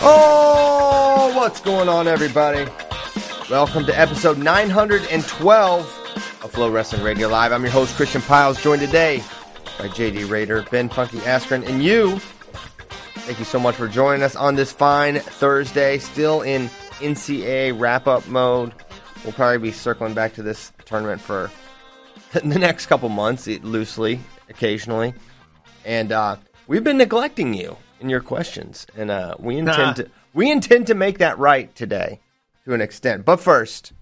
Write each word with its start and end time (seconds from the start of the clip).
Oh, 0.00 1.32
what's 1.34 1.60
going 1.60 1.88
on, 1.88 2.06
everybody? 2.06 2.70
Welcome 3.50 3.84
to 3.86 3.98
episode 3.98 4.38
912 4.38 5.80
of 6.44 6.52
FloWrestling 6.52 7.02
Radio 7.02 7.26
Live. 7.26 7.50
I'm 7.50 7.62
your 7.62 7.72
host, 7.72 7.96
Christian 7.96 8.22
Pyles, 8.22 8.62
joined 8.62 8.80
today 8.80 9.18
by 9.76 9.88
JD 9.88 10.30
Rader, 10.30 10.64
Ben 10.70 10.88
Funky 10.88 11.18
Askren, 11.18 11.66
and 11.68 11.82
you. 11.82 12.20
Thank 12.20 13.40
you 13.40 13.44
so 13.44 13.58
much 13.58 13.74
for 13.74 13.88
joining 13.88 14.22
us 14.22 14.36
on 14.36 14.54
this 14.54 14.70
fine 14.70 15.18
Thursday, 15.18 15.98
still 15.98 16.42
in 16.42 16.68
NCAA 17.00 17.78
wrap 17.78 18.06
up 18.06 18.24
mode. 18.28 18.72
We'll 19.24 19.32
probably 19.32 19.58
be 19.58 19.72
circling 19.72 20.14
back 20.14 20.32
to 20.34 20.44
this 20.44 20.72
tournament 20.84 21.20
for 21.20 21.50
the 22.32 22.58
next 22.58 22.86
couple 22.86 23.08
months, 23.08 23.48
loosely, 23.48 24.20
occasionally. 24.48 25.12
And 25.84 26.12
uh, 26.12 26.36
we've 26.68 26.84
been 26.84 26.98
neglecting 26.98 27.52
you 27.52 27.76
in 28.00 28.08
your 28.08 28.20
questions, 28.20 28.86
and 28.96 29.10
uh, 29.10 29.34
we 29.38 29.56
intend 29.56 29.78
Nah. 29.78 29.92
to 29.94 30.08
we 30.34 30.50
intend 30.50 30.86
to 30.88 30.94
make 30.94 31.18
that 31.18 31.38
right 31.38 31.74
today 31.74 32.20
to 32.64 32.74
an 32.74 32.80
extent. 32.80 33.24
But 33.24 33.38
first, 33.40 33.92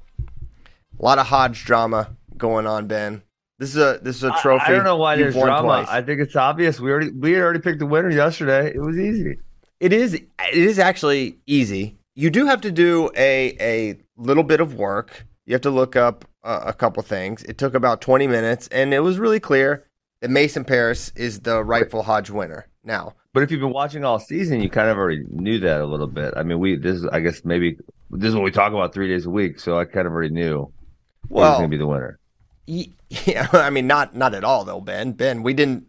a 0.98 1.02
lot 1.04 1.18
of 1.18 1.26
Hodge 1.26 1.64
drama 1.64 2.16
going 2.36 2.66
on, 2.66 2.86
Ben. 2.86 3.22
This 3.58 3.70
is 3.70 3.76
a 3.76 3.98
this 4.02 4.16
is 4.16 4.24
a 4.24 4.32
I- 4.34 4.40
trophy. 4.42 4.64
I, 4.66 4.70
don't 4.72 4.84
know 4.84 4.96
why 4.96 5.14
you've 5.14 5.32
there's 5.32 5.44
drama. 5.44 5.62
twice. 5.62 5.88
I 5.88 6.02
think 6.02 6.20
it's 6.20 6.36
obvious. 6.36 6.78
We 6.78 6.90
already 6.90 7.10
we 7.10 7.32
had 7.32 7.42
already 7.42 7.60
picked 7.60 7.78
the 7.78 7.86
winner 7.86 8.10
yesterday. 8.10 8.72
It 8.74 8.80
was 8.80 8.98
easy. 8.98 9.38
It 9.80 9.92
is 9.92 10.14
it 10.14 10.24
is 10.52 10.78
actually 10.78 11.38
easy. 11.46 11.96
You 12.14 12.30
do 12.30 12.46
have 12.46 12.60
to 12.62 12.70
do 12.70 13.10
a 13.16 13.56
a 13.60 13.98
little 14.16 14.42
bit 14.44 14.60
of 14.60 14.74
work. 14.74 15.26
You 15.46 15.52
have 15.54 15.62
to 15.62 15.70
look 15.70 15.96
up 15.96 16.24
uh, 16.42 16.62
a 16.66 16.72
couple 16.72 17.02
things. 17.02 17.44
It 17.44 17.56
took 17.56 17.74
about 17.74 18.00
20 18.00 18.26
minutes 18.26 18.68
and 18.68 18.92
it 18.92 19.00
was 19.00 19.18
really 19.18 19.38
clear 19.40 19.84
that 20.20 20.30
Mason 20.30 20.64
Parris 20.64 21.12
is 21.14 21.40
the 21.40 21.62
rightful 21.62 22.02
Hodge 22.02 22.30
winner. 22.30 22.66
Now, 22.82 23.14
But 23.36 23.42
if 23.42 23.50
you've 23.50 23.60
been 23.60 23.68
watching 23.68 24.02
all 24.02 24.18
season, 24.18 24.62
you 24.62 24.70
kind 24.70 24.88
of 24.88 24.96
already 24.96 25.22
knew 25.28 25.58
that 25.58 25.82
a 25.82 25.84
little 25.84 26.06
bit. 26.06 26.32
I 26.38 26.42
mean, 26.42 26.58
we 26.58 26.76
this 26.76 26.96
is 26.96 27.04
I 27.04 27.20
guess 27.20 27.44
maybe 27.44 27.76
this 28.10 28.30
is 28.30 28.34
what 28.34 28.44
we 28.44 28.50
talk 28.50 28.72
about 28.72 28.94
three 28.94 29.08
days 29.08 29.26
a 29.26 29.30
week, 29.30 29.60
so 29.60 29.78
I 29.78 29.84
kind 29.84 30.06
of 30.06 30.14
already 30.14 30.32
knew 30.32 30.72
who 31.28 31.34
was 31.34 31.58
going 31.58 31.64
to 31.64 31.68
be 31.68 31.76
the 31.76 31.86
winner. 31.86 32.18
yeah, 32.66 33.46
I 33.52 33.68
mean 33.68 33.86
not 33.86 34.16
not 34.16 34.32
at 34.32 34.42
all 34.42 34.64
though, 34.64 34.80
Ben. 34.80 35.12
Ben, 35.12 35.42
we 35.42 35.52
didn't 35.52 35.84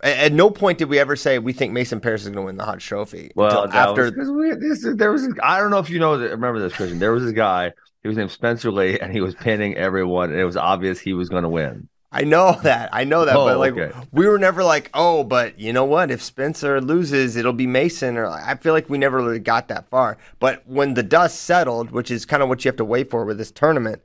at 0.00 0.32
no 0.32 0.48
point 0.48 0.78
did 0.78 0.88
we 0.88 1.00
ever 1.00 1.16
say 1.16 1.40
we 1.40 1.52
think 1.52 1.72
Mason 1.72 1.98
Parris 1.98 2.22
is 2.22 2.28
going 2.28 2.36
to 2.36 2.42
win 2.42 2.56
the 2.56 2.64
Hodge 2.64 2.86
Trophy 2.86 3.32
Well, 3.34 3.64
until 3.64 3.80
after 3.80 4.04
was, 4.16 4.30
we, 4.30 4.54
this, 4.54 4.86
there 4.94 5.10
was 5.10 5.26
I 5.42 5.58
don't 5.58 5.72
know 5.72 5.80
if 5.80 5.90
you 5.90 5.98
know 5.98 6.16
remember 6.16 6.60
this 6.60 6.72
Christian. 6.72 7.00
There 7.00 7.10
was 7.10 7.24
this 7.24 7.32
guy. 7.32 7.72
He 8.02 8.08
was 8.08 8.16
named 8.16 8.30
Spencer 8.30 8.70
Lee, 8.70 9.00
and 9.00 9.12
he 9.12 9.20
was 9.20 9.34
pinning 9.34 9.74
everyone, 9.74 10.30
and 10.30 10.38
it 10.38 10.44
was 10.44 10.56
obvious 10.56 11.00
he 11.00 11.14
was 11.14 11.28
going 11.28 11.42
to 11.42 11.48
win. 11.48 11.88
I 12.12 12.24
know 12.24 12.52
that. 12.62 12.90
I 12.92 13.04
know 13.04 13.24
that. 13.24 13.34
Oh, 13.34 13.46
but 13.46 13.58
like, 13.58 13.72
okay. 13.72 13.98
we 14.12 14.26
were 14.28 14.38
never 14.38 14.62
like, 14.62 14.90
oh, 14.94 15.24
but 15.24 15.58
you 15.58 15.72
know 15.72 15.84
what? 15.84 16.10
If 16.10 16.22
Spencer 16.22 16.80
loses, 16.80 17.36
it'll 17.36 17.52
be 17.52 17.66
Mason. 17.66 18.16
Or 18.18 18.26
I 18.28 18.54
feel 18.56 18.74
like 18.74 18.90
we 18.90 18.98
never 18.98 19.16
really 19.16 19.38
got 19.38 19.68
that 19.68 19.88
far. 19.88 20.18
But 20.38 20.62
when 20.68 20.94
the 20.94 21.02
dust 21.02 21.40
settled, 21.42 21.90
which 21.90 22.10
is 22.10 22.26
kind 22.26 22.42
of 22.42 22.48
what 22.48 22.64
you 22.64 22.68
have 22.68 22.76
to 22.76 22.84
wait 22.84 23.10
for 23.10 23.24
with 23.24 23.38
this 23.38 23.50
tournament, 23.50 24.02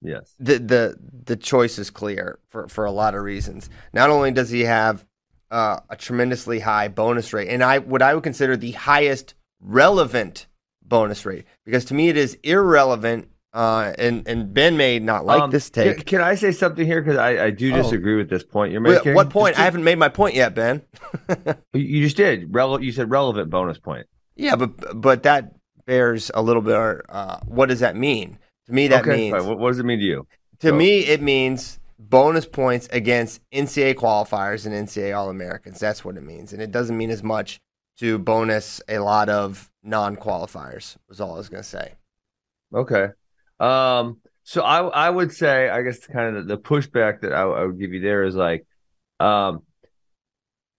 Yes. 0.00 0.32
the 0.38 0.58
the 0.58 0.96
the 1.24 1.36
choice 1.36 1.76
is 1.78 1.90
clear 1.90 2.38
for 2.50 2.68
for 2.68 2.84
a 2.84 2.92
lot 2.92 3.14
of 3.16 3.22
reasons. 3.22 3.68
Not 3.92 4.10
only 4.10 4.30
does 4.30 4.50
he 4.50 4.60
have 4.60 5.04
uh, 5.50 5.80
a 5.90 5.96
tremendously 5.96 6.60
high 6.60 6.86
bonus 6.88 7.32
rate, 7.32 7.48
and 7.48 7.64
I 7.64 7.78
what 7.78 8.02
I 8.02 8.14
would 8.14 8.22
consider 8.22 8.56
the 8.56 8.72
highest 8.72 9.34
relevant 9.60 10.46
bonus 10.84 11.26
rate, 11.26 11.46
because 11.64 11.84
to 11.86 11.94
me 11.94 12.08
it 12.10 12.16
is 12.16 12.38
irrelevant. 12.42 13.28
Uh, 13.58 13.92
and 13.98 14.26
and 14.28 14.54
Ben 14.54 14.76
may 14.76 15.00
not 15.00 15.26
like 15.26 15.42
Um, 15.42 15.50
this 15.50 15.68
take. 15.68 16.06
Can, 16.06 16.20
I 16.20 16.36
say 16.36 16.52
something 16.52 16.86
here? 16.86 17.02
Because 17.02 17.16
I, 17.18 17.46
I 17.46 17.50
do 17.50 17.72
Oh. 17.74 17.76
disagree 17.82 18.14
with 18.16 18.30
this 18.30 18.44
point 18.44 18.70
you're 18.72 18.80
Wait, 18.80 18.94
making. 18.98 19.14
what 19.14 19.30
point? 19.30 19.54
Just- 19.54 19.60
I 19.62 19.64
haven't 19.64 19.82
made 19.82 19.98
my 19.98 20.08
point 20.08 20.36
yet, 20.36 20.54
Ben. 20.54 20.82
You 21.74 22.02
just 22.04 22.16
did. 22.16 22.52
Rele- 22.52 22.84
you 22.84 22.92
said 22.92 23.10
relevant 23.10 23.50
bonus 23.50 23.78
point. 23.78 24.06
Yeah, 24.36 24.54
but 24.54 25.00
but 25.00 25.24
that 25.24 25.54
bears 25.86 26.30
a 26.34 26.40
little 26.40 26.62
bit. 26.62 26.76
Uh, 27.08 27.38
what 27.46 27.68
does 27.68 27.80
that 27.80 27.96
mean? 27.96 28.38
To 28.66 28.72
me, 28.72 28.86
that 28.88 29.00
okay, 29.02 29.16
means 29.16 29.34
fine. 29.36 29.46
What, 29.48 29.58
what 29.58 29.68
does 29.70 29.80
it 29.80 29.84
mean 29.86 29.98
to 29.98 30.04
you? 30.04 30.26
to 30.60 30.68
so- 30.68 30.74
me 30.76 31.00
it 31.00 31.20
means 31.20 31.80
bonus 31.98 32.46
points 32.46 32.88
against 32.92 33.40
NCAA 33.50 33.94
qualifiers 33.96 34.66
and 34.66 34.74
NCAA 34.86 35.16
All 35.18 35.30
Americans. 35.30 35.80
That's 35.80 36.04
what 36.04 36.16
it 36.16 36.22
means, 36.22 36.52
and 36.52 36.62
it 36.62 36.70
doesn't 36.70 36.96
mean 36.96 37.10
as 37.10 37.24
much 37.24 37.58
to 37.98 38.18
bonus 38.20 38.80
a 38.88 39.00
lot 39.00 39.28
of 39.28 39.68
non 39.82 40.14
qualifiers. 40.14 40.96
Was 41.08 41.20
all 41.20 41.34
I 41.34 41.38
was 41.38 41.48
going 41.48 41.64
to 41.64 41.68
say. 41.68 41.94
Okay. 42.72 43.08
Um. 43.60 44.18
So 44.44 44.62
I 44.62 44.80
I 44.86 45.10
would 45.10 45.32
say 45.32 45.68
I 45.68 45.82
guess 45.82 46.06
kind 46.06 46.36
of 46.36 46.46
the, 46.48 46.56
the 46.56 46.62
pushback 46.62 47.20
that 47.20 47.32
I, 47.32 47.42
I 47.42 47.64
would 47.66 47.78
give 47.78 47.92
you 47.92 48.00
there 48.00 48.22
is 48.24 48.34
like, 48.34 48.66
um, 49.20 49.60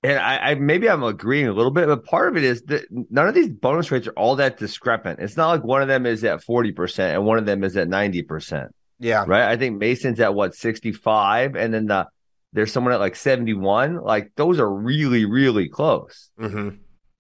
and 0.02 0.18
I, 0.18 0.38
I 0.52 0.56
maybe 0.56 0.90
I'm 0.90 1.04
agreeing 1.04 1.48
a 1.48 1.54
little 1.54 1.72
bit, 1.72 1.88
but 1.88 2.06
part 2.06 2.30
of 2.30 2.38
it 2.38 2.44
is 2.44 2.64
that 2.64 2.86
none 2.90 3.28
of 3.28 3.36
these 3.36 3.50
bonus 3.50 3.92
rates 3.92 4.08
are 4.08 4.14
all 4.14 4.38
that 4.38 4.58
discrepant. 4.58 5.20
It's 5.20 5.38
not 5.38 5.50
like 5.50 5.64
one 5.64 5.82
of 5.82 5.88
them 5.88 6.06
is 6.06 6.24
at 6.24 6.44
forty 6.44 6.72
percent 6.72 7.16
and 7.16 7.26
one 7.26 7.38
of 7.38 7.46
them 7.46 7.64
is 7.64 7.76
at 7.78 7.88
ninety 7.90 8.24
percent. 8.24 8.74
Yeah, 8.98 9.24
right? 9.28 9.50
I 9.50 9.56
think 9.56 9.78
Mason's 9.78 10.20
at 10.20 10.34
what 10.36 10.56
65, 10.56 11.56
and 11.56 11.74
then 11.74 11.86
the 11.86 12.08
there's 12.52 12.74
someone 12.74 12.92
at 12.94 13.00
like 13.00 13.16
71. 13.16 13.96
Like 14.02 14.32
those 14.36 14.60
are 14.60 14.70
really, 14.70 15.24
really 15.26 15.70
close. 15.70 16.32
hmm 16.40 16.70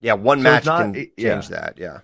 yeah. 0.02 0.14
One 0.14 0.40
So 0.40 0.44
match 0.44 0.66
not- 0.66 0.82
can 0.82 0.96
it- 0.96 1.10
yeah. 1.18 1.34
change 1.36 1.50
that. 1.50 1.76
Yeah, 1.78 2.00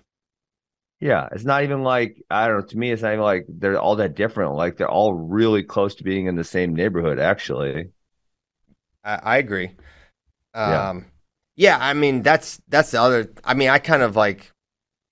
Yeah, 1.00 1.28
it's 1.30 1.44
not 1.44 1.62
even 1.62 1.82
like 1.82 2.22
I 2.30 2.46
don't 2.46 2.60
know. 2.60 2.66
To 2.66 2.78
me, 2.78 2.90
it's 2.90 3.02
not 3.02 3.12
even 3.12 3.24
like 3.24 3.44
they're 3.48 3.78
all 3.78 3.96
that 3.96 4.14
different. 4.14 4.54
Like 4.54 4.76
they're 4.76 4.90
all 4.90 5.12
really 5.12 5.62
close 5.62 5.94
to 5.96 6.04
being 6.04 6.26
in 6.26 6.36
the 6.36 6.44
same 6.44 6.74
neighborhood. 6.74 7.18
Actually, 7.18 7.90
I, 9.04 9.20
I 9.22 9.36
agree. 9.36 9.72
Yeah. 10.54 10.90
Um, 10.90 11.06
yeah, 11.54 11.78
I 11.80 11.92
mean 11.92 12.22
that's 12.22 12.60
that's 12.68 12.92
the 12.92 13.00
other. 13.00 13.30
I 13.44 13.54
mean, 13.54 13.68
I 13.68 13.78
kind 13.78 14.02
of 14.02 14.16
like 14.16 14.50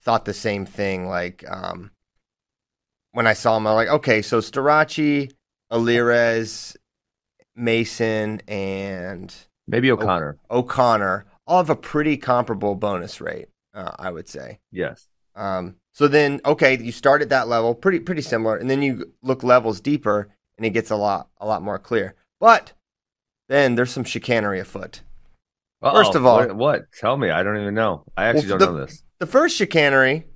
thought 0.03 0.25
the 0.25 0.35
same 0.35 0.65
thing. 0.65 1.07
Like 1.07 1.45
um, 1.49 1.91
when 3.13 3.27
I 3.27 3.35
saw 3.35 3.57
him, 3.57 3.67
I'm 3.67 3.75
like, 3.75 3.89
okay, 3.89 4.23
so 4.23 4.41
Starocci, 4.41 5.33
Alirez, 5.71 6.77
Mason, 7.55 8.41
and 8.49 9.35
maybe 9.67 9.91
O'Connor. 9.91 10.39
O'Connor 10.51 11.27
all 11.47 11.59
have 11.59 11.71
a 11.71 11.77
pretty 11.77 12.17
comparable 12.17 12.75
bonus 12.75 13.21
rate. 13.21 13.49
Uh, 13.75 13.93
I 13.99 14.11
would 14.11 14.29
say. 14.29 14.61
Yes. 14.71 15.09
Um, 15.37 15.77
so 15.93 16.09
then, 16.09 16.41
okay, 16.45 16.77
you 16.79 16.93
start 16.93 17.23
at 17.23 17.29
that 17.31 17.49
level, 17.49 17.75
pretty 17.75 18.01
pretty 18.01 18.23
similar, 18.23 18.57
and 18.57 18.69
then 18.71 18.83
you 18.83 19.13
look 19.23 19.43
levels 19.43 19.81
deeper, 19.81 20.29
and 20.57 20.65
it 20.67 20.71
gets 20.71 20.91
a 20.91 20.97
lot 20.97 21.29
a 21.39 21.47
lot 21.47 21.63
more 21.63 21.79
clear. 21.79 22.15
But 22.41 22.73
then 23.49 23.75
there's 23.75 23.91
some 23.93 24.05
chicanery 24.05 24.61
afoot. 24.61 25.03
First 25.83 26.11
Uh-oh. 26.13 26.19
of 26.19 26.27
all- 26.27 26.39
what, 26.39 26.57
what? 26.57 26.93
Tell 26.99 27.17
me. 27.17 27.31
I 27.31 27.43
don't 27.43 27.61
even 27.61 27.75
know. 27.75 28.05
I 28.17 28.25
actually 28.27 28.49
Well, 28.51 28.59
don't 28.59 28.73
the- 28.75 28.79
know 28.81 28.87
this. 28.87 29.03
The 29.19 29.27
first 29.27 29.57
chicanery, 29.57 30.27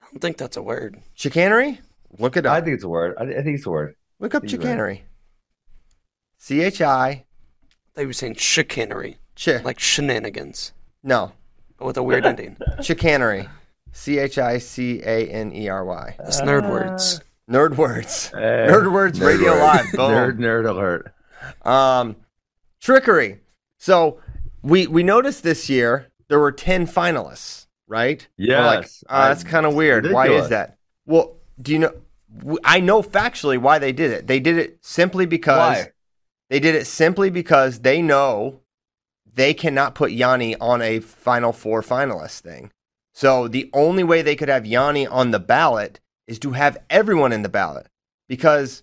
I 0.00 0.06
don't 0.10 0.20
think 0.20 0.36
that's 0.36 0.56
a 0.56 0.62
word. 0.62 1.02
chicanery. 1.14 1.80
Look 2.18 2.36
it 2.36 2.46
up. 2.46 2.52
I 2.52 2.60
think 2.60 2.74
it's 2.74 2.84
a 2.84 2.88
word. 2.88 3.14
I, 3.18 3.22
I 3.24 3.42
think 3.42 3.56
it's 3.58 3.66
a 3.66 3.70
word. 3.70 3.94
look 4.20 4.34
up 4.34 4.46
chicanery. 4.48 5.04
C 6.38 6.60
H 6.62 6.80
I. 6.82 7.24
They 7.94 8.06
were 8.06 8.12
saying 8.14 8.36
chicanery, 8.36 9.18
Ch- 9.36 9.62
like 9.62 9.78
shenanigans, 9.78 10.72
no, 11.02 11.32
but 11.76 11.84
with 11.84 11.96
a 11.98 12.02
weird 12.02 12.24
ending. 12.32 12.56
chicanery. 12.80 13.48
C 13.92 14.18
H 14.18 14.38
I 14.38 14.58
C 14.58 15.00
A 15.04 15.26
N 15.28 15.52
E 15.54 15.68
R 15.68 15.84
Y. 15.84 16.16
That's 16.18 16.40
nerd 16.40 16.68
words. 16.70 17.20
Nerd 17.50 17.76
words. 17.76 18.30
Eh, 18.34 18.38
Nerd 18.38 18.90
words. 18.92 19.18
nerd 19.18 19.26
Radio 19.26 19.52
word. 19.52 19.60
live. 19.60 19.92
Boom. 19.92 20.10
Nerd, 20.10 20.38
nerd 20.38 20.68
alert. 20.68 21.14
Um, 21.66 22.16
trickery. 22.80 23.40
So 23.78 24.20
we 24.62 24.86
we 24.86 25.02
noticed 25.02 25.42
this 25.42 25.68
year 25.68 26.08
there 26.28 26.38
were 26.38 26.52
ten 26.52 26.86
finalists, 26.86 27.66
right? 27.86 28.26
We're 28.38 28.60
like, 28.64 28.82
Yes. 28.84 29.04
"Ah, 29.08 29.28
that's 29.28 29.44
kind 29.44 29.66
of 29.66 29.74
weird. 29.74 30.10
Why 30.10 30.28
is 30.28 30.48
that? 30.50 30.78
Well, 31.06 31.36
do 31.60 31.72
you 31.72 31.78
know? 31.80 31.92
I 32.64 32.80
know 32.80 33.02
factually 33.02 33.58
why 33.58 33.78
they 33.78 33.92
did 33.92 34.10
it. 34.10 34.26
They 34.26 34.40
did 34.40 34.56
it 34.56 34.78
simply 34.80 35.26
because 35.26 35.76
Why? 35.84 35.92
they 36.48 36.60
did 36.60 36.74
it 36.74 36.86
simply 36.86 37.28
because 37.28 37.80
they 37.80 38.00
know 38.00 38.60
they 39.34 39.52
cannot 39.52 39.94
put 39.94 40.12
Yianni 40.12 40.56
on 40.60 40.80
a 40.80 41.00
Final 41.00 41.52
Four 41.52 41.82
finalist 41.82 42.40
thing. 42.40 42.70
So 43.12 43.48
the 43.48 43.70
only 43.72 44.04
way 44.04 44.22
they 44.22 44.36
could 44.36 44.48
have 44.48 44.64
Yianni 44.64 45.10
on 45.10 45.30
the 45.30 45.38
ballot 45.38 46.00
is 46.26 46.38
to 46.40 46.52
have 46.52 46.78
everyone 46.88 47.32
in 47.32 47.42
the 47.42 47.48
ballot 47.48 47.88
because 48.28 48.82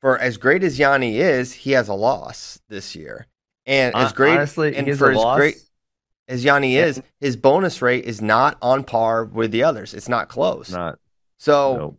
for 0.00 0.18
as 0.18 0.36
great 0.36 0.62
as 0.62 0.78
Yianni 0.78 1.14
is, 1.14 1.52
he 1.52 1.72
has 1.72 1.88
a 1.88 1.94
loss 1.94 2.60
this 2.68 2.94
year. 2.94 3.26
And 3.66 3.94
as 3.94 4.12
great 4.12 4.32
honestly, 4.32 4.76
and 4.76 4.98
for 4.98 5.12
as 5.12 5.16
loss. 5.16 5.36
great 5.36 5.56
as 6.28 6.44
Yianni 6.44 6.74
Yeah. 6.74 6.86
is, 6.86 7.02
his 7.20 7.36
bonus 7.36 7.80
rate 7.80 8.04
is 8.04 8.20
not 8.20 8.58
on 8.60 8.84
par 8.84 9.24
with 9.24 9.52
the 9.52 9.62
others. 9.62 9.94
It's 9.94 10.08
not 10.08 10.28
close. 10.28 10.70
Not. 10.70 10.98
so 11.38 11.76
no. 11.76 11.96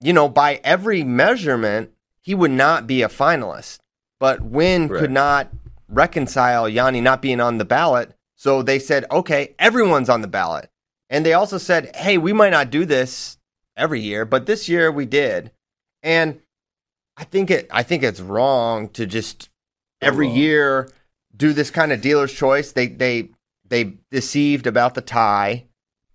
you 0.00 0.12
know, 0.12 0.28
by 0.28 0.60
every 0.64 1.04
measurement, 1.04 1.92
he 2.20 2.34
would 2.34 2.50
not 2.50 2.86
be 2.86 3.02
a 3.02 3.08
finalist. 3.08 3.78
But 4.18 4.40
Win 4.42 4.88
Correct. 4.88 5.00
could 5.00 5.10
not 5.10 5.52
reconcile 5.88 6.64
Yianni 6.64 7.02
not 7.02 7.22
being 7.22 7.40
on 7.40 7.58
the 7.58 7.64
ballot. 7.64 8.12
So 8.42 8.60
they 8.60 8.80
said, 8.80 9.04
okay, 9.08 9.54
everyone's 9.56 10.08
on 10.08 10.20
the 10.20 10.26
ballot. 10.26 10.68
And 11.08 11.24
they 11.24 11.32
also 11.32 11.58
said, 11.58 11.94
hey, 11.94 12.18
we 12.18 12.32
might 12.32 12.50
not 12.50 12.72
do 12.72 12.84
this 12.84 13.38
every 13.76 14.00
year, 14.00 14.24
but 14.24 14.46
this 14.46 14.68
year 14.68 14.90
we 14.90 15.06
did. 15.06 15.52
And 16.02 16.40
I 17.16 17.22
think 17.22 17.52
it 17.52 17.68
I 17.70 17.84
think 17.84 18.02
it's 18.02 18.18
wrong 18.20 18.88
to 18.94 19.06
just 19.06 19.48
every 20.00 20.28
year 20.28 20.90
do 21.36 21.52
this 21.52 21.70
kind 21.70 21.92
of 21.92 22.00
dealer's 22.00 22.32
choice. 22.32 22.72
They 22.72 22.88
they 22.88 23.28
they 23.68 23.98
deceived 24.10 24.66
about 24.66 24.94
the 24.94 25.02
tie 25.02 25.66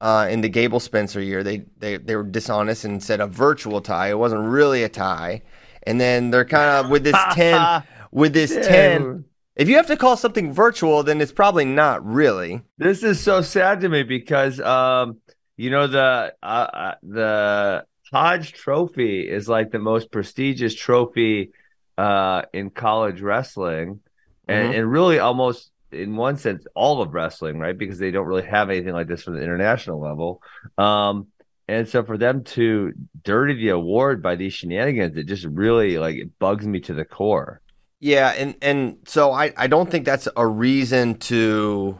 uh, 0.01 0.27
in 0.29 0.41
the 0.41 0.49
Gable 0.49 0.81
Spencer 0.81 1.21
year. 1.21 1.43
They, 1.43 1.63
they 1.77 1.95
they 1.95 2.17
were 2.17 2.23
dishonest 2.23 2.83
and 2.83 3.01
said 3.01 3.21
a 3.21 3.27
virtual 3.27 3.79
tie. 3.79 4.09
It 4.09 4.19
wasn't 4.19 4.43
really 4.49 4.83
a 4.83 4.89
tie. 4.89 5.43
And 5.83 6.01
then 6.01 6.31
they're 6.31 6.43
kind 6.43 6.85
of 6.85 6.91
with 6.91 7.05
this 7.05 7.15
ten 7.31 7.83
with 8.11 8.33
this 8.33 8.53
ten. 8.67 9.23
If 9.57 9.67
you 9.67 9.75
have 9.77 9.87
to 9.87 9.97
call 9.97 10.15
something 10.17 10.53
virtual, 10.53 11.01
then 11.01 11.19
it's 11.19 11.31
probably 11.31 11.65
not 11.65 12.05
really. 12.05 12.61
This 12.77 13.01
is 13.01 13.19
so 13.19 13.41
sad 13.41 13.81
to 13.81 13.89
me 13.89 14.03
because 14.03 14.59
um, 14.59 15.17
you 15.57 15.71
know 15.71 15.87
the 15.87 16.33
uh, 16.43 16.45
uh, 16.45 16.95
the 17.01 17.83
Hodge 18.13 18.53
Trophy 18.53 19.27
is 19.27 19.49
like 19.49 19.71
the 19.71 19.79
most 19.79 20.11
prestigious 20.11 20.73
trophy 20.75 21.51
uh 21.97 22.43
in 22.53 22.69
college 22.69 23.21
wrestling, 23.21 24.01
and 24.47 24.71
Mhm. 24.71 24.77
and 24.77 24.91
really 24.91 25.17
almost 25.17 25.71
in 25.91 26.15
one 26.15 26.37
sense 26.37 26.67
all 26.75 27.01
of 27.01 27.15
wrestling, 27.15 27.57
right? 27.57 27.75
Because 27.75 27.97
they 27.97 28.11
don't 28.11 28.27
really 28.27 28.45
have 28.45 28.69
anything 28.69 28.93
like 28.93 29.07
this 29.07 29.23
for 29.23 29.31
the 29.31 29.41
international 29.41 29.99
level. 29.99 30.39
Um, 30.77 31.27
and 31.67 31.87
so 31.87 32.03
for 32.03 32.17
them 32.17 32.43
to 32.43 32.93
dirty 33.23 33.55
the 33.55 33.69
award 33.69 34.21
by 34.21 34.35
these 34.35 34.53
shenanigans, 34.53 35.17
it 35.17 35.23
just 35.23 35.45
really 35.45 35.97
like 35.97 36.15
it 36.17 36.37
bugs 36.37 36.67
me 36.67 36.79
to 36.81 36.93
the 36.93 37.05
core. 37.05 37.59
Yeah, 37.99 38.33
and 38.37 38.55
and 38.61 38.97
so 39.07 39.31
I 39.31 39.53
I 39.57 39.67
don't 39.67 39.89
think 39.89 40.05
that's 40.05 40.27
a 40.35 40.45
reason 40.45 41.15
to. 41.15 41.99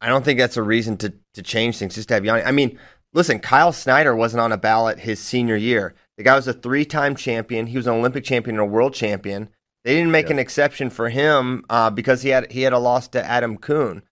I 0.00 0.08
don't 0.08 0.24
think 0.24 0.38
that's 0.38 0.56
a 0.56 0.62
reason 0.62 0.96
to 0.98 1.12
to 1.34 1.42
change 1.42 1.78
things. 1.78 1.94
Just 1.96 2.08
to 2.08 2.14
have 2.14 2.22
Yianni. 2.22 2.46
I 2.46 2.52
mean, 2.52 2.78
listen, 3.12 3.40
Kyle 3.40 3.72
Snyder 3.72 4.14
wasn't 4.14 4.40
on 4.42 4.52
a 4.52 4.56
ballot 4.56 5.00
his 5.00 5.18
senior 5.18 5.56
year. 5.56 5.94
The 6.16 6.22
guy 6.24 6.36
was 6.36 6.46
a 6.46 6.52
three 6.52 6.84
time 6.84 7.16
champion. 7.16 7.66
He 7.66 7.76
was 7.76 7.86
an 7.86 7.94
Olympic 7.94 8.24
champion 8.24 8.56
and 8.56 8.62
a 8.62 8.66
world 8.72 8.94
champion. 8.94 9.48
They 9.84 9.94
didn't 9.94 10.10
make 10.12 10.26
Yeah. 10.26 10.32
an 10.34 10.38
exception 10.38 10.90
for 10.90 11.08
him 11.08 11.64
uh, 11.68 11.90
because 11.90 12.22
he 12.22 12.28
had 12.28 12.52
he 12.52 12.62
had 12.62 12.72
a 12.72 12.78
loss 12.78 13.08
to 13.08 13.24
Adam 13.24 13.56
Coon. 13.56 14.02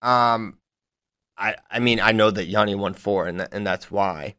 Um, 0.00 0.58
I 1.36 1.56
I 1.70 1.78
mean 1.78 2.00
I 2.00 2.12
know 2.12 2.30
that 2.30 2.48
Yianni 2.50 2.76
won 2.78 2.94
four 2.94 3.26
and 3.26 3.40
that, 3.40 3.52
and 3.52 3.66
that's 3.66 3.90
why, 3.90 4.36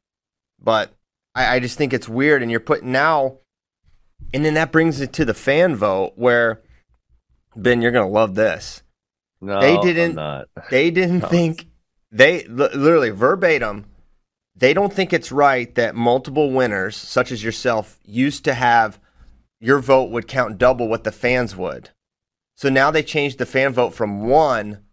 but 0.59 0.91
I, 1.35 1.55
I 1.55 1.59
just 1.59 1.77
think 1.77 1.93
it's 1.93 2.09
weird. 2.09 2.41
And 2.41 2.49
you're 2.49 2.59
putting 2.59 2.91
now, 2.91 3.39
and 4.33 4.43
then 4.45 4.53
that 4.55 4.71
brings 4.71 5.01
it 5.01 5.13
to 5.13 5.25
the 5.25 5.33
fan 5.33 5.75
vote 5.75 6.13
where 6.15 6.61
Ben, 7.55 7.81
you're 7.81 7.91
gonna 7.91 8.09
love 8.09 8.35
this. 8.35 8.83
No, 9.41 9.59
They 9.61 9.77
didn't- 9.77 10.17
They 10.69 10.91
didn't 10.91 11.19
No. 11.19 11.27
think 11.27 11.67
they 12.11 12.43
literally 12.45 13.09
verbatim. 13.11 13.85
They 14.55 14.73
don't 14.73 14.93
think 14.93 15.11
it's 15.11 15.31
right 15.31 15.73
that 15.75 15.95
multiple 15.95 16.51
winners, 16.51 16.95
such 16.95 17.31
as 17.31 17.43
yourself, 17.43 17.99
used 18.05 18.45
to 18.45 18.53
have 18.53 18.99
your 19.59 19.79
vote 19.79 20.11
would 20.11 20.27
count 20.27 20.57
double 20.57 20.87
what 20.87 21.03
the 21.03 21.11
fans 21.11 21.55
would. 21.55 21.89
So 22.55 22.69
now 22.69 22.89
they 22.91 23.03
changed 23.03 23.37
the 23.37 23.45
fan 23.45 23.73
vote 23.73 23.93
from 23.93 24.21
one 24.27 24.83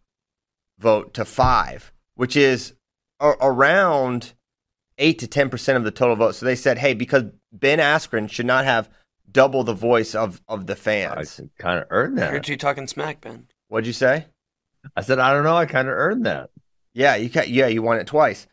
vote 0.79 1.15
to 1.15 1.25
five, 1.25 1.93
which 2.17 2.37
is 2.37 2.75
a- 3.21 3.37
around 3.41 4.33
eight 4.99 5.19
to 5.21 5.27
ten 5.29 5.49
percent 5.49 5.79
of 5.79 5.85
the 5.85 5.91
total 5.93 6.17
vote. 6.17 6.35
So 6.35 6.45
they 6.47 6.57
said, 6.57 6.79
hey, 6.79 6.95
because 6.95 7.25
Ben 7.53 7.79
Askren 7.79 8.29
should 8.31 8.47
not 8.47 8.65
have 8.65 8.89
double 9.33 9.65
the 9.65 9.75
voice 9.75 10.15
of 10.15 10.41
of 10.49 10.67
the 10.67 10.77
fans. 10.77 11.41
I 11.41 11.63
kind 11.63 11.81
of 11.81 11.87
earned 11.91 12.19
I 12.19 12.25
that. 12.25 12.33
heard 12.33 12.49
you 12.49 12.57
talking 12.57 12.87
smack, 12.87 13.21
Ben. 13.21 13.47
What'd 13.69 13.87
you 13.87 13.93
say? 13.93 14.27
I 14.97 15.03
said, 15.03 15.19
I 15.19 15.33
don't 15.33 15.45
know. 15.45 15.57
I 15.57 15.67
kind 15.67 15.89
of 15.89 15.95
earned 15.95 16.27
that. 16.27 16.51
Yeah, 16.93 17.17
you 17.17 17.31
can, 17.31 17.45
yeah, 17.49 17.69
you 17.69 17.83
won 17.83 17.99
it 17.99 18.07
twice. 18.07 18.47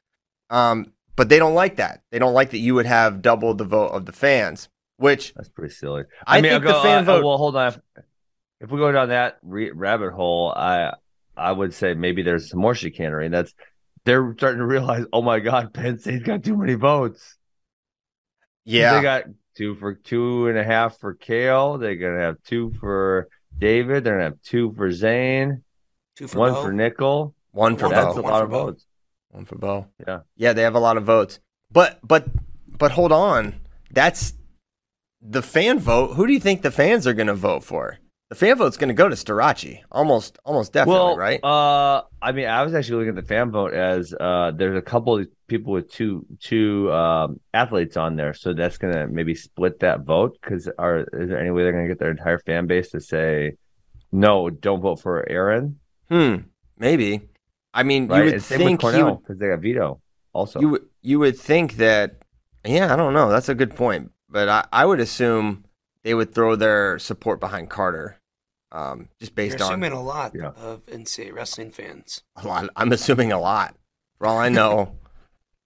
Um, 0.50 0.94
but 1.16 1.28
they 1.28 1.40
don't 1.40 1.56
like 1.56 1.78
that. 1.78 2.04
They 2.12 2.20
don't 2.20 2.34
like 2.34 2.52
that 2.52 2.60
you 2.60 2.76
would 2.76 2.86
have 2.86 3.22
double 3.22 3.54
the 3.54 3.66
vote 3.66 3.90
of 3.90 4.06
the 4.06 4.12
fans, 4.12 4.70
which 4.98 5.34
That's 5.34 5.50
pretty 5.50 5.74
silly. 5.74 6.04
I 6.26 6.40
mean, 6.40 6.52
think 6.52 6.66
I'll 6.66 6.74
the 6.78 6.82
fan 6.82 7.00
uh, 7.00 7.04
vote. 7.04 7.26
Well, 7.26 7.38
hold 7.38 7.56
on. 7.56 7.68
If, 7.68 7.80
if 8.62 8.72
we 8.72 8.78
go 8.78 8.92
down 8.92 9.10
that 9.10 9.40
re- 9.42 9.72
rabbit 9.72 10.14
hole, 10.14 10.54
I 10.56 10.94
I 11.36 11.52
would 11.52 11.74
say 11.74 11.94
maybe 11.94 12.22
there's 12.22 12.50
some 12.50 12.60
more 12.62 12.76
chicanery, 12.76 13.26
and 13.26 13.34
that's 13.34 13.54
they're 14.06 14.34
starting 14.38 14.60
to 14.60 14.66
realize, 14.66 15.06
oh 15.12 15.22
my 15.22 15.40
God, 15.40 15.74
Penn 15.74 16.00
State's 16.00 16.24
got 16.24 16.44
too 16.44 16.56
many 16.56 16.76
votes. 16.76 17.38
yeah, 18.66 18.96
they 18.96 19.02
got 19.02 19.24
two 19.60 19.76
for 19.76 19.94
two 19.94 20.48
and 20.48 20.58
a 20.58 20.64
half 20.64 20.98
for 21.00 21.14
Cael. 21.14 21.80
They're 21.80 21.96
gonna 21.96 22.22
have 22.22 22.38
two 22.44 22.72
for 22.80 23.28
David. 23.58 24.04
They're 24.04 24.14
gonna 24.16 24.24
have 24.32 24.42
two 24.42 24.74
for 24.76 24.90
Zain, 24.92 25.64
Two 26.16 26.28
for 26.28 26.40
one 26.40 26.54
Bo. 26.54 26.62
for 26.64 26.72
Nickal. 26.74 27.34
one 27.52 27.76
for 27.78 27.88
One 27.88 27.92
That's 27.96 28.16
Bo, 28.16 28.22
a 28.22 28.24
One 28.24 28.32
lot 28.32 28.44
of 28.44 28.50
Bo. 28.50 28.66
votes. 28.66 28.86
one 29.32 29.46
for 29.46 29.58
Bo. 29.58 29.88
Yeah. 30.08 30.20
yeah, 30.38 30.54
they 30.54 30.62
have 30.64 30.76
a 30.76 30.80
lot 30.80 30.96
of 30.98 31.04
votes. 31.04 31.40
But 31.72 32.00
but 32.02 32.26
but 32.68 32.92
hold 32.92 33.12
on, 33.12 33.60
that's 33.92 34.34
the 35.22 35.42
fan 35.42 35.80
vote. 35.80 36.14
Who 36.16 36.26
do 36.26 36.32
you 36.34 36.40
think 36.40 36.62
the 36.62 36.72
fans 36.72 37.06
are 37.06 37.14
going 37.14 37.28
to 37.28 37.36
vote 37.36 37.64
for? 37.66 37.98
The 38.30 38.36
fan 38.36 38.58
vote's 38.60 38.78
going 38.78 38.90
to 38.90 38.94
go 38.94 39.10
to 39.10 39.16
Starocci, 39.16 39.82
almost 39.92 40.38
almost 40.46 40.72
definitely, 40.72 41.00
well, 41.00 41.18
right? 41.18 41.44
Uh, 41.44 42.04
I 42.22 42.32
mean, 42.32 42.46
I 42.48 42.62
was 42.64 42.76
actually 42.76 42.98
looking 42.98 43.18
at 43.18 43.24
the 43.24 43.28
fan 43.28 43.50
vote 43.50 43.74
as 43.74 44.14
uh, 44.14 44.52
there's 44.56 44.78
a 44.78 44.84
couple 44.84 45.18
of 45.18 45.28
people 45.48 45.74
with 45.74 45.92
two 45.92 46.28
two 46.40 46.92
um, 46.92 47.40
athletes 47.56 47.98
on 47.98 48.16
there, 48.18 48.36
so 48.36 48.54
that's 48.54 48.78
gonna 48.78 49.08
maybe 49.08 49.34
split 49.34 49.80
that 49.80 50.02
vote. 50.02 50.38
Because 50.40 50.70
are 50.78 51.00
is 51.00 51.30
there 51.30 51.40
any 51.40 51.50
way 51.50 51.64
they're 51.64 51.72
gonna 51.72 51.88
get 51.88 51.98
their 51.98 52.12
entire 52.12 52.38
fan 52.38 52.68
base 52.68 52.92
to 52.92 53.02
say 53.02 53.54
no, 54.12 54.52
don't 54.52 54.82
vote 54.82 55.02
for 55.02 55.28
Aaron? 55.28 55.80
hmm, 56.08 56.36
maybe. 56.78 57.22
I 57.74 57.82
mean, 57.82 58.08
Right? 58.08 58.20
you 58.20 58.24
would 58.26 58.34
and 58.36 58.44
same 58.44 58.60
with 58.60 58.68
think 58.68 58.82
he 58.82 58.82
Cornell 58.84 59.06
would 59.16 59.24
because 59.24 59.40
they 59.40 59.48
got 59.48 59.60
Vito 59.60 60.02
also. 60.34 60.60
You 60.60 60.70
would 60.70 60.86
you 61.02 61.18
would 61.18 61.38
think 61.40 61.78
that 61.78 62.18
yeah, 62.64 62.94
I 62.94 62.96
don't 62.96 63.14
know. 63.16 63.32
That's 63.32 63.50
a 63.50 63.56
good 63.56 63.76
point. 63.76 64.12
But 64.30 64.50
I, 64.50 64.68
I 64.72 64.86
would 64.86 65.00
assume 65.00 65.66
they 66.04 66.14
would 66.14 66.32
throw 66.36 66.56
their 66.56 67.00
support 67.00 67.40
behind 67.40 67.72
Carter. 67.72 68.19
Um, 68.72 69.10
just 69.20 69.32
You're 69.32 69.36
based 69.50 69.62
on 69.62 69.72
assuming 69.72 69.92
a 69.94 70.02
lot 70.02 70.34
Yeah. 70.36 70.52
of 70.58 70.86
NCAA 70.86 71.34
wrestling 71.34 71.72
fans. 71.72 72.22
a 72.36 72.48
lot. 72.48 72.70
I'm 72.76 72.92
assuming 72.92 73.32
a 73.32 73.40
lot. 73.40 73.76
For 74.20 74.28
all 74.28 74.38
I 74.38 74.50
know, 74.60 74.96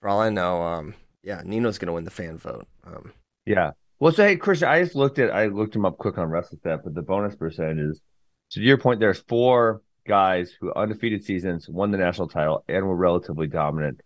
for 0.01 0.09
all 0.09 0.21
I 0.21 0.29
know, 0.29 0.61
um, 0.63 0.93
yeah, 1.21 1.41
Nino's 1.43 1.77
gonna 1.77 1.93
win 1.93 2.05
the 2.05 2.11
fan 2.11 2.37
vote. 2.37 2.67
Um, 2.85 3.11
Yeah. 3.45 3.71
Well, 3.99 4.11
so 4.13 4.23
hey, 4.25 4.35
Christian, 4.37 4.67
I 4.67 4.81
just 4.83 4.95
looked 4.95 5.19
at 5.19 5.31
I 5.33 5.47
looked 5.47 5.75
him 5.75 5.85
up 5.85 5.97
quick 5.97 6.17
on 6.17 6.29
WrestleStat, 6.29 6.83
but 6.83 6.93
the 6.93 7.01
bonus 7.01 7.35
percentages. 7.35 8.01
So 8.49 8.59
to 8.61 8.65
your 8.65 8.77
point, 8.77 8.99
there's 8.99 9.19
four 9.27 9.81
guys 10.07 10.51
who 10.59 10.73
undefeated 10.73 11.23
seasons, 11.23 11.67
won 11.69 11.91
the 11.91 11.97
national 11.97 12.27
title, 12.27 12.63
and 12.67 12.85
were 12.85 12.95
relatively 12.95 13.47
dominant. 13.47 14.01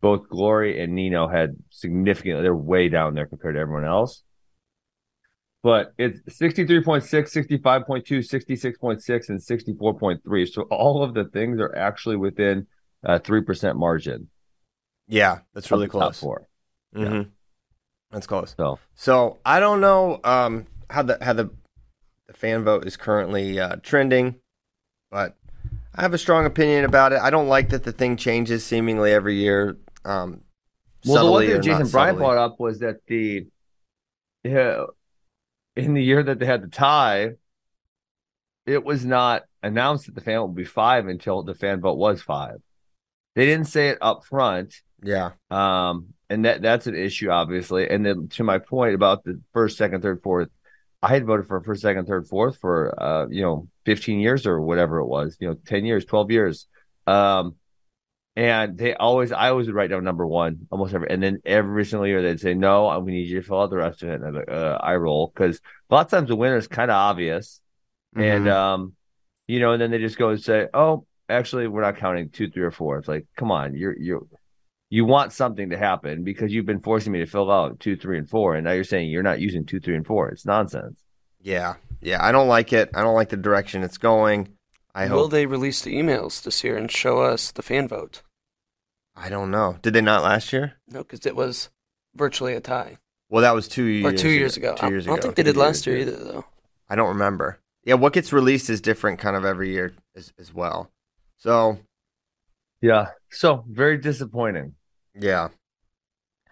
Both 0.00 0.28
Glory 0.28 0.80
and 0.82 0.94
Nino 0.94 1.26
had 1.28 1.56
significantly 1.70 2.42
They're 2.42 2.54
way 2.54 2.88
down 2.88 3.14
there 3.14 3.26
compared 3.26 3.54
to 3.54 3.60
everyone 3.60 3.84
else. 3.84 4.22
But 5.66 5.94
it's 5.98 6.20
63.6, 6.40 7.02
65.2, 7.60 7.60
66.6, 7.60 9.28
and 9.30 9.40
64.3. 9.40 10.48
So 10.52 10.62
all 10.62 11.02
of 11.02 11.12
the 11.12 11.24
things 11.24 11.58
are 11.58 11.74
actually 11.74 12.14
within 12.14 12.68
a 13.02 13.18
3% 13.18 13.74
margin. 13.74 14.28
yeah, 15.08 15.40
that's 15.54 15.68
really 15.72 15.88
close. 15.88 16.20
Four. 16.20 16.46
hmm 16.94 17.22
That's 18.12 18.28
close. 18.28 18.54
So 18.56 18.78
So 18.94 19.38
I 19.44 19.58
don't 19.58 19.80
know 19.80 20.20
um, 20.22 20.68
how 20.88 21.02
the 21.02 21.18
how 21.20 21.32
the 21.32 21.50
the 22.28 22.32
fan 22.34 22.62
vote 22.62 22.86
is 22.86 22.96
currently 22.96 23.58
uh, 23.58 23.74
trending, 23.82 24.36
but 25.10 25.34
I 25.96 26.02
have 26.02 26.14
a 26.14 26.18
strong 26.18 26.46
opinion 26.46 26.84
about 26.84 27.12
it. 27.12 27.18
I 27.18 27.30
don't 27.30 27.48
like 27.48 27.70
that 27.70 27.82
the 27.82 27.90
thing 27.90 28.16
changes 28.16 28.64
seemingly 28.64 29.10
every 29.10 29.34
year. 29.34 29.78
Um, 30.04 30.42
Well, 31.04 31.24
the 31.24 31.32
one 31.32 31.44
thing 31.44 31.60
Jason 31.60 31.88
Bryant 31.88 32.18
brought 32.18 32.38
up 32.38 32.60
was 32.60 32.78
that 32.78 32.98
the 33.08 33.48
yeah, 34.44 34.84
in 35.76 35.94
the 35.94 36.02
year 36.02 36.22
that 36.22 36.38
they 36.38 36.46
had 36.46 36.62
the 36.62 36.68
tie, 36.68 37.32
it 38.66 38.84
was 38.84 39.04
not 39.04 39.44
announced 39.62 40.06
that 40.06 40.14
the 40.14 40.20
fan 40.20 40.42
would 40.42 40.54
be 40.54 40.64
five 40.64 41.06
until 41.06 41.42
the 41.42 41.54
fan 41.54 41.80
vote 41.80 41.98
was 41.98 42.22
five. 42.22 42.60
They 43.34 43.46
didn't 43.46 43.68
say 43.68 43.90
it 43.90 43.98
up 44.00 44.24
front, 44.26 44.74
Yeah, 45.02 45.34
um, 45.50 46.14
and 46.30 46.44
that 46.46 46.62
that's 46.62 46.86
an 46.86 46.96
issue, 46.96 47.30
obviously. 47.30 47.88
And 47.90 48.06
then 48.06 48.28
to 48.30 48.44
my 48.44 48.58
point 48.58 48.94
about 48.94 49.24
the 49.24 49.40
first, 49.52 49.78
second, 49.78 50.02
third, 50.02 50.22
fourth, 50.22 50.48
I 51.02 51.08
had 51.08 51.26
voted 51.26 51.46
for 51.46 51.60
first, 51.62 51.82
second, 51.82 52.06
third, 52.06 52.28
fourth 52.28 52.58
for 52.58 53.00
uh, 53.02 53.28
you 53.28 53.42
know, 53.42 53.68
15 53.86 54.20
years 54.20 54.46
or 54.46 54.60
whatever 54.60 54.98
it 54.98 55.06
was, 55.06 55.36
you 55.40 55.48
know, 55.48 55.56
10 55.66 55.84
years, 55.84 56.04
12 56.04 56.30
years. 56.30 56.68
Um, 57.06 57.56
and 58.36 58.76
they 58.76 58.94
always, 58.94 59.32
I 59.32 59.48
always 59.48 59.66
would 59.66 59.74
write 59.74 59.90
down 59.90 60.04
number 60.04 60.26
one 60.26 60.66
almost 60.70 60.94
every, 60.94 61.08
and 61.10 61.22
then 61.22 61.40
every 61.44 61.84
single 61.86 62.06
year 62.06 62.22
they'd 62.22 62.38
say, 62.40 62.54
no, 62.54 62.98
we 63.00 63.12
need 63.12 63.28
you 63.28 63.40
to 63.40 63.46
fill 63.46 63.62
out 63.62 63.70
the 63.70 63.76
rest 63.78 64.02
of 64.02 64.10
it. 64.10 64.16
And 64.16 64.24
I'm 64.26 64.34
like, 64.34 64.50
uh, 64.50 64.78
I 64.80 64.94
roll 64.96 65.32
because 65.34 65.60
a 65.90 65.94
lot 65.94 66.06
of 66.06 66.10
times 66.10 66.28
the 66.28 66.36
winner 66.36 66.56
is 66.58 66.68
kind 66.68 66.90
of 66.90 66.96
obvious. 66.96 67.60
And, 68.14 68.46
Mhm. 68.46 68.52
um, 68.52 68.92
you 69.48 69.60
know, 69.60 69.72
and 69.72 69.80
then 69.80 69.90
they 69.90 69.98
just 69.98 70.18
go 70.18 70.28
and 70.30 70.42
say, 70.42 70.68
oh, 70.74 71.06
actually, 71.28 71.66
we're 71.66 71.80
not 71.82 71.96
counting 71.96 72.28
two, 72.30 72.50
three, 72.50 72.62
or 72.62 72.70
four. 72.70 72.98
It's 72.98 73.08
like, 73.08 73.26
come 73.36 73.50
on, 73.50 73.74
you're, 73.74 73.96
you're, 73.98 74.22
you 74.90 75.04
want 75.04 75.32
something 75.32 75.70
to 75.70 75.78
happen 75.78 76.22
because 76.22 76.52
you've 76.52 76.66
been 76.66 76.80
forcing 76.80 77.12
me 77.12 77.18
to 77.20 77.26
fill 77.26 77.50
out 77.50 77.80
two, 77.80 77.96
three, 77.96 78.18
and 78.18 78.28
four. 78.28 78.54
And 78.54 78.64
now 78.64 78.72
you're 78.72 78.84
saying 78.84 79.10
you're 79.10 79.22
not 79.22 79.40
using 79.40 79.64
two, 79.64 79.80
three, 79.80 79.96
and 79.96 80.06
four. 80.06 80.28
It's 80.28 80.46
nonsense. 80.46 81.02
yeah, 81.40 81.74
yeah. 82.00 82.24
I 82.24 82.32
don't 82.32 82.48
like 82.48 82.72
it. 82.72 82.90
I 82.94 83.02
don't 83.02 83.14
like 83.14 83.30
the 83.30 83.36
direction 83.36 83.82
it's 83.82 83.98
going. 83.98 84.48
I 84.94 85.06
Will 85.08 85.22
hope. 85.24 85.30
they 85.32 85.46
release 85.46 85.82
the 85.82 85.94
emails 85.94 86.42
this 86.42 86.64
year 86.64 86.76
and 86.76 86.90
show 86.90 87.20
us 87.20 87.50
the 87.50 87.62
fan 87.62 87.86
vote? 87.88 88.22
I 89.16 89.28
don't 89.30 89.50
know. 89.50 89.78
Did 89.82 89.94
they 89.94 90.00
not 90.00 90.22
last 90.22 90.52
year? 90.52 90.74
No, 90.88 90.98
because 91.02 91.24
it 91.26 91.34
was 91.34 91.70
virtually 92.14 92.54
a 92.54 92.60
tie. 92.60 92.98
Well, 93.28 93.42
that 93.42 93.54
was 93.54 93.66
two 93.66 93.84
Or 94.04 94.10
years 94.10 94.20
two 94.22 94.28
years 94.30 94.56
ago. 94.56 94.74
Two 94.78 94.88
years 94.90 95.06
ago. 95.06 95.14
I 95.14 95.16
don't 95.16 95.22
think 95.22 95.36
they 95.36 95.42
did 95.42 95.56
last 95.56 95.86
year 95.86 95.96
years 95.96 96.08
either, 96.08 96.24
though. 96.24 96.44
I 96.88 96.94
don't 96.96 97.08
remember. 97.08 97.58
Yeah, 97.84 97.94
what 97.94 98.12
gets 98.12 98.32
released 98.32 98.68
is 98.70 98.80
different 98.80 99.18
kind 99.18 99.36
of 99.36 99.44
every 99.44 99.72
year 99.72 99.94
as, 100.14 100.32
as 100.38 100.52
well. 100.52 100.90
So 101.38 101.78
Yeah. 102.80 103.08
So 103.30 103.64
very 103.68 103.96
disappointing. 103.98 104.74
Yeah. 105.18 105.48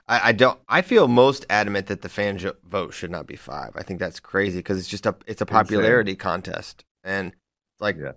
I, 0.08 0.28
I 0.28 0.32
don't. 0.32 0.58
I 0.68 0.82
feel 0.82 1.08
most 1.08 1.46
adamant 1.48 1.86
that 1.86 2.02
the 2.02 2.08
fan 2.08 2.38
jo- 2.38 2.56
vote 2.64 2.92
should 2.92 3.10
not 3.10 3.26
be 3.26 3.36
five. 3.36 3.72
I 3.74 3.82
think 3.82 4.00
that's 4.00 4.20
crazy 4.20 4.58
because 4.58 4.78
it's 4.78 4.88
just 4.88 5.06
a 5.06 5.14
it's 5.26 5.40
a 5.40 5.46
popularity 5.46 6.14
contest, 6.14 6.84
and 7.02 7.28
it's 7.28 7.80
like, 7.80 7.96
Yeah. 7.98 8.12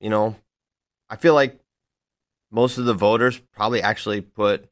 you 0.00 0.10
know, 0.10 0.36
I 1.08 1.16
feel 1.16 1.32
like 1.32 1.58
most 2.50 2.78
of 2.78 2.84
the 2.84 2.94
voters 2.94 3.38
probably 3.54 3.82
actually 3.82 4.20
put 4.20 4.68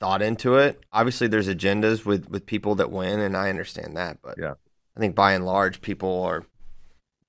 thought 0.00 0.22
into 0.22 0.56
it. 0.56 0.80
Obviously, 0.92 1.26
there's 1.28 1.48
agendas 1.48 2.04
with 2.04 2.28
with 2.28 2.46
people 2.46 2.74
that 2.76 2.90
win, 2.90 3.20
and 3.20 3.36
I 3.36 3.50
understand 3.50 3.96
that, 3.96 4.18
but 4.22 4.36
Yeah. 4.38 4.54
I 4.96 5.00
think 5.00 5.14
by 5.14 5.32
and 5.32 5.44
large, 5.44 5.80
people 5.80 6.22
are 6.22 6.44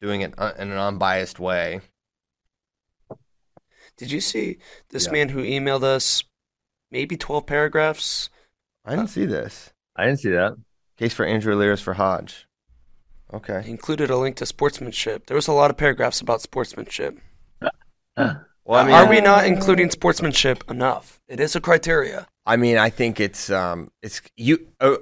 doing 0.01 0.21
it 0.21 0.33
uh, 0.37 0.53
in 0.59 0.71
an 0.71 0.77
unbiased 0.77 1.39
way. 1.39 1.81
Did 3.97 4.11
you 4.11 4.21
see 4.21 4.57
this 4.89 5.05
Yeah. 5.05 5.11
man 5.13 5.29
who 5.29 5.41
emailed 5.43 5.83
us 5.83 6.23
maybe 6.91 7.15
12 7.17 7.45
paragraphs? 7.45 8.29
I 8.83 8.91
didn't 8.95 9.09
see 9.09 9.25
this 9.25 9.71
I 9.95 10.05
didn't 10.05 10.19
see 10.19 10.31
that. 10.31 10.57
case 10.97 11.13
for 11.13 11.25
Andrew 11.25 11.55
Alirez 11.55 11.81
for 11.81 11.93
Hodge. 11.93 12.47
Okay. 13.33 13.61
He 13.63 13.71
included 13.71 14.09
a 14.09 14.17
link 14.17 14.35
to 14.37 14.45
sportsmanship. 14.45 15.25
There 15.27 15.35
was 15.35 15.47
a 15.47 15.53
lot 15.53 15.71
of 15.71 15.77
paragraphs 15.77 16.21
about 16.21 16.41
sportsmanship. 16.41 17.17
Well, 18.65 18.81
I 18.83 18.85
mean, 18.85 18.95
Are 18.95 19.07
we 19.07 19.21
not 19.21 19.45
including 19.45 19.89
sportsmanship 19.91 20.63
enough? 20.69 21.21
It 21.27 21.39
is 21.39 21.55
a 21.55 21.61
criteria. 21.61 22.27
I 22.45 22.57
mean, 22.57 22.77
I 22.77 22.89
think 22.89 23.19
it's 23.19 23.49
um, 23.49 23.91
it's 24.01 24.21
you. 24.35 24.67
Uh, 24.79 24.97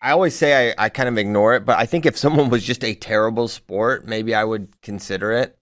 I 0.00 0.10
always 0.10 0.34
say 0.34 0.70
I, 0.78 0.84
I 0.86 0.88
kind 0.88 1.08
of 1.08 1.16
ignore 1.16 1.54
it, 1.54 1.64
but 1.64 1.78
I 1.78 1.86
think 1.86 2.06
if 2.06 2.16
someone 2.16 2.50
was 2.50 2.64
just 2.64 2.84
a 2.84 2.94
terrible 2.94 3.48
sport, 3.48 4.06
maybe 4.06 4.34
I 4.34 4.44
would 4.44 4.80
consider 4.82 5.32
it. 5.32 5.56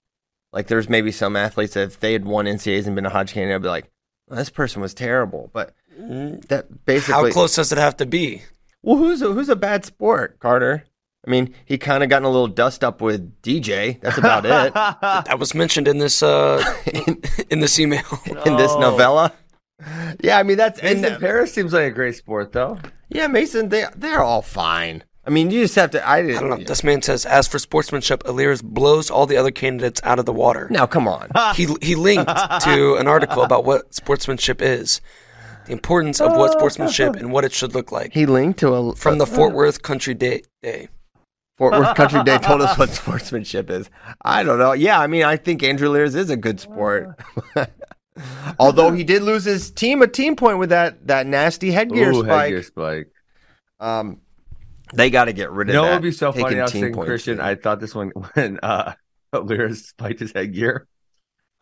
Like, 0.53 0.67
there's 0.67 0.89
maybe 0.89 1.13
some 1.13 1.37
athletes 1.37 1.75
that 1.75 1.83
if 1.85 2.01
they 2.01 2.13
had 2.13 2.25
won 2.25 2.47
NCAAs 2.47 2.87
and 2.87 2.97
been 2.97 3.07
a 3.07 3.11
Hodge 3.11 3.33
candidate, 3.35 3.57
I'd 3.57 3.63
be 3.63 3.69
like, 3.69 3.91
well, 4.27 4.39
this 4.39 4.51
person 4.51 4.83
was 4.83 4.95
terrible. 4.95 5.51
But 5.53 5.75
Mm, 6.01 6.45
that 6.47 6.87
basically, 6.87 7.13
How 7.13 7.31
close 7.31 7.57
does 7.57 7.73
it 7.73 7.79
have 7.79 7.97
to 7.99 8.07
be? 8.07 8.43
well, 8.83 8.97
who's 8.97 9.21
a, 9.21 9.33
who's 9.33 9.49
a 9.51 9.57
bad 9.57 9.85
sport, 9.85 10.39
Carter? 10.41 10.85
I 11.31 11.33
mean, 11.33 11.55
he 11.65 11.79
kind 11.79 12.03
of 12.03 12.11
gotten 12.11 12.25
a 12.25 12.29
little 12.29 12.49
dust 12.49 12.83
up 12.83 13.01
with 13.01 13.41
DJ. 13.41 14.01
That's 14.01 14.19
about 14.19 14.45
it 14.45 14.75
That 14.75 15.39
was 15.39 15.55
mentioned 15.55 15.87
in 15.87 15.99
this 15.99 16.25
uh, 16.25 16.61
in, 16.93 17.23
in 17.51 17.61
this 17.61 17.79
email. 17.79 18.03
in 18.45 18.57
this 18.57 18.75
novella. 18.75 19.33
Yeah, 20.21 20.39
I 20.39 20.43
mean 20.43 20.57
that's 20.57 20.81
and 20.81 21.01
Mason 21.01 21.21
Parris 21.21 21.55
seems 21.55 21.73
like 21.73 21.85
a 21.85 21.91
great 21.93 22.17
sport, 22.17 22.51
though. 22.51 22.81
yeah, 23.11 23.29
Mason. 23.29 23.69
They 23.69 23.85
they're 23.95 24.25
all 24.25 24.43
fine. 24.43 25.05
I 25.25 25.31
mean, 25.31 25.53
you 25.53 25.63
just 25.63 25.77
have 25.77 25.93
to. 25.93 26.05
I, 26.05 26.17
I 26.17 26.33
don't 26.33 26.51
know. 26.51 26.57
This 26.57 26.83
man 26.83 27.01
says, 27.01 27.25
as 27.25 27.47
for 27.47 27.61
sportsmanship, 27.61 28.25
Alirez 28.25 28.61
blows 28.61 29.09
all 29.09 29.27
the 29.27 29.37
other 29.37 29.53
candidates 29.53 30.01
out 30.03 30.19
of 30.19 30.27
the 30.27 30.33
water. 30.33 30.67
Now, 30.69 30.87
come 30.87 31.07
on. 31.07 31.31
He 31.55 31.69
he 31.81 31.95
linked 31.95 32.27
to 32.65 32.97
an 32.97 33.07
article 33.07 33.45
about 33.45 33.65
what 33.65 33.95
sportsmanship 33.95 34.61
is, 34.61 35.01
the 35.67 35.73
importance 35.73 36.21
of 36.21 36.37
what 36.37 36.51
sportsmanship 36.51 37.15
and 37.15 37.31
what 37.31 37.45
it 37.45 37.53
should 37.53 37.73
look 37.73 37.93
like 37.93 38.13
He 38.13 38.27
linked 38.27 38.59
to 38.61 38.75
a 38.75 38.97
from 38.97 39.19
the 39.19 39.27
Fort 39.27 39.55
Worth 39.55 39.81
Country 39.83 40.15
Day. 40.15 40.43
Day. 40.61 40.89
Fort 41.61 41.75
Worth 41.75 41.95
Country 41.95 42.25
Day 42.25 42.39
told 42.43 42.63
us 42.63 42.79
what 42.79 42.89
sportsmanship 42.89 43.69
is. 43.69 43.91
I 44.23 44.43
don't 44.45 44.59
know. 44.59 44.73
Yeah, 44.73 44.99
I 44.99 45.07
mean, 45.09 45.25
I 45.25 45.37
think 45.37 45.63
Andrew 45.63 45.91
Alirez 45.91 46.15
is 46.15 46.31
a 46.31 46.37
good 46.37 46.59
sport. 46.59 47.21
Although 48.59 48.93
he 48.93 49.05
did 49.05 49.23
lose 49.23 49.45
his 49.45 49.71
team 49.71 50.01
a 50.01 50.07
team 50.07 50.37
point 50.37 50.57
with 50.57 50.71
that 50.71 51.07
that 51.09 51.27
nasty 51.27 51.71
headgear 51.71 52.13
Ooh, 52.13 52.23
spike. 52.25 52.41
headgear 52.45 52.63
spike. 52.63 53.09
Um, 53.79 54.23
they 54.95 55.11
got 55.11 55.27
to 55.27 55.35
get 55.35 55.51
rid 55.51 55.69
of 55.69 55.75
know 55.75 55.83
that. 55.83 55.89
what 55.89 55.95
would 55.97 56.03
be 56.03 56.13
so 56.13 56.33
funny? 56.33 56.59
I 56.59 56.63
was 56.63 56.73
thinking, 56.73 56.95
Christian, 56.95 57.37
thing. 57.37 57.45
I 57.45 57.57
thought 57.57 57.79
this 57.79 57.95
one 57.95 58.09
when 58.35 58.59
uh 58.63 58.95
Lear 59.35 59.75
spiked 59.75 60.21
his 60.21 60.33
headgear. 60.33 60.89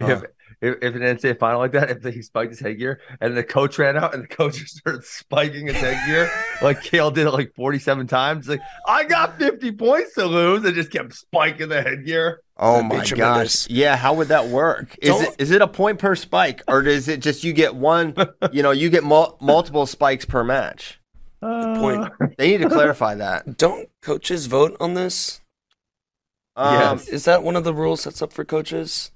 Huh. 0.00 0.06
If, 0.06 0.22
if 0.60 0.76
if 0.82 0.94
an 0.94 1.02
NCAA 1.02 1.38
final 1.38 1.58
like 1.60 1.72
that, 1.72 1.90
if 1.90 2.14
he 2.14 2.22
spiked 2.22 2.50
his 2.50 2.60
headgear 2.60 3.00
and 3.20 3.36
the 3.36 3.44
coach 3.44 3.78
ran 3.78 3.96
out 3.96 4.14
and 4.14 4.24
the 4.24 4.28
coach 4.28 4.56
just 4.58 4.76
started 4.78 5.04
spiking 5.04 5.66
his 5.66 5.76
headgear, 5.76 6.30
like 6.62 6.82
Cael 6.82 7.12
did 7.12 7.26
it 7.26 7.30
like 7.30 7.54
47 7.54 8.06
times, 8.06 8.48
like 8.48 8.60
I 8.86 9.04
got 9.04 9.38
50 9.38 9.72
points 9.72 10.14
to 10.14 10.26
lose 10.26 10.64
and 10.64 10.74
just 10.74 10.90
kept 10.90 11.14
spiking 11.14 11.68
the 11.68 11.82
headgear. 11.82 12.40
Oh 12.56 12.82
my 12.82 12.96
gosh! 12.96 13.08
tremendous. 13.08 13.70
Yeah, 13.70 13.94
how 13.96 14.14
would 14.14 14.28
that 14.28 14.48
work? 14.48 14.96
Is 15.00 15.10
Don't- 15.10 15.24
it 15.24 15.34
is 15.38 15.50
it 15.52 15.62
a 15.62 15.68
point 15.68 15.98
per 16.00 16.16
spike, 16.16 16.62
or 16.66 16.82
is 16.82 17.06
it 17.06 17.20
just 17.20 17.44
you 17.44 17.52
get 17.52 17.74
one? 17.74 18.14
You 18.52 18.62
know, 18.62 18.70
you 18.72 18.90
get 18.90 19.04
mul- 19.04 19.36
multiple 19.40 19.86
spikes 19.86 20.24
per 20.24 20.42
match. 20.42 20.98
point. 21.40 22.10
They 22.38 22.50
need 22.50 22.62
to 22.62 22.68
clarify 22.68 23.14
that. 23.16 23.56
Don't 23.58 23.88
coaches 24.02 24.46
vote 24.46 24.76
on 24.80 24.94
this? 24.94 25.40
Um, 26.56 26.74
Yes. 26.98 27.08
Is 27.08 27.24
that 27.26 27.42
one 27.44 27.54
of 27.54 27.62
the 27.64 27.72
rules 27.74 28.02
that's 28.04 28.20
up 28.22 28.32
for 28.32 28.44
coaches? 28.44 29.12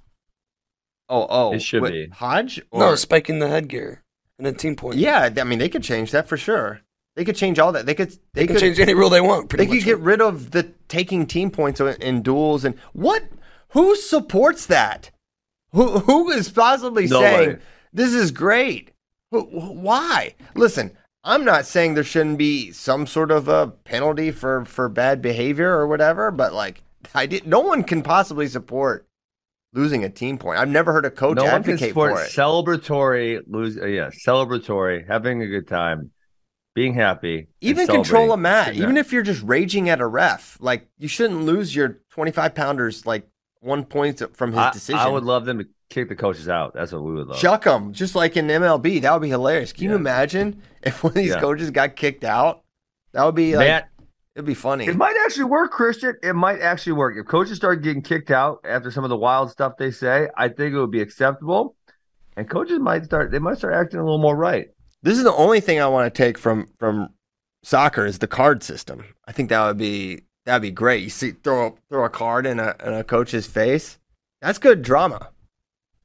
Oh, 1.13 1.27
oh, 1.29 1.53
It 1.53 1.61
should 1.63 1.83
what, 1.83 1.93
be. 1.93 2.09
Hodge. 2.09 2.61
Or... 2.71 2.81
no, 2.81 2.87
Or- 2.89 2.97
spiking 2.97 3.39
the 3.39 3.49
headgear 3.49 4.03
and 4.39 4.47
a 4.47 4.53
team 4.53 4.77
point. 4.77 4.97
Yeah, 4.97 5.29
I 5.37 5.45
mean 5.45 5.59
they 5.59 5.69
could 5.69 5.83
change 5.83 6.11
that 6.13 6.27
for 6.29 6.37
sure. 6.37 6.81
They 7.15 7.25
could 7.27 7.37
change 7.37 7.59
all 7.59 7.73
that. 7.73 7.85
They 7.85 7.95
could. 7.95 8.11
They, 8.11 8.17
they 8.33 8.47
can 8.47 8.57
could 8.57 8.61
change 8.63 8.81
any 8.81 8.95
rule 8.95 9.11
they 9.11 9.21
want. 9.21 9.51
Pretty 9.51 9.65
They 9.65 9.71
could 9.71 9.77
much. 9.81 9.85
get 9.85 9.99
rid 9.99 10.23
of 10.23 10.53
the 10.53 10.73
taking 10.89 11.27
team 11.27 11.51
points 11.51 11.79
in- 11.81 12.01
in 12.01 12.23
duels 12.23 12.65
and 12.65 12.75
what? 12.95 13.23
Who 13.69 13.95
supports 13.97 14.65
that? 14.67 15.11
Who 15.73 15.99
who 16.01 16.31
is 16.31 16.49
possibly 16.51 17.07
Nobody. 17.07 17.45
saying 17.45 17.59
this 17.93 18.15
is 18.15 18.31
great? 18.31 18.93
Why? 19.31 20.35
Listen, 20.55 20.97
I'm 21.25 21.45
not 21.45 21.67
saying 21.67 21.95
there 21.95 22.05
shouldn't 22.05 22.39
be 22.39 22.73
some 22.73 23.07
sort 23.07 23.31
of 23.31 23.49
a 23.49 23.69
penalty 23.69 24.31
for 24.31 24.65
for 24.65 24.89
bad 24.89 25.23
behavior 25.23 25.71
or 25.71 25.87
whatever, 25.87 26.31
but 26.31 26.53
like 26.53 26.83
I 27.15 27.27
did, 27.27 27.47
no 27.47 27.61
one 27.61 27.83
can 27.85 28.03
possibly 28.03 28.47
support 28.49 29.07
losing 29.73 30.05
a 30.05 30.09
team 30.11 30.39
point. 30.39 30.59
I've 30.59 30.69
never 30.69 30.93
heard 30.93 31.05
a 31.07 31.11
coach 31.11 31.37
no 31.37 31.45
one 31.45 31.63
can 31.63 31.75
advocate 31.75 31.95
for 31.95 32.11
it. 32.11 32.31
celebratory 32.31 33.41
lose. 33.47 33.79
Uh, 33.79 33.87
yeah, 33.87 34.11
celebratory, 34.27 35.07
having 35.07 35.43
a 35.43 35.47
good 35.47 35.67
time, 35.69 36.11
being 36.75 36.95
happy, 36.95 37.49
even 37.61 37.87
control 37.87 38.33
a 38.33 38.37
match, 38.37 38.67
Shouldn't 38.67 38.83
even 38.83 38.97
if 38.97 39.13
you're 39.13 39.23
just 39.23 39.43
raging 39.43 39.89
at 39.89 40.01
a 40.01 40.07
ref, 40.07 40.57
like 40.61 40.89
you 40.99 41.09
shouldn't 41.09 41.43
lose 41.43 41.75
your 41.75 42.01
25 42.11 42.55
pounders 42.55 43.07
like 43.07 43.27
one 43.61 43.85
point 43.85 44.23
from 44.37 44.53
his 44.53 44.59
I, 44.59 44.71
decision. 44.73 45.01
I 45.01 45.09
would 45.09 45.25
love 45.25 45.45
them 45.45 45.59
to 45.59 45.67
kick 45.89 46.09
the 46.09 46.17
coaches 46.17 46.49
out. 46.49 46.75
That's 46.75 46.93
what 46.93 47.03
we 47.03 47.13
would 47.13 47.29
love. 47.29 47.39
Chuck 47.39 47.65
them, 47.65 47.93
just 47.93 48.15
like 48.15 48.37
in 48.37 48.49
MLB. 48.49 49.03
That 49.03 49.13
would 49.13 49.23
be 49.23 49.29
hilarious. 49.29 49.73
Can 49.73 49.85
you 49.85 49.95
imagine 49.95 50.63
if 50.83 51.03
one 51.05 51.13
of 51.13 51.15
these 51.17 51.31
Yeah. 51.31 51.41
coaches 51.41 51.71
got 51.71 51.97
kicked 51.97 52.25
out? 52.25 52.63
That 53.13 53.25
would 53.25 53.35
be 53.35 53.55
like, 53.57 53.67
Man, 53.69 53.85
it'd 54.35 54.47
be 54.47 54.55
funny. 54.55 54.87
It 54.87 54.97
might 54.97 55.17
actually 55.25 55.45
work, 55.45 55.71
Christian. 55.71 56.17
It 56.23 56.35
might 56.35 56.61
actually 56.61 56.95
work. 56.95 57.17
If 57.17 57.27
coaches 57.27 57.57
start 57.57 57.83
getting 57.83 58.03
kicked 58.03 58.31
out 58.31 58.61
after 58.65 58.91
some 58.91 59.05
of 59.05 59.11
the 59.11 59.17
wild 59.17 59.51
stuff 59.51 59.77
they 59.79 59.91
say, 59.91 60.29
I 60.37 60.49
think 60.49 60.75
it 60.75 60.79
would 60.79 60.91
be 60.91 61.03
acceptable. 61.03 61.77
And 62.37 62.49
coaches 62.49 62.79
might 62.79 63.05
start 63.05 63.31
they 63.31 63.39
might 63.39 63.59
start 63.59 63.75
acting 63.75 64.01
a 64.01 64.05
little 64.05 64.19
more 64.19 64.37
right. 64.37 64.69
This 65.03 65.19
is 65.19 65.25
the 65.25 65.35
only 65.35 65.61
thing 65.61 65.81
I 65.81 65.87
want 65.89 66.13
to 66.13 66.17
take 66.17 66.39
from 66.39 66.69
from 66.79 67.11
soccer 67.63 68.07
is 68.07 68.19
the 68.19 68.27
card 68.27 68.63
system. 68.63 69.05
I 69.27 69.33
think 69.33 69.51
that 69.51 69.67
would 69.67 69.79
be 69.79 70.23
that'd 70.47 70.63
be 70.63 70.71
great. 70.71 71.03
You 71.03 71.11
see, 71.11 71.33
throw 71.33 71.67
a, 71.67 71.73
throw 71.91 72.05
a 72.05 72.11
card 72.11 72.47
in 72.47 72.59
a 72.59 72.75
in 72.83 72.95
a 72.95 73.05
coach's 73.05 73.47
face. 73.47 73.99
That's 74.41 74.59
good 74.59 74.83
drama. 74.83 75.31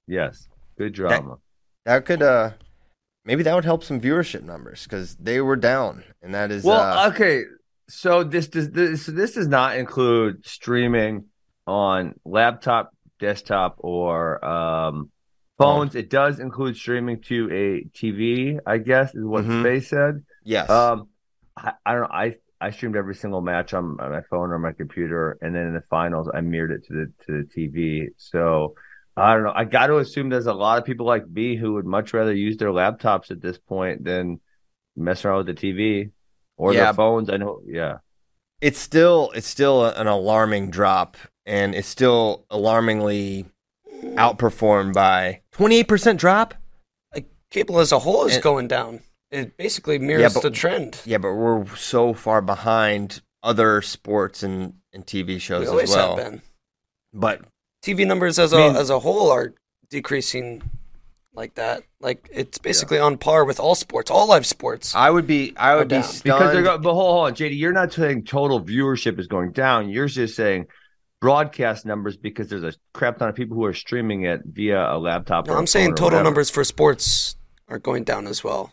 Yes. 0.05 0.47
Good 0.77 0.93
drama. 0.93 1.37
That 1.85 2.05
could 2.05 2.21
uh 2.21 2.51
maybe 3.23 3.43
that 3.43 3.55
would 3.55 3.65
help 3.65 3.83
some 3.83 4.01
viewership 4.01 4.43
numbers 4.43 4.83
because 4.83 5.15
they 5.15 5.39
were 5.39 5.55
down, 5.55 6.03
and 6.21 6.33
that 6.35 6.51
is 6.51 6.63
well, 6.63 6.99
uh, 6.99 7.09
okay. 7.09 7.43
So 7.89 8.23
this 8.23 8.47
does 8.49 8.69
this 8.71 9.05
this 9.05 9.33
does 9.35 9.47
not 9.47 9.77
include 9.77 10.45
streaming 10.45 11.25
on 11.65 12.15
laptop, 12.25 12.91
desktop, 13.19 13.75
or 13.79 14.43
um, 14.43 15.09
phones. 15.57 15.95
It 15.95 16.09
does 16.09 16.39
include 16.39 16.75
streaming 16.75 17.21
to 17.23 17.49
a 17.51 17.97
TV, 17.97 18.59
I 18.65 18.77
guess, 18.77 19.15
is 19.15 19.23
what 19.23 19.45
Mhm. 19.45 19.61
Space 19.61 19.89
said. 19.89 20.23
yes. 20.43 20.69
Um, 20.69 21.07
I, 21.55 21.73
I 21.85 21.93
don't 21.93 22.01
know. 22.01 22.09
I 22.11 22.35
I 22.59 22.71
streamed 22.71 22.95
every 22.95 23.15
single 23.15 23.41
match 23.41 23.73
on, 23.73 23.97
on 23.99 24.11
my 24.11 24.21
phone 24.29 24.51
or 24.51 24.59
my 24.59 24.71
computer, 24.73 25.37
and 25.41 25.55
then 25.55 25.67
in 25.67 25.73
the 25.73 25.83
finals, 25.89 26.29
I 26.33 26.41
mirrored 26.41 26.71
it 26.71 26.85
to 26.87 26.93
the 26.93 27.13
to 27.25 27.43
the 27.43 27.47
TV. 27.47 28.07
So 28.17 28.75
I 29.15 29.33
don't 29.33 29.43
know. 29.43 29.53
I 29.55 29.63
got 29.63 29.87
to 29.87 29.97
assume 29.97 30.29
there's 30.29 30.47
a 30.47 30.53
lot 30.53 30.77
of 30.77 30.85
people 30.85 31.05
like 31.05 31.27
me 31.29 31.55
who 31.55 31.73
would 31.75 31.85
much 31.85 32.13
rather 32.13 32.33
use 32.33 32.57
their 32.57 32.69
laptops 32.69 33.31
at 33.31 33.41
this 33.41 33.57
point 33.57 34.03
than 34.03 34.39
mess 34.95 35.23
around 35.23 35.45
with 35.45 35.55
the 35.55 35.73
TV 35.73 36.11
or 36.57 36.73
Yeah. 36.73 36.85
their 36.85 36.93
phones. 36.93 37.29
I 37.29 37.37
know. 37.37 37.61
Yeah. 37.65 37.97
it's 38.59 38.79
still 38.79 39.31
it's 39.35 39.47
still 39.47 39.85
an 39.85 40.07
alarming 40.07 40.71
drop, 40.71 41.15
and 41.45 41.75
it's 41.75 41.87
still 41.87 42.45
alarmingly 42.49 43.45
outperformed 44.03 44.93
by 44.93 45.41
twenty 45.51 45.77
eight 45.77 45.87
percent 45.87 46.19
drop. 46.19 46.53
Like, 47.13 47.27
cable 47.51 47.79
as 47.79 47.91
a 47.91 47.99
whole 47.99 48.25
is 48.25 48.35
And- 48.35 48.43
going 48.43 48.67
down. 48.67 49.01
It 49.29 49.57
basically 49.57 49.99
mirrors 49.99 50.33
but- 50.35 50.43
the 50.43 50.51
trend. 50.51 51.01
Yeah, 51.05 51.17
but 51.17 51.33
we're 51.33 51.65
so 51.75 52.13
far 52.13 52.41
behind 52.41 53.21
other 53.43 53.81
sports 53.81 54.41
and, 54.41 54.75
and 54.93 55.05
TV 55.05 55.39
shows 55.39 55.69
We 55.69 55.81
as 55.83 55.89
well. 55.89 56.15
have 56.15 56.25
been. 56.31 56.41
But 57.13 57.41
TV 57.83 58.07
numbers 58.07 58.39
as 58.39 58.53
a 58.53 58.57
I 58.57 58.67
mean- 58.67 58.75
as 58.77 58.89
a 58.89 58.99
whole 58.99 59.29
are 59.29 59.53
decreasing 59.89 60.63
like 61.37 61.55
that. 61.55 61.83
Like 62.01 62.29
it's 62.33 62.57
basically 62.57 62.99
on 62.99 63.17
par 63.17 63.45
with 63.45 63.59
all 63.59 63.75
sports, 63.75 64.11
all 64.11 64.27
live 64.27 64.45
sports. 64.45 64.93
I 64.95 65.09
would 65.09 65.27
be 65.27 65.55
I 65.55 65.75
would 65.75 65.87
be 65.87 66.01
stunned. 66.01 66.23
Because 66.23 66.51
they're 66.53 66.63
go- 66.63 66.77
but 66.79 66.93
hold 66.93 67.27
on, 67.27 67.33
JD, 67.35 67.57
you're 67.57 67.71
not 67.71 67.93
saying 67.93 68.25
total 68.25 68.59
viewership 68.61 69.19
is 69.19 69.27
going 69.27 69.51
down. 69.51 69.89
You're 69.89 70.07
just 70.07 70.35
saying 70.35 70.65
broadcast 71.21 71.85
numbers 71.85 72.17
because 72.17 72.49
there's 72.49 72.63
a 72.63 72.73
crap 72.93 73.17
ton 73.19 73.29
of 73.29 73.35
people 73.35 73.55
who 73.55 73.65
are 73.65 73.73
streaming 73.73 74.23
it 74.23 74.41
via 74.45 74.91
a 74.93 74.97
laptop. 74.97 75.47
No, 75.47 75.53
or 75.53 75.55
a 75.55 75.59
I'm 75.59 75.67
saying 75.67 75.89
phone 75.91 75.95
total 75.95 76.05
whatever. 76.07 76.23
numbers 76.25 76.49
for 76.49 76.63
sports 76.63 77.35
are 77.69 77.79
going 77.79 78.03
down 78.03 78.27
as 78.27 78.43
well. 78.43 78.71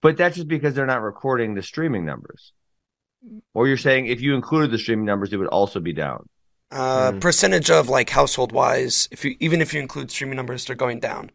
But 0.00 0.16
that's 0.16 0.34
just 0.36 0.48
because 0.48 0.74
they're 0.74 0.86
not 0.86 1.02
recording 1.02 1.54
the 1.54 1.62
streaming 1.62 2.04
numbers. 2.04 2.52
Or 3.54 3.68
you're 3.68 3.76
saying 3.76 4.06
if 4.06 4.20
you 4.20 4.34
included 4.34 4.72
the 4.72 4.78
streaming 4.78 5.04
numbers, 5.04 5.32
it 5.32 5.36
would 5.36 5.46
also 5.48 5.78
be 5.78 5.92
down. 5.92 6.28
Uh, 6.72 7.12
Mm. 7.12 7.20
Percentage 7.20 7.70
of 7.70 7.88
like 7.90 8.08
household 8.10 8.50
wise, 8.50 9.06
if 9.12 9.24
you 9.24 9.36
even 9.40 9.60
if 9.60 9.74
you 9.74 9.80
include 9.80 10.10
streaming 10.10 10.36
numbers, 10.36 10.64
they're 10.64 10.74
going 10.74 11.00
down. 11.00 11.30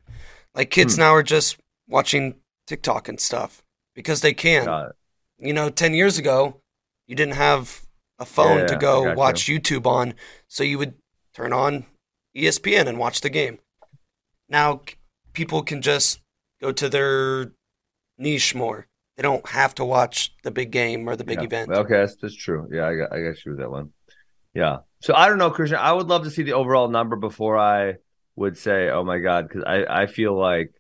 Like 0.57 0.71
kids 0.71 0.95
Hmm. 0.95 1.01
now 1.01 1.13
are 1.13 1.23
just 1.23 1.57
watching 1.87 2.35
TikTok 2.65 3.07
and 3.07 3.19
stuff 3.19 3.63
because 3.93 4.21
they 4.21 4.33
can. 4.33 4.91
You 5.37 5.53
know, 5.53 5.69
10 5.69 5.93
years 5.93 6.17
ago, 6.17 6.61
you 7.05 7.15
didn't 7.15 7.35
have 7.35 7.85
a 8.17 8.25
phone 8.25 8.59
Yeah, 8.59 8.67
to 8.67 8.75
go 8.75 9.13
watch 9.13 9.45
YouTube 9.45 9.85
on, 9.85 10.15
so 10.47 10.63
you 10.63 10.79
would 10.79 10.95
turn 11.35 11.53
on 11.53 11.85
ESPN 12.35 12.87
and 12.87 12.97
watch 12.97 13.21
the 13.21 13.29
game. 13.29 13.59
Now, 14.49 14.81
people 15.33 15.61
can 15.61 15.83
just 15.83 16.21
go 16.59 16.71
to 16.71 16.89
their 16.89 17.51
niche 18.17 18.55
more. 18.55 18.87
They 19.15 19.23
don't 19.23 19.47
have 19.49 19.75
to 19.75 19.85
watch 19.85 20.35
the 20.43 20.49
big 20.51 20.71
game 20.71 21.07
or 21.07 21.15
the 21.15 21.23
big 21.23 21.39
yeah. 21.39 21.45
event. 21.45 21.71
Okay, 21.71 21.97
that's, 21.97 22.15
that's 22.15 22.35
true. 22.35 22.67
Yeah, 22.71 22.87
I 22.87 22.95
got 22.95 23.13
I 23.13 23.21
got 23.21 23.45
you 23.45 23.51
with 23.51 23.59
that 23.59 23.69
one. 23.69 23.91
Yeah. 24.55 24.79
So 25.01 25.13
I 25.13 25.27
don't 25.29 25.37
know, 25.37 25.51
Christian. 25.51 25.77
I 25.77 25.93
would 25.93 26.07
love 26.07 26.23
to 26.23 26.31
see 26.31 26.41
the 26.43 26.53
overall 26.53 26.87
number 26.87 27.15
before 27.15 27.57
I 27.59 27.97
would 28.38 28.58
say, 28.58 28.89
"Oh 28.89 29.03
my 29.03 29.17
god," 29.20 29.50
because 29.50 29.63
I 29.65 30.03
I 30.03 30.06
feel 30.08 30.34
like, 30.39 30.72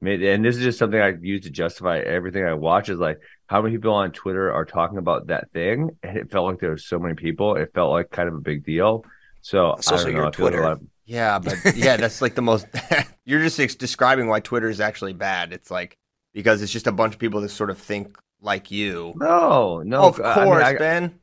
and 0.00 0.44
this 0.44 0.56
is 0.56 0.62
just 0.62 0.78
something 0.78 1.00
I 1.00 1.14
use 1.20 1.42
to 1.44 1.50
justify 1.50 1.98
everything 1.98 2.44
I 2.44 2.54
watch. 2.54 2.88
Is 2.88 2.98
like 3.00 3.18
how 3.46 3.60
many 3.62 3.74
people 3.76 3.94
on 3.94 4.12
Twitter 4.12 4.52
are 4.52 4.64
talking 4.64 4.98
about 4.98 5.26
that 5.26 5.50
thing, 5.52 5.90
and 6.04 6.16
it 6.16 6.30
felt 6.30 6.46
like 6.48 6.60
there 6.60 6.70
were 6.70 6.78
so 6.78 6.98
many 7.00 7.14
people. 7.14 7.56
It 7.56 7.72
felt 7.74 7.90
like 7.90 8.10
kind 8.10 8.28
of 8.28 8.34
a 8.34 8.40
big 8.40 8.64
deal. 8.64 9.04
So 9.40 9.72
It's 9.72 9.88
I 9.90 9.94
also 9.94 10.04
don't 10.06 10.12
know. 10.14 10.18
your 10.20 10.24
like 10.26 10.34
a 10.34 10.36
Twitter. 10.36 10.62
lot 10.62 10.78
Yeah, 11.04 11.38
but 11.40 11.56
yeah, 11.74 11.96
that's 11.96 12.22
like 12.22 12.34
the 12.36 12.42
most. 12.42 12.66
you're 13.24 13.40
just 13.42 13.58
ex- 13.58 13.74
describing 13.74 14.28
why 14.28 14.38
Twitter 14.40 14.68
is 14.68 14.80
actually 14.80 15.14
bad. 15.14 15.52
It's 15.52 15.70
like 15.70 15.96
because 16.32 16.62
it's 16.62 16.72
just 16.72 16.86
a 16.86 16.92
bunch 16.92 17.14
of 17.14 17.18
people 17.20 17.40
that 17.40 17.48
sort 17.50 17.70
of 17.70 17.78
think 17.78 18.16
like 18.40 18.70
you. 18.70 19.14
no, 19.16 19.82
no, 19.84 20.02
of 20.08 20.20
I 20.20 20.36
mean, 20.36 20.44
course, 20.44 20.64
I- 20.64 20.74
Ben. 20.76 21.18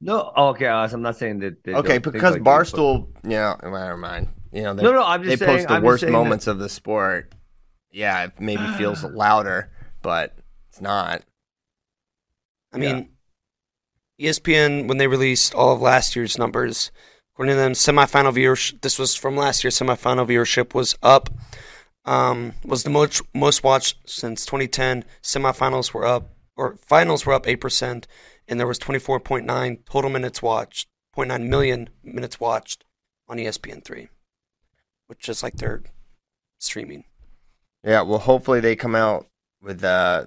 no. 0.00 0.32
Okay, 0.36 0.66
I'm 0.68 1.02
not 1.02 1.16
saying 1.16 1.38
that. 1.40 1.56
Okay, 1.66 1.98
because 1.98 2.22
like 2.22 2.38
you, 2.38 2.42
but- 2.44 2.50
Barstool, 2.50 3.08
yeah, 3.22 3.56
never 3.62 3.96
mind. 3.96 4.28
You 4.54 4.62
know, 4.62 4.72
No, 4.72 4.92
no, 4.92 5.04
I'm 5.04 5.22
they 5.22 5.30
just 5.32 5.40
saying. 5.40 5.56
post 5.58 5.68
the 5.68 5.74
I'm 5.74 5.82
worst 5.82 6.02
saying 6.02 6.12
that- 6.12 6.18
moments 6.18 6.46
of 6.46 6.58
the 6.58 6.68
sport. 6.68 7.32
Yeah, 7.90 8.24
it 8.24 8.32
maybe 8.40 8.66
feels 8.78 9.02
louder, 9.04 9.70
but 10.00 10.36
it's 10.70 10.80
not. 10.80 11.22
I 12.72 12.78
mean, 12.78 13.08
E 14.18 14.26
ESPN, 14.28 14.86
when 14.88 14.98
they 14.98 15.06
released 15.08 15.54
all 15.54 15.74
of 15.74 15.80
last 15.80 16.14
year's 16.16 16.38
numbers, 16.38 16.90
according 17.34 17.54
to 17.54 17.56
them, 17.56 17.72
semifinal 17.72 18.32
viewership, 18.34 18.80
this 18.82 18.98
was 18.98 19.14
from 19.16 19.36
last 19.36 19.64
year, 19.64 19.70
semifinal 19.72 20.26
viewership 20.26 20.72
was 20.74 20.96
up, 21.02 21.30
um, 22.04 22.52
was 22.64 22.84
the 22.84 22.90
most, 22.90 23.22
most 23.34 23.64
watched 23.64 24.08
since 24.08 24.44
2010. 24.46 25.04
Semifinals 25.22 25.92
were 25.92 26.04
up, 26.06 26.30
or 26.56 26.76
finals 26.76 27.26
were 27.26 27.32
up 27.32 27.44
8%, 27.46 28.04
and 28.48 28.60
there 28.60 28.66
was 28.68 28.78
24.9 28.78 29.84
total 29.84 30.10
minutes 30.10 30.42
watched, 30.42 30.86
0.9 31.16 31.48
million 31.48 31.88
minutes 32.04 32.38
watched 32.38 32.84
on 33.28 33.38
E 33.40 33.44
ESPN3, 33.46 34.08
which 35.06 35.28
is 35.28 35.42
like 35.42 35.56
their 35.56 35.82
streaming. 36.58 37.04
Yeah, 37.82 38.02
well, 38.02 38.18
hopefully 38.18 38.60
they 38.60 38.76
come 38.76 38.94
out 38.94 39.26
with 39.62 39.84
uh, 39.84 40.26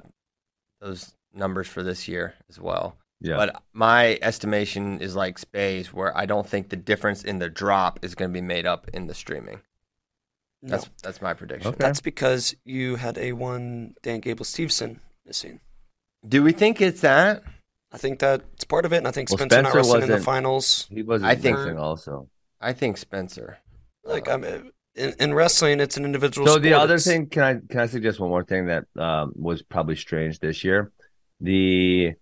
those 0.79 1.13
numbers 1.33 1.67
for 1.67 1.83
this 1.83 2.07
year 2.07 2.33
as 2.49 2.59
well. 2.59 2.97
Yeah. 3.19 3.37
But 3.37 3.63
my 3.73 4.19
estimation 4.21 4.99
is 5.01 5.15
like 5.15 5.39
Space, 5.39 5.91
where 5.91 6.15
I 6.15 6.27
don't 6.27 6.47
think 6.47 6.69
the 6.69 6.75
difference 6.75 7.23
in 7.23 7.39
the 7.39 7.49
drop 7.49 7.99
is 8.03 8.13
going 8.13 8.29
to 8.29 8.33
be 8.33 8.41
made 8.45 8.67
up 8.67 8.87
in 8.93 9.07
the 9.07 9.15
streaming. 9.15 9.61
No, 10.61 10.69
That's 10.71 10.89
that's 11.03 11.21
my 11.21 11.33
prediction. 11.33 11.69
Okay. 11.69 11.77
that's 11.79 12.01
because 12.01 12.55
you 12.63 12.95
had 12.95 13.17
a 13.17 13.31
one 13.33 13.95
Dan 14.03 14.19
Gable 14.19 14.45
Steveson 14.45 14.99
missing. 15.25 15.59
Do 16.27 16.43
we 16.43 16.51
think 16.51 16.81
it's 16.81 17.01
that? 17.01 17.43
I 17.91 17.97
think 17.97 18.19
that's 18.19 18.65
part 18.65 18.85
of 18.85 18.91
it, 18.93 18.97
and 18.97 19.07
I 19.07 19.11
think 19.11 19.29
Well, 19.29 19.37
Spencer 19.37 19.61
not 19.61 19.73
wrestling 19.73 20.03
in 20.03 20.09
the 20.09 20.19
finals. 20.19 20.87
he 20.91 21.01
wasn't 21.03 21.29
I 21.31 21.35
think- 21.35 21.57
also. 21.79 22.29
I 22.59 22.73
think 22.73 22.97
Spencer. 22.97 23.59
Like 24.07 24.29
I'm 24.29 24.43
in, 24.43 24.71
in 25.19 25.33
wrestling, 25.33 25.79
it's 25.79 25.97
an 25.97 26.05
individual. 26.05 26.47
So 26.47 26.59
the 26.59 26.73
other 26.73 26.97
thing, 26.97 27.27
can 27.27 27.43
I 27.43 27.53
can 27.69 27.81
I 27.81 27.85
suggest 27.87 28.19
one 28.19 28.29
more 28.29 28.43
thing 28.43 28.67
that 28.67 28.85
um, 28.97 29.33
was 29.35 29.61
probably 29.61 29.95
strange 29.95 30.39
this 30.39 30.63
year? 30.63 30.91
The 31.41 32.13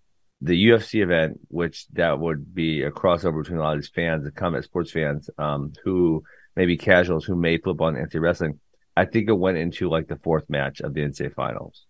the 0.42 0.66
UFC 0.68 1.02
event, 1.02 1.40
which 1.48 1.86
that 1.94 2.18
would 2.18 2.54
be 2.54 2.82
a 2.82 2.90
crossover 2.90 3.42
between 3.42 3.58
a 3.58 3.62
lot 3.62 3.74
of 3.76 3.80
these 3.80 3.88
fans, 3.88 4.24
the 4.24 4.30
combat 4.30 4.64
sports 4.64 4.90
fans, 4.90 5.30
um, 5.38 5.72
who 5.84 6.22
maybe 6.54 6.76
casuals 6.76 7.24
who 7.24 7.36
may 7.36 7.56
flip 7.58 7.80
on 7.80 7.94
NCAA 7.94 8.20
wrestling. 8.20 8.60
I 8.96 9.04
think 9.06 9.28
it 9.28 9.32
went 9.38 9.58
into 9.58 9.88
like 9.88 10.08
the 10.08 10.16
fourth 10.16 10.48
match 10.50 10.80
of 10.80 10.92
the 10.94 11.00
NCAA 11.02 11.34
finals, 11.34 11.86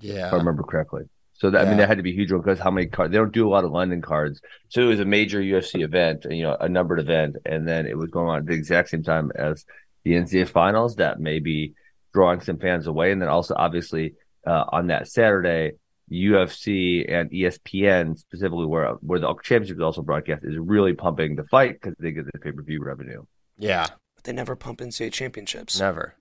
Yeah. 0.00 0.28
if 0.28 0.32
I 0.32 0.36
remember 0.36 0.62
correctly. 0.64 1.02
So 1.42 1.50
that, 1.50 1.62
I 1.62 1.64
mean, 1.64 1.72
Yeah. 1.72 1.78
that 1.78 1.88
had 1.88 1.96
to 1.98 2.04
be 2.04 2.12
huge 2.12 2.28
because 2.30 2.60
how 2.60 2.70
many 2.70 2.86
cards? 2.86 3.10
They 3.10 3.18
don't 3.18 3.32
do 3.32 3.48
a 3.48 3.50
lot 3.50 3.64
of 3.64 3.72
London 3.72 4.00
cards, 4.00 4.40
so 4.68 4.80
it 4.80 4.84
was 4.86 5.00
a 5.00 5.04
major 5.04 5.40
UFC 5.40 5.82
event, 5.82 6.24
you 6.30 6.44
know, 6.44 6.56
a 6.60 6.68
numbered 6.68 7.00
event, 7.00 7.36
and 7.44 7.66
then 7.66 7.86
it 7.86 7.98
was 7.98 8.10
going 8.10 8.28
on 8.28 8.38
at 8.38 8.46
the 8.46 8.52
exact 8.54 8.90
same 8.90 9.02
time 9.02 9.32
as 9.34 9.64
the 10.04 10.12
NCAA 10.12 10.48
finals. 10.48 10.94
That 10.96 11.18
may 11.18 11.40
be 11.40 11.74
drawing 12.14 12.40
some 12.42 12.58
fans 12.58 12.86
away, 12.86 13.10
and 13.10 13.20
then 13.20 13.28
also 13.28 13.54
obviously 13.58 14.14
uh, 14.46 14.64
on 14.70 14.86
that 14.86 15.08
Saturday, 15.08 15.72
UFC 16.10 17.04
and 17.12 17.28
ESPN 17.30 18.16
specifically, 18.18 18.66
where 18.66 18.92
where 19.00 19.18
the 19.18 19.34
championship 19.42 19.78
is 19.78 19.82
also 19.82 20.02
broadcast, 20.02 20.44
is 20.44 20.56
really 20.58 20.92
pumping 20.94 21.34
the 21.34 21.44
fight 21.44 21.80
because 21.80 21.94
they 21.98 22.12
get 22.12 22.26
the 22.32 22.38
pay 22.38 22.52
per 22.52 22.62
view 22.62 22.82
revenue. 22.84 23.24
Yeah. 23.58 23.86
but 24.14 24.24
they 24.24 24.32
never 24.32 24.54
pump 24.56 24.80
NCAA 24.80 25.12
championships. 25.12 25.78
Never. 25.80 26.14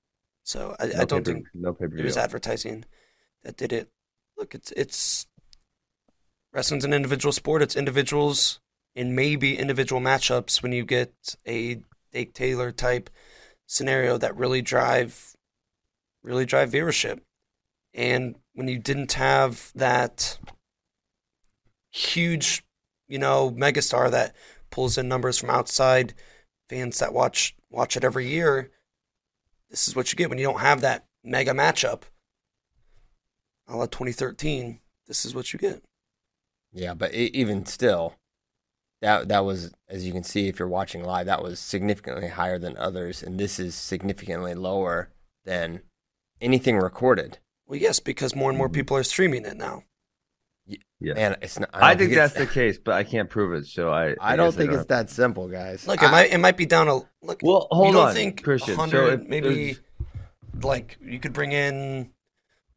So 0.44 0.76
I, 0.80 0.88
No 0.88 0.92
I 1.02 1.06
don't 1.06 1.10
pay-per- 1.10 1.24
think 1.24 1.46
no 1.54 1.74
pay-per-view. 1.74 2.00
it 2.02 2.06
was 2.06 2.18
advertising 2.18 2.86
that 3.44 3.58
did 3.58 3.72
it. 3.74 3.90
Look, 4.42 4.56
it's 4.56 4.72
it's 4.72 5.28
wrestling's 6.52 6.84
an 6.84 6.94
individual 6.94 7.32
sport. 7.32 7.62
It's 7.62 7.76
individuals 7.76 8.60
and 8.96 9.16
maybe 9.16 9.56
individual 9.56 10.02
matchups 10.02 10.64
when 10.64 10.72
you 10.72 10.84
get 10.84 11.14
a 11.48 11.82
Dake 12.12 12.34
Taylor 12.34 12.72
type 12.72 13.12
scenario 13.68 14.18
that 14.18 14.36
really 14.36 14.64
drive 14.64 15.36
really 16.24 16.44
drive 16.44 16.72
viewership. 16.72 17.20
And 17.94 18.36
when 18.56 18.68
you 18.68 18.80
didn't 18.80 19.14
have 19.14 19.72
that 19.76 20.40
huge, 21.92 22.64
you 23.08 23.20
know, 23.20 23.52
megastar 23.52 24.10
that 24.10 24.36
pulls 24.72 24.98
in 24.98 25.08
numbers 25.08 25.38
from 25.38 25.52
outside 25.52 26.16
fans 26.68 26.98
that 26.98 27.14
watch 27.14 27.56
watch 27.70 27.96
it 27.96 28.04
every 28.04 28.28
year, 28.28 28.72
this 29.70 29.88
is 29.88 29.96
what 29.96 30.12
you 30.12 30.18
get 30.18 30.32
when 30.32 30.40
you 30.40 30.46
don't 30.46 30.62
have 30.62 30.82
that 30.82 31.06
mega 31.24 31.52
matchup. 31.52 32.06
A 33.72 33.78
la 33.78 33.86
2013, 33.86 34.80
this 35.08 35.26
is 35.26 35.34
what 35.34 35.54
you 35.54 35.60
get. 35.60 35.82
Yeah, 36.74 36.94
but 36.94 37.14
e 37.14 37.30
even 37.34 37.66
still, 37.66 38.16
that 39.02 39.30
that 39.30 39.46
was, 39.46 39.74
as 39.90 40.06
you 40.06 40.12
can 40.14 40.24
see, 40.24 40.48
if 40.48 40.60
you're 40.60 40.68
watching 40.68 41.04
live, 41.04 41.26
that 41.28 41.42
was 41.42 41.60
significantly 41.60 42.28
higher 42.28 42.60
than 42.60 42.78
others, 42.78 43.24
and 43.24 43.40
this 43.40 43.60
is 43.60 43.74
significantly 43.76 44.54
lower 44.54 45.10
than 45.46 45.82
anything 46.42 46.78
recorded. 46.78 47.40
Well, 47.66 47.80
yes, 47.80 48.00
because 48.00 48.36
more 48.36 48.50
and 48.50 48.58
more 48.58 48.70
people 48.70 48.98
are 48.98 49.04
streaming 49.04 49.46
it 49.46 49.56
now. 49.58 49.84
Yeah. 51.00 51.14
Man, 51.16 51.38
it's 51.42 51.60
not. 51.60 51.70
I, 51.74 51.94
don't 51.94 52.00
think 52.08 52.14
that's 52.14 52.34
the 52.36 52.46
case, 52.46 52.78
but 52.78 52.94
I 52.94 53.04
can't 53.04 53.30
prove 53.30 53.54
it. 53.56 53.66
So 53.66 53.92
I 53.92 54.16
I 54.22 54.36
don't 54.36 54.48
guess 54.48 54.56
think 54.56 54.72
don't 54.72 54.80
it's 54.82 54.88
that 54.90 55.10
simple, 55.10 55.48
guys. 55.48 55.88
Look, 55.88 56.04
I- 56.04 56.08
it 56.08 56.12
might 56.12 56.32
it 56.34 56.38
might 56.38 56.58
be 56.58 56.66
down 56.66 56.88
a 56.88 56.96
look. 57.22 57.40
Well, 57.42 57.68
hold 57.72 57.88
you 57.88 57.94
don't 57.94 58.10
on, 58.10 58.14
think 58.14 58.44
Christian. 58.44 58.76
So 58.76 58.82
100, 58.82 59.22
if 59.22 59.28
maybe 59.28 59.56
there's- 59.56 59.80
like 60.62 60.98
you 61.02 61.20
could 61.20 61.34
bring 61.34 61.54
in 61.54 62.12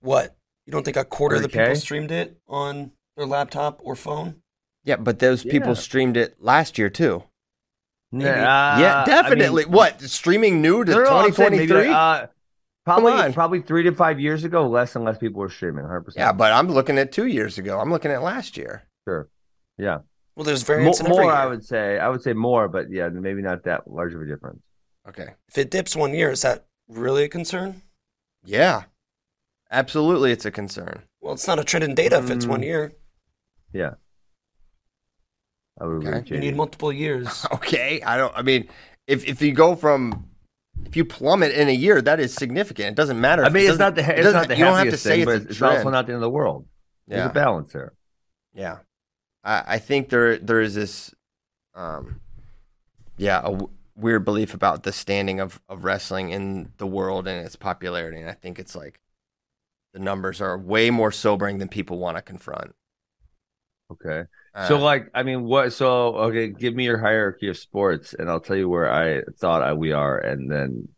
what? 0.00 0.35
You 0.66 0.72
don't 0.72 0.85
think 0.85 0.96
a 0.96 1.05
quarter 1.05 1.37
of 1.37 1.42
the 1.42 1.48
people 1.48 1.77
streamed 1.77 2.11
it 2.11 2.38
on 2.48 2.92
their 3.16 3.27
laptop 3.27 3.81
or 3.83 3.94
phone? 3.96 4.37
yeah, 4.85 4.96
but 4.96 5.18
those 5.18 5.42
people 5.44 5.74
streamed 5.74 6.16
it 6.16 6.37
last 6.40 6.77
year 6.79 6.90
too. 6.90 7.22
Nah, 8.12 8.24
yeah, 8.79 9.03
I 9.03 9.05
definitely. 9.07 9.64
mean- 9.64 9.72
what 9.72 10.00
streaming 10.03 10.62
new 10.62 10.85
to 10.85 10.90
No, 10.92 11.03
no, 11.05 11.11
I'm 11.16 11.33
saying 11.33 11.50
maybe, 11.53 11.66
2023? 11.66 11.92
uh, 11.92 12.27
probably, 12.85 13.12
on. 13.12 13.33
probably 13.33 13.61
three 13.62 13.83
to 13.85 13.92
five 13.92 14.20
years 14.20 14.44
ago, 14.44 14.68
less 14.68 14.94
and 14.94 15.05
less 15.05 15.18
people 15.18 15.40
were 15.40 15.48
streaming. 15.50 15.83
100. 15.85 16.03
percent 16.03 16.20
yeah, 16.20 16.33
but 16.33 16.53
I'm 16.53 16.68
looking 16.68 16.96
at 16.98 17.11
two 17.12 17.27
years 17.27 17.59
ago. 17.59 17.81
I'm 17.81 17.90
looking 17.90 18.11
at 18.12 18.22
last 18.22 18.57
year. 18.57 18.85
sure. 19.09 19.29
Yeah, 19.79 19.98
Well, 20.37 20.44
there's 20.44 20.66
more, 20.68 20.77
variance 20.77 21.00
in 21.00 21.07
every 21.07 21.16
more 21.16 21.24
year. 21.24 21.33
I 21.33 21.46
would 21.46 21.64
say. 21.64 21.98
I 21.98 22.09
would 22.09 22.22
say 22.22 22.33
more, 22.35 22.68
but 22.68 22.90
yeah, 22.92 23.09
maybe 23.09 23.42
not 23.42 23.64
that 23.64 23.90
large 23.90 24.14
of 24.14 24.20
a 24.22 24.27
difference. 24.27 24.62
Okay. 25.09 25.31
If 25.48 25.59
it 25.59 25.70
dips 25.70 25.96
one 25.96 26.14
year, 26.14 26.31
is 26.31 26.42
that 26.42 26.66
really 26.88 27.24
a 27.24 27.29
concern? 27.29 27.83
Yeah, 28.44 28.85
absolutely, 29.75 30.33
it's 30.33 30.45
a 30.45 30.51
concern. 30.51 31.03
Well, 31.21 31.35
it's 31.35 31.47
not 31.47 31.59
a 31.59 31.65
trend 31.65 31.85
in 31.85 31.95
data 31.95 32.19
if 32.19 32.31
it's 32.31 32.47
Mm. 32.47 32.51
one 32.51 32.63
year. 32.63 32.93
Yeah, 33.73 33.95
I 35.81 35.85
would 35.87 35.97
agree. 35.97 36.09
Okay. 36.09 36.19
with 36.19 36.31
You 36.31 36.37
JD. 36.37 36.41
need 36.41 36.57
multiple 36.57 36.93
years. 36.93 37.47
Okay, 37.53 38.01
I 38.03 38.17
don't. 38.17 38.33
I 38.37 38.43
mean, 38.43 38.69
if 39.07 39.27
if 39.27 39.43
you 39.43 39.53
go 39.53 39.75
from 39.77 40.29
if 40.87 40.97
you 40.97 41.05
plummet 41.05 41.53
in 41.53 41.69
a 41.69 41.73
year, 41.73 42.01
that 42.03 42.21
is 42.21 42.35
significant. 42.35 42.89
It 42.91 42.95
doesn't 42.95 43.21
matter. 43.21 43.43
I 43.45 43.49
if 43.49 43.53
mean, 43.53 43.65
it 43.67 43.71
it's 43.71 43.79
not 43.79 43.95
the 43.95 44.03
doesn't- 44.03 44.19
it 44.19 44.19
it's 44.19 44.25
not 44.27 44.33
doesn't- 44.33 44.49
the 44.49 44.57
you 44.57 44.65
don't 44.65 44.75
have 44.75 44.83
to 44.85 44.91
happiest 44.91 45.03
say 45.03 45.17
thing, 45.17 45.25
but 45.25 45.35
it's, 45.37 45.45
a 45.47 45.49
it's 45.51 45.63
also 45.63 45.75
trend. 45.83 45.93
not 45.93 46.07
the 46.07 46.13
end 46.13 46.17
of 46.17 46.21
the 46.23 46.31
world. 46.31 46.67
There's 47.07 47.19
Yeah, 47.19 47.31
a 47.31 47.33
balance 47.33 47.73
there. 47.73 47.93
yeah. 48.55 48.79
I 49.43 49.63
I 49.75 49.79
think 49.79 50.09
there 50.09 50.39
there 50.39 50.61
is 50.61 50.75
this 50.75 51.15
um 51.75 52.21
yeah, 53.17 53.41
a 53.41 53.51
w- 53.51 53.71
weird 53.97 54.25
belief 54.25 54.55
about 54.55 54.83
the 54.83 54.93
standing 54.93 55.39
of, 55.41 55.61
of 55.69 55.85
wrestling 55.85 56.31
in 56.31 56.73
the 56.79 56.87
world 56.87 57.29
and 57.29 57.45
its 57.47 57.55
popularity. 57.57 58.21
And 58.21 58.29
I 58.29 58.33
think 58.35 58.59
it's 58.59 58.75
like 58.75 58.99
the 59.94 60.00
numbers 60.00 60.42
are 60.42 60.59
way 60.59 60.90
more 60.90 61.11
sobering 61.11 61.57
than 61.59 61.68
people 61.68 61.98
want 61.98 62.16
to 62.18 62.22
confront. 62.22 62.74
Okay. 63.90 64.24
Uh, 64.54 64.68
so 64.68 64.78
like, 64.78 65.11
I 65.14 65.22
mean, 65.22 65.44
what? 65.44 65.72
So 65.72 66.14
okay, 66.16 66.48
give 66.48 66.74
me 66.74 66.85
your 66.85 66.98
hierarchy 66.98 67.48
of 67.48 67.57
sports, 67.57 68.14
and 68.14 68.28
I'll 68.28 68.40
tell 68.40 68.57
you 68.57 68.68
where 68.68 68.92
I 68.92 69.22
thought 69.38 69.62
I, 69.62 69.72
we 69.72 69.92
are, 69.92 70.18
and 70.18 70.50
then 70.50 70.88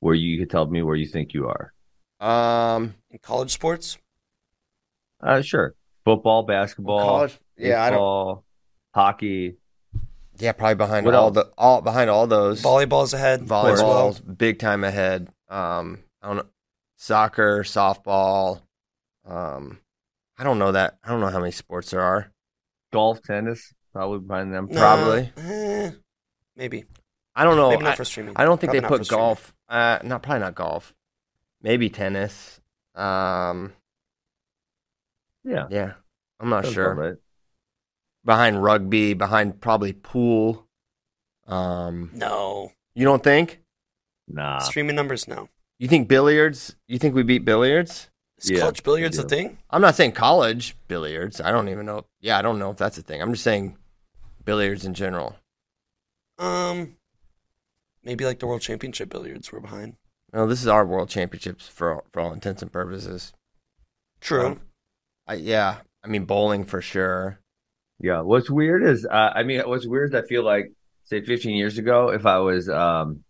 where 0.00 0.14
you 0.14 0.38
can 0.38 0.48
tell 0.48 0.66
me 0.66 0.82
where 0.82 0.96
you 0.96 1.06
think 1.06 1.34
you 1.34 1.48
are. 1.48 1.72
um, 2.20 2.94
In 3.10 3.18
college 3.18 3.50
sports, 3.52 3.98
Uh, 5.20 5.42
sure. 5.42 5.74
Football, 6.04 6.42
basketball, 6.42 7.00
college, 7.00 7.38
yeah, 7.56 7.82
I 7.82 7.90
don't, 7.90 8.40
hockey. 8.94 9.56
yeah, 10.38 10.52
probably 10.52 10.74
behind 10.74 11.06
What 11.06 11.14
all 11.14 11.26
else? 11.28 11.34
the 11.34 11.50
all 11.56 11.80
behind 11.80 12.10
all 12.10 12.26
those 12.26 12.62
volleyball's 12.62 13.14
ahead. 13.14 13.42
as 13.42 13.48
well. 13.48 13.64
volleyball's 13.64 14.20
big 14.20 14.58
time 14.58 14.84
ahead. 14.84 15.28
Um, 15.48 16.00
I 16.20 16.26
don't 16.28 16.36
know, 16.36 16.44
soccer, 17.04 17.62
softball. 17.64 18.62
Um, 19.26 19.78
I 20.38 20.44
don't 20.44 20.58
know 20.58 20.72
that. 20.72 20.96
I 21.04 21.08
don't 21.10 21.20
know 21.20 21.28
how 21.28 21.38
many 21.38 21.52
sports 21.52 21.90
there 21.90 22.00
are. 22.00 22.32
golf, 22.92 23.20
tennis, 23.22 23.72
probably 23.92 24.20
behind 24.20 24.52
them. 24.54 24.68
Nah, 24.70 24.80
Probably. 24.80 25.32
eh, 25.36 25.90
maybe. 26.56 26.84
I 27.34 27.44
don't 27.44 27.56
know. 27.56 27.70
maybe 27.70 27.82
not 27.84 27.94
I, 27.94 27.96
for 27.96 28.04
streaming. 28.04 28.34
I 28.36 28.44
don't 28.44 28.60
think 28.60 28.72
Probably 28.72 28.88
they 28.88 28.98
put 28.98 29.08
golf. 29.08 29.54
Uh, 29.68 29.98
not 30.04 30.22
probably 30.22 30.40
not 30.40 30.54
golf. 30.54 30.94
Maybe 31.62 31.90
tennis. 31.90 32.60
Um, 32.94 33.72
Yeah, 35.44 35.66
yeah, 35.70 35.94
I'm 36.40 36.48
not 36.48 36.64
sounds 36.64 36.74
sure. 36.74 36.94
right. 36.94 37.14
Behind 38.24 38.62
rugby, 38.62 39.14
behind 39.14 39.60
probably 39.60 39.92
pool. 39.92 40.66
Um, 41.46 42.10
No. 42.14 42.70
you 42.94 43.04
don't 43.04 43.22
think? 43.22 43.60
Nah, 44.28 44.58
Streaming 44.60 44.96
numbers, 44.96 45.28
no. 45.28 45.48
You 45.84 45.88
think 45.88 46.08
billiards? 46.08 46.76
You 46.88 46.98
think 46.98 47.14
we 47.14 47.22
beat 47.22 47.44
billiards? 47.44 48.08
Is 48.38 48.50
Yeah, 48.50 48.60
college 48.60 48.82
billiards 48.82 49.18
I 49.18 49.20
a 49.20 49.24
do. 49.26 49.28
thing? 49.28 49.58
I'm 49.68 49.82
not 49.82 49.94
saying 49.94 50.12
college 50.12 50.74
billiards. 50.88 51.42
I 51.42 51.50
don't 51.50 51.68
even 51.68 51.84
know. 51.84 52.06
Yeah, 52.22 52.38
I 52.38 52.42
don't 52.42 52.58
know 52.58 52.70
if 52.70 52.78
that's 52.78 52.96
a 52.96 53.02
thing. 53.02 53.20
I'm 53.20 53.32
just 53.32 53.44
saying 53.44 53.76
billiards 54.46 54.86
in 54.86 54.94
general. 54.94 55.36
Um, 56.38 56.96
maybe 58.02 58.24
like 58.24 58.38
the 58.38 58.46
World 58.46 58.62
Championship 58.62 59.10
billiards 59.10 59.52
were 59.52 59.60
behind. 59.60 59.96
No, 60.32 60.46
this 60.46 60.62
is 60.62 60.68
our 60.68 60.86
world 60.86 61.10
championships 61.10 61.68
for 61.68 62.02
for 62.10 62.20
all 62.20 62.32
intents 62.32 62.62
and 62.62 62.72
purposes. 62.72 63.34
True. 64.22 64.46
Um, 64.46 64.60
I, 65.26 65.34
yeah, 65.34 65.80
I 66.02 66.08
mean 66.08 66.24
bowling 66.24 66.64
for 66.64 66.80
sure. 66.80 67.40
Yeah, 68.00 68.22
what's 68.22 68.48
weird 68.48 68.84
is, 68.84 69.04
uh, 69.04 69.32
I 69.34 69.42
mean, 69.42 69.60
what's 69.66 69.86
weird 69.86 70.14
is 70.14 70.24
I 70.24 70.26
feel 70.26 70.44
like, 70.44 70.72
say, 71.02 71.20
15 71.20 71.54
years 71.54 71.76
ago, 71.76 72.08
if 72.08 72.24
I 72.24 72.38
was, 72.38 72.70
um, 72.70 73.23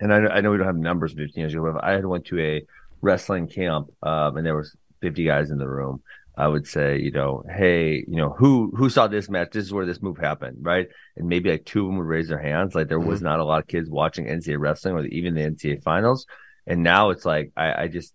and 0.00 0.12
I, 0.12 0.18
I 0.26 0.40
know 0.40 0.50
we 0.50 0.58
don't 0.58 0.66
have 0.66 0.76
numbers 0.76 1.14
15 1.14 1.40
years 1.40 1.54
ago, 1.54 1.72
but 1.72 1.84
I 1.84 1.92
had 1.92 2.06
went 2.06 2.26
to 2.26 2.38
a 2.38 2.62
wrestling 3.00 3.48
camp, 3.48 3.88
um, 4.02 4.36
and 4.36 4.46
there 4.46 4.56
was 4.56 4.76
50 5.00 5.24
guys 5.24 5.50
in 5.50 5.58
the 5.58 5.68
room, 5.68 6.02
I 6.36 6.48
would 6.48 6.66
say, 6.66 6.98
you 6.98 7.10
know, 7.10 7.42
hey, 7.48 8.04
you 8.06 8.16
know, 8.16 8.30
who 8.30 8.70
who 8.76 8.90
saw 8.90 9.06
this 9.06 9.30
match? 9.30 9.50
This 9.52 9.64
is 9.64 9.72
where 9.72 9.86
this 9.86 10.02
move 10.02 10.18
happened, 10.18 10.58
right? 10.60 10.86
And 11.16 11.28
maybe 11.28 11.50
like 11.50 11.64
two 11.64 11.80
of 11.82 11.86
them 11.86 11.96
would 11.96 12.06
raise 12.06 12.28
their 12.28 12.42
hands. 12.42 12.74
Like 12.74 12.88
there 12.88 13.00
was 13.00 13.22
not 13.22 13.40
a 13.40 13.44
lot 13.44 13.62
of 13.62 13.68
kids 13.68 13.88
watching 13.88 14.26
NCAA 14.26 14.58
wrestling 14.58 14.94
or 14.94 15.06
even 15.06 15.34
the 15.34 15.40
NCAA 15.40 15.82
finals. 15.82 16.26
And 16.66 16.82
now 16.82 17.08
it's 17.10 17.24
like 17.24 17.52
I, 17.56 17.84
I 17.84 17.88
just 17.88 18.12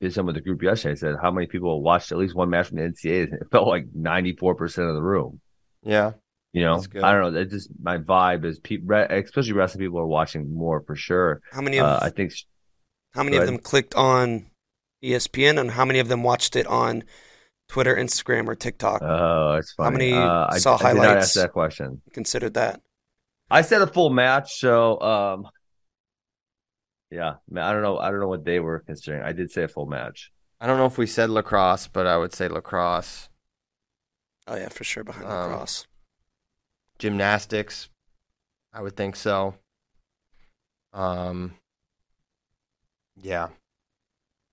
did 0.00 0.14
some 0.14 0.26
with 0.26 0.36
the 0.36 0.40
group 0.40 0.62
yesterday. 0.62 0.92
I 0.92 0.94
said, 0.94 1.16
how 1.20 1.32
many 1.32 1.48
people 1.48 1.82
watched 1.82 2.12
at 2.12 2.18
least 2.18 2.36
one 2.36 2.50
match 2.50 2.68
from 2.68 2.78
the 2.78 2.84
NCAA? 2.84 3.24
And 3.24 3.32
It 3.42 3.50
felt 3.50 3.66
like 3.66 3.86
94% 3.90 4.88
of 4.88 4.94
the 4.94 5.02
room. 5.02 5.40
Yeah, 5.82 6.12
You 6.52 6.62
know, 6.62 6.82
I 7.02 7.12
don't 7.12 7.20
know. 7.22 7.30
That 7.30 7.50
just 7.50 7.70
my 7.80 7.98
vibe 7.98 8.44
is 8.44 8.58
people, 8.58 8.92
especially 8.92 9.52
wrestling 9.52 9.84
people 9.84 10.00
are 10.00 10.06
watching 10.06 10.52
more 10.52 10.82
for 10.82 10.96
sure. 10.96 11.40
How 11.52 11.60
many 11.60 11.78
of 11.78 11.86
Uh, 11.86 12.00
I 12.02 12.10
think 12.10 12.32
how 13.12 13.22
many 13.22 13.36
of 13.36 13.46
them 13.46 13.58
clicked 13.58 13.94
on 13.94 14.50
ESPN, 15.02 15.60
and 15.60 15.70
how 15.70 15.84
many 15.84 16.00
of 16.00 16.08
them 16.08 16.22
watched 16.22 16.56
it 16.56 16.66
on 16.66 17.04
Twitter, 17.68 17.94
Instagram, 17.94 18.48
or 18.48 18.56
TikTok? 18.56 19.00
Oh, 19.02 19.54
it's 19.54 19.72
funny. 19.72 20.10
How 20.10 20.18
many 20.18 20.28
uh, 20.28 20.46
I, 20.50 20.58
saw 20.58 20.76
I 20.80 20.92
did 20.92 21.02
not 21.02 21.16
ask 21.18 21.34
that 21.34 21.52
question. 21.52 22.02
Considered 22.12 22.54
that. 22.54 22.80
I 23.48 23.62
said 23.62 23.82
a 23.82 23.86
full 23.86 24.10
match, 24.10 24.58
so 24.58 25.00
um, 25.00 25.48
yeah. 27.10 27.34
man, 27.48 27.64
I 27.64 27.72
don't 27.72 27.82
know. 27.82 27.98
I 27.98 28.10
don't 28.10 28.20
know 28.20 28.28
what 28.28 28.44
they 28.44 28.58
were 28.58 28.80
considering. 28.80 29.22
I 29.22 29.32
did 29.32 29.52
say 29.52 29.64
a 29.64 29.68
full 29.68 29.86
match. 29.86 30.32
I 30.60 30.66
don't 30.66 30.78
know 30.78 30.86
if 30.86 30.98
we 30.98 31.06
said 31.06 31.30
lacrosse, 31.30 31.86
but 31.86 32.06
I 32.06 32.18
would 32.18 32.34
say 32.34 32.48
lacrosse, 32.48 33.28
Oh 34.46 34.56
yeah, 34.56 34.68
for 34.68 34.84
sure 34.84 35.04
behind 35.04 35.26
Um, 35.26 35.52
lacrosse. 35.52 35.86
Gymnastics. 37.00 37.88
I 38.72 38.82
would 38.82 38.96
think 38.96 39.16
so. 39.16 39.56
Um, 40.92 41.54
yeah, 43.20 43.48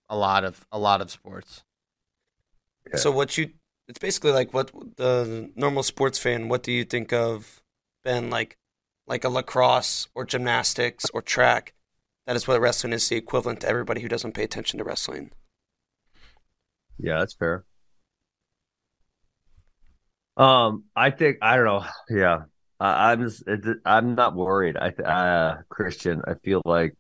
a 0.10 0.18
lot 0.18 0.44
of 0.44 0.66
a 0.72 0.80
lot 0.80 1.02
of 1.02 1.12
sports. 1.12 1.64
Okay. 2.88 2.98
So 2.98 3.12
what 3.12 3.38
you? 3.38 3.52
It's 3.88 4.00
basically 4.00 4.32
like 4.32 4.54
what 4.54 4.72
the 4.98 5.52
normal 5.56 5.84
sports 5.84 6.18
fan. 6.18 6.50
What 6.50 6.64
do 6.64 6.72
you 6.72 6.84
think 6.84 7.14
of 7.14 7.62
Ben? 8.04 8.30
Like, 8.30 8.58
like 9.06 9.24
a 9.24 9.30
lacrosse 9.30 10.08
or 10.16 10.26
gymnastics 10.26 11.06
or 11.14 11.22
track. 11.22 11.74
That 12.26 12.36
is 12.36 12.48
what 12.48 12.60
wrestling 12.60 12.92
is 12.92 13.08
the 13.08 13.16
equivalent 13.16 13.62
to 13.62 13.70
everybody 13.70 14.02
who 14.02 14.10
doesn't 14.10 14.34
pay 14.34 14.44
attention 14.44 14.80
to 14.80 14.84
wrestling. 14.84 15.32
Yeah, 16.98 17.20
that's 17.20 17.34
fair. 17.34 17.64
Um, 20.38 20.84
I 20.96 21.10
think 21.10 21.38
I 21.42 21.56
don't 21.56 21.66
know. 21.66 21.86
Yeah, 22.10 22.40
I, 22.80 23.12
I'm 23.12 23.24
just 23.24 23.44
it, 23.48 23.78
I'm 23.86 24.16
not 24.16 24.36
worried. 24.36 24.78
I 24.78 24.90
uh, 24.90 25.58
Christian, 25.70 26.22
I 26.28 26.36
feel 26.36 26.62
like 26.64 26.94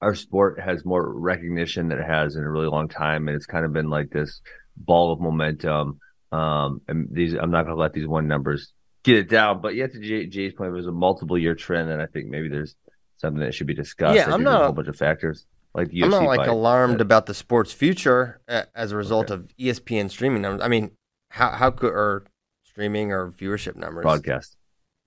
our 0.00 0.14
sport 0.14 0.60
has 0.60 0.84
more 0.84 1.12
recognition 1.18 1.88
than 1.88 1.98
it 1.98 2.06
has 2.06 2.36
in 2.36 2.44
a 2.44 2.50
really 2.50 2.68
long 2.68 2.88
time, 2.88 3.28
and 3.28 3.36
it's 3.36 3.46
kind 3.46 3.64
of 3.64 3.72
been 3.72 3.90
like 3.90 4.10
this 4.10 4.40
ball 4.76 5.12
of 5.12 5.20
momentum. 5.20 5.98
Um, 6.32 6.80
and 6.88 7.08
these 7.10 7.34
I'm 7.34 7.50
not 7.50 7.64
gonna 7.64 7.76
let 7.76 7.92
these 7.92 8.06
one 8.06 8.28
numbers 8.28 8.72
get 9.02 9.16
it 9.16 9.28
down, 9.28 9.60
but 9.60 9.74
yet 9.74 9.92
to 9.92 10.00
Jay, 10.00 10.26
Jay's 10.26 10.52
point, 10.52 10.70
it 10.70 10.72
was 10.74 10.86
a 10.86 10.92
multiple 10.92 11.38
year 11.38 11.54
trend, 11.54 11.90
and 11.90 12.00
I 12.00 12.06
think 12.06 12.26
maybe 12.28 12.48
there's 12.48 12.74
something 13.18 13.40
that 13.40 13.54
should 13.54 13.66
be 13.66 13.74
discussed. 13.74 14.16
Yeah, 14.16 14.32
I'm 14.32 14.42
not 14.42 14.60
a 14.60 14.64
whole 14.64 14.72
bunch 14.74 14.88
of 14.88 14.96
factors 14.96 15.46
like 15.76 15.90
I'm 16.02 16.10
not 16.10 16.22
like 16.24 16.48
alarmed 16.48 16.94
that- 16.94 17.00
about 17.02 17.26
the 17.26 17.34
sport's 17.34 17.72
future 17.72 18.40
as 18.48 18.92
a 18.92 18.96
result 18.96 19.30
Okay. 19.30 19.34
of 19.34 19.50
ESPN 19.58 20.10
streaming 20.10 20.40
numbers. 20.42 20.64
I 20.64 20.68
mean, 20.68 20.90
how 21.36 21.50
how 21.50 21.70
could 21.70 21.92
or 21.92 22.24
streaming 22.64 23.12
or 23.12 23.30
viewership 23.30 23.76
numbers 23.76 24.02
broadcast. 24.02 24.56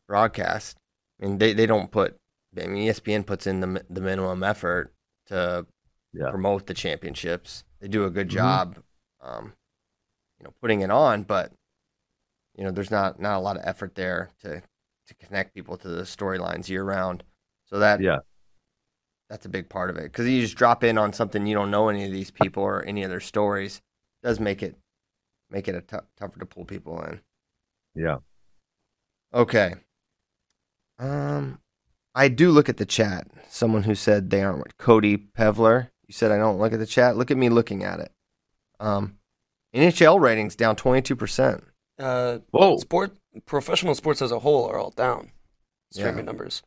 broadcast? 0.07 0.77
I 1.21 1.25
mean, 1.25 1.37
they, 1.37 1.53
they 1.53 1.65
don't 1.65 1.91
put. 1.91 2.15
I 2.57 2.67
mean, 2.67 2.87
ESPN 2.87 3.25
puts 3.25 3.47
in 3.47 3.59
the 3.61 3.85
the 3.89 4.01
minimum 4.01 4.43
effort 4.43 4.93
to 5.27 5.65
Yeah. 6.13 6.29
promote 6.31 6.67
the 6.67 6.73
championships. 6.73 7.63
They 7.79 7.87
do 7.87 8.05
a 8.05 8.09
good 8.09 8.27
Mhm. 8.27 8.33
job, 8.33 8.77
um, 9.21 9.53
you 10.39 10.43
know, 10.45 10.53
putting 10.61 10.81
it 10.81 10.91
on, 10.91 11.23
but 11.23 11.51
you 12.55 12.63
know, 12.63 12.71
there's 12.71 12.91
not 12.91 13.19
not 13.19 13.37
a 13.37 13.39
lot 13.39 13.57
of 13.57 13.63
effort 13.65 13.95
there 13.95 14.29
to 14.41 14.61
to 15.07 15.13
connect 15.15 15.53
people 15.55 15.77
to 15.77 15.87
the 15.87 16.03
storylines 16.03 16.69
year 16.69 16.83
round. 16.83 17.23
So 17.65 17.79
that 17.79 17.99
Yeah. 17.99 18.19
that's 19.29 19.45
a 19.45 19.49
big 19.49 19.69
part 19.69 19.89
of 19.89 19.97
it 19.97 20.03
because 20.03 20.27
you 20.27 20.41
just 20.41 20.57
drop 20.57 20.83
in 20.83 20.97
on 20.97 21.13
something 21.13 21.45
you 21.45 21.55
don't 21.55 21.71
know 21.71 21.89
any 21.89 22.05
of 22.05 22.11
these 22.11 22.31
people 22.31 22.63
or 22.63 22.83
any 22.83 23.03
of 23.03 23.09
their 23.09 23.19
stories 23.19 23.77
It 24.23 24.27
does 24.27 24.39
make 24.39 24.63
it 24.63 24.75
make 25.49 25.67
it 25.67 25.75
a 25.75 25.81
tougher 25.81 26.39
to 26.39 26.45
pull 26.45 26.65
people 26.65 27.01
in. 27.03 27.21
Yeah. 27.95 28.17
Okay. 29.33 29.75
Um, 30.97 31.59
I 32.15 32.27
do 32.27 32.51
look 32.51 32.69
at 32.69 32.77
the 32.77 32.85
chat. 32.85 33.27
Someone 33.49 33.83
who 33.83 33.95
said 33.95 34.29
they 34.29 34.43
aren't 34.43 34.77
Cody 34.77 35.17
Pevler. 35.17 35.89
You 36.07 36.13
said 36.13 36.31
I 36.31 36.38
don't 36.38 36.59
look 36.59 36.73
at 36.73 36.79
the 36.79 36.85
chat. 36.85 37.17
Look 37.17 37.31
at 37.31 37.38
me 37.38 37.49
looking 37.49 37.83
at 37.83 37.99
it. 37.99 38.12
Um, 38.79 39.17
NHL 39.75 40.19
ratings 40.19 40.55
down 40.55 40.75
twenty 40.75 41.01
two 41.01 41.15
percent. 41.15 41.63
Uh, 41.97 42.39
Whoa. 42.51 42.77
sport 42.77 43.17
professional 43.45 43.93
sports 43.95 44.21
as 44.21 44.31
a 44.31 44.39
whole 44.39 44.67
are 44.69 44.77
all 44.77 44.91
down. 44.91 45.31
Streaming 45.91 46.17
Yeah. 46.19 46.23
numbers. 46.23 46.63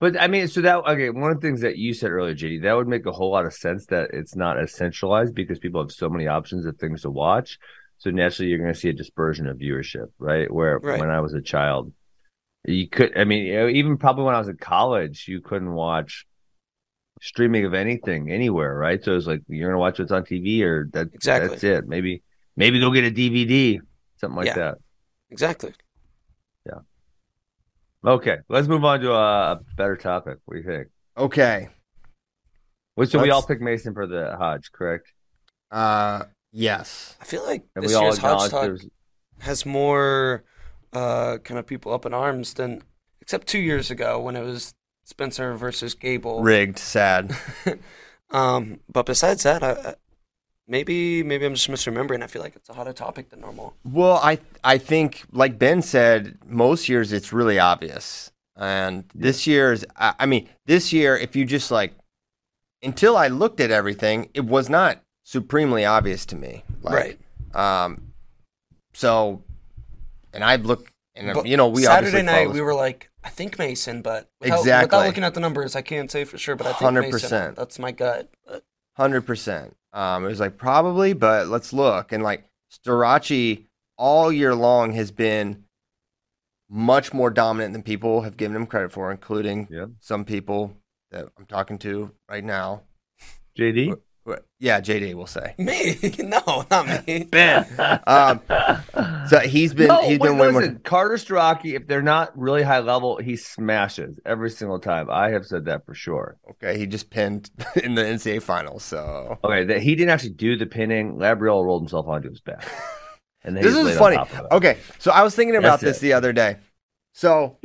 But 0.00 0.20
I 0.20 0.26
mean, 0.26 0.48
so 0.48 0.60
that 0.62 0.78
okay. 0.78 1.10
One 1.10 1.30
of 1.30 1.40
the 1.40 1.46
things 1.46 1.60
that 1.60 1.76
you 1.78 1.94
said 1.94 2.10
earlier, 2.10 2.34
JD, 2.34 2.62
that 2.62 2.72
would 2.74 2.88
make 2.88 3.06
a 3.06 3.12
whole 3.12 3.30
lot 3.30 3.46
of 3.46 3.54
sense 3.54 3.86
that 3.86 4.10
it's 4.12 4.34
not 4.34 4.58
as 4.58 4.74
centralized 4.74 5.34
because 5.34 5.60
people 5.60 5.80
have 5.80 5.92
so 5.92 6.08
many 6.08 6.26
options 6.26 6.66
of 6.66 6.76
things 6.78 7.02
to 7.02 7.10
watch. 7.10 7.58
So 8.02 8.10
naturally, 8.10 8.50
you're 8.50 8.58
going 8.58 8.74
to 8.74 8.78
see 8.78 8.88
a 8.88 8.92
dispersion 8.92 9.46
of 9.46 9.58
viewership, 9.58 10.08
right? 10.18 10.52
Where 10.52 10.80
Right. 10.80 10.98
when 10.98 11.08
I 11.08 11.20
was 11.20 11.34
a 11.34 11.40
child, 11.40 11.92
you 12.64 12.88
could. 12.88 13.16
I 13.16 13.22
mean, 13.22 13.46
even 13.76 13.96
probably 13.96 14.24
when 14.24 14.34
I 14.34 14.40
was 14.40 14.48
in 14.48 14.56
college, 14.56 15.26
you 15.28 15.40
couldn't 15.40 15.72
watch 15.72 16.26
streaming 17.20 17.64
of 17.64 17.74
anything 17.74 18.28
anywhere, 18.32 18.74
right? 18.76 19.00
So 19.04 19.16
it's 19.16 19.28
like 19.28 19.42
you're 19.46 19.68
going 19.68 19.76
to 19.76 19.78
watch 19.78 20.00
what's 20.00 20.10
on 20.10 20.24
TV, 20.24 20.62
or 20.62 20.88
that 20.94 21.14
Exactly. 21.14 21.48
that's 21.50 21.62
it. 21.62 21.86
Maybe 21.86 22.24
maybe 22.56 22.80
go 22.80 22.90
get 22.90 23.04
a 23.04 23.10
DVD, 23.12 23.78
something 24.16 24.36
like 24.36 24.46
Yeah. 24.46 24.54
that. 24.56 24.78
Exactly. 25.30 25.72
Yeah. 26.66 26.80
Okay, 28.04 28.38
let's 28.48 28.66
move 28.66 28.84
on 28.84 28.98
to 29.02 29.12
a, 29.12 29.52
a 29.52 29.60
better 29.76 29.96
topic. 29.96 30.38
What 30.44 30.54
do 30.56 30.60
you 30.60 30.66
think? 30.66 30.88
Okay. 31.16 31.68
Well, 32.96 33.06
so 33.06 33.20
we 33.20 33.28
Let's- 33.30 33.34
all 33.36 33.46
pick 33.46 33.60
Mason 33.60 33.94
for 33.94 34.08
the 34.08 34.36
Hodge, 34.36 34.72
correct? 34.72 35.12
Uh, 35.70 36.24
yes. 36.52 37.16
I 37.20 37.24
feel 37.24 37.44
like 37.44 37.64
And 37.74 37.84
this 37.84 37.98
year's 37.98 38.18
Hodge 38.18 38.50
Talk 38.50 38.62
there's 38.62 38.86
has 39.40 39.66
more 39.66 40.44
uh, 40.92 41.38
kind 41.38 41.58
of 41.58 41.66
people 41.66 41.92
up 41.92 42.06
in 42.06 42.14
arms 42.14 42.54
than 42.54 42.82
except 43.20 43.46
two 43.46 43.58
years 43.58 43.90
ago 43.90 44.20
when 44.20 44.36
it 44.36 44.42
was 44.42 44.74
Spencer 45.04 45.54
versus 45.54 45.94
Gable. 45.94 46.42
Rigged, 46.42 46.78
sad. 46.78 47.36
um, 48.30 48.80
but 48.88 49.06
besides 49.06 49.42
that, 49.42 49.62
I, 49.62 49.72
I, 49.72 49.94
maybe 50.68 51.22
maybe 51.22 51.44
I'm 51.44 51.54
just 51.54 51.70
misremembering. 51.70 52.22
I 52.22 52.26
feel 52.26 52.42
like 52.42 52.56
it's 52.56 52.68
a 52.68 52.74
hotter 52.74 52.92
topic 52.92 53.30
than 53.30 53.40
normal. 53.40 53.74
Well, 53.84 54.20
I 54.22 54.38
I 54.62 54.78
think 54.78 55.24
like 55.32 55.58
Ben 55.58 55.82
said, 55.82 56.38
most 56.46 56.88
years 56.88 57.12
it's 57.12 57.32
really 57.32 57.58
obvious, 57.58 58.30
and 58.56 59.04
this 59.14 59.46
year's 59.46 59.84
I, 59.96 60.14
I 60.20 60.26
mean 60.26 60.48
this 60.66 60.92
year 60.92 61.16
if 61.16 61.34
you 61.34 61.44
just 61.44 61.70
like 61.70 61.94
until 62.82 63.16
I 63.16 63.28
looked 63.28 63.60
at 63.60 63.70
everything, 63.70 64.28
it 64.34 64.44
was 64.44 64.68
not 64.68 65.02
supremely 65.32 65.84
obvious 65.84 66.26
to 66.26 66.36
me. 66.36 66.62
Like, 66.82 67.18
right. 67.54 67.84
Um. 67.88 68.12
So, 68.94 69.42
and 70.34 70.44
I'd 70.44 70.66
look, 70.66 70.92
and 71.14 71.32
But 71.34 71.46
you 71.46 71.56
know, 71.56 71.68
we 71.68 71.82
Saturday 71.84 72.06
obviously 72.08 72.22
night 72.26 72.42
follow- 72.44 72.54
we 72.54 72.60
were 72.60 72.74
like, 72.74 73.10
I 73.24 73.30
think 73.30 73.58
Mason, 73.58 74.02
but 74.02 74.28
without, 74.40 74.58
Exactly. 74.60 74.86
without 74.98 75.06
looking 75.06 75.24
at 75.24 75.34
the 75.34 75.40
numbers, 75.40 75.74
I 75.74 75.82
can't 75.82 76.10
say 76.10 76.24
for 76.24 76.36
sure. 76.38 76.56
But 76.56 76.66
I 76.66 76.72
think 76.74 76.90
100%. 76.92 77.12
Mason. 77.12 77.54
That's 77.54 77.78
my 77.78 77.92
gut. 77.92 78.30
Hundred 78.96 79.22
percent. 79.22 79.74
Um, 79.94 80.24
it 80.24 80.28
was 80.28 80.40
like 80.40 80.58
probably, 80.58 81.12
but 81.14 81.48
let's 81.48 81.72
look. 81.72 82.12
And 82.12 82.22
like 82.22 82.44
Starocci 82.70 83.64
all 83.96 84.30
year 84.30 84.54
long 84.54 84.92
has 84.92 85.10
been 85.10 85.64
much 86.68 87.12
more 87.14 87.30
dominant 87.30 87.72
than 87.74 87.82
people 87.82 88.22
have 88.22 88.36
given 88.36 88.56
him 88.56 88.66
credit 88.66 88.92
for, 88.92 89.10
including 89.10 89.68
Yeah. 89.70 89.86
some 90.00 90.24
people 90.24 90.76
that 91.10 91.28
I'm 91.38 91.46
talking 91.46 91.78
to 91.80 92.10
right 92.28 92.44
now. 92.44 92.82
JD. 93.58 93.94
Who- 94.24 94.36
Yeah, 94.60 94.80
JD 94.80 95.14
will 95.14 95.26
say. 95.26 95.54
me, 95.58 95.96
no, 96.18 96.64
not 96.70 97.06
me. 97.06 97.24
Ben. 97.30 97.66
Um, 98.06 98.40
so 99.28 99.40
he's 99.40 99.74
been 99.74 99.88
no, 99.88 100.02
he's 100.02 100.18
wait, 100.18 100.28
been 100.28 100.38
way 100.38 100.48
listen, 100.52 100.72
more. 100.74 100.80
Carter 100.84 101.14
Starocci, 101.16 101.74
if 101.74 101.86
they're 101.86 102.02
not 102.02 102.36
really 102.38 102.62
high 102.62 102.78
level, 102.80 103.16
he 103.18 103.36
smashes 103.36 104.18
every 104.24 104.50
single 104.50 104.78
time. 104.78 105.08
I 105.10 105.30
have 105.30 105.44
said 105.46 105.64
that 105.64 105.84
for 105.86 105.94
sure. 105.94 106.36
Okay, 106.52 106.78
he 106.78 106.86
just 106.86 107.10
pinned 107.10 107.50
in 107.82 107.94
the 107.94 108.02
NCAA 108.02 108.42
finals. 108.42 108.84
So 108.84 109.38
Okay, 109.44 109.64
that 109.64 109.82
he 109.82 109.94
didn't 109.96 110.10
actually 110.10 110.34
do 110.34 110.56
the 110.56 110.66
pinning. 110.66 111.16
Labriola 111.16 111.64
rolled 111.64 111.82
himself 111.82 112.06
onto 112.06 112.28
his 112.30 112.40
back. 112.40 112.64
And 113.44 113.56
then 113.56 113.64
this 113.64 113.74
is 113.74 113.98
funny. 113.98 114.14
top 114.16 114.32
of 114.32 114.38
it. 114.46 114.52
Okay, 114.52 114.78
so 115.00 115.10
I 115.10 115.22
was 115.24 115.34
thinking 115.34 115.56
about 115.56 115.80
That's 115.80 115.94
this 115.94 115.96
it. 115.98 116.02
the 116.02 116.12
other 116.12 116.32
day. 116.32 116.58
So 117.12 117.58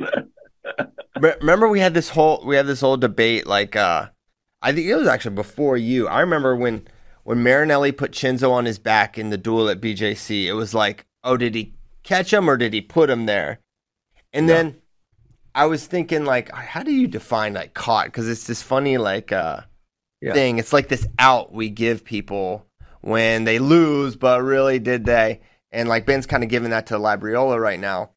re- 1.20 1.34
remember 1.40 1.68
we 1.68 1.80
had 1.80 1.94
this 1.94 2.08
whole 2.08 2.42
we 2.44 2.56
had 2.56 2.66
this 2.66 2.80
whole 2.80 2.96
debate 2.96 3.46
like 3.46 3.76
uh 3.76 4.08
I 4.62 4.72
think 4.72 4.86
it 4.86 4.96
was 4.96 5.08
actually 5.08 5.34
before 5.34 5.76
you. 5.76 6.08
I 6.08 6.20
remember 6.20 6.54
when 6.56 6.86
when 7.24 7.42
Marinelli 7.42 7.92
put 7.92 8.12
Chinzo 8.12 8.50
on 8.50 8.64
his 8.64 8.78
back 8.78 9.18
in 9.18 9.30
the 9.30 9.36
duel 9.38 9.68
at 9.68 9.80
BJC. 9.80 10.46
It 10.46 10.54
was 10.54 10.74
like, 10.74 11.04
"Oh, 11.22 11.36
did 11.36 11.54
he 11.54 11.74
catch 12.02 12.32
him 12.32 12.48
or 12.48 12.56
did 12.56 12.72
he 12.72 12.80
put 12.80 13.10
him 13.10 13.26
there?" 13.26 13.60
And 14.32 14.48
Yeah. 14.48 14.54
then 14.54 14.76
I 15.54 15.66
was 15.66 15.86
thinking 15.86 16.24
like, 16.24 16.50
how 16.52 16.82
do 16.82 16.92
you 16.92 17.06
define 17.06 17.54
like 17.54 17.74
caught 17.74 18.12
cuz 18.12 18.28
it's 18.28 18.46
this 18.46 18.62
funny 18.62 18.96
like 18.98 19.32
uh 19.32 19.60
Yeah. 20.20 20.32
thing. 20.32 20.58
It's 20.58 20.72
like 20.72 20.88
this 20.88 21.06
out 21.18 21.52
we 21.52 21.68
give 21.70 22.04
people 22.04 22.66
when 23.00 23.44
they 23.44 23.58
lose, 23.58 24.16
but 24.16 24.42
really 24.42 24.78
did 24.78 25.04
they? 25.04 25.40
And 25.70 25.88
like 25.88 26.06
Ben's 26.06 26.26
kind 26.26 26.42
of 26.42 26.48
giving 26.50 26.70
that 26.70 26.86
to 26.86 26.94
Labriola 26.98 27.60
right 27.60 27.78
now. 27.80 28.10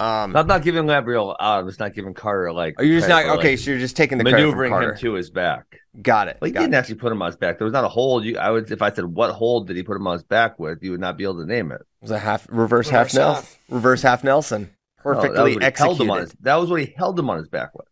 Um, 0.00 0.36
I'm 0.36 0.46
not 0.46 0.62
giving 0.62 0.84
Labriola 0.84 1.36
out. 1.40 1.60
I'm 1.60 1.66
just 1.66 1.80
not 1.80 1.92
giving 1.92 2.14
Carter 2.14 2.52
like. 2.52 2.78
are 2.78 2.84
you 2.84 2.96
just 2.98 3.08
not 3.08 3.24
okay? 3.38 3.50
like, 3.50 3.58
so 3.58 3.70
you're 3.70 3.80
just 3.80 3.96
taking 3.96 4.18
the 4.18 4.24
credit 4.24 4.50
from 4.50 4.58
maneuvering 4.58 4.90
him 4.90 4.96
to 4.98 5.14
his 5.14 5.30
back. 5.30 5.80
Got 6.00 6.28
it. 6.28 6.38
Well, 6.40 6.48
he 6.48 6.52
didn't 6.52 6.74
it. 6.74 6.76
actually 6.76 6.94
put 6.96 7.10
him 7.10 7.20
on 7.20 7.26
his 7.26 7.36
back. 7.36 7.58
There 7.58 7.64
was 7.64 7.72
not 7.72 7.84
a 7.84 7.88
hold. 7.88 8.24
You, 8.24 8.38
I 8.38 8.50
would, 8.50 8.70
if 8.70 8.80
I 8.80 8.92
said 8.92 9.06
what 9.06 9.32
hold 9.32 9.66
did 9.66 9.76
he 9.76 9.82
put 9.82 9.96
him 9.96 10.06
on 10.06 10.12
his 10.12 10.22
back 10.22 10.58
with, 10.60 10.82
you 10.82 10.92
would 10.92 11.00
not 11.00 11.16
be 11.16 11.24
able 11.24 11.40
to 11.40 11.46
name 11.46 11.72
it. 11.72 11.80
It 11.80 12.02
was 12.02 12.10
a 12.12 12.18
half 12.18 12.46
reverse, 12.48 12.88
half 12.88 13.06
Reverse 13.06 13.14
Nelson. 13.14 13.58
Reverse 13.68 14.02
half 14.02 14.24
Nelson. 14.24 14.62
That 14.62 15.04
was 15.04 15.16
Perfectly 15.16 15.40
what 15.40 15.48
he 15.48 15.52
held 15.54 15.62
executed. 15.62 16.02
him 16.02 16.10
on 16.10 16.20
his, 16.20 16.32
that 16.40 16.54
was 16.56 16.70
what 16.70 16.80
he 16.80 16.94
held 16.96 17.18
him 17.18 17.30
on 17.30 17.38
his 17.38 17.48
back 17.48 17.70
with. 17.74 17.86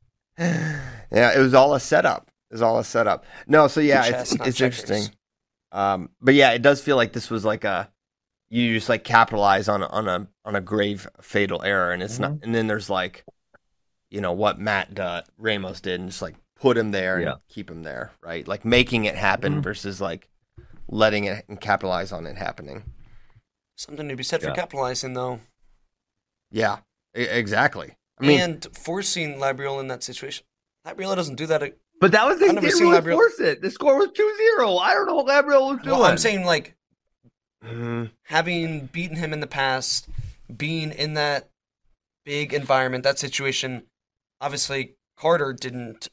yeah, 0.38 1.36
it 1.36 1.40
was 1.40 1.54
all 1.54 1.74
a 1.74 1.80
setup. 1.80 2.30
It 2.50 2.54
was 2.54 2.62
all 2.62 2.78
a 2.78 2.84
setup. 2.84 3.24
No, 3.48 3.66
so 3.66 3.80
yeah, 3.80 4.08
Chess, 4.08 4.32
it's 4.32 4.46
it's 4.46 4.60
interesting. 4.60 5.04
Um, 5.72 6.10
but 6.20 6.34
yeah, 6.34 6.52
it 6.52 6.62
does 6.62 6.80
feel 6.80 6.96
like 6.96 7.12
this 7.12 7.30
was 7.30 7.44
like 7.44 7.64
a 7.64 7.90
you 8.50 8.74
just 8.74 8.88
like 8.88 9.04
capitalize 9.04 9.68
on 9.68 9.82
on 9.82 10.08
a 10.08 10.26
on 10.44 10.56
a 10.56 10.60
grave 10.60 11.06
fatal 11.20 11.62
error, 11.62 11.92
and 11.92 12.02
it's 12.02 12.18
not. 12.18 12.32
Mm-hmm. 12.32 12.44
And 12.44 12.54
then 12.54 12.66
there's 12.66 12.88
like, 12.90 13.24
you 14.10 14.20
know, 14.20 14.32
what 14.32 14.58
Matt 14.58 14.98
uh, 14.98 15.22
Ramos 15.36 15.80
did, 15.80 16.00
and 16.00 16.08
just 16.10 16.22
like 16.22 16.36
put 16.60 16.76
him 16.76 16.90
there 16.90 17.16
and 17.16 17.24
Yeah. 17.24 17.34
keep 17.48 17.70
him 17.70 17.82
there, 17.82 18.10
right? 18.22 18.46
Like 18.48 18.64
making 18.64 19.04
it 19.04 19.14
happen 19.14 19.56
Mhm. 19.60 19.62
versus 19.62 20.00
like 20.00 20.28
letting 20.88 21.24
it 21.24 21.44
and 21.48 21.60
capitalize 21.60 22.10
on 22.12 22.26
it 22.26 22.36
happening. 22.36 22.82
Something 23.76 24.08
to 24.08 24.16
be 24.16 24.22
said 24.24 24.42
for 24.42 24.50
capitalizing, 24.52 25.12
though, 25.14 25.40
Yeah, 26.50 26.78
e- 27.16 27.22
exactly. 27.22 27.96
I 28.20 28.26
mean, 28.26 28.40
and 28.40 28.66
forcing 28.76 29.36
Labriola 29.36 29.80
in 29.80 29.88
that 29.88 30.02
situation. 30.02 30.44
Labriola 30.86 31.14
doesn't 31.14 31.36
do 31.36 31.46
that. 31.46 31.76
But 32.00 32.12
that 32.12 32.26
was 32.26 32.38
they 32.40 32.46
I've 32.48 32.54
never 32.54 32.66
didn't 32.66 32.78
seen 32.78 32.90
really 32.90 33.12
force 33.12 33.38
it. 33.38 33.60
The 33.60 33.70
score 33.70 33.96
was 33.98 34.08
2-0. 34.08 34.78
I 34.80 34.94
don't 34.94 35.06
know 35.06 35.16
what 35.16 35.26
Labriola 35.26 35.74
was 35.76 35.84
doing. 35.84 35.96
Well, 35.98 36.04
I'm 36.04 36.18
saying 36.18 36.44
like 36.44 36.74
mhm. 37.64 38.10
having 38.24 38.86
beaten 38.86 39.16
him 39.16 39.32
in 39.32 39.40
the 39.40 39.46
past, 39.46 40.08
being 40.54 40.90
in 40.92 41.14
that 41.14 41.48
big 42.24 42.52
environment, 42.52 43.04
that 43.04 43.18
situation. 43.18 43.84
Obviously, 44.40 44.94
Carter 45.16 45.52
didn't 45.52 46.08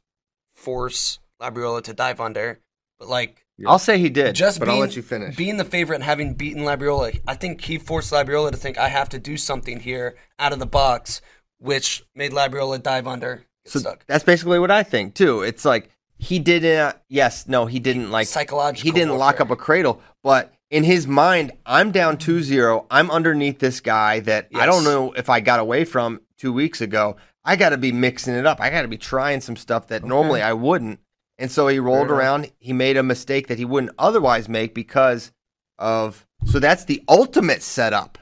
force 0.56 1.20
Labriola 1.42 1.84
to 1.84 1.94
dive 1.94 2.20
under, 2.20 2.60
but 3.00 3.08
like. 3.10 3.42
I'll 3.66 3.80
say 3.80 3.98
he 4.00 4.10
did, 4.10 4.36
just 4.36 4.60
but 4.60 4.66
being, 4.66 4.76
I'll 4.76 4.82
let 4.82 4.98
you 4.98 5.02
finish. 5.02 5.36
being 5.38 5.56
the 5.56 5.64
favorite 5.64 5.96
and 5.96 6.04
having 6.04 6.34
beaten 6.34 6.64
Labriola, 6.64 7.22
I 7.26 7.36
think 7.36 7.62
he 7.62 7.78
forced 7.78 8.12
Labriola 8.12 8.52
to 8.52 8.58
think 8.58 8.78
I 8.78 8.90
have 8.90 9.08
to 9.10 9.20
do 9.20 9.38
something 9.38 9.80
here 9.80 10.16
out 10.38 10.52
of 10.52 10.60
the 10.60 10.66
box, 10.66 11.22
which 11.60 12.04
made 12.16 12.34
Labriola 12.34 12.84
dive 12.84 13.08
under, 13.08 13.46
So 13.66 13.80
stuck. 13.80 14.06
that's 14.08 14.26
basically 14.26 14.60
what 14.60 14.72
I 14.72 14.84
think 14.84 15.14
too. 15.14 15.42
It's 15.42 15.64
like 15.64 15.90
he 16.18 16.38
didn't. 16.40 16.98
Yes, 17.08 17.48
no, 17.48 17.66
he 17.66 17.80
didn't 17.80 18.12
like 18.12 18.28
Psychological. 18.28 18.84
he 18.84 18.92
didn't 18.92 19.18
lock 19.18 19.40
up 19.40 19.50
a 19.52 19.56
cradle, 19.56 20.02
but 20.22 20.54
in 20.76 20.84
his 20.84 21.08
mind, 21.08 21.54
I'm 21.66 21.92
down 21.92 22.18
2-0. 22.18 22.86
I'm 22.92 23.10
underneath 23.10 23.60
this 23.60 23.80
guy 23.80 24.20
that 24.22 24.50
I 24.54 24.66
don't 24.66 24.84
know 24.84 25.14
if 25.14 25.30
I 25.30 25.40
got 25.40 25.60
away 25.62 25.86
from 25.86 26.20
two 26.38 26.52
weeks 26.52 26.82
ago. 26.82 27.16
I 27.46 27.56
got 27.56 27.70
to 27.70 27.78
be 27.78 27.92
mixing 27.92 28.34
it 28.36 28.46
up. 28.46 28.60
I 28.60 28.70
got 28.70 28.82
to 28.82 28.88
be 28.90 28.98
trying 28.98 29.40
some 29.40 29.56
stuff 29.56 29.88
that 29.88 30.04
normally 30.04 30.42
I 30.42 30.54
wouldn't. 30.54 31.00
And 31.38 31.50
so 31.52 31.68
he 31.68 31.80
rolled 31.80 32.08
Fair 32.08 32.16
enough. 32.16 32.20
around. 32.20 32.52
He 32.60 32.74
made 32.74 32.98
a 32.98 33.04
mistake 33.04 33.48
that 33.48 33.58
he 33.58 33.66
wouldn't 33.66 33.94
otherwise 33.98 34.50
make 34.50 34.74
because 34.74 35.32
of. 35.80 36.26
So 36.46 36.60
that's 36.60 36.86
the 36.86 37.02
ultimate 37.08 37.62
setup. 37.62 38.18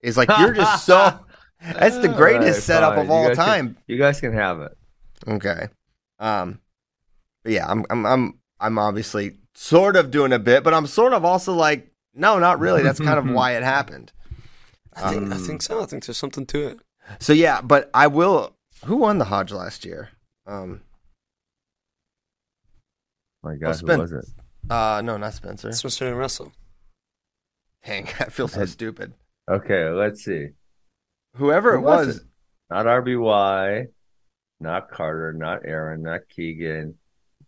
Is 0.00 0.16
like 0.16 0.28
you're 0.38 0.54
just 0.54 0.86
so. 0.86 1.18
That's 1.60 1.98
the 1.98 2.08
greatest 2.08 2.58
right, 2.58 2.62
setup 2.62 2.94
fine. 2.94 3.00
of 3.00 3.06
You 3.06 3.12
all 3.12 3.26
can- 3.28 3.36
time. 3.36 3.76
you 3.88 3.98
guys 3.98 4.20
can 4.20 4.32
have 4.32 4.60
it. 4.60 4.78
Okay. 5.26 5.66
Um 6.20 6.60
but 7.42 7.52
yeah, 7.52 7.66
I'm 7.68 7.84
I'm 7.90 8.06
I'm 8.06 8.38
I'm 8.60 8.78
obviously 8.78 9.36
sort 9.54 9.96
of 9.96 10.10
doing 10.10 10.32
a 10.32 10.38
bit, 10.38 10.64
but 10.64 10.74
I'm 10.74 10.86
sort 10.86 11.12
of 11.12 11.24
also 11.24 11.52
like 11.54 11.90
no, 12.14 12.38
not 12.38 12.58
really. 12.58 12.82
That's 12.82 12.98
kind 13.00 13.18
of 13.18 13.28
why 13.34 13.52
it 13.56 13.62
happened. 13.62 14.12
I 14.94 15.12
think, 15.12 15.32
I 15.32 15.36
Um, 15.36 15.42
think 15.42 15.62
so. 15.62 15.82
I 15.82 15.86
think 15.86 16.04
there's 16.06 16.16
something 16.18 16.46
to 16.46 16.66
it. 16.68 16.78
So 17.20 17.32
yeah, 17.32 17.60
but 17.60 17.90
I 17.94 18.06
will 18.08 18.56
who 18.84 18.96
won 18.96 19.18
the 19.18 19.26
Hodge 19.26 19.52
last 19.52 19.84
year? 19.84 20.10
Um 20.46 20.82
My 23.42 23.54
God, 23.56 23.80
Well, 23.82 23.96
who 23.96 24.02
was 24.02 24.12
it? 24.12 24.24
uh 24.70 25.00
no, 25.04 25.16
not 25.16 25.34
Spencer. 25.34 25.72
Spencer 25.72 26.08
and 26.08 26.18
Russell. 26.18 26.52
Dang, 27.84 28.06
I 28.20 28.24
feel 28.24 28.48
so 28.48 28.62
I- 28.62 28.66
stupid. 28.66 29.14
Okay, 29.50 29.88
let's 29.88 30.24
see. 30.24 30.48
Whoever 31.36 31.72
Who 31.72 31.78
it 31.78 31.82
was 31.82 32.06
was, 32.06 32.16
it? 32.18 32.22
Not 32.70 32.84
RBY, 32.86 33.86
not 34.60 34.90
Carter, 34.90 35.32
not 35.32 35.60
Aaron, 35.64 36.02
not 36.02 36.20
Keegan. 36.28 36.96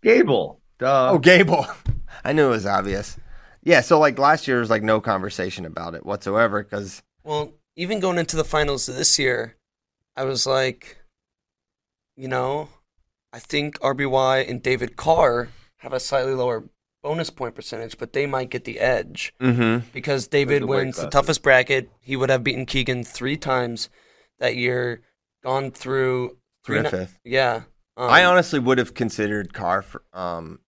Gable. 0.03 0.61
Duh. 0.81 1.11
oh 1.13 1.19
Gable. 1.19 1.67
I 2.25 2.33
knew 2.33 2.47
it 2.47 2.51
was 2.51 2.67
obvious. 2.67 3.17
Yeah, 3.63 3.83
so 3.83 3.99
like 3.99 4.19
last 4.19 4.49
year 4.49 4.61
was 4.61 4.71
like 4.71 4.83
no 4.83 5.01
conversation 5.01 5.67
about 5.67 5.95
it 5.95 6.05
whatsoever 6.05 6.63
because 6.63 7.03
Well, 7.23 7.53
even 7.77 8.01
going 8.01 8.19
into 8.19 8.37
the 8.37 8.45
finals 8.45 8.89
of 8.89 8.97
this 8.97 9.19
year, 9.19 9.57
I 10.17 10.25
was 10.25 10.47
like, 10.47 10.99
you 12.17 12.27
know, 12.27 12.69
I 13.33 13.39
think 13.39 13.79
RBY 13.81 14.49
and 14.49 14.63
David 14.63 14.97
Carr 14.97 15.51
have 15.79 15.93
a 15.93 16.01
slightly 16.01 16.35
lower 16.35 16.65
bonus 17.03 17.31
point 17.31 17.55
percentage, 17.55 17.99
but 17.99 18.13
they 18.13 18.27
might 18.27 18.51
get 18.51 18.65
the 18.65 18.81
edge 18.81 19.33
mm-hmm. 19.41 19.87
because 19.93 20.27
David 20.27 20.63
the 20.63 20.67
wins 20.67 20.97
the 20.97 21.09
toughest 21.09 21.43
bracket. 21.43 21.91
He 22.01 22.17
would 22.17 22.31
have 22.31 22.45
beaten 22.45 22.67
Keegan 22.67 23.05
three 23.05 23.37
times 23.37 23.89
that 24.39 24.57
year, 24.57 25.03
gone 25.43 25.71
through 25.71 26.39
three 26.65 26.79
and 26.79 26.87
a 26.87 26.91
fifth. 26.91 27.19
Yeah. 27.25 27.63
Um, 27.97 28.11
I 28.11 28.25
honestly 28.25 28.59
would 28.59 28.79
have 28.79 28.95
considered 28.95 29.53
Carr 29.53 29.83
for, 29.83 30.03
um, 30.13 30.61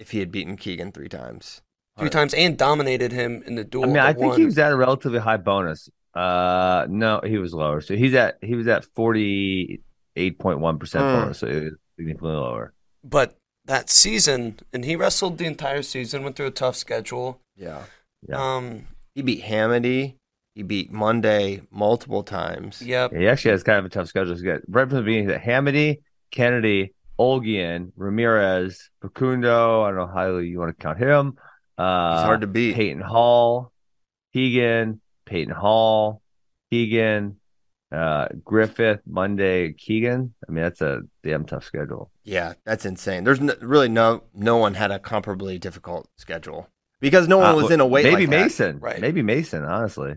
if 0.00 0.10
he 0.10 0.18
had 0.18 0.32
beaten 0.32 0.56
Keegan 0.56 0.90
three 0.90 1.08
times. 1.08 1.62
three 1.98 2.10
times 2.10 2.32
and 2.34 2.56
dominated 2.56 3.12
him 3.12 3.42
in 3.46 3.54
the 3.54 3.62
duel. 3.64 3.84
I 3.84 3.86
mean, 3.86 3.98
I 3.98 4.12
think 4.14 4.30
won. 4.32 4.38
he 4.40 4.44
was 4.46 4.58
at 4.58 4.72
a 4.72 4.76
relatively 4.76 5.18
high 5.20 5.36
bonus. 5.36 5.88
Uh, 6.14 6.86
no, 6.88 7.20
he 7.24 7.38
was 7.38 7.52
lower. 7.54 7.80
So 7.80 7.94
he's 7.94 8.14
at 8.14 8.38
he 8.42 8.54
was 8.56 8.66
at 8.66 8.84
forty 8.96 9.80
eight 10.16 10.38
point 10.38 10.58
one 10.58 10.78
percent 10.78 11.04
Mm. 11.04 11.20
bonus. 11.22 11.38
So 11.38 11.46
it 11.46 11.62
was 11.64 11.72
significantly 11.96 12.36
lower. 12.36 12.72
But 13.04 13.36
that 13.66 13.90
season, 13.90 14.58
and 14.72 14.84
he 14.84 14.96
wrestled 14.96 15.38
the 15.38 15.44
entire 15.46 15.82
season, 15.82 16.24
went 16.24 16.36
through 16.36 16.46
a 16.46 16.50
tough 16.50 16.74
schedule. 16.76 17.40
Yeah. 17.56 17.84
Yeah. 18.28 18.56
Um, 18.56 18.86
He 19.14 19.22
beat 19.22 19.44
Hamiti. 19.44 20.16
He 20.54 20.62
beat 20.62 20.90
Monday 20.90 21.62
multiple 21.70 22.22
times. 22.24 22.82
Yep. 22.82 23.12
He 23.14 23.28
actually 23.28 23.52
has 23.52 23.62
kind 23.62 23.78
of 23.78 23.84
a 23.84 23.88
tough 23.88 24.08
schedule. 24.08 24.32
He's 24.32 24.42
got 24.42 24.60
right 24.68 24.88
from 24.88 24.96
the 24.96 25.02
beginning. 25.02 25.28
He's 25.28 25.36
got 25.38 25.42
Hamiti, 25.46 26.00
Kennedy, 26.32 26.92
Olgian, 27.20 27.92
Ramirez, 27.96 28.88
Facundo. 29.02 29.82
I 29.82 29.88
don't 29.90 29.96
know 29.98 30.06
how 30.06 30.38
you 30.38 30.58
want 30.58 30.76
to 30.76 30.82
count 30.82 30.98
him. 30.98 31.36
Uh, 31.76 32.16
He's 32.16 32.24
hard 32.24 32.40
to 32.40 32.46
beat. 32.46 32.74
Peyton 32.76 33.02
Hall, 33.02 33.72
Keegan, 34.32 35.00
Peyton 35.26 35.54
Hall, 35.54 36.22
Keegan, 36.70 37.36
uh, 37.92 38.28
Griffith, 38.42 39.00
Monday, 39.06 39.72
Keegan. 39.74 40.32
I 40.48 40.52
mean, 40.52 40.62
that's 40.64 40.80
a 40.80 41.02
damn 41.22 41.44
tough 41.44 41.64
schedule. 41.64 42.10
Yeah, 42.24 42.54
that's 42.64 42.86
insane. 42.86 43.24
There's 43.24 43.40
no, 43.40 43.54
really 43.60 43.88
no 43.90 44.22
no 44.32 44.56
one 44.56 44.74
had 44.74 44.90
a 44.90 44.98
comparably 44.98 45.60
difficult 45.60 46.08
schedule 46.16 46.68
because 47.00 47.28
no 47.28 47.36
one 47.38 47.50
Uh, 47.50 47.56
was 47.56 47.70
in 47.70 47.80
a 47.80 47.86
weight. 47.86 48.04
Maybe 48.04 48.22
like 48.26 48.30
that. 48.30 48.42
Mason. 48.44 48.78
Right. 48.78 49.00
Maybe 49.00 49.20
Mason, 49.22 49.62
honestly. 49.64 50.14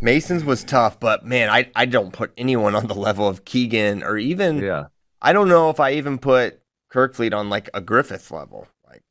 Mason's 0.00 0.44
was 0.44 0.62
tough, 0.62 1.00
but 1.00 1.24
man, 1.24 1.50
I 1.50 1.70
I 1.74 1.86
don't 1.86 2.12
put 2.12 2.32
anyone 2.36 2.74
on 2.76 2.86
the 2.86 2.94
level 2.94 3.26
of 3.26 3.44
Keegan 3.44 4.02
or 4.04 4.16
even 4.16 4.58
Yeah. 4.58 4.84
I 5.22 5.32
don't 5.32 5.48
know 5.48 5.70
if 5.70 5.80
I 5.80 5.92
even 5.92 6.18
put 6.18 6.60
Kerkvliet 6.92 7.34
on 7.34 7.48
like 7.50 7.68
a 7.74 7.80
Griffith 7.80 8.30
level. 8.30 8.66
Like, 8.88 9.02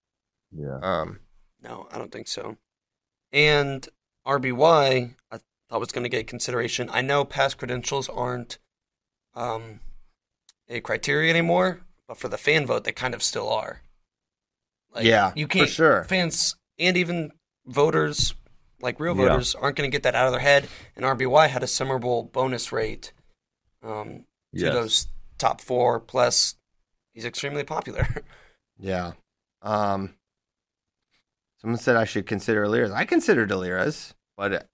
Yeah. 0.51 0.79
um, 0.81 1.19
No, 1.61 1.87
I 1.91 1.97
don't 1.97 2.11
think 2.11 2.27
so. 2.27 2.57
And 3.31 3.87
RBY, 4.25 5.15
I 5.31 5.39
thought 5.69 5.79
was 5.79 5.91
going 5.91 6.03
to 6.03 6.09
get 6.09 6.27
consideration. 6.27 6.89
I 6.91 7.01
know 7.01 7.25
past 7.25 7.57
credentials 7.57 8.09
aren't 8.09 8.57
um, 9.35 9.79
a 10.67 10.79
criteria 10.81 11.29
anymore, 11.29 11.81
but 12.07 12.17
for 12.17 12.27
the 12.27 12.37
fan 12.37 12.65
vote, 12.65 12.83
they 12.83 12.91
kind 12.91 13.13
of 13.13 13.21
still 13.23 13.49
are. 13.49 13.81
Like, 14.93 15.05
Yeah, 15.05 15.31
you 15.35 15.47
can't. 15.47 15.69
sure. 15.69 16.03
Fans 16.05 16.55
and 16.79 16.97
even 16.97 17.31
voters, 17.65 18.33
like 18.81 18.99
real 18.99 19.15
Yeah. 19.15 19.27
voters, 19.29 19.53
aren't 19.53 19.75
going 19.77 19.89
to 19.89 19.95
get 19.95 20.03
that 20.03 20.15
out 20.15 20.25
of 20.25 20.31
their 20.31 20.41
head. 20.41 20.67
And 20.95 21.05
RBY 21.05 21.47
had 21.49 21.61
a 21.63 21.67
summer 21.67 21.99
bonus 21.99 22.71
rate 22.71 23.13
um, 23.83 24.25
to 24.55 24.61
Yes. 24.65 24.73
those 24.73 25.07
top 25.39 25.61
four. 25.61 25.99
Plus, 25.99 26.55
he's 27.13 27.25
extremely 27.25 27.63
popular. 27.63 28.07
yeah. 28.77 29.13
Um, 29.61 30.13
someone 31.59 31.79
said 31.79 31.95
I 31.95 32.05
should 32.05 32.25
consider 32.25 32.63
Alirez. 32.65 32.91
I 32.91 33.05
consider 33.05 33.45
Alirez, 33.47 34.13
but 34.37 34.69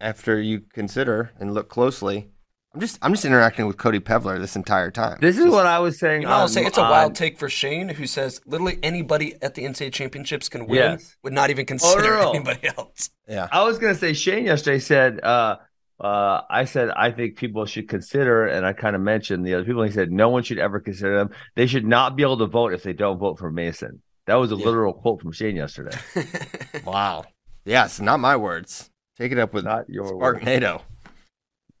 after 0.00 0.40
you 0.40 0.60
consider 0.60 1.32
and 1.38 1.54
look 1.54 1.68
closely, 1.68 2.28
I'm 2.72 2.80
just 2.80 2.98
I'm 3.02 3.12
just 3.12 3.24
interacting 3.24 3.66
with 3.66 3.76
Cody 3.78 3.98
Pevler 3.98 4.38
this 4.38 4.54
entire 4.54 4.92
time. 4.92 5.18
This 5.20 5.38
is 5.38 5.46
what 5.46 5.66
I 5.66 5.80
was 5.80 5.98
saying. 5.98 6.22
You 6.22 6.28
know, 6.28 6.34
I'll 6.34 6.48
say 6.48 6.64
it's 6.64 6.78
a 6.78 6.82
on- 6.82 6.90
wild 6.90 7.14
take 7.16 7.36
for 7.36 7.48
Shane, 7.48 7.88
who 7.88 8.06
says 8.06 8.40
literally 8.46 8.78
anybody 8.84 9.34
at 9.42 9.54
the 9.56 9.64
NCAA 9.64 9.92
championships 9.92 10.48
can 10.48 10.66
win, 10.68 10.76
Yes. 10.76 11.16
would 11.24 11.32
not 11.32 11.50
even 11.50 11.66
consider 11.66 12.02
no, 12.02 12.22
no. 12.22 12.30
anybody 12.30 12.68
else. 12.78 13.10
yeah. 13.28 13.48
I 13.50 13.64
was 13.64 13.78
gonna 13.80 13.96
say 13.96 14.12
Shane 14.12 14.44
yesterday 14.46 14.78
said, 14.78 15.18
uh, 15.24 15.56
uh, 16.00 16.42
I 16.48 16.64
said 16.64 16.90
I 16.90 17.10
think 17.10 17.36
people 17.36 17.66
should 17.66 17.88
consider, 17.88 18.46
and 18.46 18.64
I 18.66 18.72
kind 18.72 18.96
of 18.96 19.02
mentioned 19.02 19.46
the 19.46 19.54
other 19.54 19.64
people. 19.64 19.82
He 19.82 19.90
said 19.90 20.10
no 20.10 20.28
one 20.30 20.42
should 20.42 20.58
ever 20.58 20.80
consider 20.80 21.18
them. 21.18 21.30
They 21.56 21.66
should 21.66 21.86
not 21.86 22.16
be 22.16 22.22
able 22.22 22.38
to 22.38 22.46
vote 22.46 22.72
if 22.72 22.82
they 22.82 22.92
don't 22.94 23.18
vote 23.18 23.38
for 23.38 23.50
Mason. 23.50 24.02
That 24.26 24.36
was 24.36 24.52
a 24.52 24.56
Yeah. 24.56 24.64
literal 24.66 24.92
quote 24.94 25.20
from 25.20 25.32
Shane 25.32 25.56
yesterday. 25.56 25.96
Wow. 26.84 27.24
Yes, 27.64 28.00
not 28.00 28.20
my 28.20 28.36
words. 28.36 28.90
Take 29.18 29.32
it 29.32 29.38
up 29.38 29.52
with 29.52 29.64
Not 29.64 29.88
your 29.90 30.16
word. 30.16 30.40
Sparknado. 30.42 30.82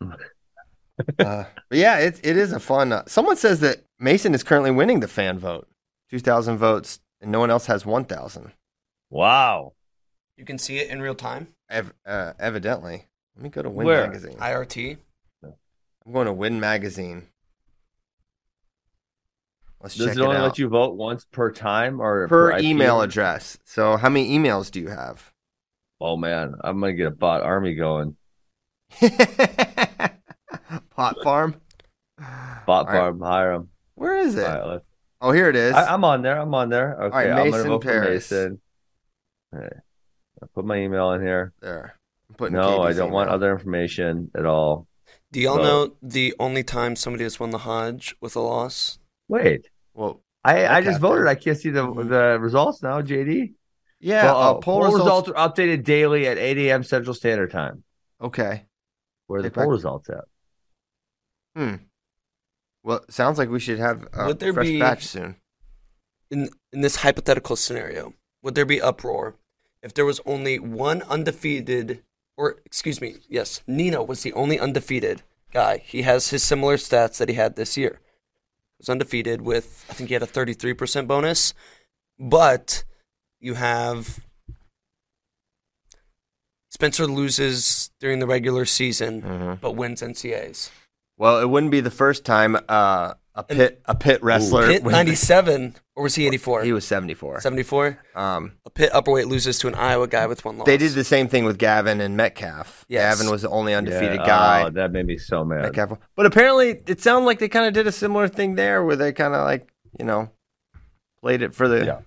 uh, 0.00 0.14
but 1.18 1.78
yeah, 1.78 1.98
it 1.98 2.20
it 2.22 2.36
is 2.36 2.52
a 2.52 2.60
fun. 2.60 2.92
Uh, 2.92 3.04
someone 3.06 3.36
says 3.36 3.60
that 3.60 3.84
Mason 3.98 4.34
is 4.34 4.42
currently 4.42 4.70
winning 4.70 5.00
the 5.00 5.08
fan 5.08 5.38
vote, 5.38 5.68
two 6.10 6.18
thousand 6.18 6.58
votes, 6.58 7.00
and 7.20 7.30
no 7.32 7.40
one 7.40 7.50
else 7.50 7.66
has 7.66 7.86
one 7.86 8.04
thousand. 8.04 8.52
Wow. 9.10 9.72
you 10.36 10.44
can 10.44 10.58
see 10.58 10.78
it 10.78 10.88
in 10.90 11.00
real 11.02 11.14
time. 11.14 11.48
Ev- 11.68 11.92
uh, 12.06 12.32
evidently, 12.38 13.06
let 13.36 13.42
me 13.44 13.48
go 13.50 13.62
to 13.62 13.70
Win 13.70 13.86
Where? 13.86 14.06
Magazine. 14.06 14.36
IRT. 14.38 14.96
I'm 16.06 16.12
going 16.12 16.26
to 16.26 16.32
Win 16.32 16.60
Magazine. 16.60 17.28
Let's 19.82 19.94
Does 19.94 20.08
check 20.08 20.16
it 20.16 20.20
it 20.20 20.24
only 20.24 20.36
out 20.36 20.42
let 20.42 20.58
you 20.58 20.68
vote 20.68 20.96
once 20.96 21.24
per 21.24 21.50
time 21.52 22.00
or 22.00 22.28
per 22.28 22.52
IP? 22.52 22.64
email 22.64 23.00
address. 23.00 23.56
So, 23.64 23.96
how 23.96 24.10
many 24.10 24.36
emails 24.38 24.70
do 24.70 24.80
you 24.80 24.88
have? 24.88 25.32
Oh 26.02 26.16
man, 26.16 26.54
I'm 26.62 26.80
gonna 26.80 26.92
get 26.94 27.06
a 27.06 27.10
bot 27.10 27.42
army 27.42 27.74
going. 27.74 28.16
Pot 29.00 30.12
farm. 31.22 31.54
Bot 32.66 32.86
right. 32.86 32.96
farm, 32.96 33.20
hire 33.20 33.52
them. 33.54 33.68
Where 33.94 34.16
is 34.18 34.34
it? 34.36 34.46
All 34.46 34.68
right, 34.70 34.80
Oh, 35.22 35.32
here 35.32 35.48
it 35.48 35.56
is. 35.56 35.74
I, 35.74 35.92
I'm 35.92 36.04
on 36.04 36.22
there. 36.22 36.38
I'm 36.38 36.54
on 36.54 36.68
there. 36.70 36.96
Okay, 37.04 37.16
right, 37.16 37.30
I'm 37.30 37.36
Mason 37.44 37.50
gonna 37.60 37.68
vote 37.70 37.82
Parris. 37.82 38.28
for 38.28 38.34
Mason. 38.34 38.60
All 39.54 39.60
right. 39.60 39.72
I'll 40.42 40.48
put 40.54 40.64
my 40.64 40.78
email 40.78 41.12
in 41.12 41.20
here. 41.22 41.52
there. 41.60 41.94
I'm 42.30 42.34
putting 42.36 42.54
No, 42.56 42.80
I 42.82 42.92
don't 42.92 43.10
want 43.10 43.26
email. 43.28 43.34
other 43.34 43.52
information 43.52 44.30
at 44.36 44.46
all. 44.46 44.86
Do 45.32 45.40
y'all 45.40 45.56
Vote. 45.56 45.62
know 45.64 45.96
the 46.08 46.34
only 46.38 46.62
time 46.62 46.96
somebody 46.96 47.24
has 47.24 47.38
won 47.40 47.50
the 47.50 47.58
Hodge 47.58 48.14
with 48.20 48.36
a 48.36 48.40
loss? 48.40 48.98
Wait, 49.28 49.68
Well, 49.94 50.22
I, 50.44 50.66
I 50.66 50.80
just 50.80 51.00
voted. 51.00 51.26
I 51.26 51.34
can't 51.34 51.58
see 51.58 51.70
the 51.70 51.86
Mhm. 51.86 52.08
the 52.08 52.38
results 52.40 52.82
now. 52.82 53.02
JD. 53.02 53.54
yeah. 53.98 54.24
Well, 54.24 54.36
uh, 54.36 54.50
oh, 54.50 54.54
poll, 54.54 54.60
poll 54.62 54.82
results. 54.92 55.04
results 55.04 55.28
are 55.30 55.48
updated 55.48 55.84
daily 55.84 56.26
at 56.26 56.38
8 56.38 56.56
a.m. 56.58 56.82
Central 56.84 57.14
Standard 57.14 57.50
Time. 57.50 57.84
Okay. 58.20 58.66
Where 59.26 59.40
are 59.40 59.42
the 59.42 59.50
Take 59.50 59.54
poll 59.56 59.64
back- 59.64 59.70
results 59.72 60.08
at? 60.10 60.24
Hmm. 61.56 61.74
Well, 62.82 63.04
sounds 63.10 63.36
like 63.38 63.50
we 63.50 63.60
should 63.60 63.78
have 63.78 64.06
a 64.14 64.26
Would 64.28 64.38
there 64.38 64.52
fresh 64.54 64.66
be- 64.66 64.78
batch 64.80 65.06
soon. 65.06 65.36
In 66.30 66.48
in 66.72 66.80
this 66.80 66.96
hypothetical 66.96 67.56
scenario, 67.56 68.14
would 68.42 68.54
there 68.54 68.64
be 68.64 68.80
uproar 68.80 69.36
if 69.82 69.92
there 69.92 70.04
was 70.06 70.20
only 70.24 70.58
one 70.58 71.02
undefeated, 71.02 72.02
or 72.40 72.56
excuse 72.64 73.00
me, 73.02 73.16
yes, 73.28 73.60
Nino 73.66 74.02
was 74.02 74.22
the 74.22 74.32
only 74.32 74.58
undefeated 74.58 75.22
guy. 75.52 75.76
He 75.84 76.02
has 76.02 76.30
his 76.30 76.42
similar 76.42 76.76
stats 76.78 77.18
that 77.18 77.28
he 77.28 77.34
had 77.34 77.54
this 77.56 77.76
year. 77.76 78.00
He 78.00 78.76
was 78.78 78.88
undefeated 78.88 79.42
with 79.42 79.84
I 79.90 79.92
think 79.92 80.08
he 80.08 80.14
had 80.14 80.22
a 80.22 80.26
33% 80.26 81.06
bonus, 81.06 81.52
but 82.18 82.84
you 83.40 83.54
have 83.54 84.20
Spencer 86.70 87.06
loses 87.06 87.90
during 88.00 88.20
the 88.20 88.26
regular 88.26 88.64
season 88.64 89.22
Mm-hmm. 89.22 89.54
but 89.60 89.72
wins 89.72 90.00
NCAs. 90.02 90.70
Well, 91.18 91.40
it 91.40 91.50
wouldn't 91.50 91.72
be 91.72 91.80
the 91.82 91.90
first 91.90 92.24
time 92.24 92.56
uh, 92.68 93.14
a 93.34 93.44
Pitt 93.44 93.80
a 93.86 93.94
Pitt 93.94 94.22
wrestler. 94.22 94.66
Pitt 94.66 94.82
wins- 94.82 94.92
97 94.92 95.76
or 95.94 96.02
was 96.04 96.14
he 96.14 96.26
84? 96.26 96.64
He 96.64 96.72
was 96.72 96.84
74. 96.86 97.40
74. 97.40 97.98
Um, 98.14 98.52
A 98.66 98.70
Pitt 98.70 98.90
upperweight 98.92 99.26
loses 99.28 99.58
to 99.60 99.68
an 99.68 99.74
Iowa 99.74 100.08
guy 100.08 100.26
with 100.26 100.44
one 100.44 100.58
loss. 100.58 100.66
they 100.66 100.76
did 100.76 100.92
the 100.92 101.04
same 101.04 101.28
thing 101.28 101.44
with 101.44 101.58
Gavin 101.58 102.00
and 102.00 102.16
Metcalf. 102.16 102.84
Yes. 102.88 103.16
Gavin 103.18 103.30
was 103.30 103.42
the 103.42 103.48
only 103.50 103.74
undefeated 103.74 104.20
Yeah, 104.20 104.26
guy. 104.26 104.64
Oh, 104.66 104.70
that 104.70 104.92
made 104.92 105.06
me 105.06 105.16
so 105.18 105.44
mad. 105.44 105.62
Metcalf, 105.62 105.98
but 106.16 106.26
apparently 106.26 106.80
it 106.86 107.00
sounded 107.00 107.26
like 107.26 107.38
they 107.38 107.48
kind 107.48 107.66
of 107.66 107.72
did 107.72 107.86
a 107.86 107.92
similar 107.92 108.26
thing 108.28 108.54
there, 108.56 108.84
where 108.84 108.96
they 108.96 109.12
kind 109.12 109.34
of 109.34 109.44
like 109.44 109.68
you 109.98 110.04
know 110.04 110.30
played 111.22 111.42
it 111.42 111.54
for 111.54 111.68
the. 111.68 111.84
Yeah. 111.84 112.00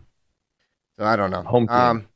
So 0.99 1.05
I 1.05 1.15
don't 1.15 1.31
know. 1.31 1.43
Home 1.43 1.67
team. 1.67 1.75
Um, 1.75 2.07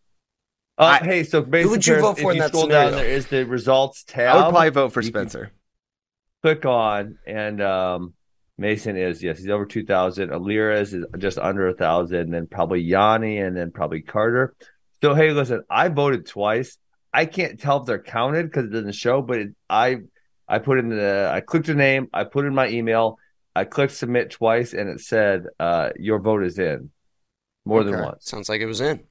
Uh, 0.80 1.00
I- 1.02 1.06
hey, 1.06 1.24
so 1.24 1.42
basically, 1.42 1.64
who 1.64 1.70
would 1.72 1.88
you 1.88 2.00
vote 2.00 2.20
for 2.20 2.24
if 2.24 2.30
in 2.32 2.36
you 2.36 2.42
that 2.42 2.50
scroll 2.50 2.68
down, 2.68 2.88
scenario? 2.92 2.98
there 3.08 3.16
is 3.18 3.28
the 3.28 3.46
results 3.46 4.04
tab. 4.04 4.36
I 4.36 4.44
would 4.46 4.52
probably 4.52 4.70
vote 4.70 4.94
for 4.94 5.02
You 5.02 5.08
Spencer. 5.08 5.52
click 6.44 6.66
on 6.66 7.18
and 7.26 7.62
um 7.62 8.14
Mason 8.58 8.98
is 8.98 9.22
yes, 9.22 9.38
he's 9.38 9.50
over 9.50 9.66
two 9.66 9.86
thousand. 9.86 10.32
Alirez 10.32 10.94
is 10.94 11.06
just 11.18 11.38
under 11.38 11.68
a 11.68 11.74
thousand, 11.74 12.32
then 12.32 12.48
probably 12.48 12.84
Yianni, 12.84 13.46
and 13.46 13.56
then 13.56 13.72
probably 13.72 14.02
Carter. 14.02 14.56
So 15.02 15.14
hey, 15.14 15.32
listen, 15.32 15.64
I 15.70 15.90
voted 15.90 16.26
twice. 16.26 16.78
I 17.14 17.26
can't 17.26 17.60
tell 17.60 17.82
if 17.82 17.86
they're 17.86 18.02
counted 18.02 18.48
because 18.48 18.66
it 18.66 18.72
doesn't 18.72 18.96
show, 18.96 19.22
but 19.22 19.38
it, 19.38 19.50
I 19.70 19.98
I 20.48 20.60
put 20.60 20.80
in 20.80 20.90
the 20.90 21.30
I 21.32 21.42
clicked 21.42 21.68
your 21.68 21.78
name, 21.78 22.08
I 22.14 22.24
put 22.24 22.46
in 22.46 22.56
my 22.56 22.68
email, 22.68 23.20
I 23.56 23.66
clicked 23.66 23.94
submit 23.94 24.32
twice, 24.32 24.74
and 24.74 24.90
it 24.90 25.02
said 25.02 25.46
uh 25.60 25.90
your 25.98 26.20
vote 26.20 26.44
is 26.44 26.58
in 26.58 26.90
more 27.66 27.84
than 27.84 28.02
once. 28.02 28.26
Sounds 28.26 28.50
like 28.50 28.62
it 28.62 28.66
was 28.66 28.82
in. 28.82 29.04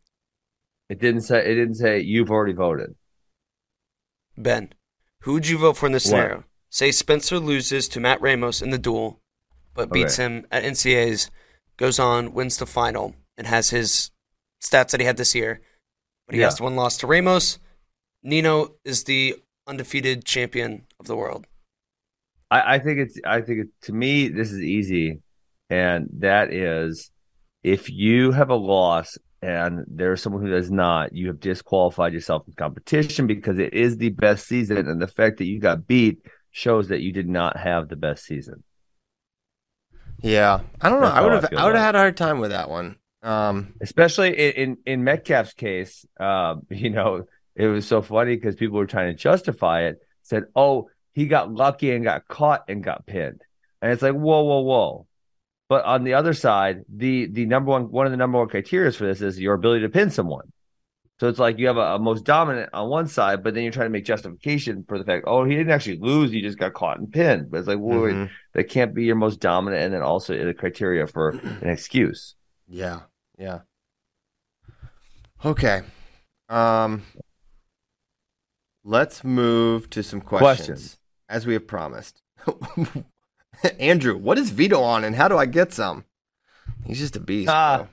It 0.88 0.98
didn't 1.00 1.22
say 1.22 1.38
it 1.38 1.54
didn't 1.54 1.74
say 1.76 2.00
you've 2.00 2.30
already 2.30 2.52
voted. 2.52 2.96
Ben, 4.36 4.72
who 5.20 5.34
would 5.34 5.48
you 5.48 5.58
vote 5.58 5.76
for 5.76 5.86
in 5.86 5.92
this 5.92 6.04
What? 6.06 6.10
scenario? 6.10 6.44
Say 6.68 6.90
Spencer 6.90 7.38
loses 7.38 7.88
to 7.88 8.00
Matt 8.00 8.20
Ramos 8.20 8.60
in 8.60 8.70
the 8.70 8.78
duel, 8.78 9.20
but 9.76 9.92
beats 9.92 10.16
him 10.16 10.46
at 10.50 10.64
NCAs, 10.64 11.30
goes 11.76 11.98
on, 11.98 12.32
wins 12.32 12.56
the 12.56 12.66
final, 12.66 13.14
and 13.36 13.46
has 13.46 13.70
his 13.70 14.10
stats 14.64 14.90
that 14.90 15.00
he 15.00 15.06
had 15.06 15.16
this 15.18 15.34
year. 15.34 15.60
But 16.26 16.34
he 16.34 16.40
Yeah. 16.40 16.46
has 16.46 16.60
one 16.60 16.74
loss 16.74 16.96
to 16.98 17.06
Ramos. 17.06 17.58
Nino 18.22 18.74
is 18.84 19.04
the 19.04 19.36
undefeated 19.66 20.24
champion 20.24 20.86
of 20.98 21.06
the 21.06 21.16
world. 21.16 21.46
I, 22.50 22.74
I 22.74 22.78
think 22.78 22.98
it's 22.98 23.18
I 23.24 23.40
think 23.42 23.60
it, 23.60 23.68
to 23.82 23.92
me 23.92 24.28
this 24.28 24.50
is 24.50 24.60
easy, 24.60 25.20
and 25.70 26.08
that 26.18 26.52
is 26.52 27.10
if 27.62 27.90
you 27.90 28.32
have 28.32 28.50
a 28.50 28.54
loss 28.56 29.18
and 29.42 29.84
there's 29.88 30.22
someone 30.22 30.42
who 30.42 30.50
does 30.50 30.70
not, 30.70 31.12
you 31.14 31.26
have 31.28 31.40
disqualified 31.40 32.12
yourself 32.12 32.44
from 32.44 32.54
competition 32.54 33.26
because 33.26 33.58
it 33.58 33.74
is 33.74 33.96
the 33.96 34.10
best 34.10 34.46
season, 34.46 34.88
and 34.88 35.00
the 35.00 35.06
fact 35.06 35.38
that 35.38 35.44
you 35.46 35.60
got 35.60 35.86
beat 35.86 36.18
shows 36.50 36.88
that 36.88 37.02
you 37.02 37.12
did 37.12 37.28
not 37.28 37.56
have 37.56 37.88
the 37.88 37.96
best 37.96 38.24
season. 38.24 38.64
Yeah, 40.22 40.60
I 40.80 40.88
don't 40.88 41.00
know. 41.00 41.06
That's 41.06 41.18
I 41.18 41.20
would 41.22 41.32
have. 41.32 41.48
feel 41.48 41.58
I 41.58 41.64
would 41.64 41.74
have 41.74 41.84
had 41.84 41.94
a 41.94 41.98
hard 41.98 42.16
time 42.16 42.40
with 42.40 42.50
that 42.50 42.70
one. 42.70 42.96
Um, 43.22 43.74
Especially 43.80 44.30
in 44.30 44.52
in, 44.52 44.78
in 44.86 45.04
Metcalf's 45.04 45.54
case, 45.54 46.06
uh, 46.18 46.56
you 46.70 46.90
know 46.90 47.26
it 47.54 47.66
was 47.66 47.86
so 47.86 48.02
funny 48.02 48.36
because 48.36 48.56
people 48.56 48.78
were 48.78 48.86
trying 48.86 49.12
to 49.12 49.18
justify 49.18 49.84
it. 49.84 50.00
Said, 50.22 50.44
"Oh, 50.54 50.88
he 51.12 51.26
got 51.26 51.52
lucky 51.52 51.92
and 51.92 52.04
got 52.04 52.28
caught 52.28 52.64
and 52.68 52.82
got 52.82 53.06
pinned," 53.06 53.42
and 53.80 53.92
it's 53.92 54.02
like, 54.02 54.14
whoa, 54.14 54.42
whoa, 54.42 54.60
whoa. 54.60 55.06
But 55.68 55.84
on 55.84 56.04
the 56.04 56.14
other 56.14 56.32
side, 56.32 56.84
the 56.88 57.26
the 57.26 57.46
number 57.46 57.70
one 57.70 57.90
one 57.90 58.06
of 58.06 58.12
the 58.12 58.18
number 58.18 58.38
one 58.38 58.48
criteria 58.48 58.92
for 58.92 59.06
this 59.06 59.20
is 59.20 59.40
your 59.40 59.54
ability 59.54 59.82
to 59.82 59.88
pin 59.88 60.10
someone. 60.10 60.52
So 61.18 61.28
it's 61.28 61.38
like 61.38 61.58
you 61.58 61.66
have 61.66 61.78
a, 61.78 61.94
a, 61.94 61.98
most 61.98 62.24
dominant 62.24 62.70
on 62.74 62.90
one 62.90 63.06
side, 63.06 63.42
but 63.42 63.54
then 63.54 63.62
you're 63.62 63.72
trying 63.72 63.86
to 63.86 63.92
make 63.92 64.04
justification 64.04 64.84
for 64.86 64.98
the 64.98 65.04
fact, 65.04 65.24
oh, 65.26 65.44
he 65.44 65.56
didn't 65.56 65.72
actually 65.72 65.98
lose, 65.98 66.30
he 66.30 66.42
just 66.42 66.58
got 66.58 66.74
caught 66.74 66.98
and 66.98 67.10
pinned. 67.10 67.50
But 67.50 67.58
it's 67.58 67.68
like, 67.68 67.78
well, 67.80 68.00
mm-hmm. 68.00 68.32
that 68.52 68.64
can't 68.64 68.94
be 68.94 69.04
your 69.04 69.16
most 69.16 69.40
dominant, 69.40 69.82
and 69.82 69.94
then 69.94 70.02
also 70.02 70.44
the 70.44 70.52
criteria 70.52 71.06
for 71.06 71.30
an 71.62 71.68
excuse. 71.70 72.34
Yeah, 72.68 73.00
yeah. 73.38 73.60
Okay, 75.44 75.82
um, 76.50 77.02
let's 78.84 79.24
move 79.24 79.88
to 79.90 80.02
some 80.02 80.20
questions, 80.20 80.66
questions. 80.66 80.98
as 81.30 81.46
we 81.46 81.54
have 81.54 81.66
promised. 81.66 82.20
Andrew, 83.80 84.18
what 84.18 84.38
is 84.38 84.50
Vito 84.50 84.82
on, 84.82 85.02
and 85.02 85.16
how 85.16 85.28
do 85.28 85.38
I 85.38 85.46
get 85.46 85.72
some? 85.72 86.04
He's 86.84 86.98
just 86.98 87.16
a 87.16 87.20
beast. 87.20 87.48
Ah. 87.50 87.86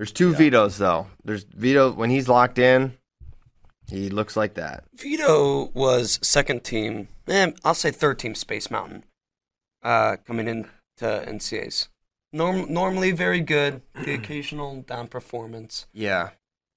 There's 0.00 0.12
two 0.12 0.30
yeah. 0.30 0.38
Vitos 0.38 0.78
though. 0.78 1.08
There's 1.24 1.44
Vito 1.44 1.92
when 1.92 2.08
he's 2.08 2.26
locked 2.26 2.58
in. 2.58 2.94
He 3.86 4.08
looks 4.08 4.34
like 4.34 4.54
that. 4.54 4.84
Vito 4.94 5.70
was 5.74 6.18
second 6.22 6.64
team, 6.64 7.08
eh, 7.28 7.50
I'll 7.66 7.74
say 7.74 7.90
third 7.90 8.18
team 8.18 8.34
Space 8.34 8.70
Mountain, 8.70 9.04
uh, 9.82 10.16
coming 10.26 10.48
into 10.48 10.70
NCAs. 11.02 11.88
Norm- 12.32 12.72
normally 12.72 13.10
very 13.10 13.40
good. 13.40 13.82
The 13.92 14.14
occasional 14.20 14.80
down 14.80 15.08
performance. 15.08 15.86
Yeah. 15.92 16.30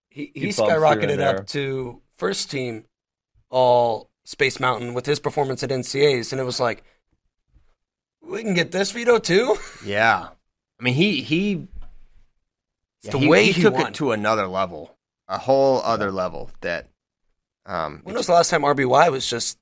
He 0.09 0.31
he, 0.33 0.41
he 0.41 0.47
skyrocketed 0.49 1.21
up 1.21 1.47
to 1.47 2.01
first 2.17 2.51
team 2.51 2.83
all 3.49 4.09
Space 4.25 4.59
Mountain 4.59 4.93
with 4.95 5.05
his 5.05 5.21
performance 5.21 5.63
at 5.63 5.69
NCAs, 5.69 6.33
and 6.33 6.41
it 6.41 6.43
was 6.43 6.59
like, 6.59 6.83
we 8.21 8.43
can 8.43 8.53
get 8.53 8.73
this 8.73 8.91
Vito 8.91 9.17
too. 9.17 9.55
Yeah, 9.85 10.27
I 10.77 10.83
mean 10.83 10.95
he 10.95 11.21
he. 11.21 11.69
Yeah, 13.03 13.11
the 13.11 13.19
he, 13.19 13.27
way 13.27 13.45
he, 13.45 13.51
he 13.53 13.61
took 13.61 13.75
won. 13.75 13.87
it 13.87 13.93
to 13.95 14.11
another 14.11 14.47
level, 14.47 14.95
a 15.27 15.37
whole 15.37 15.81
other 15.81 16.11
level. 16.11 16.49
That. 16.61 16.87
Um, 17.65 18.01
when 18.03 18.15
was 18.15 18.27
the 18.27 18.33
last 18.33 18.49
time 18.49 18.63
RBY 18.63 19.11
was 19.11 19.29
just 19.29 19.57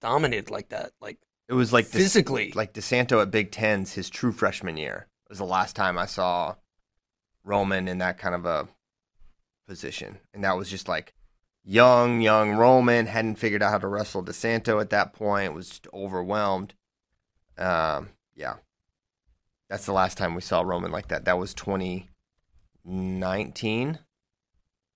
dominated 0.00 0.50
like 0.50 0.68
that? 0.70 0.92
Like 1.00 1.18
it 1.48 1.54
was 1.54 1.72
like 1.72 1.86
physically, 1.86 2.52
like 2.54 2.74
DeSanto 2.74 3.22
at 3.22 3.30
Big 3.30 3.50
Tens, 3.50 3.92
his 3.94 4.10
true 4.10 4.32
freshman 4.32 4.76
year 4.76 5.06
it 5.26 5.30
was 5.30 5.38
the 5.38 5.44
last 5.44 5.74
time 5.74 5.98
I 5.98 6.06
saw 6.06 6.54
Roman 7.42 7.88
in 7.88 7.98
that 7.98 8.18
kind 8.18 8.34
of 8.34 8.46
a 8.46 8.68
position, 9.66 10.18
and 10.32 10.44
that 10.44 10.56
was 10.56 10.70
just 10.70 10.86
like 10.88 11.14
young, 11.64 12.20
young 12.20 12.52
Roman 12.52 13.06
hadn't 13.06 13.36
figured 13.36 13.60
out 13.60 13.72
how 13.72 13.78
to 13.78 13.88
wrestle 13.88 14.22
DeSanto 14.22 14.80
at 14.80 14.90
that 14.90 15.12
point. 15.12 15.52
Was 15.52 15.68
just 15.68 15.88
overwhelmed. 15.92 16.74
Um, 17.58 18.10
yeah, 18.36 18.56
that's 19.68 19.86
the 19.86 19.92
last 19.92 20.16
time 20.16 20.36
we 20.36 20.42
saw 20.42 20.60
Roman 20.60 20.92
like 20.92 21.08
that. 21.08 21.24
That 21.24 21.38
was 21.38 21.54
2019, 22.86 23.98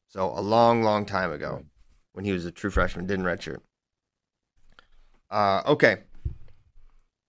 so 0.09 0.32
a 0.36 0.41
long, 0.41 0.82
long 0.82 1.05
time 1.05 1.32
ago 1.32 1.64
when 2.12 2.24
he 2.24 2.32
was 2.32 2.45
a 2.45 2.53
true 2.53 2.70
freshman, 2.70 3.07
didn't 3.07 3.24
redshirt. 3.24 3.59
Uh, 5.30 5.62
okay. 5.66 5.99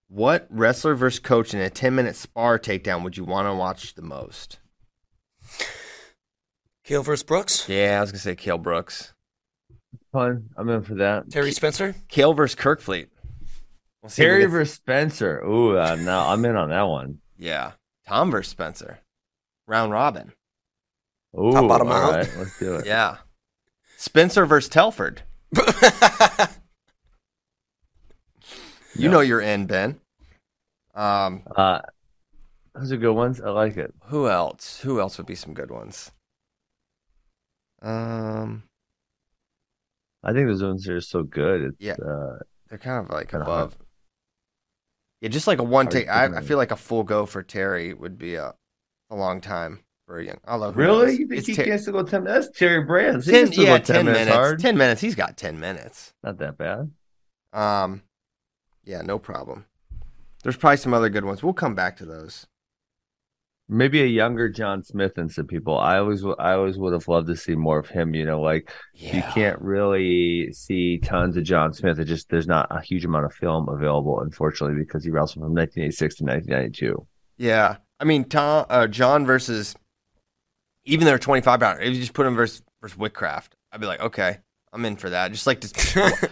What 0.08 0.48
wrestler 0.50 0.96
versus 0.96 1.20
coach 1.20 1.54
in 1.54 1.62
a 1.62 1.70
10 1.70 1.96
minute 1.96 2.16
spar 2.16 2.60
takedown 2.60 3.04
would 3.04 3.18
you 3.18 3.24
want 3.24 3.48
to 3.48 3.56
watch 3.56 3.96
the 3.96 4.02
most? 4.02 4.60
Cael 6.86 7.04
versus 7.04 7.24
Brooks? 7.24 7.68
Yeah, 7.70 7.98
I 7.98 8.02
was 8.02 8.12
going 8.12 8.20
to 8.20 8.24
say 8.24 8.36
Cael 8.36 8.62
Brooks. 8.62 9.14
Fun. 10.12 10.50
I'm 10.58 10.70
in 10.70 10.84
for 10.84 10.96
that. 10.96 11.30
Terry 11.32 11.52
Spencer? 11.52 11.96
Cael 12.10 12.36
versus 12.36 12.60
Kerkvliet. 12.60 13.08
We'll 14.02 14.10
Terry 14.10 14.46
versus 14.46 14.76
Spencer. 14.76 15.40
Ooh, 15.42 15.78
uh, 15.78 15.96
no, 15.96 16.20
I'm 16.20 16.44
in 16.46 16.56
on 16.56 16.70
that 16.70 16.88
one. 16.88 17.20
Yeah. 17.38 17.74
Tom 18.08 18.32
versus 18.32 18.52
Spencer. 18.52 19.00
Round 19.68 19.92
robin. 19.92 20.34
Ooh, 21.40 21.52
Top 21.52 21.68
bottom 21.68 21.92
out. 21.92 22.12
Right, 22.12 22.30
let's 22.38 22.60
do 22.60 22.76
it. 22.76 22.86
yeah. 22.86 23.18
Spencer 23.98 24.46
versus 24.46 24.70
Telford. 24.70 25.22
you 28.96 29.10
know 29.10 29.22
you're 29.22 29.42
in, 29.42 29.66
Ben. 29.66 30.00
Um, 30.94 31.44
uh, 31.56 31.82
those 32.76 32.92
are 32.92 32.98
good 32.98 33.14
ones. 33.14 33.40
I 33.40 33.50
like 33.50 33.78
it. 33.78 33.94
Who 34.06 34.28
else? 34.28 34.80
Who 34.82 35.00
else 35.00 35.18
would 35.18 35.28
be 35.28 35.36
some 35.36 35.54
good 35.54 35.72
ones? 35.72 36.12
Um, 37.82 38.64
I 40.24 40.34
think 40.34 40.48
those 40.48 40.64
ones 40.64 40.88
are 40.90 41.02
so 41.02 41.24
good. 41.24 41.62
It's, 41.62 41.78
yeah, 41.80 41.94
uh, 41.94 42.40
they're 42.70 42.78
kind 42.78 43.06
of 43.06 43.12
like 43.12 43.34
above. 43.34 43.74
Hard. 43.74 43.76
Yeah, 45.22 45.30
just 45.30 45.48
like 45.48 45.60
a 45.60 45.64
one 45.64 45.88
take. 45.88 46.10
I, 46.10 46.26
I, 46.26 46.42
feel 46.42 46.58
like 46.58 46.72
a 46.72 46.76
full 46.76 47.04
go 47.04 47.26
for 47.26 47.44
Terry 47.44 47.94
would 47.94 48.18
be 48.18 48.36
a 48.36 48.56
a 49.10 49.16
long 49.16 49.42
time 49.42 49.84
young. 50.20 50.40
Although 50.48 50.72
really, 50.72 51.18
you 51.18 51.28
think 51.28 51.46
he 51.46 51.56
ter- 51.56 51.64
can 51.64 51.80
still 51.80 51.94
go 51.94 52.04
ten 52.04 52.24
minutes? 52.24 52.50
Terry 52.58 52.84
Brands, 52.84 53.26
ten, 53.26 53.52
yeah, 53.54 53.78
ten, 53.78 54.04
10 54.04 54.06
minutes. 54.06 54.32
Hard. 54.32 54.60
Ten 54.60 54.78
minutes. 54.78 55.02
He's 55.02 55.16
got 55.16 55.38
ten 55.38 55.60
minutes. 55.60 56.14
Not 56.24 56.38
that 56.40 56.58
bad. 56.58 56.92
Um, 57.54 58.02
yeah, 58.84 59.02
no 59.02 59.20
problem. 59.20 59.66
There's 60.44 60.58
probably 60.58 60.78
some 60.78 60.94
other 60.94 61.10
good 61.10 61.24
ones. 61.24 61.44
We'll 61.44 61.54
come 61.54 61.76
back 61.76 61.98
to 61.98 62.06
those 62.06 62.48
maybe 63.72 64.04
a 64.04 64.06
younger 64.06 64.50
John 64.50 64.84
Smith 64.84 65.18
and 65.18 65.32
some 65.32 65.48
people. 65.48 65.78
I 65.78 65.98
always, 65.98 66.24
I 66.38 66.54
always 66.54 66.78
would 66.78 66.94
have 66.94 67.08
loved 67.08 67.28
to 67.28 67.36
see 67.36 67.56
more 67.56 67.80
of 67.80 67.88
him. 67.90 68.14
You 68.14 68.26
know, 68.26 68.42
like 68.42 68.72
yeah. 68.94 69.16
you 69.16 69.24
can't 69.34 69.60
really 69.62 70.52
see 70.52 71.00
tons 71.00 71.38
of 71.38 71.44
John 71.44 71.74
Smith. 71.74 71.98
It 71.98 72.06
just 72.06 72.30
there's 72.30 72.48
not 72.48 72.68
a 72.70 72.82
huge 72.82 73.06
amount 73.06 73.26
of 73.26 73.34
film 73.34 73.70
available, 73.70 74.20
unfortunately, 74.20 74.78
because 74.78 75.04
he 75.04 75.10
wrestled 75.10 75.44
from 75.44 75.56
1986 75.56 76.16
to 76.16 76.24
1992. 76.26 77.08
Yeah, 77.38 77.78
I 78.00 78.04
mean, 78.04 78.26
Tom, 78.26 78.66
uh, 78.70 78.88
John 78.88 79.26
versus 79.26 79.76
even 80.86 81.06
their 81.06 81.20
25 81.20 81.60
pounder. 81.60 81.82
If 81.82 81.94
you 81.94 82.00
just 82.00 82.14
put 82.14 82.26
him 82.26 82.36
versus 82.36 82.62
versus 82.82 82.98
Whitcraft, 82.98 83.56
I'd 83.72 83.82
be 83.82 83.88
like, 83.88 84.02
okay, 84.02 84.38
I'm 84.74 84.86
in 84.86 84.96
for 84.96 85.10
that. 85.10 85.32
Just 85.32 85.48
like 85.48 85.62
to, 85.62 85.68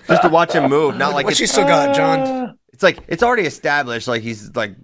just 0.08 0.22
to 0.22 0.30
watch 0.30 0.54
him 0.54 0.70
move, 0.70 0.98
not 0.98 1.14
like 1.14 1.26
what 1.26 1.40
you 1.40 1.48
still 1.48 1.66
got, 1.66 1.96
John. 1.96 2.58
It's 2.74 2.84
like 2.84 3.00
it's 3.08 3.24
already 3.24 3.44
established. 3.44 4.08
Like 4.08 4.22
he's 4.22 4.56
like 4.56 4.76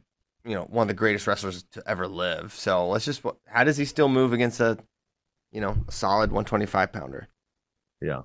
you 0.46 0.54
know 0.54 0.64
one 0.64 0.84
of 0.84 0.88
the 0.88 0.94
greatest 0.94 1.28
wrestlers 1.28 1.64
to 1.72 1.84
ever 1.88 2.08
live. 2.08 2.54
So 2.54 2.88
let's 2.88 3.06
just 3.06 3.24
how 3.48 3.64
does 3.64 3.78
he 3.78 3.86
still 3.86 4.10
move 4.10 4.34
against 4.34 4.60
a 4.60 4.78
you 5.52 5.62
know 5.62 5.76
a 5.88 5.92
solid 5.92 6.32
125 6.32 6.92
pounder? 6.92 7.28
Yeah. 8.02 8.22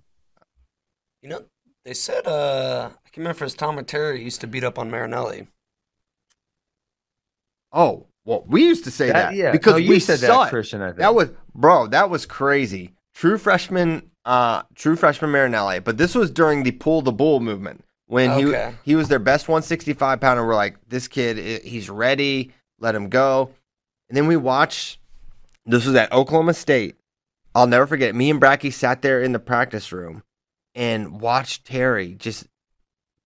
You 1.22 1.30
know 1.30 1.45
they 1.84 1.95
said 1.95 2.26
uh 2.26 2.91
I 2.93 3.09
can 3.11 3.22
remember 3.22 3.45
his 3.45 3.55
Tom 3.55 3.82
Terry 3.84 4.22
used 4.22 4.41
to 4.43 4.47
beat 4.47 4.64
up 4.64 4.78
on 4.78 4.91
Marinelli. 4.91 5.49
Oh 7.72 8.07
well, 8.31 8.45
we 8.47 8.62
used 8.62 8.85
to 8.85 8.93
say 8.93 9.09
that, 9.09 9.31
that 9.31 9.35
yeah. 9.35 9.51
because 9.51 9.83
no, 9.83 9.89
we 9.89 9.99
said 9.99 10.20
saw 10.20 10.43
that, 10.43 10.47
it. 10.47 10.51
Christian. 10.51 10.83
I 10.83 10.91
think. 10.91 10.99
That 10.99 11.16
was 11.16 11.31
bro. 11.53 11.89
That 11.89 12.11
was 12.11 12.26
crazy. 12.26 12.95
True 13.12 13.37
freshman, 13.37 14.09
uh, 14.24 14.62
true 14.76 14.95
freshman 14.95 15.33
Marinelli. 15.33 15.81
But 15.81 15.99
this 15.99 16.14
was 16.14 16.31
during 16.31 16.62
the 16.62 16.70
pull 16.70 17.03
the 17.03 17.11
bull 17.11 17.41
movement 17.41 17.85
when 18.07 18.31
okay. 18.31 18.76
he 18.85 18.93
he 18.93 18.95
was 18.95 19.09
their 19.09 19.18
best 19.18 19.49
165 19.49 20.20
pounder. 20.20 20.47
We're 20.47 20.55
like, 20.55 20.76
this 20.89 21.09
kid, 21.09 21.64
he's 21.64 21.91
ready. 21.91 22.53
Let 22.78 22.95
him 22.95 23.09
go. 23.09 23.51
And 24.09 24.16
then 24.16 24.28
we 24.28 24.37
watched. 24.37 25.01
This 25.66 25.85
was 25.85 25.97
at 25.97 26.12
Oklahoma 26.12 26.55
State. 26.55 26.95
I'll 27.53 27.66
never 27.66 27.89
forget. 27.89 28.14
Me 28.14 28.31
and 28.31 28.41
Bracky 28.41 28.72
sat 28.72 29.03
there 29.03 29.20
in 29.20 29.33
the 29.33 29.41
practice 29.41 29.91
room 29.91 30.22
and 30.76 31.20
watched 31.20 31.66
Terry 31.66 32.14
just 32.14 32.47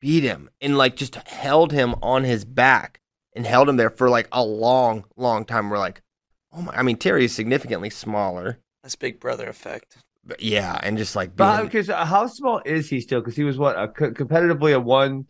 beat 0.01 0.23
him 0.23 0.49
and 0.63 0.79
like 0.79 0.97
just 0.97 1.15
held 1.15 1.73
him 1.73 1.95
on 2.03 2.25
his 2.25 2.47
back 2.47 3.03
and 3.35 3.47
held 3.47 3.69
him 3.69 3.77
there 3.77 3.91
for 3.91 4.09
like 4.09 4.29
a 4.33 4.45
long, 4.45 5.05
long 5.17 5.45
time. 5.45 5.71
We're 5.71 5.79
like, 5.79 6.03
oh 6.53 6.63
my! 6.63 6.75
I 6.77 6.83
mean, 6.83 6.97
Terry 6.97 7.25
is 7.25 7.35
significantly 7.35 7.91
smaller. 7.91 8.59
That's 8.83 8.97
Big 8.97 9.21
Brother 9.21 9.49
effect. 9.49 9.97
But 10.27 10.43
yeah, 10.43 10.79
and 10.83 10.97
just 10.97 11.17
like 11.17 11.37
because 11.37 11.91
uh, 11.91 12.05
how 12.05 12.27
small 12.27 12.63
is 12.65 12.89
he 12.89 13.01
still? 13.01 13.21
Because 13.21 13.37
he 13.37 13.45
was 13.45 13.59
what 13.59 13.79
a 13.79 13.89
co- 13.89 14.13
competitively 14.13 14.75
a 14.75 14.81
one 14.81 15.27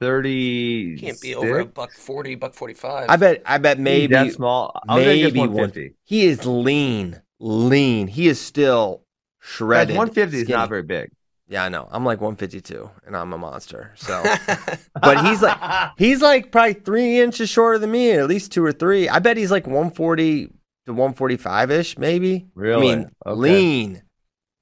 thirty. 0.00 0.96
Can't 0.98 1.20
be 1.20 1.34
over 1.34 1.60
a 1.60 1.64
buck 1.64 1.92
forty, 1.92 2.34
buck 2.34 2.54
forty 2.54 2.74
five. 2.74 3.06
I 3.08 3.16
bet. 3.16 3.42
I 3.46 3.58
bet 3.58 3.78
maybe 3.78 4.14
that 4.14 4.32
small. 4.32 4.78
Maybe 4.86 5.40
one 5.40 5.54
fifty. 5.54 5.94
He 6.04 6.26
is 6.26 6.44
lean, 6.44 7.22
lean. 7.40 8.08
He 8.08 8.28
is 8.28 8.40
still 8.40 9.04
shredded. 9.40 9.96
One 9.96 10.10
fifty 10.10 10.38
is 10.38 10.48
not 10.48 10.68
very 10.68 10.82
big. 10.82 11.10
Yeah, 11.48 11.64
I 11.64 11.68
know. 11.68 11.88
I'm 11.92 12.04
like 12.04 12.20
152, 12.20 12.90
and 13.06 13.16
I'm 13.16 13.32
a 13.32 13.38
monster. 13.38 13.92
So, 13.94 14.22
but 15.00 15.24
he's 15.26 15.42
like 15.42 15.92
he's 15.96 16.20
like 16.20 16.50
probably 16.50 16.74
three 16.74 17.20
inches 17.20 17.48
shorter 17.48 17.78
than 17.78 17.92
me, 17.92 18.12
at 18.12 18.26
least 18.26 18.50
two 18.50 18.64
or 18.64 18.72
three. 18.72 19.08
I 19.08 19.20
bet 19.20 19.36
he's 19.36 19.52
like 19.52 19.66
140 19.66 20.46
to 20.86 20.92
145 20.92 21.70
ish, 21.70 21.98
maybe. 21.98 22.46
Really? 22.54 22.92
I 22.92 22.96
mean, 22.96 23.10
okay. 23.24 23.38
lean 23.38 24.02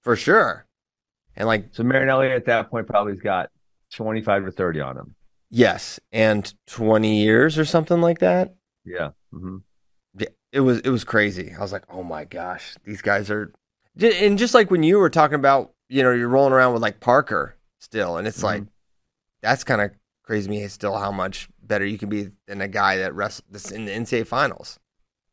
for 0.03 0.15
sure. 0.15 0.67
And 1.37 1.49
like 1.49 1.69
so, 1.73 1.83
Marinelli 1.83 2.31
at 2.31 2.45
that 2.47 2.71
point 2.71 2.87
probably's 2.87 3.21
got 3.21 3.51
twenty 3.93 4.21
five 4.21 4.45
or 4.45 4.51
thirty 4.51 4.81
on 4.81 4.97
him. 4.97 5.15
Yes, 5.51 5.99
and 6.13 6.53
twenty 6.67 7.23
years 7.23 7.59
or 7.59 7.65
something 7.65 8.01
like 8.01 8.19
that. 8.19 8.55
Yeah. 8.85 9.11
Mm-hmm. 9.33 9.57
It 10.53 10.61
was 10.61 10.79
it 10.81 10.91
was 10.91 11.03
crazy. 11.03 11.53
I 11.57 11.61
was 11.61 11.73
like, 11.73 11.85
oh 11.91 12.05
my 12.05 12.25
gosh, 12.25 12.77
these 12.85 13.03
guys 13.03 13.29
are, 13.29 13.53
and 14.01 14.39
just 14.39 14.55
like 14.55 14.71
when 14.71 14.85
you 14.85 14.99
were 14.99 15.11
talking 15.11 15.35
about 15.35 15.74
you 15.89 16.03
know, 16.03 16.13
you're 16.13 16.29
rolling 16.29 16.53
around 16.53 16.73
with 16.73 16.83
like 16.83 17.01
Parker 17.01 17.57
still, 17.81 18.17
and 18.17 18.27
it's 18.27 18.41
Mhm. 18.41 18.45
like 18.45 18.63
that's 19.43 19.65
kind 19.65 19.81
of 19.83 19.91
crazy 20.23 20.49
me. 20.51 20.67
Still, 20.69 20.97
how 20.97 21.11
much 21.13 21.49
better 21.63 21.85
you 21.85 21.99
can 21.99 22.09
be 22.09 22.31
than 22.47 22.61
a 22.61 22.69
guy 22.69 22.97
that 22.99 23.15
wrestles 23.15 23.45
this 23.51 23.71
in 23.71 23.85
the 23.85 23.93
NCAA 23.93 24.25
finals. 24.27 24.79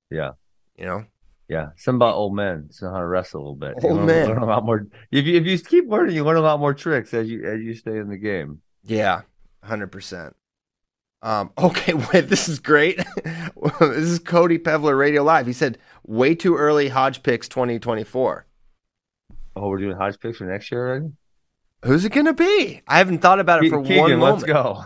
Yeah. 0.09 0.31
You 0.77 0.85
know, 0.85 1.05
Yeah, 1.47 1.69
some 1.75 1.95
about 1.95 2.15
old 2.15 2.33
men, 2.35 2.67
so 2.71 2.89
how 2.89 2.99
to 2.99 3.05
wrestle 3.05 3.39
a 3.39 3.41
little 3.41 3.55
bit. 3.55 3.73
Old 3.83 3.97
learn, 3.97 4.05
men. 4.05 4.27
learn 4.29 4.37
a 4.41 4.45
lot 4.45 4.63
more. 4.65 4.87
If 5.11 5.25
you 5.25 5.35
if 5.37 5.45
you 5.45 5.57
keep 5.59 5.89
learning, 5.89 6.15
you 6.15 6.23
learn 6.23 6.37
a 6.37 6.41
lot 6.41 6.59
more 6.59 6.73
tricks 6.73 7.13
as 7.13 7.29
you 7.29 7.43
as 7.45 7.59
you 7.61 7.73
stay 7.75 7.97
in 7.97 8.09
the 8.09 8.17
game. 8.17 8.61
yeah, 8.83 9.21
hundred 9.63 9.91
percent. 9.91 10.35
Um, 11.21 11.51
okay, 11.57 11.93
wait, 11.93 12.29
this 12.29 12.49
is 12.49 12.59
great. 12.59 12.97
this 13.79 13.97
is 14.05 14.19
Cody 14.19 14.57
Pevler 14.57 14.97
Radio 14.97 15.23
Live. 15.23 15.45
He 15.45 15.53
said, 15.53 15.77
"Way 16.07 16.35
too 16.35 16.55
early 16.57 16.87
Hodge 16.89 17.21
picks 17.21 17.47
2024." 17.47 18.45
Oh, 19.55 19.67
we're 19.69 19.79
doing 19.79 19.95
Hodge 19.97 20.19
picks 20.19 20.37
for 20.37 20.45
next 20.45 20.71
year 20.71 20.87
already. 20.89 21.11
Who's 21.83 22.05
it 22.05 22.11
gonna 22.11 22.33
be? 22.33 22.81
I 22.87 22.97
haven't 22.99 23.19
thought 23.19 23.39
about 23.39 23.63
it 23.63 23.69
for 23.69 23.81
Keegan, 23.83 24.19
one 24.19 24.33
let's 24.33 24.43
go. 24.43 24.85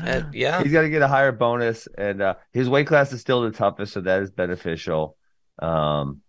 Uh, 0.00 0.22
yeah. 0.32 0.62
He's 0.62 0.70
got 0.72 0.82
to 0.82 0.90
get 0.90 1.02
a 1.02 1.08
higher 1.08 1.32
bonus, 1.32 1.88
and 1.98 2.22
uh, 2.22 2.34
his 2.52 2.68
weight 2.68 2.86
class 2.86 3.12
is 3.12 3.20
still 3.20 3.42
the 3.42 3.50
toughest, 3.50 3.94
so 3.94 4.00
that 4.02 4.22
is 4.22 4.30
beneficial. 4.30 5.16
Um, 5.60 6.20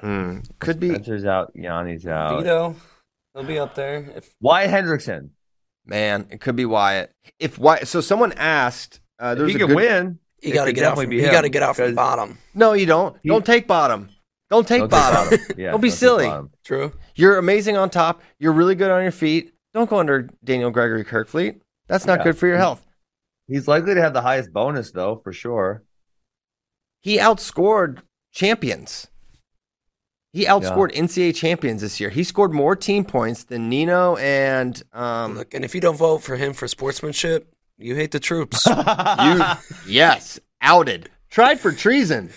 Hmm, 0.00 0.38
Could 0.60 0.78
be, 0.80 0.90
Spencer's 0.90 1.24
out, 1.24 1.52
Yianni's 1.56 2.06
out. 2.06 2.38
Vito, 2.38 2.76
he'll 3.34 3.42
be 3.42 3.58
up 3.58 3.74
there. 3.74 3.96
If 4.16 4.32
Wyatt 4.40 4.70
Hendrickson. 4.70 5.30
man. 5.84 6.28
It 6.30 6.40
could 6.40 6.54
be 6.56 6.64
Wyatt. 6.64 7.12
If 7.40 7.58
Wyatt, 7.58 7.88
so 7.88 8.00
someone 8.00 8.32
asked. 8.34 9.00
Uh, 9.18 9.32
If 9.32 9.38
there's 9.38 9.50
he 9.50 9.56
a 9.56 9.58
can 9.58 9.66
good, 9.68 9.76
win. 9.76 10.18
you 10.40 10.54
got 10.54 10.66
to 10.66 10.72
get 10.72 10.84
out 10.84 10.90
definitely 10.90 11.04
from 11.06 11.10
be 11.10 11.16
you 11.16 11.30
got 11.32 11.40
to 11.42 11.48
get 11.48 11.62
out 11.64 11.74
from 11.76 11.94
bottom. 11.96 12.38
No, 12.54 12.74
you 12.74 12.86
don't. 12.86 13.16
He- 13.24 13.28
don't 13.28 13.44
take 13.44 13.66
bottom. 13.66 14.08
Don't 14.50 14.66
take 14.66 14.80
Don't 14.80 14.88
take 14.88 14.90
bottom. 14.90 15.38
bottom. 15.38 15.46
Yeah, 15.58 15.70
Don't 15.72 15.80
be 15.80 15.90
take 15.90 15.98
silly. 15.98 16.30
True. 16.64 16.92
You're 17.14 17.38
amazing 17.38 17.76
on 17.76 17.90
top. 17.90 18.22
You're 18.38 18.52
really 18.52 18.74
good 18.74 18.90
on 18.90 19.02
your 19.02 19.12
feet. 19.12 19.52
Don't 19.74 19.88
go 19.90 19.98
under 19.98 20.28
Daniel 20.42 20.70
Gregory 20.70 21.04
Kerkvliet. 21.04 21.60
That's 21.86 22.06
not 22.06 22.20
Yeah. 22.20 22.24
good 22.24 22.38
for 22.38 22.46
your 22.46 22.56
health. 22.56 22.84
He's 23.46 23.68
likely 23.68 23.94
to 23.94 24.00
have 24.00 24.12
the 24.14 24.22
highest 24.22 24.52
bonus, 24.52 24.90
though, 24.92 25.16
for 25.22 25.32
sure. 25.32 25.82
He 27.00 27.18
outscored 27.18 28.00
champions. 28.32 29.06
He 30.32 30.44
outscored 30.44 30.94
NCAA 30.94 31.34
champions 31.34 31.80
this 31.80 32.00
year. 32.00 32.10
He 32.10 32.22
scored 32.22 32.52
more 32.52 32.76
team 32.76 33.04
points 33.04 33.44
than 33.44 33.68
Nino 33.70 34.16
and 34.16 34.80
um, 34.92 35.36
Look, 35.36 35.54
and 35.54 35.64
if 35.64 35.74
you 35.74 35.80
don't 35.80 35.96
vote 35.96 36.18
for 36.18 36.36
him 36.36 36.52
for 36.52 36.68
sportsmanship, 36.68 37.52
you 37.78 37.94
hate 37.94 38.10
the 38.10 38.20
troops. 38.20 38.66
you. 38.66 39.42
yes, 39.86 40.38
outed. 40.60 41.08
Tried 41.30 41.60
for 41.60 41.72
treason. 41.72 42.30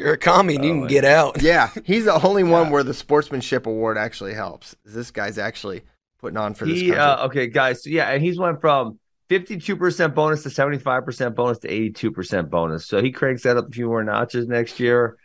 You're 0.00 0.14
a 0.14 0.18
commie 0.18 0.56
and 0.56 0.64
you 0.64 0.70
Oh, 0.70 0.74
can 0.74 0.80
my- 0.82 0.88
get 0.88 1.04
out. 1.04 1.42
Yeah, 1.42 1.70
he's 1.84 2.06
the 2.06 2.20
only 2.26 2.42
one 2.42 2.66
Yeah. 2.66 2.72
where 2.72 2.82
the 2.82 2.94
sportsmanship 2.94 3.66
award 3.66 3.98
actually 3.98 4.34
helps. 4.34 4.74
This 4.84 5.10
guy's 5.10 5.38
actually 5.38 5.82
putting 6.18 6.36
on 6.38 6.54
for 6.54 6.64
this 6.66 6.80
he, 6.80 6.94
uh, 6.94 7.26
okay, 7.26 7.46
guys. 7.46 7.84
So 7.84 7.90
yeah, 7.90 8.08
and 8.10 8.22
he's 8.22 8.38
went 8.38 8.60
from 8.60 8.98
52% 9.30 10.14
bonus 10.14 10.42
to 10.42 10.48
75% 10.48 11.34
bonus 11.34 11.58
to 11.60 11.68
82% 11.68 12.50
bonus. 12.50 12.86
So 12.86 13.02
he 13.02 13.12
cranks 13.12 13.42
that 13.44 13.56
up 13.56 13.68
a 13.68 13.70
few 13.70 13.86
more 13.86 14.02
notches 14.02 14.48
next 14.48 14.80
year 14.80 15.16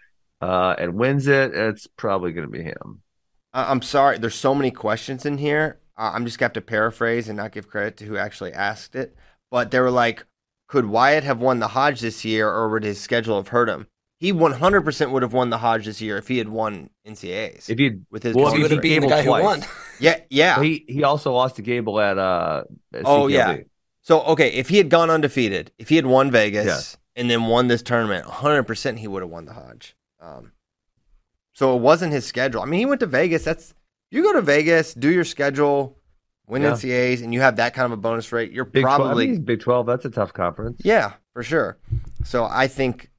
uh, 0.41 0.75
and 0.77 0.93
wins 0.95 1.27
it. 1.27 1.53
It's 1.55 1.87
probably 1.97 2.31
going 2.33 2.45
to 2.47 2.51
be 2.51 2.61
him. 2.63 3.01
I- 3.53 3.71
I'm 3.71 3.81
sorry. 3.81 4.17
There's 4.19 4.35
so 4.35 4.53
many 4.53 4.71
questions 4.71 5.25
in 5.25 5.37
here. 5.37 5.79
Uh, 5.97 6.11
I'm 6.13 6.25
just 6.25 6.37
going 6.37 6.51
to 6.51 6.59
have 6.59 6.65
to 6.65 6.69
paraphrase 6.69 7.29
and 7.29 7.37
not 7.37 7.51
give 7.53 7.67
credit 7.69 7.97
to 7.97 8.05
who 8.05 8.17
actually 8.17 8.53
asked 8.53 8.95
it. 8.95 9.15
But 9.49 9.71
they 9.71 9.79
were 9.79 9.91
like, 9.91 10.25
could 10.67 10.85
Wyatt 10.85 11.23
have 11.23 11.39
won 11.39 11.59
the 11.59 11.69
Hodge 11.69 12.01
this 12.01 12.25
year 12.25 12.49
or 12.49 12.69
would 12.69 12.83
his 12.83 12.99
schedule 12.99 13.37
have 13.37 13.47
hurt 13.49 13.69
him? 13.69 13.87
He 14.17 14.31
100% 14.31 15.11
would 15.11 15.21
have 15.23 15.33
won 15.33 15.49
the 15.49 15.57
Hodge 15.57 15.85
this 15.85 16.01
year 16.01 16.17
if 16.17 16.27
he 16.27 16.37
had 16.37 16.47
won 16.47 16.89
NCAAs. 17.05 17.69
If 17.69 17.77
he, 17.77 17.99
with 18.09 18.23
his 18.23 18.33
well, 18.33 18.53
he 18.53 18.61
would 18.61 18.71
have 18.71 18.81
beaten 18.81 19.01
the 19.03 19.09
guy 19.09 19.23
twice. 19.25 19.41
who 19.41 19.45
won. 19.47 19.63
yeah, 19.99 20.19
yeah. 20.29 20.61
he 20.63 20.85
he 20.87 21.03
also 21.03 21.33
lost 21.33 21.57
to 21.57 21.61
Gable 21.61 21.99
at 21.99 22.17
uh. 22.17 22.63
at 22.93 23.01
Oh, 23.05 23.27
yeah. 23.27 23.57
So, 24.01 24.21
okay, 24.23 24.49
if 24.53 24.69
he 24.69 24.77
had 24.77 24.89
gone 24.89 25.09
undefeated, 25.09 25.71
if 25.79 25.89
he 25.89 25.95
had 25.95 26.05
won 26.05 26.29
Vegas 26.31 26.65
Yes. 26.65 26.97
and 27.15 27.29
then 27.29 27.47
won 27.47 27.67
this 27.67 27.81
tournament, 27.81 28.25
100% 28.27 28.99
he 28.99 29.07
would 29.07 29.23
have 29.23 29.31
won 29.31 29.45
the 29.45 29.53
Hodge. 29.53 29.95
Um, 30.21 30.51
so 31.53 31.75
it 31.75 31.81
wasn't 31.81 32.13
his 32.13 32.23
schedule. 32.25 32.61
I 32.61 32.65
mean, 32.65 32.79
he 32.79 32.85
went 32.85 32.99
to 32.99 33.07
Vegas. 33.07 33.43
That's 33.43 33.73
you 34.11 34.21
go 34.21 34.33
to 34.33 34.41
Vegas, 34.41 34.93
do 34.93 35.09
your 35.11 35.23
schedule, 35.25 35.97
win 36.47 36.61
Yeah. 36.61 36.71
NCAAs, 36.73 37.23
and 37.23 37.33
you 37.33 37.41
have 37.41 37.55
that 37.55 37.73
kind 37.73 37.85
of 37.85 37.91
a 37.93 37.97
bonus 37.97 38.31
rate. 38.31 38.51
You're 38.51 38.65
Big 38.65 38.83
12, 38.83 39.01
I 39.01 39.13
mean, 39.15 39.41
Big 39.41 39.59
Twelve. 39.61 39.85
That's 39.87 40.05
a 40.05 40.09
tough 40.09 40.31
conference. 40.33 40.81
yeah, 40.85 41.13
for 41.33 41.41
sure. 41.43 41.77
So 42.23 42.45
I 42.45 42.67
think, 42.67 43.09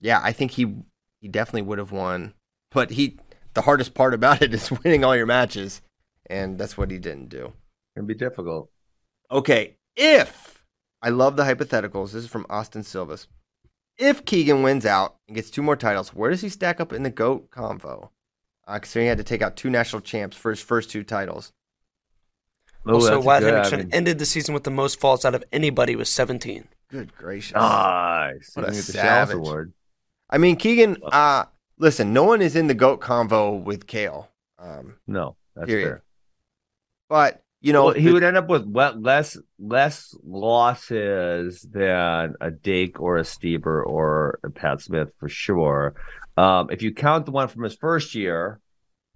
yeah, 0.00 0.20
I 0.22 0.32
think 0.32 0.52
he 0.52 0.74
he 1.20 1.28
definitely 1.28 1.62
would 1.62 1.78
have 1.78 1.92
won. 1.92 2.34
But 2.70 2.90
he, 2.90 3.18
the 3.54 3.62
hardest 3.62 3.94
part 3.94 4.14
about 4.14 4.42
it 4.42 4.54
is 4.54 4.70
winning 4.84 5.04
all 5.04 5.16
your 5.16 5.26
matches, 5.26 5.82
and 6.26 6.58
that's 6.58 6.78
what 6.78 6.90
he 6.90 6.98
didn't 6.98 7.28
do. 7.28 7.52
It'd 7.96 8.06
be 8.06 8.14
difficult. 8.14 8.70
Okay, 9.30 9.76
if 9.96 10.64
I 11.02 11.08
love 11.10 11.36
the 11.36 11.44
hypotheticals, 11.44 12.12
this 12.12 12.24
is 12.24 12.28
from 12.30 12.46
Austin 12.48 12.82
Silvas. 12.82 13.26
If 13.98 14.24
Keegan 14.24 14.62
wins 14.62 14.86
out 14.86 15.16
and 15.28 15.34
gets 15.34 15.50
two 15.50 15.62
more 15.62 15.76
titles, 15.76 16.14
where 16.14 16.30
does 16.30 16.40
he 16.40 16.48
stack 16.48 16.80
up 16.80 16.92
in 16.92 17.02
the 17.02 17.10
GOAT 17.10 17.50
convo? 17.50 18.08
Uh, 18.66 18.78
considering 18.78 19.06
he 19.06 19.08
had 19.08 19.18
to 19.18 19.24
take 19.24 19.42
out 19.42 19.56
two 19.56 19.68
national 19.68 20.00
champs 20.00 20.36
for 20.36 20.50
his 20.50 20.60
first 20.62 20.90
two 20.90 21.02
titles. 21.02 21.52
Ooh, 22.88 22.94
also, 22.94 23.06
that's 23.10 23.16
a 23.24 23.26
Wyatt 23.26 23.42
good- 23.42 23.74
I 23.74 23.76
mean, 23.76 23.90
ended 23.92 24.18
the 24.18 24.24
season 24.26 24.54
with 24.54 24.64
the 24.64 24.70
most 24.70 24.98
falls 25.00 25.24
out 25.24 25.34
of 25.34 25.44
anybody 25.52 25.96
with 25.96 26.08
17. 26.08 26.66
Good 26.88 27.14
gracious. 27.14 27.54
Nice. 27.54 28.52
What 28.54 28.64
a 28.64 28.68
You 28.68 28.76
the 28.76 28.80
savage. 28.82 29.36
Award. 29.36 29.72
I 30.30 30.38
mean, 30.38 30.56
Keegan, 30.56 30.96
uh, 31.04 31.44
listen, 31.78 32.12
no 32.12 32.24
one 32.24 32.40
is 32.40 32.54
in 32.56 32.66
the 32.68 32.74
GOAT 32.74 33.00
convo 33.00 33.62
with 33.62 33.86
Cael. 33.86 34.28
Um, 34.58 34.96
No, 35.06 35.36
that's 35.56 35.66
Period. 35.66 35.86
fair. 35.88 36.02
but, 37.08 37.42
you 37.60 37.72
know, 37.72 37.86
well, 37.86 37.94
he 37.94 38.06
the- 38.06 38.12
would 38.12 38.22
end 38.22 38.36
up 38.36 38.48
with 38.48 38.64
less 38.66 39.36
less 39.58 40.14
losses 40.24 41.62
than 41.62 42.34
a 42.40 42.50
Dake 42.50 43.00
or 43.00 43.18
a 43.18 43.22
Stieber 43.22 43.84
or 43.84 44.38
a 44.44 44.50
Pat 44.50 44.80
Smith 44.80 45.10
for 45.18 45.28
sure. 45.28 45.94
Um, 46.36 46.70
if 46.70 46.80
you 46.82 46.94
count 46.94 47.26
the 47.26 47.32
one 47.32 47.48
from 47.48 47.64
his 47.64 47.74
first 47.74 48.14
year, 48.14 48.60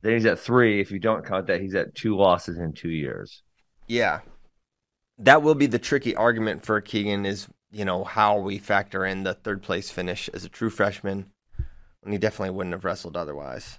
then 0.03 0.13
he's 0.15 0.27
at 0.27 0.39
three. 0.39 0.81
If 0.81 0.91
you 0.91 0.99
don't 0.99 1.25
count 1.25 1.47
that, 1.47 1.61
he's 1.63 1.75
at 1.75 1.95
two 1.95 2.17
losses 2.17 2.59
in 2.59 2.73
two 2.73 2.91
years. 2.91 3.43
Yeah. 3.87 4.21
That 5.19 5.43
will 5.43 5.55
be 5.55 5.67
the 5.67 5.79
tricky 5.79 6.15
argument 6.17 6.65
for 6.67 6.81
Keegan 6.81 7.25
is, 7.25 7.47
you 7.75 7.85
know, 7.85 8.05
how 8.05 8.39
we 8.39 8.59
factor 8.59 9.05
in 9.05 9.25
the 9.25 9.35
third 9.35 9.63
place 9.63 9.91
finish 9.91 10.31
as 10.33 10.45
a 10.45 10.49
true 10.49 10.71
freshman 10.71 11.27
when 12.01 12.13
he 12.13 12.19
definitely 12.19 12.51
wouldn't 12.55 12.73
have 12.75 12.85
wrestled 12.85 13.17
otherwise. 13.17 13.79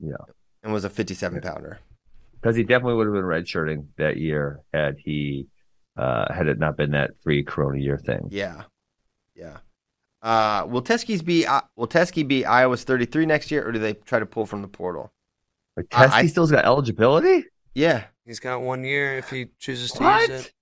Yeah. 0.00 0.16
And 0.62 0.72
was 0.72 0.84
a 0.84 0.90
57 0.90 1.40
pounder. 1.42 1.78
Because 2.40 2.56
he 2.56 2.62
definitely 2.62 2.94
would 2.94 3.06
have 3.06 3.14
been 3.14 3.24
redshirting 3.24 3.86
that 3.98 4.16
year 4.16 4.60
had 4.72 4.96
he 4.98 5.46
uh, 5.96 6.32
had 6.32 6.46
it 6.48 6.58
not 6.58 6.76
been 6.76 6.90
that 6.92 7.10
free 7.22 7.42
Corona 7.42 7.78
year 7.78 7.98
thing. 7.98 8.28
Yeah. 8.30 8.62
Yeah. 9.34 9.58
Uh, 10.22 10.66
will 10.68 10.82
Teske's 10.82 11.22
be 11.22 11.46
uh, 11.46 11.60
will 11.76 11.86
Teske 11.88 12.26
be 12.26 12.44
Iowa's 12.44 12.84
33 12.84 13.26
next 13.26 13.50
year 13.50 13.66
or 13.66 13.72
do 13.72 13.78
they 13.78 13.92
try 13.94 14.18
to 14.18 14.26
pull 14.26 14.46
from 14.46 14.62
the 14.62 14.68
portal? 14.68 15.12
Like 15.76 15.88
Teske 15.88 16.10
I- 16.12 16.26
still's 16.26 16.50
got 16.50 16.64
eligibility. 16.64 17.44
Yeah. 17.74 18.04
He's 18.24 18.40
got 18.40 18.62
one 18.62 18.82
year 18.82 19.18
if 19.18 19.30
he 19.30 19.48
chooses 19.58 19.92
to 19.92 20.02
What? 20.02 20.28
use 20.28 20.46
it. 20.46 20.52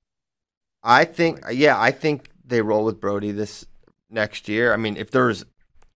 I 0.82 1.04
think 1.04 1.40
yeah, 1.52 1.80
I 1.80 1.92
think 1.92 2.28
they 2.44 2.60
roll 2.60 2.84
with 2.84 3.00
Brody 3.00 3.32
this 3.32 3.66
next 4.10 4.48
year. 4.48 4.72
I 4.72 4.76
mean, 4.76 4.96
if 4.96 5.10
there's 5.10 5.44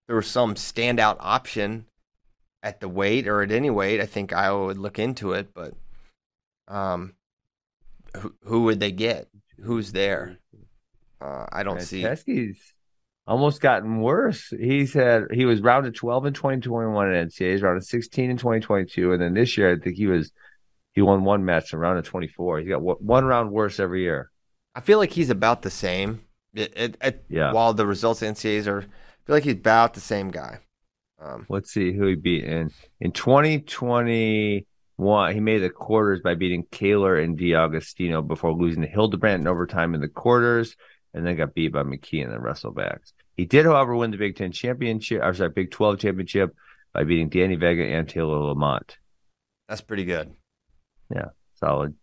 there 0.06 0.16
was 0.16 0.26
some 0.26 0.54
standout 0.54 1.16
option 1.20 1.86
at 2.62 2.80
the 2.80 2.88
weight 2.88 3.28
or 3.28 3.42
at 3.42 3.52
any 3.52 3.70
weight, 3.70 4.00
I 4.00 4.06
think 4.06 4.32
Iowa 4.32 4.66
would 4.66 4.78
look 4.78 4.98
into 4.98 5.32
it. 5.32 5.52
But 5.54 5.74
um, 6.66 7.14
who, 8.16 8.34
who 8.44 8.62
would 8.64 8.80
they 8.80 8.92
get? 8.92 9.28
Who's 9.62 9.92
there? 9.92 10.38
Uh, 11.20 11.46
I 11.50 11.62
don't 11.62 11.82
see. 11.82 12.02
Teske's 12.02 12.74
almost 13.26 13.60
gotten 13.60 14.00
worse. 14.00 14.52
He's 14.58 14.94
had 14.94 15.24
he 15.32 15.44
was 15.44 15.60
rounded 15.60 15.94
12 15.94 16.26
in 16.26 16.32
2021 16.32 17.14
at 17.14 17.28
NCAA, 17.28 17.52
he's 17.52 17.62
rounded 17.62 17.84
16 17.84 18.30
in 18.30 18.36
2022, 18.36 19.12
and 19.12 19.22
then 19.22 19.34
this 19.34 19.56
year 19.58 19.72
I 19.72 19.78
think 19.78 19.96
he 19.96 20.06
was 20.06 20.32
he 20.94 21.02
won 21.02 21.24
one 21.24 21.44
match 21.44 21.72
in 21.72 21.78
round 21.78 21.98
of 21.98 22.04
24. 22.04 22.60
He's 22.60 22.68
got 22.68 23.02
one 23.02 23.24
round 23.24 23.52
worse 23.52 23.78
every 23.78 24.02
year. 24.02 24.30
I 24.74 24.80
feel 24.80 24.98
like 24.98 25.12
he's 25.12 25.30
about 25.30 25.62
the 25.62 25.70
same. 25.70 26.22
It, 26.54 26.72
it, 26.76 26.96
it, 27.02 27.24
Yeah. 27.28 27.52
While 27.52 27.74
the 27.74 27.86
results 27.86 28.22
of 28.22 28.34
NCAAs 28.34 28.66
are, 28.66 28.80
I 28.80 28.84
feel 29.26 29.36
like 29.36 29.44
he's 29.44 29.54
about 29.54 29.94
the 29.94 30.00
same 30.00 30.30
guy. 30.30 30.60
Um, 31.20 31.46
Let's 31.48 31.72
see 31.72 31.92
who 31.92 32.06
he 32.06 32.14
beat 32.14 32.44
in 32.44 32.70
in 33.00 33.12
2021. 33.12 35.34
He 35.34 35.40
made 35.40 35.58
the 35.58 35.70
quarters 35.70 36.20
by 36.20 36.34
beating 36.34 36.64
Kaler 36.70 37.18
and 37.18 37.38
DiAgostino 37.38 38.26
before 38.26 38.52
losing 38.52 38.82
to 38.82 38.88
Hildebrandt 38.88 39.40
in 39.40 39.46
overtime 39.48 39.94
in 39.94 40.00
the 40.00 40.08
quarters, 40.08 40.76
and 41.14 41.26
then 41.26 41.36
got 41.36 41.54
beat 41.54 41.72
by 41.72 41.82
McKee 41.82 42.22
in 42.22 42.30
the 42.30 42.38
wrestlebacks. 42.38 43.12
He 43.36 43.44
did, 43.44 43.66
however, 43.66 43.94
win 43.94 44.10
the 44.10 44.16
Big 44.16 44.36
Ten 44.36 44.52
championship, 44.52 45.20
or 45.22 45.34
sorry, 45.34 45.50
Big 45.50 45.70
12 45.70 45.98
championship 45.98 46.54
by 46.92 47.04
beating 47.04 47.28
Danny 47.28 47.56
Vega 47.56 47.84
and 47.84 48.08
Taylor 48.08 48.38
Lamont. 48.38 48.96
that's 49.68 49.80
pretty 49.80 50.04
good. 50.04 50.32
Yeah, 51.14 51.28
solid. 51.54 51.94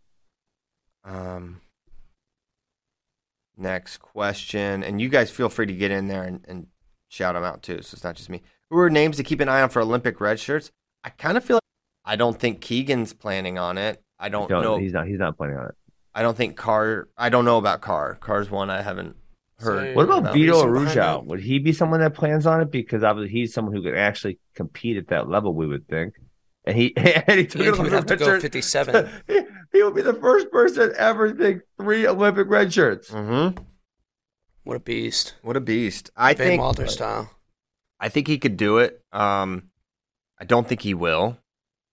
Um, 1.03 1.61
next 3.57 3.97
question, 3.97 4.83
and 4.83 4.99
you 5.01 5.09
guys 5.09 5.29
feel 5.31 5.49
free 5.49 5.65
to 5.65 5.73
get 5.73 5.91
in 5.91 6.07
there 6.07 6.23
and, 6.23 6.43
and 6.47 6.67
shout 7.09 7.35
them 7.35 7.43
out 7.43 7.61
too. 7.63 7.81
So 7.81 7.95
it's 7.95 8.03
not 8.03 8.15
just 8.15 8.29
me. 8.29 8.41
Who 8.69 8.77
are 8.79 8.89
names 8.89 9.17
to 9.17 9.23
keep 9.23 9.39
an 9.39 9.49
eye 9.49 9.61
on 9.61 9.69
for 9.69 9.81
Olympic 9.81 10.19
red 10.19 10.39
shirts? 10.39 10.71
I 11.03 11.09
kind 11.09 11.37
of 11.37 11.43
feel 11.45 11.55
like 11.57 11.61
I 12.03 12.15
don't 12.15 12.39
think 12.39 12.61
Keegan's 12.61 13.13
planning 13.13 13.57
on 13.57 13.77
it. 13.77 14.01
I 14.19 14.29
don't 14.29 14.49
No, 14.49 14.61
know. 14.61 14.77
he's 14.77 14.93
not. 14.93 15.07
He's 15.07 15.19
not 15.19 15.37
planning 15.37 15.57
on 15.57 15.67
it. 15.67 15.75
I 16.13 16.21
don't 16.21 16.37
think 16.37 16.55
Carr. 16.55 17.07
I 17.17 17.29
don't 17.29 17.45
know 17.45 17.57
about 17.57 17.81
Carr. 17.81 18.15
Carr's 18.15 18.49
one 18.49 18.69
I 18.69 18.81
haven't 18.81 19.15
heard. 19.59 19.89
So- 19.89 19.93
What 19.95 20.05
about 20.05 20.19
about 20.19 20.33
Vito 20.33 20.65
reason 20.65 20.73
behind 20.95 20.97
Arujau? 20.99 21.25
Would 21.25 21.39
he 21.41 21.59
be 21.59 21.73
someone 21.73 21.99
that 21.99 22.13
plans 22.13 22.45
on 22.47 22.61
it? 22.61 22.71
Because 22.71 23.03
obviously 23.03 23.31
he's 23.31 23.53
someone 23.53 23.75
who 23.75 23.81
could 23.83 23.95
actually 23.97 24.39
compete 24.55 24.97
at 24.97 25.07
that 25.07 25.29
level. 25.29 25.53
We 25.53 25.67
would 25.67 25.87
think, 25.87 26.13
and 26.65 26.75
he 26.77 26.93
and 26.97 27.39
he 27.39 27.45
took 27.47 27.61
And 27.61 27.69
it 27.69 27.75
he 27.75 27.81
would 27.81 27.87
over 27.87 27.89
have 27.95 28.05
to 28.07 28.15
go 28.15 28.25
Richard. 28.27 28.41
57. 28.41 29.09
he, 29.27 29.41
he 29.73 29.83
would 29.83 29.95
be 29.95 30.01
the 30.01 30.13
first 30.13 30.51
person 30.51 30.93
ever 30.97 31.31
to 31.33 31.37
take 31.43 31.61
three 31.79 32.07
Olympic 32.07 32.47
red 32.49 32.73
shirts. 32.73 33.09
Mm-hmm. 33.11 33.61
What 34.63 34.77
a 34.77 34.79
beast. 34.79 35.35
What 35.41 35.55
a 35.55 35.61
beast! 35.61 36.09
I 36.15 36.33
Van 36.33 36.47
think. 36.47 36.61
Wilder 36.61 36.87
style. 36.87 37.29
I 37.99 38.09
think 38.09 38.27
he 38.27 38.37
could 38.39 38.57
do 38.57 38.79
it. 38.79 39.01
Um, 39.13 39.69
I 40.39 40.45
don't 40.45 40.67
think 40.67 40.81
he 40.81 40.93
will. 40.93 41.37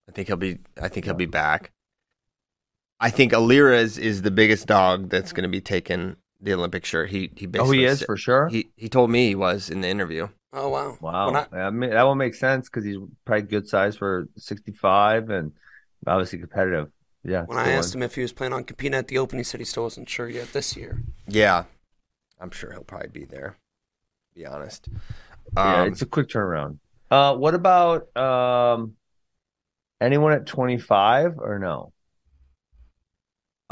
I 0.08 0.12
think 0.12 0.28
he'll 0.28 0.36
be. 0.38 0.58
I 0.80 0.88
think 0.88 1.04
he'll 1.04 1.14
be 1.14 1.26
back. 1.26 1.70
I 2.98 3.10
think 3.10 3.32
Alirez 3.32 3.98
is 3.98 4.22
the 4.22 4.30
biggest 4.30 4.66
dog 4.66 5.10
that's 5.10 5.32
going 5.32 5.42
to 5.42 5.48
be 5.48 5.60
taking 5.60 6.16
the 6.40 6.54
Olympic 6.54 6.84
shirt. 6.84 7.10
He 7.10 7.30
he 7.36 7.46
Oh, 7.58 7.70
he 7.70 7.84
is 7.84 7.98
said- 8.00 8.06
for 8.06 8.16
sure. 8.16 8.48
He 8.48 8.70
he 8.76 8.88
told 8.88 9.10
me 9.10 9.28
he 9.28 9.34
was 9.34 9.68
in 9.70 9.80
the 9.82 9.88
interview. 9.88 10.28
Oh, 10.54 10.68
wow. 10.68 10.98
wow, 11.00 11.46
I- 11.50 11.56
I 11.60 11.70
mean, 11.70 11.90
that 11.90 12.02
will 12.02 12.14
make 12.14 12.34
sense 12.34 12.68
because 12.68 12.84
he's 12.84 12.98
probably 13.24 13.42
good 13.46 13.66
size 13.66 13.96
for 13.96 14.28
sixty-five 14.36 15.30
and 15.30 15.52
obviously 16.06 16.38
competitive. 16.40 16.90
Yeah. 17.24 17.44
When 17.44 17.56
I 17.56 17.70
asked 17.72 17.94
him 17.94 18.02
if 18.02 18.16
he 18.16 18.22
was 18.22 18.32
planning 18.32 18.54
on 18.54 18.64
competing 18.64 18.94
at 18.98 19.08
the 19.08 19.16
Open, 19.18 19.38
he 19.38 19.44
said 19.44 19.60
he 19.60 19.64
still 19.64 19.84
wasn't 19.84 20.08
sure 20.10 20.28
yet 20.28 20.52
this 20.52 20.76
year. 20.76 21.02
Yeah, 21.26 21.64
I'm 22.40 22.50
sure 22.50 22.72
he'll 22.72 22.84
probably 22.84 23.08
be 23.08 23.24
there. 23.24 23.56
To 24.34 24.40
be 24.40 24.46
honest. 24.46 24.88
yeah, 25.56 25.82
Um, 25.82 25.88
it's 25.88 26.02
a 26.02 26.06
quick 26.06 26.28
turnaround. 26.28 26.78
Uh, 27.10 27.36
what 27.36 27.54
about 27.54 28.14
um, 28.16 28.94
anyone 30.00 30.32
at 30.32 30.46
twenty-five 30.46 31.38
or 31.38 31.58
no? 31.58 31.92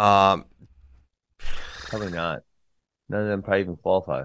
um, 0.03 0.47
Probably 1.89 2.11
not. 2.11 2.41
None 3.11 3.23
of 3.23 3.27
them 3.29 3.43
probably 3.43 3.61
even 3.61 3.77
qualify. 3.77 4.25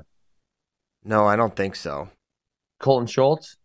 no, 1.03 1.25
I 1.25 1.35
don't 1.35 1.55
think 1.55 1.75
so. 1.75 2.09
Colton 2.79 3.07
Schultz. 3.07 3.57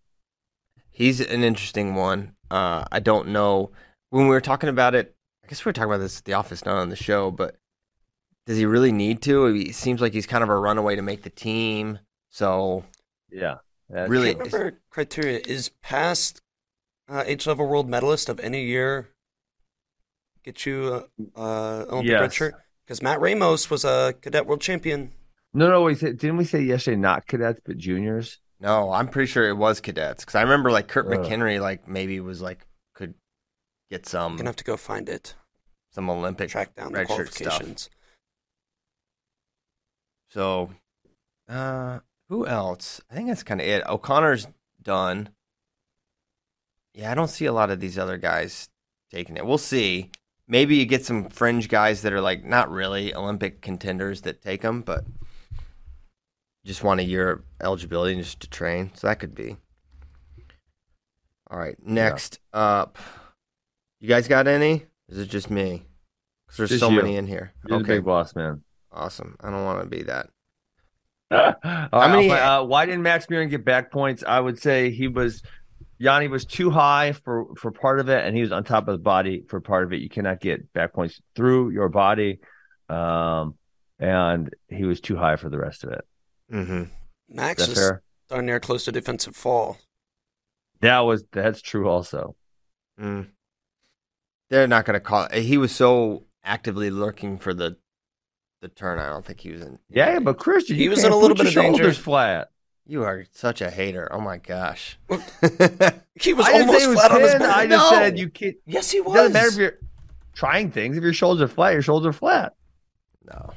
He's 0.90 1.20
an 1.20 1.42
interesting 1.42 1.94
one. 1.94 2.34
Uh, 2.50 2.84
I 2.90 3.00
don't 3.00 3.28
know. 3.28 3.70
When 4.10 4.24
we 4.24 4.30
were 4.30 4.40
talking 4.40 4.68
about 4.68 4.94
it, 4.94 5.14
I 5.44 5.48
guess 5.48 5.64
we 5.64 5.68
were 5.70 5.72
talking 5.72 5.90
about 5.90 5.98
this 5.98 6.18
at 6.18 6.24
the 6.24 6.34
office, 6.34 6.64
not 6.64 6.76
on 6.76 6.88
the 6.88 6.96
show, 6.96 7.30
but 7.30 7.56
does 8.46 8.58
he 8.58 8.66
really 8.66 8.92
need 8.92 9.22
to? 9.22 9.46
It 9.46 9.74
seems 9.74 10.00
like 10.00 10.12
he's 10.12 10.26
kind 10.26 10.42
of 10.42 10.48
a 10.50 10.56
runaway 10.56 10.96
to 10.96 11.02
make 11.02 11.22
the 11.22 11.30
team. 11.30 11.98
So, 12.30 12.84
Yeah. 13.30 13.56
Really- 13.88 14.34
remember 14.34 14.80
criteria. 14.90 15.40
Is 15.46 15.70
past 15.82 16.40
uh, 17.08 17.24
H 17.26 17.46
level 17.46 17.66
world 17.68 17.88
medalist 17.88 18.28
of 18.28 18.38
any 18.40 18.64
year 18.64 19.08
get 20.44 20.64
you 20.64 21.04
uh, 21.36 21.40
uh, 21.40 21.84
Olympic 21.90 22.12
red 22.20 22.32
shirt? 22.32 22.54
Because 22.84 23.02
Matt 23.02 23.20
Ramos 23.20 23.68
was 23.70 23.84
a 23.84 24.14
cadet 24.20 24.46
world 24.46 24.60
champion. 24.60 25.12
No, 25.52 25.68
no. 25.68 25.82
We 25.82 25.94
said, 25.96 26.18
didn't 26.18 26.36
we 26.36 26.44
say 26.44 26.62
yesterday 26.62 26.96
not 26.96 27.26
cadets 27.26 27.60
but 27.64 27.78
juniors? 27.78 28.38
No, 28.60 28.92
I'm 28.92 29.08
pretty 29.08 29.26
sure 29.30 29.48
it 29.48 29.56
was 29.56 29.80
cadets 29.80 30.24
because 30.24 30.34
I 30.34 30.42
remember 30.42 30.70
like 30.70 30.88
Kurt 30.88 31.06
Ugh. 31.06 31.12
McHenry, 31.12 31.60
like 31.60 31.88
maybe 31.88 32.20
was 32.20 32.42
like 32.42 32.66
could 32.94 33.14
get 33.90 34.06
some 34.06 34.36
Gonna 34.36 34.50
have 34.50 34.56
to 34.56 34.64
go 34.64 34.76
find 34.76 35.08
it. 35.08 35.34
some 35.92 36.10
Olympic 36.10 36.50
Track 36.50 36.74
down 36.74 36.92
the 36.92 36.98
red 36.98 37.08
shirt 37.08 37.32
stuff. 37.32 37.88
So, 40.28 40.70
uh, 41.48 42.00
who 42.28 42.46
else? 42.46 43.00
I 43.10 43.14
think 43.14 43.28
that's 43.28 43.42
kind 43.42 43.60
of 43.60 43.66
it. 43.66 43.84
O'Connor's 43.86 44.46
done. 44.80 45.30
Yeah, 46.94 47.10
I 47.10 47.14
don't 47.14 47.28
see 47.28 47.46
a 47.46 47.52
lot 47.52 47.70
of 47.70 47.80
these 47.80 47.98
other 47.98 48.18
guys 48.18 48.68
taking 49.10 49.36
it. 49.36 49.46
We'll 49.46 49.58
see. 49.58 50.10
Maybe 50.46 50.76
you 50.76 50.86
get 50.86 51.04
some 51.04 51.28
fringe 51.28 51.68
guys 51.68 52.02
that 52.02 52.12
are 52.12 52.20
like 52.20 52.44
not 52.44 52.70
really 52.70 53.14
Olympic 53.14 53.60
contenders 53.62 54.22
that 54.22 54.42
take 54.42 54.62
them, 54.62 54.82
but 54.82 55.04
just 56.64 56.82
want 56.84 57.00
a 57.00 57.04
year 57.04 57.30
of 57.30 57.42
eligibility 57.62 58.14
and 58.14 58.22
just 58.22 58.40
to 58.40 58.48
train. 58.50 58.90
So 58.94 59.06
that 59.06 59.18
could 59.18 59.34
be. 59.34 59.56
All 61.50 61.58
right, 61.58 61.76
next 61.84 62.38
up. 62.52 62.98
You 63.98 64.08
guys 64.08 64.28
got 64.28 64.46
any? 64.46 64.86
Is 65.08 65.18
it 65.18 65.26
just 65.26 65.50
me? 65.50 65.86
'Cause 66.46 66.56
there's 66.58 66.70
Just 66.70 66.80
so 66.80 66.90
you. 66.90 66.96
many 67.02 67.16
in 67.16 67.26
here. 67.26 67.52
You're 67.66 67.78
okay, 67.80 67.96
big 67.96 68.04
boss 68.04 68.34
man. 68.34 68.62
awesome. 68.92 69.36
I 69.40 69.50
don't 69.50 69.64
want 69.64 69.82
to 69.82 69.86
be 69.88 70.02
that. 70.04 70.28
How 71.92 72.08
many- 72.08 72.30
Uh, 72.30 72.64
why 72.64 72.86
didn't 72.86 73.02
Max 73.02 73.26
Murin 73.26 73.48
get 73.50 73.64
back 73.64 73.90
points? 73.92 74.24
I 74.26 74.40
would 74.40 74.58
say 74.58 74.90
he 74.90 75.06
was 75.08 75.42
Yianni 76.00 76.30
was 76.30 76.44
too 76.44 76.70
high 76.70 77.12
for 77.12 77.54
for 77.56 77.70
part 77.70 78.00
of 78.00 78.08
it, 78.08 78.24
and 78.24 78.34
he 78.34 78.40
was 78.42 78.52
on 78.52 78.64
top 78.64 78.88
of 78.88 78.92
the 78.94 79.02
body 79.02 79.44
for 79.48 79.60
part 79.60 79.84
of 79.84 79.92
it. 79.92 80.00
You 80.00 80.08
cannot 80.08 80.40
get 80.40 80.72
back 80.72 80.92
points 80.92 81.20
through 81.36 81.70
your 81.70 81.88
body, 81.88 82.40
um, 82.88 83.54
and 83.98 84.52
he 84.68 84.84
was 84.84 85.00
too 85.00 85.16
high 85.16 85.36
for 85.36 85.50
the 85.50 85.58
rest 85.58 85.84
of 85.84 85.90
it. 85.92 86.04
Mm-hmm. 86.52 86.82
Max 87.28 87.62
Is 87.62 87.66
that 87.68 87.72
is 87.72 87.78
fair? 87.78 88.02
darn 88.28 88.46
near 88.46 88.60
close 88.60 88.84
to 88.86 88.92
defensive 88.92 89.36
fall. 89.36 89.78
That 90.80 91.00
was 91.00 91.24
that's 91.32 91.60
true. 91.62 91.88
Also, 91.88 92.36
Mm. 93.00 93.28
They're 94.50 94.66
not 94.66 94.84
going 94.84 94.94
to 94.94 95.00
call. 95.00 95.28
He 95.32 95.56
was 95.58 95.72
so 95.74 96.24
actively 96.44 96.90
looking 96.90 97.38
for 97.38 97.54
the 97.54 97.76
the 98.60 98.68
turn. 98.68 98.98
I 98.98 99.08
don't 99.08 99.24
think 99.24 99.40
he 99.40 99.52
was 99.52 99.62
in. 99.62 99.78
yeah, 99.88 100.18
but 100.18 100.38
Christian, 100.38 100.76
He 100.76 100.84
you 100.84 100.90
was 100.90 100.98
can't 101.00 101.06
in 101.08 101.12
a 101.12 101.16
little 101.16 101.36
bit 101.36 101.44
your 101.52 101.60
of 101.62 101.66
danger. 101.66 101.78
shoulders 101.84 101.98
flat. 101.98 102.50
You 102.86 103.04
are 103.04 103.24
such 103.30 103.60
a 103.62 103.70
hater. 103.70 104.08
Oh 104.10 104.20
my 104.20 104.38
gosh. 104.38 104.98
He 106.20 106.34
was 106.34 106.46
almost 106.48 106.86
was 106.88 106.94
flat 106.98 107.12
on 107.12 107.20
his 107.22 107.32
back. 107.34 107.42
I 107.56 107.66
just 107.66 107.90
No. 107.92 107.98
said 107.98 108.18
you 108.18 108.28
can't. 108.28 108.56
Yes, 108.66 108.90
he 108.90 108.98
It 108.98 109.04
was. 109.06 109.14
doesn't 109.14 109.32
matter 109.32 109.48
if 109.48 109.56
you're 109.56 109.78
trying 110.34 110.70
things. 110.70 110.98
If 110.98 111.02
your 111.02 111.14
shoulders 111.14 111.40
are 111.42 111.48
flat, 111.48 111.72
your 111.72 111.80
shoulders 111.82 112.08
are 112.14 112.18
flat. 112.18 112.52
no. 113.24 113.54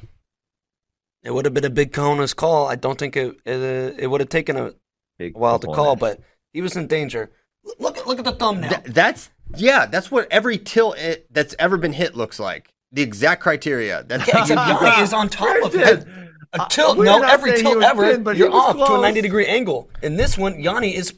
It 1.24 1.32
would 1.32 1.44
have 1.46 1.54
been 1.54 1.64
a 1.64 1.70
big 1.70 1.92
Kona's 1.92 2.34
call. 2.34 2.66
I 2.68 2.76
don't 2.76 2.98
think 2.98 3.16
it 3.16 3.34
it, 3.46 3.96
it 3.98 4.06
would 4.08 4.20
have 4.20 4.28
taken 4.30 4.56
a 4.56 4.72
Big 5.16 5.36
while 5.36 5.60
to 5.60 5.68
call, 5.68 5.94
but 5.94 6.18
he 6.52 6.60
was 6.60 6.76
in 6.76 6.88
danger. 6.88 7.30
Look 7.78 7.96
at 7.96 8.06
look 8.06 8.18
at 8.18 8.24
the 8.24 8.32
thumbnail. 8.32 8.68
Th- 8.70 8.82
that's 8.94 9.30
yeah. 9.56 9.86
That's 9.86 10.10
what 10.10 10.26
every 10.30 10.58
tilt 10.58 10.98
it, 10.98 11.32
that's 11.32 11.54
ever 11.58 11.76
been 11.76 11.92
hit 11.92 12.16
looks 12.16 12.40
like. 12.40 12.72
The 12.90 13.02
exact 13.02 13.40
criteria. 13.40 14.02
That's 14.02 14.26
Yeah, 14.26 14.40
except 14.42 14.98
is 14.98 15.12
on 15.12 15.28
top 15.28 15.64
of 15.64 15.72
him. 15.74 15.80
Christian, 15.82 16.30
A 16.52 16.62
Uh, 16.62 16.68
tilt, 16.68 16.98
we're 16.98 17.04
no, 17.04 17.22
every 17.22 17.56
tilt 17.56 17.80
ever, 17.82 18.10
pinned, 18.10 18.24
but 18.24 18.36
you're 18.36 18.50
was 18.50 18.76
off 18.76 18.88
to 18.88 18.94
a 18.96 19.00
90 19.00 19.20
degree 19.22 19.46
angle. 19.46 19.88
In 20.02 20.16
this 20.16 20.36
one, 20.36 20.54
Yianni 20.54 20.92
is 20.94 21.14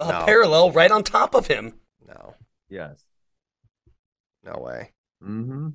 uh, 0.00 0.10
No. 0.10 0.24
parallel 0.24 0.72
right 0.72 0.90
on 0.90 1.04
top 1.04 1.34
of 1.36 1.46
him. 1.46 1.74
no, 2.06 2.34
Yes. 2.68 3.04
no 4.42 4.58
way. 4.60 4.90
Mm-hmm. 5.22 5.68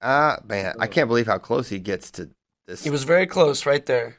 Ah, 0.00 0.38
man, 0.44 0.74
I 0.80 0.86
can't 0.88 1.08
believe 1.08 1.26
how 1.26 1.38
close 1.38 1.68
he 1.68 1.78
gets 1.78 2.10
to 2.12 2.30
this. 2.66 2.82
He 2.84 2.90
was 2.90 3.04
very 3.04 3.26
close 3.26 3.66
right 3.66 3.84
there. 3.86 4.16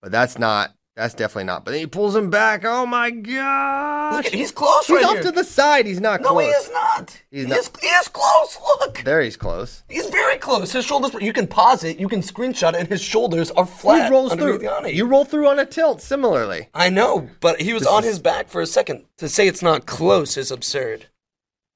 but 0.00 0.12
that's 0.12 0.38
not. 0.38 0.74
That's 0.94 1.14
definitely 1.14 1.44
not. 1.44 1.64
But 1.64 1.70
then 1.70 1.80
he 1.80 1.86
pulls 1.86 2.14
him 2.14 2.28
back. 2.28 2.66
Oh 2.66 2.84
my 2.84 3.08
god 3.10 4.14
Look, 4.16 4.26
he's 4.26 4.52
close 4.52 4.86
He's 4.86 4.96
right 4.96 5.04
off 5.06 5.12
here. 5.14 5.22
to 5.22 5.32
the 5.32 5.42
side. 5.42 5.86
He's 5.86 6.02
not 6.02 6.20
close. 6.20 6.28
no, 6.28 6.34
close. 6.34 6.44
he 6.44 6.50
is 6.50 6.70
not. 6.70 7.22
He's 7.30 7.42
he, 7.44 7.48
not- 7.48 7.58
Is, 7.60 7.70
he 7.80 7.86
is 7.86 8.08
close. 8.08 8.58
Look. 8.80 8.98
There, 9.02 9.22
he's 9.22 9.38
close. 9.38 9.84
He's 9.88 10.10
very 10.10 10.36
close. 10.36 10.70
His 10.72 10.84
shoulders, 10.84 11.14
you 11.22 11.32
can 11.32 11.46
pause 11.46 11.82
it, 11.82 11.98
you 11.98 12.08
can 12.08 12.20
screenshot 12.20 12.74
it, 12.74 12.80
and 12.80 12.88
his 12.88 13.00
shoulders 13.00 13.50
are 13.52 13.64
flat. 13.64 14.04
he 14.04 14.10
rolls 14.10 14.34
through. 14.34 14.58
Yianni. 14.58 14.92
You 14.94 15.06
roll 15.06 15.24
through 15.24 15.48
on 15.48 15.58
a 15.58 15.64
tilt. 15.64 16.02
Similarly, 16.02 16.68
I 16.74 16.90
know, 16.90 17.30
but 17.40 17.62
he 17.62 17.72
was 17.72 17.84
This 17.84 17.90
on 17.92 18.02
is- 18.04 18.10
his 18.10 18.18
back 18.18 18.48
for 18.48 18.60
a 18.60 18.66
second. 18.66 19.06
To 19.16 19.30
say 19.30 19.48
it's 19.48 19.62
not 19.62 19.86
close 19.86 20.36
is 20.36 20.50
absurd. 20.50 21.06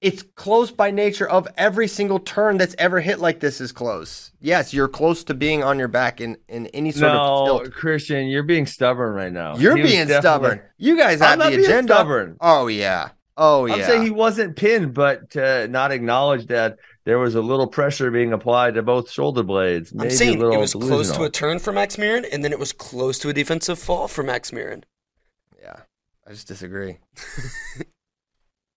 It's 0.02 0.22
close 0.22 0.70
by 0.70 0.90
nature 0.90 1.26
of 1.28 1.48
every 1.56 1.88
single 1.88 2.18
turn 2.18 2.58
that's 2.58 2.74
ever 2.78 3.00
hit 3.00 3.18
like 3.18 3.40
this 3.40 3.60
is 3.62 3.72
close. 3.72 4.30
Yes, 4.40 4.74
you're 4.74 4.88
close 4.88 5.24
to 5.24 5.34
being 5.34 5.64
on 5.64 5.78
your 5.78 5.88
back 5.88 6.20
in 6.20 6.36
in 6.48 6.66
any 6.68 6.92
sort 6.92 7.12
of 7.12 7.16
No, 7.16 7.58
tilt. 7.62 7.72
Christian, 7.72 8.26
you're 8.26 8.42
being 8.42 8.66
stubborn 8.66 9.14
right 9.14 9.32
now. 9.32 9.56
You're 9.56 9.76
He 9.76 9.82
being 9.82 10.06
stubborn. 10.08 10.60
You 10.76 10.98
guys 10.98 11.22
I'm 11.22 11.28
have 11.30 11.38
not 11.38 11.50
the 11.50 11.56
being 11.56 11.68
agenda. 11.70 11.94
stubborn. 11.94 12.36
Oh 12.40 12.66
yeah. 12.66 13.08
Oh 13.38 13.64
yeah. 13.64 13.74
I'm 13.74 13.82
saying 13.84 14.02
he 14.02 14.10
wasn't 14.10 14.54
pinned, 14.56 14.92
but 14.92 15.30
to 15.30 15.66
not 15.68 15.92
acknowledge 15.92 16.46
that 16.48 16.76
there 17.04 17.18
was 17.18 17.34
a 17.34 17.40
little 17.40 17.66
pressure 17.66 18.10
being 18.10 18.32
applied 18.34 18.74
to 18.74 18.82
both 18.82 19.10
shoulder 19.10 19.42
blades. 19.42 19.92
I'm 19.92 19.98
Maybe 19.98 20.08
a 20.08 20.16
saying 20.16 20.34
it 20.34 20.40
little 20.40 20.60
was 20.60 20.74
close 20.74 21.10
to 21.12 21.22
a 21.22 21.30
turn 21.30 21.58
for 21.58 21.72
Max 21.72 21.96
Murin, 21.96 22.26
and 22.30 22.44
then 22.44 22.52
it 22.52 22.58
was 22.58 22.72
close 22.72 23.18
to 23.20 23.30
a 23.30 23.32
defensive 23.32 23.78
fall 23.78 24.08
for 24.08 24.22
Max 24.22 24.50
Murin. 24.50 24.82
Yeah, 25.60 25.80
I 26.26 26.30
just 26.32 26.48
disagree. 26.48 26.98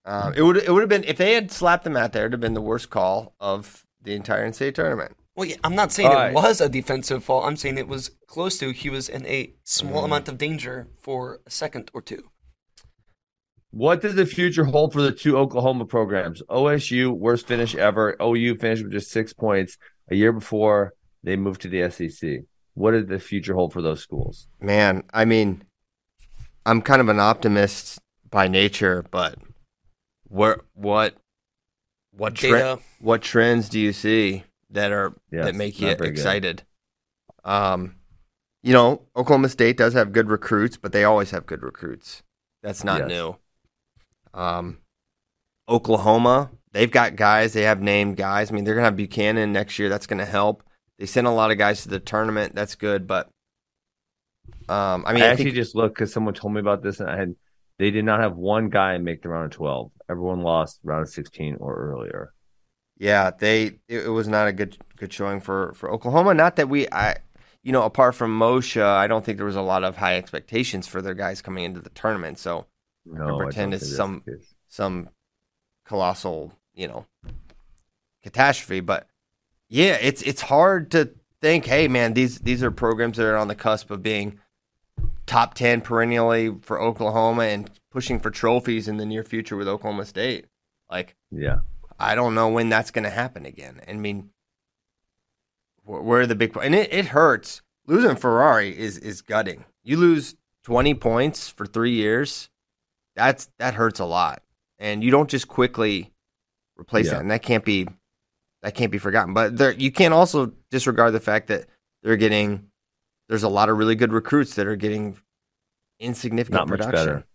um, 0.06 0.34
it 0.36 0.42
would 0.42 0.58
it 0.58 0.72
would 0.72 0.82
have 0.82 0.90
been 0.90 1.04
if 1.04 1.18
they 1.18 1.34
had 1.34 1.52
slapped 1.52 1.84
them 1.84 1.98
out 1.98 2.14
there. 2.14 2.24
It'd 2.24 2.34
have 2.34 2.42
been 2.42 2.54
the 2.54 2.62
worst 2.62 2.90
call 2.90 3.36
of 3.40 3.86
the 4.02 4.14
entire 4.16 4.48
NCAA 4.48 4.74
tournament. 4.74 5.16
Well, 5.36 5.48
yeah, 5.48 5.56
I'm 5.64 5.76
not 5.76 5.92
saying 5.92 6.10
All 6.12 6.20
it 6.28 6.34
was 6.34 6.60
a 6.60 6.68
defensive 6.68 7.24
fall. 7.24 7.44
I'm 7.46 7.56
saying 7.56 7.78
it 7.78 7.88
was 7.88 8.12
close 8.28 8.58
to. 8.60 8.72
He 8.72 8.90
was 8.90 9.08
in 9.08 9.26
a 9.26 9.54
small 9.64 10.02
Mm. 10.02 10.06
amount 10.06 10.28
of 10.28 10.38
danger 10.38 10.88
for 11.00 11.40
a 11.46 11.52
second 11.52 11.90
or 11.94 12.02
two. 12.02 12.24
What 13.72 14.02
does 14.02 14.16
the 14.16 14.26
future 14.26 14.66
hold 14.66 14.94
for 14.94 15.02
the 15.02 15.12
two 15.12 15.38
Oklahoma 15.38 15.86
programs? 15.86 16.42
OSU, 16.50 17.12
worst 17.12 17.48
finish 17.48 17.76
ever. 17.76 18.18
OU 18.22 18.56
finished 18.56 18.84
with 18.84 18.92
just 18.92 19.12
six 19.12 19.32
points 19.32 19.78
a 20.10 20.16
year 20.16 20.34
before 20.34 20.94
they 21.24 21.36
moved 21.36 21.62
to 21.62 21.70
the 21.70 21.90
SEC. 21.92 22.40
What 22.74 22.92
did 22.92 23.08
the 23.10 23.20
future 23.20 23.54
hold 23.54 23.72
for 23.74 23.82
those 23.82 24.02
schools? 24.02 24.48
Man, 24.60 25.04
I 25.14 25.26
mean, 25.26 25.64
I'm 26.66 26.82
kind 26.82 27.00
of 27.02 27.10
an 27.10 27.20
optimist 27.20 28.00
by 28.30 28.48
nature, 28.48 29.06
but 29.12 29.36
where 30.30 30.62
what 30.74 31.16
what 32.12 32.36
tre- 32.36 32.78
what 33.00 33.22
trends 33.22 33.70
do 33.70 33.80
you 33.80 33.94
see 33.94 34.44
that 34.70 34.92
are 34.92 35.14
Yes, 35.32 35.46
that 35.46 35.56
make 35.56 35.80
you 35.80 35.88
not 35.88 35.98
very 35.98 36.12
good. 36.12 36.20
excited? 36.20 36.64
Um, 37.44 37.96
you 38.64 38.74
know, 38.74 39.02
Oklahoma 39.16 39.50
State 39.50 39.78
does 39.78 39.94
have 39.94 40.12
good 40.12 40.30
recruits, 40.30 40.78
but 40.78 40.92
they 40.92 41.04
always 41.04 41.32
have 41.32 41.46
good 41.46 41.64
recruits. 41.64 42.24
That's 42.62 42.84
not 42.84 43.02
Yes. 43.02 43.10
new. 43.10 43.36
Um, 44.34 44.80
Oklahoma, 45.68 46.52
they've 46.72 46.92
got 46.92 47.16
guys. 47.16 47.54
They 47.54 47.64
have 47.64 47.82
named 47.82 48.18
guys. 48.18 48.52
I 48.52 48.56
mean, 48.56 48.64
they're 48.64 48.76
gonna 48.76 48.86
have 48.86 48.96
Buchanan 48.98 49.52
next 49.54 49.80
year. 49.80 49.90
That's 49.90 50.08
gonna 50.08 50.26
help. 50.26 50.64
They 50.98 51.06
sent 51.06 51.28
a 51.28 51.32
lot 51.32 51.52
of 51.52 51.58
guys 51.58 51.84
to 51.84 51.90
the 51.90 52.00
tournament. 52.00 52.54
That's 52.56 52.76
good, 52.76 53.08
but 53.08 53.30
um, 54.68 55.04
I 55.08 55.12
I, 55.12 55.14
mean, 55.14 55.24
I, 55.24 55.28
actually 55.28 55.46
think 55.46 55.56
just 55.56 55.76
looked 55.76 55.96
because 55.96 56.12
someone 56.12 56.34
told 56.34 56.54
me 56.54 56.60
about 56.60 56.84
this, 56.84 57.00
and 57.00 57.10
I 57.10 57.18
had 57.18 57.36
they 57.80 57.90
did 57.90 58.06
not 58.06 58.20
have 58.20 58.36
one 58.38 58.70
guy 58.70 58.98
make 59.00 59.24
the 59.24 59.30
round 59.30 59.46
of 59.46 59.52
twelve. 59.52 59.92
Everyone 60.08 60.42
lost 60.42 60.80
round 60.84 61.04
of 61.04 61.10
sixteen 61.10 61.56
or 61.60 61.76
earlier. 61.76 62.34
Yeah, 62.98 63.32
they 63.32 63.80
it, 63.88 64.06
it 64.06 64.10
was 64.10 64.28
not 64.28 64.48
a 64.48 64.52
good 64.54 64.78
good 64.98 65.12
showing 65.12 65.40
for 65.40 65.74
for 65.74 65.90
Oklahoma. 65.90 66.34
Not 66.36 66.58
that 66.58 66.70
we 66.70 66.88
I 66.92 67.18
you 67.64 67.72
know, 67.72 67.84
apart 67.84 68.16
from 68.16 68.38
Moshe, 68.38 68.82
I 68.82 69.08
don't 69.08 69.26
think 69.26 69.38
there 69.38 69.46
was 69.46 69.56
a 69.56 69.62
lot 69.62 69.84
of 69.84 69.98
high 69.98 70.18
expectations 70.18 70.88
for 70.88 71.02
their 71.02 71.14
guys 71.14 71.42
coming 71.42 71.64
into 71.66 71.82
the 71.82 71.90
tournament. 71.90 72.38
So 72.40 72.68
No, 73.06 73.38
pretend 73.38 73.74
it's 73.74 73.96
some- 73.96 74.24
some 74.68 75.10
colossal, 75.86 76.54
you 76.74 76.88
know, 76.88 77.06
catastrophe. 78.24 78.80
But 78.82 79.08
yeah, 79.68 79.98
it's 80.02 80.22
it's 80.24 80.42
hard 80.42 80.92
to 80.92 81.12
think, 81.42 81.66
hey 81.66 81.88
man, 81.88 82.14
these 82.14 82.40
these 82.40 82.64
are 82.64 82.72
programs 82.72 83.18
that 83.18 83.26
are 83.26 83.38
on 83.38 83.48
the 83.48 83.56
cusp 83.56 83.92
of 83.92 84.02
being 84.04 84.40
top 85.30 85.54
ten 85.54 85.80
perennially 85.82 86.56
for 86.62 86.82
Oklahoma 86.82 87.44
and 87.44 87.70
pushing 87.92 88.20
for 88.20 88.32
trophies 88.32 88.88
in 88.88 88.98
the 88.98 89.06
near 89.06 89.24
future 89.24 89.56
with 89.56 89.68
Oklahoma 89.68 90.06
State. 90.06 90.46
Like 90.90 91.16
Yeah, 91.32 91.60
I 92.00 92.16
don't 92.16 92.34
know 92.36 92.50
when 92.50 92.70
that's 92.70 92.92
going 92.92 93.04
to 93.04 93.10
happen 93.12 93.46
again. 93.46 93.80
I 93.88 93.94
mean, 93.94 94.32
where 95.84 96.22
are 96.22 96.26
the 96.28 96.36
big 96.36 96.58
and 96.58 96.74
it, 96.76 96.92
it 96.92 97.06
hurts 97.08 97.62
losing 97.88 98.16
Ferrari 98.16 98.78
is 98.78 98.98
is 98.98 99.22
gutting. 99.22 99.66
You 99.84 99.98
lose 99.98 100.36
twenty 100.64 100.94
points 100.96 101.50
for 101.50 101.66
three 101.66 101.94
years, 101.94 102.50
that's 103.16 103.50
that 103.60 103.76
hurts 103.76 104.00
a 104.00 104.06
lot, 104.06 104.42
and 104.80 105.04
you 105.04 105.12
don't 105.12 105.30
just 105.30 105.48
quickly 105.48 106.12
replace 106.78 107.06
Yeah. 107.08 107.14
that, 107.14 107.22
and 107.22 107.32
that 107.32 107.44
can't 107.44 107.64
be 107.66 107.88
that 108.62 108.74
can't 108.76 108.92
be 108.92 108.98
forgotten. 108.98 109.34
But 109.34 109.58
there, 109.58 109.72
you 109.74 109.92
can't 109.92 110.14
also 110.14 110.54
disregard 110.72 111.14
the 111.14 111.20
fact 111.20 111.48
that 111.48 111.66
they're 112.04 112.18
getting 112.18 112.69
there's 113.30 113.44
a 113.44 113.50
lot 113.50 113.70
of 113.70 113.78
really 113.78 113.96
good 113.96 114.12
recruits 114.12 114.56
that 114.56 114.68
are 114.68 114.76
getting 114.76 115.18
insignificant 116.00 116.60
not 116.62 116.68
much 116.68 116.80
production. 116.80 117.06
better. 117.06 117.26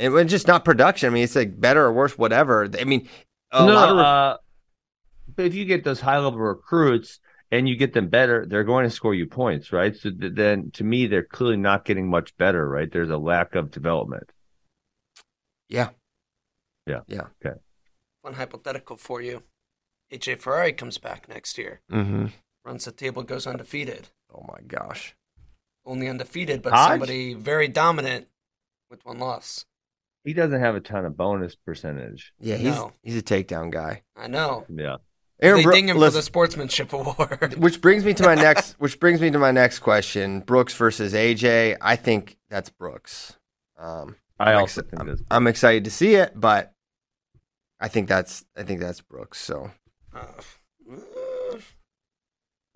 And 0.00 0.14
it's 0.16 0.30
just 0.30 0.46
not 0.48 0.64
production. 0.64 1.08
I 1.08 1.10
mean, 1.12 1.24
it's 1.24 1.36
like 1.36 1.60
better 1.60 1.84
or 1.84 1.92
worse, 1.92 2.16
whatever. 2.18 2.68
I 2.78 2.84
mean, 2.84 3.08
a 3.52 3.64
no, 3.66 3.72
lot 3.72 3.88
of 3.90 3.96
re- 3.96 4.02
uh, 4.02 4.36
but 5.36 5.46
if 5.46 5.54
you 5.54 5.64
get 5.64 5.84
those 5.84 6.00
high 6.00 6.18
level 6.18 6.38
recruits 6.38 7.20
and 7.50 7.68
you 7.68 7.76
get 7.76 7.92
them 7.92 8.08
better, 8.08 8.46
they're 8.46 8.64
going 8.64 8.84
to 8.84 8.90
score 8.90 9.14
you 9.14 9.26
points, 9.26 9.72
right? 9.72 9.94
So 9.96 10.10
th- 10.10 10.34
then, 10.34 10.70
to 10.72 10.84
me, 10.84 11.06
they're 11.06 11.24
clearly 11.24 11.56
not 11.56 11.84
getting 11.84 12.08
much 12.08 12.36
better, 12.36 12.68
right? 12.68 12.90
There's 12.90 13.10
a 13.10 13.16
lack 13.18 13.54
of 13.54 13.70
development. 13.70 14.30
yeah, 15.68 15.90
Yeah. 16.86 17.00
Yeah. 17.06 17.26
Okay. 17.44 17.58
One 18.22 18.34
hypothetical 18.34 18.96
for 18.96 19.20
you. 19.20 19.42
AJ 20.12 20.38
Ferrari 20.40 20.72
comes 20.72 20.98
back 20.98 21.28
next 21.28 21.58
year. 21.58 21.80
Mm-hmm. 21.90 22.26
Runs 22.64 22.84
the 22.84 22.92
table, 22.92 23.22
goes 23.22 23.46
undefeated. 23.46 24.08
Oh 24.32 24.44
my 24.48 24.60
gosh. 24.66 25.14
Only 25.88 26.06
undefeated, 26.08 26.60
but 26.62 26.74
Hodge? 26.74 26.90
somebody 26.90 27.32
very 27.32 27.66
dominant 27.66 28.28
with 28.90 29.04
one 29.06 29.18
loss. 29.18 29.64
He 30.24 30.34
doesn't 30.34 30.60
have 30.60 30.74
a 30.74 30.80
ton 30.80 31.06
of 31.06 31.16
bonus 31.16 31.54
percentage. 31.54 32.34
Yeah, 32.38 32.56
he's 32.56 32.74
No. 32.74 32.92
he's 33.02 33.16
a 33.16 33.22
takedown 33.22 33.70
guy. 33.70 34.02
I 34.14 34.26
know. 34.26 34.66
Yeah, 34.68 34.96
Aaron 35.40 35.58
they 35.60 35.62
Bro- 35.64 35.72
ding 35.72 35.88
him 35.88 35.98
for 35.98 36.10
the 36.10 36.20
sportsmanship 36.20 36.92
award. 36.92 37.54
which 37.58 37.80
brings 37.80 38.04
me 38.04 38.12
to 38.14 38.22
my 38.22 38.34
next 38.34 38.72
which 38.78 39.00
brings 39.00 39.20
me 39.22 39.30
to 39.30 39.38
my 39.38 39.50
next 39.50 39.78
question. 39.78 40.40
Brooks 40.40 40.74
versus 40.74 41.14
AJ. 41.14 41.78
I 41.80 41.96
think 41.96 42.36
that's 42.50 42.68
Brooks. 42.68 43.38
Um, 43.78 44.16
I 44.38 44.52
I'm 44.52 44.58
also 44.58 44.82
exci- 44.82 44.90
think 44.90 45.00
I'm. 45.00 45.16
I'm 45.30 45.46
excited 45.46 45.84
to 45.84 45.90
see 45.90 46.16
it, 46.16 46.32
but 46.38 46.74
I 47.80 47.88
think 47.88 48.08
that's 48.08 48.44
I 48.54 48.62
think 48.64 48.80
that's 48.80 49.00
Brooks. 49.00 49.40
So 49.40 49.70
uh, 50.14 50.26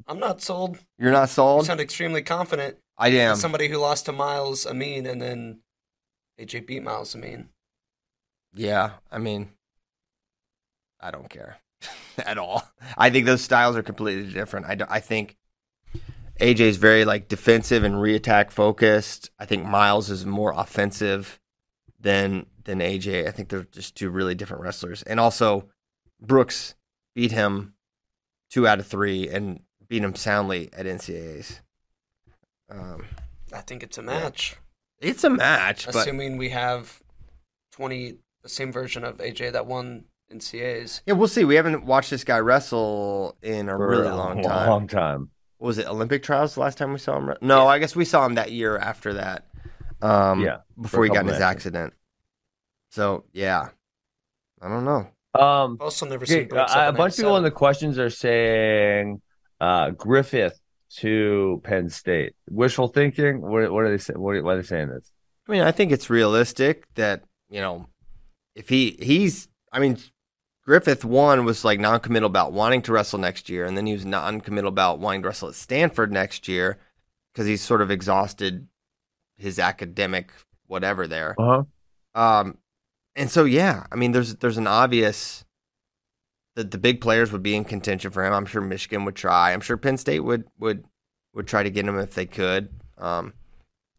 I'm 0.07 0.19
not 0.19 0.41
sold. 0.43 0.79
you're 0.99 1.13
not 1.13 1.23
You 1.23 1.27
sold? 1.35 1.67
sound 1.67 1.81
extremely 1.81 2.23
confident. 2.23 2.77
I 2.99 3.09
am. 3.09 3.37
Somebody 3.37 3.69
who 3.69 3.79
lost 3.79 4.07
to 4.07 4.13
Myles 4.13 4.67
Amine 4.67 5.07
and 5.07 5.21
then 5.21 5.61
AJ 6.41 6.67
beat 6.67 6.83
Myles 6.83 7.15
Amine. 7.15 7.49
Yeah, 8.55 8.91
I 9.11 9.19
mean, 9.19 9.51
I 11.01 11.11
don't 11.11 11.29
care 11.31 11.59
at 12.19 12.39
all. 12.39 12.63
I 12.97 13.11
think 13.11 13.27
those 13.27 13.43
styles 13.43 13.77
are 13.77 13.83
completely 13.83 14.33
different. 14.33 14.67
I, 14.67 14.75
don't- 14.75 14.91
I 14.91 15.01
think 15.01 15.37
AJ's 16.41 16.77
very 16.77 17.05
like 17.05 17.29
defensive 17.29 17.83
and 17.85 17.95
reattack 17.97 18.51
focused. 18.51 19.31
I 19.39 19.47
think 19.47 19.65
Myles 19.65 20.11
is 20.11 20.27
more 20.27 20.53
offensive 20.57 21.41
than 22.01 22.47
than 22.65 22.79
AJ. 22.81 23.27
I 23.27 23.31
think 23.31 23.49
they're 23.49 23.65
just 23.73 23.97
two 23.97 24.11
really 24.11 24.35
different 24.35 24.63
wrestlers. 24.63 25.03
And 25.03 25.19
also, 25.19 25.69
Brooks 26.21 26.75
beat 27.15 27.33
him 27.33 27.75
two 28.51 28.67
out 28.69 28.79
of 28.79 28.87
three 28.87 29.29
and 29.29 29.61
beat 29.93 30.03
him 30.03 30.14
soundly 30.14 30.70
at 30.72 30.86
NCAA's. 30.86 31.61
Um, 32.70 33.05
I 33.53 33.61
think 33.61 33.82
it's 33.82 33.99
a 33.99 34.03
match. 34.03 34.57
it's 35.03 35.22
a 35.22 35.28
match, 35.28 35.84
but 35.84 35.97
Assuming 35.97 36.38
we 36.38 36.49
have 36.49 37.03
20, 37.72 38.16
the 38.43 38.49
same 38.49 38.72
version 38.72 39.05
of 39.05 39.18
AJ 39.18 39.53
that 39.53 39.66
won 39.66 40.05
NCAs. 40.32 41.03
yeah, 41.05 41.12
we'll 41.12 41.28
see. 41.28 41.45
We 41.45 41.57
haven't 41.57 41.84
watched 41.84 42.09
this 42.09 42.24
guy 42.24 42.38
wrestle 42.38 43.36
in 43.43 43.68
a 43.68 43.76
for 43.76 43.86
really 43.86 44.09
a 44.09 44.16
long 44.16 44.43
time. 44.43 44.66
Long 44.66 44.88
time. 44.88 45.28
What 45.59 45.66
was 45.66 45.76
it 45.76 45.86
Olympic 45.86 46.22
trials 46.22 46.55
the 46.55 46.61
last 46.61 46.78
time 46.78 46.95
we 46.95 46.99
saw 46.99 47.18
him? 47.18 47.34
No, 47.43 47.68
I 47.68 47.78
guess 47.78 47.95
we 47.95 48.07
saw 48.07 48.24
him 48.24 48.36
that 48.36 48.51
year 48.51 48.78
after 48.78 49.12
that. 49.12 49.45
Um, 50.01 50.40
Yeah, 50.40 50.61
before 50.80 51.05
he 51.05 51.11
got 51.11 51.26
in 51.26 51.28
his 51.28 51.43
accident. 51.43 51.93
So 52.93 53.24
yeah, 53.34 53.68
I 54.62 54.68
don't 54.70 54.86
know. 54.86 55.07
Um, 55.38 55.76
Also 55.82 56.07
never 56.07 56.24
seen 56.24 56.49
Brooks 56.49 56.74
uh, 56.74 56.86
a 56.88 56.93
bunch 56.93 57.12
of 57.12 57.16
people 57.18 57.36
in 57.36 57.43
the 57.43 57.51
questions 57.51 57.99
are 57.99 58.09
saying 58.09 59.20
uh, 59.63 59.91
Griffith 59.91 60.61
to 60.97 61.61
Penn 61.63 61.89
State. 61.89 62.35
Wishful 62.51 62.89
thinking. 62.89 63.41
What, 63.41 63.73
what 63.73 63.85
are 63.85 63.91
they 63.91 63.99
saying? 63.99 64.21
What, 64.21 64.43
why 64.43 64.55
are 64.55 64.57
they 64.57 64.63
saying 64.63 64.89
this? 64.89 65.13
I 65.49 65.53
mean, 65.53 65.63
I 65.63 65.71
think 65.71 65.93
it's 65.93 66.11
realistic 66.11 66.93
that 66.97 67.23
you 67.49 67.61
know 67.61 67.87
if 68.55 68.69
he 68.69 68.99
he's. 69.01 69.49
I 69.73 69.79
mean, 69.79 69.99
Griffith 70.67 71.05
one 71.05 71.45
was 71.45 71.65
like 71.65 71.81
non-committal 71.81 72.27
about 72.27 72.53
wanting 72.53 72.83
to 72.83 72.93
wrestle 72.93 73.19
next 73.19 73.49
year, 73.49 73.65
and 73.65 73.77
then 73.77 73.87
he 73.87 73.93
was 73.93 74.05
non-committal 74.05 74.69
about 74.69 74.99
wanting 74.99 75.23
to 75.23 75.29
wrestle 75.29 75.49
at 75.49 75.55
Stanford 75.55 76.13
next 76.13 76.47
year 76.49 76.79
because 77.33 77.47
he's 77.47 77.63
sort 77.63 77.81
of 77.81 77.91
exhausted 77.91 78.67
his 79.37 79.59
academic 79.59 80.33
whatever 80.67 81.07
there. 81.07 81.37
Uh 81.39 81.65
huh. 82.15 82.21
Um, 82.21 82.59
and 83.15 83.31
so 83.31 83.45
yeah, 83.45 83.87
I 83.93 83.97
mean, 83.97 84.11
there's 84.11 84.35
there's 84.37 84.59
an 84.59 84.67
obvious 84.67 85.45
that 86.57 86.71
the 86.71 86.79
big 86.79 87.01
players 87.01 87.33
would 87.33 87.43
be 87.43 87.57
in 87.57 87.65
contention 87.65 88.11
for 88.11 88.25
him. 88.25 88.33
I'm 88.33 88.47
sure 88.47 88.61
Michigan 88.61 89.05
would 89.05 89.17
try. 89.17 89.53
I'm 89.53 89.61
sure 89.61 89.77
Penn 89.77 89.97
State 89.97 90.21
would 90.21 90.45
would 90.59 90.85
would 91.35 91.47
try 91.47 91.63
to 91.63 91.71
get 91.71 91.87
him 91.87 91.99
if 91.99 92.15
they 92.15 92.27
could. 92.27 92.69
Um, 92.99 93.33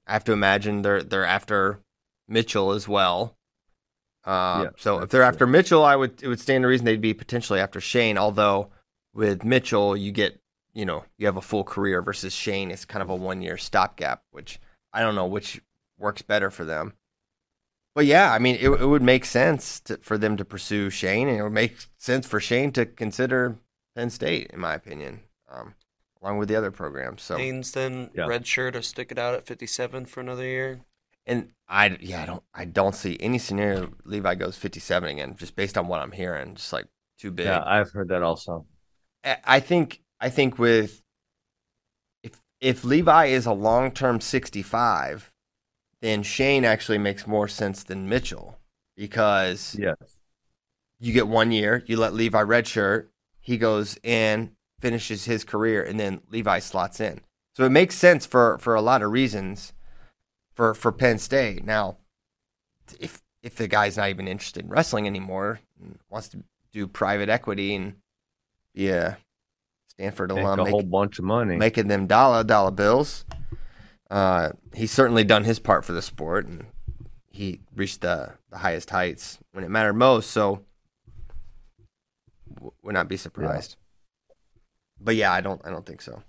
I 0.08 0.14
have 0.14 0.24
to 0.26 0.34
imagine 0.34 0.82
they're 0.82 1.04
they're 1.04 1.26
after 1.26 1.80
Mitchell 2.28 2.72
as 2.72 2.88
well. 2.88 3.38
Uh, 4.26 4.66
Yeah, 4.66 4.70
so 4.78 5.00
if 5.00 5.10
they're 5.10 5.22
true. 5.22 5.28
after 5.28 5.48
Mitchell, 5.48 5.84
I 5.84 5.96
would 5.96 6.22
it 6.22 6.28
would 6.28 6.40
stand 6.40 6.62
to 6.64 6.68
reason 6.68 6.86
they'd 6.86 7.02
be 7.02 7.14
potentially 7.14 7.60
after 7.60 7.82
Shane. 7.82 8.18
Although 8.18 8.70
with 9.14 9.44
Mitchell, 9.44 9.98
you 9.98 10.12
get 10.12 10.40
you 10.74 10.86
know 10.86 11.04
you 11.18 11.26
have 11.26 11.38
a 11.38 11.42
full 11.42 11.64
career 11.64 12.02
versus 12.02 12.34
Shane 12.34 12.72
is 12.72 12.86
kind 12.86 13.02
of 13.02 13.10
a 13.10 13.16
one 13.16 13.42
year 13.42 13.58
stopgap, 13.58 14.24
which 14.32 14.60
I 14.94 15.02
don't 15.02 15.16
know 15.16 15.26
which 15.26 15.62
works 15.98 16.22
better 16.22 16.52
for 16.52 16.66
them. 16.66 16.94
But 17.96 18.06
yeah, 18.06 18.32
I 18.32 18.40
mean, 18.40 18.56
it, 18.56 18.70
it 18.70 18.86
would 18.88 19.04
make 19.04 19.24
sense 19.26 19.80
to, 19.82 19.98
for 19.98 20.18
them 20.18 20.36
to 20.38 20.46
pursue 20.46 20.90
Shane, 20.90 21.28
and 21.28 21.38
it 21.38 21.44
would 21.44 21.52
make 21.54 21.76
sense 21.98 22.26
for 22.26 22.40
Shane 22.40 22.72
to 22.74 22.86
consider 22.86 23.58
Penn 23.96 24.10
State, 24.10 24.50
in 24.52 24.60
my 24.60 24.74
opinion, 24.74 25.22
um, 25.52 25.76
along 26.22 26.40
with 26.40 26.50
the 26.50 26.56
other 26.56 26.72
programs. 26.72 27.22
So, 27.22 27.38
Haines 27.38 27.72
then 27.72 28.10
Yeah. 28.16 28.26
red 28.26 28.48
shirt 28.48 28.76
or 28.76 28.82
stick 28.82 29.12
it 29.12 29.20
out 29.20 29.36
at 29.36 29.46
57 29.46 30.06
for 30.06 30.22
another 30.22 30.44
year. 30.46 30.82
and 31.28 31.52
I, 31.68 31.98
yeah, 32.02 32.24
I 32.24 32.26
don't, 32.26 32.44
I 32.54 32.66
don't 32.66 32.96
see 32.96 33.18
any 33.20 33.38
scenario 33.40 33.92
Levi 34.06 34.36
goes 34.36 34.58
fifty-seven 34.58 35.10
again, 35.10 35.36
just 35.38 35.56
based 35.56 35.78
on 35.78 35.88
what 35.88 36.02
I'm 36.02 36.12
hearing. 36.12 36.56
Just 36.56 36.74
like 36.74 36.88
too 37.20 37.32
big. 37.32 37.46
Yeah, 37.46 37.64
I've 37.66 37.92
heard 37.92 38.10
that 38.10 38.22
also. 38.24 38.66
I 39.24 39.38
I 39.46 39.60
think, 39.60 40.02
I 40.20 40.30
think 40.30 40.60
with 40.60 41.02
if 42.24 42.42
if 42.62 42.84
Levi 42.84 43.26
is 43.26 43.46
a 43.46 43.54
long-term 43.54 44.22
sixty-five, 44.22 45.32
then 46.04 46.22
Shane 46.22 46.66
actually 46.66 46.98
makes 46.98 47.26
more 47.26 47.48
sense 47.48 47.82
than 47.82 48.10
Mitchell 48.10 48.60
because 48.98 49.74
Yes. 49.80 49.96
you 51.00 51.14
get 51.14 51.28
one 51.30 51.52
year, 51.54 51.82
you 51.88 51.96
let 51.96 52.14
Levi 52.14 52.44
redshirt, 52.44 53.08
he 53.40 53.58
goes 53.58 53.98
in, 54.04 54.52
finishes 54.82 55.24
his 55.24 55.46
career, 55.46 55.82
and 55.82 55.98
then 55.98 56.20
Levi 56.30 56.60
slots 56.60 57.00
in. 57.00 57.22
So 57.56 57.64
it 57.64 57.70
makes 57.70 57.96
sense 57.96 58.26
for 58.26 58.58
for 58.58 58.76
a 58.76 58.82
lot 58.82 59.02
of 59.02 59.12
reasons 59.12 59.72
for 60.54 60.74
for 60.74 60.92
Penn 60.92 61.20
State. 61.20 61.64
Now, 61.64 61.96
if 63.00 63.22
if 63.42 63.56
the 63.56 63.68
guy's 63.70 63.96
not 63.96 64.10
even 64.10 64.28
interested 64.28 64.64
in 64.66 64.70
wrestling 64.70 65.08
anymore, 65.08 65.62
and 65.82 66.00
wants 66.10 66.28
to 66.30 66.44
do 66.74 66.86
private 66.86 67.30
equity 67.30 67.76
and 67.76 67.96
be 68.76 68.90
a 68.90 69.18
Stanford 69.88 70.32
Make 70.32 70.40
alum, 70.44 70.60
a 70.60 70.64
make- 70.66 70.72
whole 70.72 70.84
bunch 70.84 71.18
of 71.20 71.24
money. 71.26 71.56
making 71.56 71.88
them 71.88 72.08
dollar 72.08 72.44
dollar 72.44 72.72
bills. 72.72 73.24
Uh, 74.14 74.52
he's 74.76 74.92
certainly 74.92 75.24
done 75.24 75.44
his 75.44 75.58
part 75.58 75.84
for 75.84 75.92
the 75.92 76.02
sport, 76.02 76.46
and 76.46 76.68
he 77.32 77.62
reached 77.76 78.02
the, 78.02 78.32
the 78.52 78.60
highest 78.60 78.92
heights 78.92 79.40
when 79.54 79.64
it 79.64 79.70
mattered 79.70 79.94
most. 79.94 80.30
So 80.30 80.64
w- 82.54 82.72
would 82.84 82.94
not 82.94 83.08
be 83.08 83.18
surprised. 83.18 83.76
But 85.02 85.16
yeah, 85.16 85.34
I 85.34 85.42
don't. 85.42 85.60
I 85.66 85.72
don't 85.72 85.84
think 85.84 86.04
so. 86.04 86.22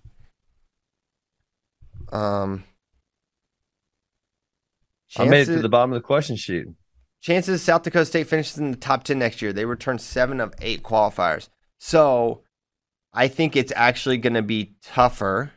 Um, 2.11 2.65
I 5.19 5.27
made 5.27 5.47
it 5.47 5.55
to 5.57 5.61
the 5.61 5.69
bottom 5.69 5.93
of 5.93 5.97
the 5.97 6.07
question 6.07 6.37
sheet. 6.37 6.65
chances 7.21 7.61
South 7.61 7.83
Dakota 7.83 8.07
State 8.07 8.29
finishes 8.29 8.57
in 8.57 8.71
the 8.71 8.79
top 8.79 9.05
10 9.05 9.19
next 9.19 9.43
year. 9.43 9.53
They 9.53 9.67
return 9.67 9.99
seven 9.99 10.41
of 10.41 10.55
eight 10.63 10.83
qualifiers. 10.83 11.51
So 11.77 12.45
I 13.13 13.29
think 13.29 13.57
it's 13.57 13.75
actually 13.77 14.17
going 14.17 14.35
to 14.35 14.43
be 14.43 14.77
tougher 14.83 15.53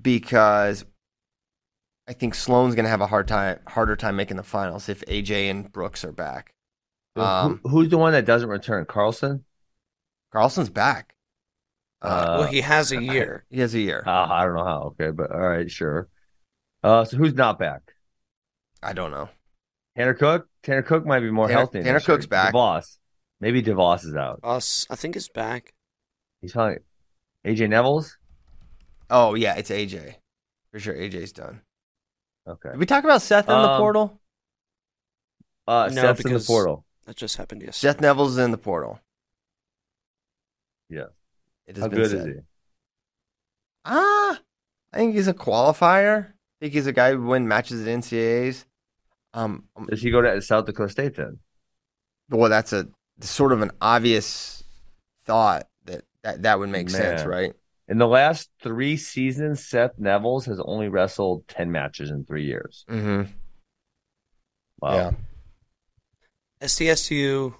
because 0.00 0.84
I 2.08 2.12
think 2.12 2.34
Sloan's 2.34 2.74
going 2.74 2.84
to 2.84 2.90
have 2.90 3.00
a 3.00 3.06
hard 3.06 3.28
time, 3.28 3.58
harder 3.66 3.96
time 3.96 4.16
making 4.16 4.36
the 4.36 4.42
finals 4.42 4.88
if 4.88 5.00
AJ 5.06 5.50
and 5.50 5.70
Brooks 5.72 6.04
are 6.04 6.12
back. 6.12 6.52
Um, 7.16 7.60
Who, 7.62 7.68
who's 7.68 7.88
the 7.90 7.98
one 7.98 8.12
that 8.12 8.24
doesn't 8.26 8.48
return? 8.48 8.84
Carlson? 8.86 9.44
Carlson's 10.32 10.70
back. 10.70 11.14
Uh, 12.02 12.06
Uh, 12.06 12.36
well, 12.40 12.48
he 12.48 12.60
has 12.60 12.90
a 12.92 13.00
year. 13.02 13.44
he 13.50 13.60
has 13.60 13.74
a 13.74 13.80
year. 13.80 14.02
Uh, 14.06 14.10
I 14.30 14.44
don't 14.44 14.56
know 14.56 14.64
how. 14.64 14.82
Okay, 15.00 15.10
but 15.12 15.30
all 15.30 15.38
right, 15.40 15.70
sure. 15.70 16.08
Uh, 16.82 17.04
so 17.04 17.16
who's 17.16 17.34
not 17.34 17.58
back? 17.58 17.94
I 18.82 18.92
don't 18.92 19.10
know. 19.12 19.28
Tanner 19.96 20.12
Cook. 20.14 20.48
Tanner 20.64 20.82
Cook 20.82 21.06
might 21.06 21.20
be 21.20 21.30
more 21.30 21.46
Tanner- 21.46 21.60
healthy. 21.60 21.78
Tanner 21.78 21.92
next 21.94 22.08
year. 22.08 22.16
Cook's 22.16 22.26
back. 22.26 22.52
DeVos. 22.52 22.98
Maybe 23.40 23.62
DeVos 23.62 24.04
is 24.04 24.14
out. 24.16 24.40
Us, 24.42 24.86
I 24.90 24.96
think, 24.96 25.16
is 25.16 25.28
back. 25.28 25.72
He's 26.42 26.52
probably 26.52 26.78
AJ 27.46 27.68
Nevills. 27.68 28.10
Oh, 29.16 29.34
yeah, 29.34 29.54
it's 29.54 29.70
AJ. 29.70 30.16
For 30.72 30.80
sure, 30.80 30.92
AJ's 30.94 31.30
done. 31.32 31.60
Okay. 32.48 32.70
Did 32.70 32.78
we 32.80 32.86
talk 32.86 33.04
about 33.04 33.22
Seth 33.22 33.48
in 33.48 33.54
the 33.54 33.68
Um, 33.70 33.78
portal? 33.80 34.20
Uh, 35.68 35.88
No, 35.92 36.02
Seth's 36.02 36.24
in 36.24 36.32
the 36.32 36.40
portal. 36.40 36.84
That 37.06 37.14
just 37.16 37.36
happened 37.36 37.62
yesterday. 37.62 37.92
Seth 37.92 38.00
Nevills 38.02 38.42
in 38.44 38.50
the 38.50 38.58
portal. 38.58 38.98
Yeah. 40.88 41.06
It 41.68 41.76
has 41.76 41.84
How 41.84 41.88
been 41.88 41.98
good 42.00 42.10
said. 42.10 42.20
is 42.28 42.34
he? 42.36 42.40
Ah, 43.84 44.40
I 44.92 44.96
think 44.96 45.14
he's 45.14 45.28
a 45.28 45.34
qualifier. 45.34 46.30
I 46.30 46.32
think 46.60 46.72
he's 46.72 46.86
a 46.88 46.92
guy 46.92 47.12
who 47.12 47.22
win 47.22 47.46
matches 47.46 47.82
at 47.82 47.88
NCAAs. 47.88 48.64
Um, 49.32 49.68
um, 49.76 49.86
Does 49.86 50.02
he 50.02 50.10
go 50.10 50.22
to 50.22 50.42
South 50.42 50.66
Dakota 50.66 50.90
State 50.90 51.14
then? 51.16 51.38
well, 52.30 52.50
that's 52.50 52.72
a 52.72 52.88
sort 53.20 53.52
of 53.52 53.62
an 53.62 53.70
obvious 53.80 54.64
thought 55.24 55.68
that 55.84 56.02
that, 56.22 56.42
that 56.42 56.58
would 56.58 56.68
make 56.70 56.90
sense, 56.90 57.24
right? 57.24 57.54
In 57.88 57.98
the 57.98 58.08
last 58.08 58.50
three 58.62 58.96
seasons, 58.96 59.64
Seth 59.64 59.98
Nevills 60.00 60.46
has 60.46 60.60
only 60.64 60.88
wrestled 60.88 61.46
ten 61.48 61.70
matches 61.70 62.10
in 62.10 62.24
three 62.24 62.44
years. 62.44 62.84
Mm-hmm. 62.88 63.30
Wow. 64.80 64.94
Yeah. 64.94 65.10
SDSU, 66.62 67.54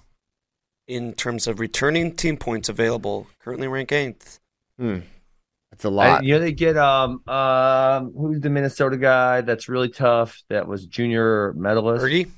in 0.87 1.13
terms 1.13 1.47
of 1.47 1.61
returning 1.61 2.15
team 2.15 2.37
points 2.37 2.69
available, 2.69 3.27
currently 3.43 3.69
rank 3.69 3.93
eighth. 3.93 4.41
Hmm. 4.79 5.01
That's 5.71 5.85
a 5.85 5.91
lot. 5.91 6.19
And, 6.19 6.27
you 6.27 6.35
know 6.35 6.41
they 6.41 6.53
get 6.53 6.77
um 6.77 7.27
um 7.29 8.13
who's 8.17 8.41
the 8.41 8.51
Minnesota 8.51 8.97
guy 8.97 9.41
that's 9.41 9.69
really 9.69 9.89
tough 9.89 10.41
that 10.49 10.69
was 10.69 10.87
junior 10.87 11.53
medalist. 11.55 12.05
Ergie? 12.05 12.31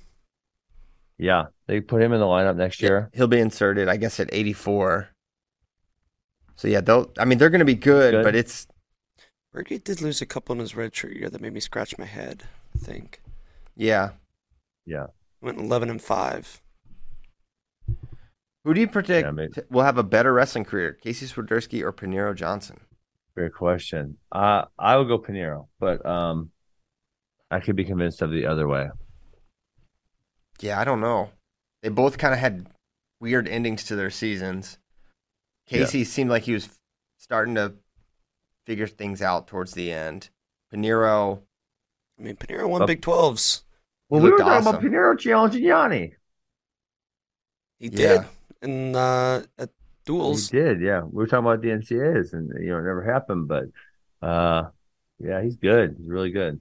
Yeah, 1.19 1.47
they 1.67 1.81
put 1.81 2.03
him 2.03 2.13
in 2.13 2.21
the 2.21 2.27
lineup 2.27 2.57
next 2.57 2.83
year. 2.83 3.11
He'll 3.15 3.27
be 3.27 3.41
inserted, 3.41 3.89
I 3.89 3.97
guess, 3.97 4.21
at 4.21 4.29
84. 4.33 5.09
So 6.57 6.69
yeah, 6.69 6.81
they'll. 6.81 7.11
I 7.19 7.25
mean, 7.25 7.39
they're 7.39 7.51
going 7.51 7.59
to 7.61 7.65
be 7.65 7.75
good, 7.75 8.13
Good. 8.13 8.25
but 8.25 8.35
it's 8.35 8.67
Ergie 9.55 9.83
did 9.83 10.01
lose 10.01 10.21
a 10.21 10.27
couple 10.27 10.53
in 10.55 10.59
his 10.59 10.73
redshirt 10.75 11.15
year 11.19 11.31
that 11.31 11.41
made 11.41 11.53
me 11.53 11.61
scratch 11.61 11.97
my 11.99 12.05
head, 12.05 12.45
I 12.75 12.79
think. 12.79 13.21
yeah. 13.77 14.11
Yeah. 14.85 15.07
Went 15.41 15.59
11 15.59 15.91
and 15.91 16.01
5. 16.01 16.61
Who 18.65 18.75
do 18.75 18.81
you 18.81 18.89
predict 18.89 19.27
Yeah, 19.27 19.31
maybe. 19.33 19.53
t- 19.53 19.63
will 19.71 19.83
have 19.83 19.99
a 19.99 20.03
better 20.03 20.33
wrestling 20.33 20.65
career, 20.65 20.93
Casey 20.93 21.27
Swiderski 21.27 21.83
or 21.83 21.93
Paniro 21.93 22.35
Johnson? 22.35 22.81
Great 23.35 23.53
question. 23.53 24.17
Uh, 24.33 24.65
I 24.79 24.97
would 24.97 25.09
go 25.09 25.19
Paniro, 25.19 25.67
but 25.79 26.05
um, 26.07 26.51
I 27.51 27.61
could 27.61 27.77
be 27.77 27.85
convinced 27.85 28.23
of 28.23 28.31
the 28.31 28.47
other 28.47 28.67
way. 28.69 28.89
Yeah, 30.61 30.81
I 30.81 30.85
don't 30.85 31.01
know. 31.01 31.31
They 31.83 31.89
both 31.91 32.17
kind 32.19 32.33
of 32.35 32.41
had 32.41 32.67
weird 33.21 33.47
endings 33.49 33.85
to 33.85 33.97
their 33.97 34.11
seasons. 34.11 34.79
Yeah. 35.71 35.79
Casey 35.81 36.05
seemed 36.05 36.31
like 36.31 36.45
he 36.45 36.53
was 36.53 36.69
starting 37.19 37.55
to 37.57 37.75
figure 38.67 38.87
things 38.87 39.23
out 39.23 39.47
towards 39.47 39.73
the 39.75 39.93
end. 39.93 40.31
Paniro, 40.73 41.43
I 42.19 42.23
mean, 42.23 42.37
Paniro 42.37 42.69
won 42.69 42.83
Up. 42.83 42.87
Big 42.89 43.01
12s. 43.03 43.63
Well, 44.09 44.21
He 44.21 44.25
we 44.25 44.31
were 44.31 44.39
looked 44.39 44.49
talking 44.49 44.69
about 44.69 44.77
awesome. 44.77 44.91
Paniro 44.93 45.19
challenging 45.19 45.65
Yianni. 45.65 46.15
He 47.79 47.89
Yeah. 47.91 48.23
did. 48.23 48.27
In 48.63 48.97
uh, 48.97 49.45
at 49.59 49.71
duels. 50.05 50.51
He 50.51 50.59
did, 50.59 50.81
yeah. 50.81 51.03
We 51.03 51.11
were 51.13 51.27
talking 51.27 51.47
about 51.47 51.61
the 51.63 51.71
NCAAs, 51.71 52.33
and 52.33 52.51
you 52.63 52.71
know, 52.71 52.79
it 52.79 52.83
never 52.83 53.03
happened. 53.03 53.49
But 53.49 53.65
uh, 54.23 54.71
yeah, 55.19 55.43
he's 55.43 55.57
good. 55.57 55.97
He's 55.99 56.09
really 56.09 56.31
good. 56.31 56.61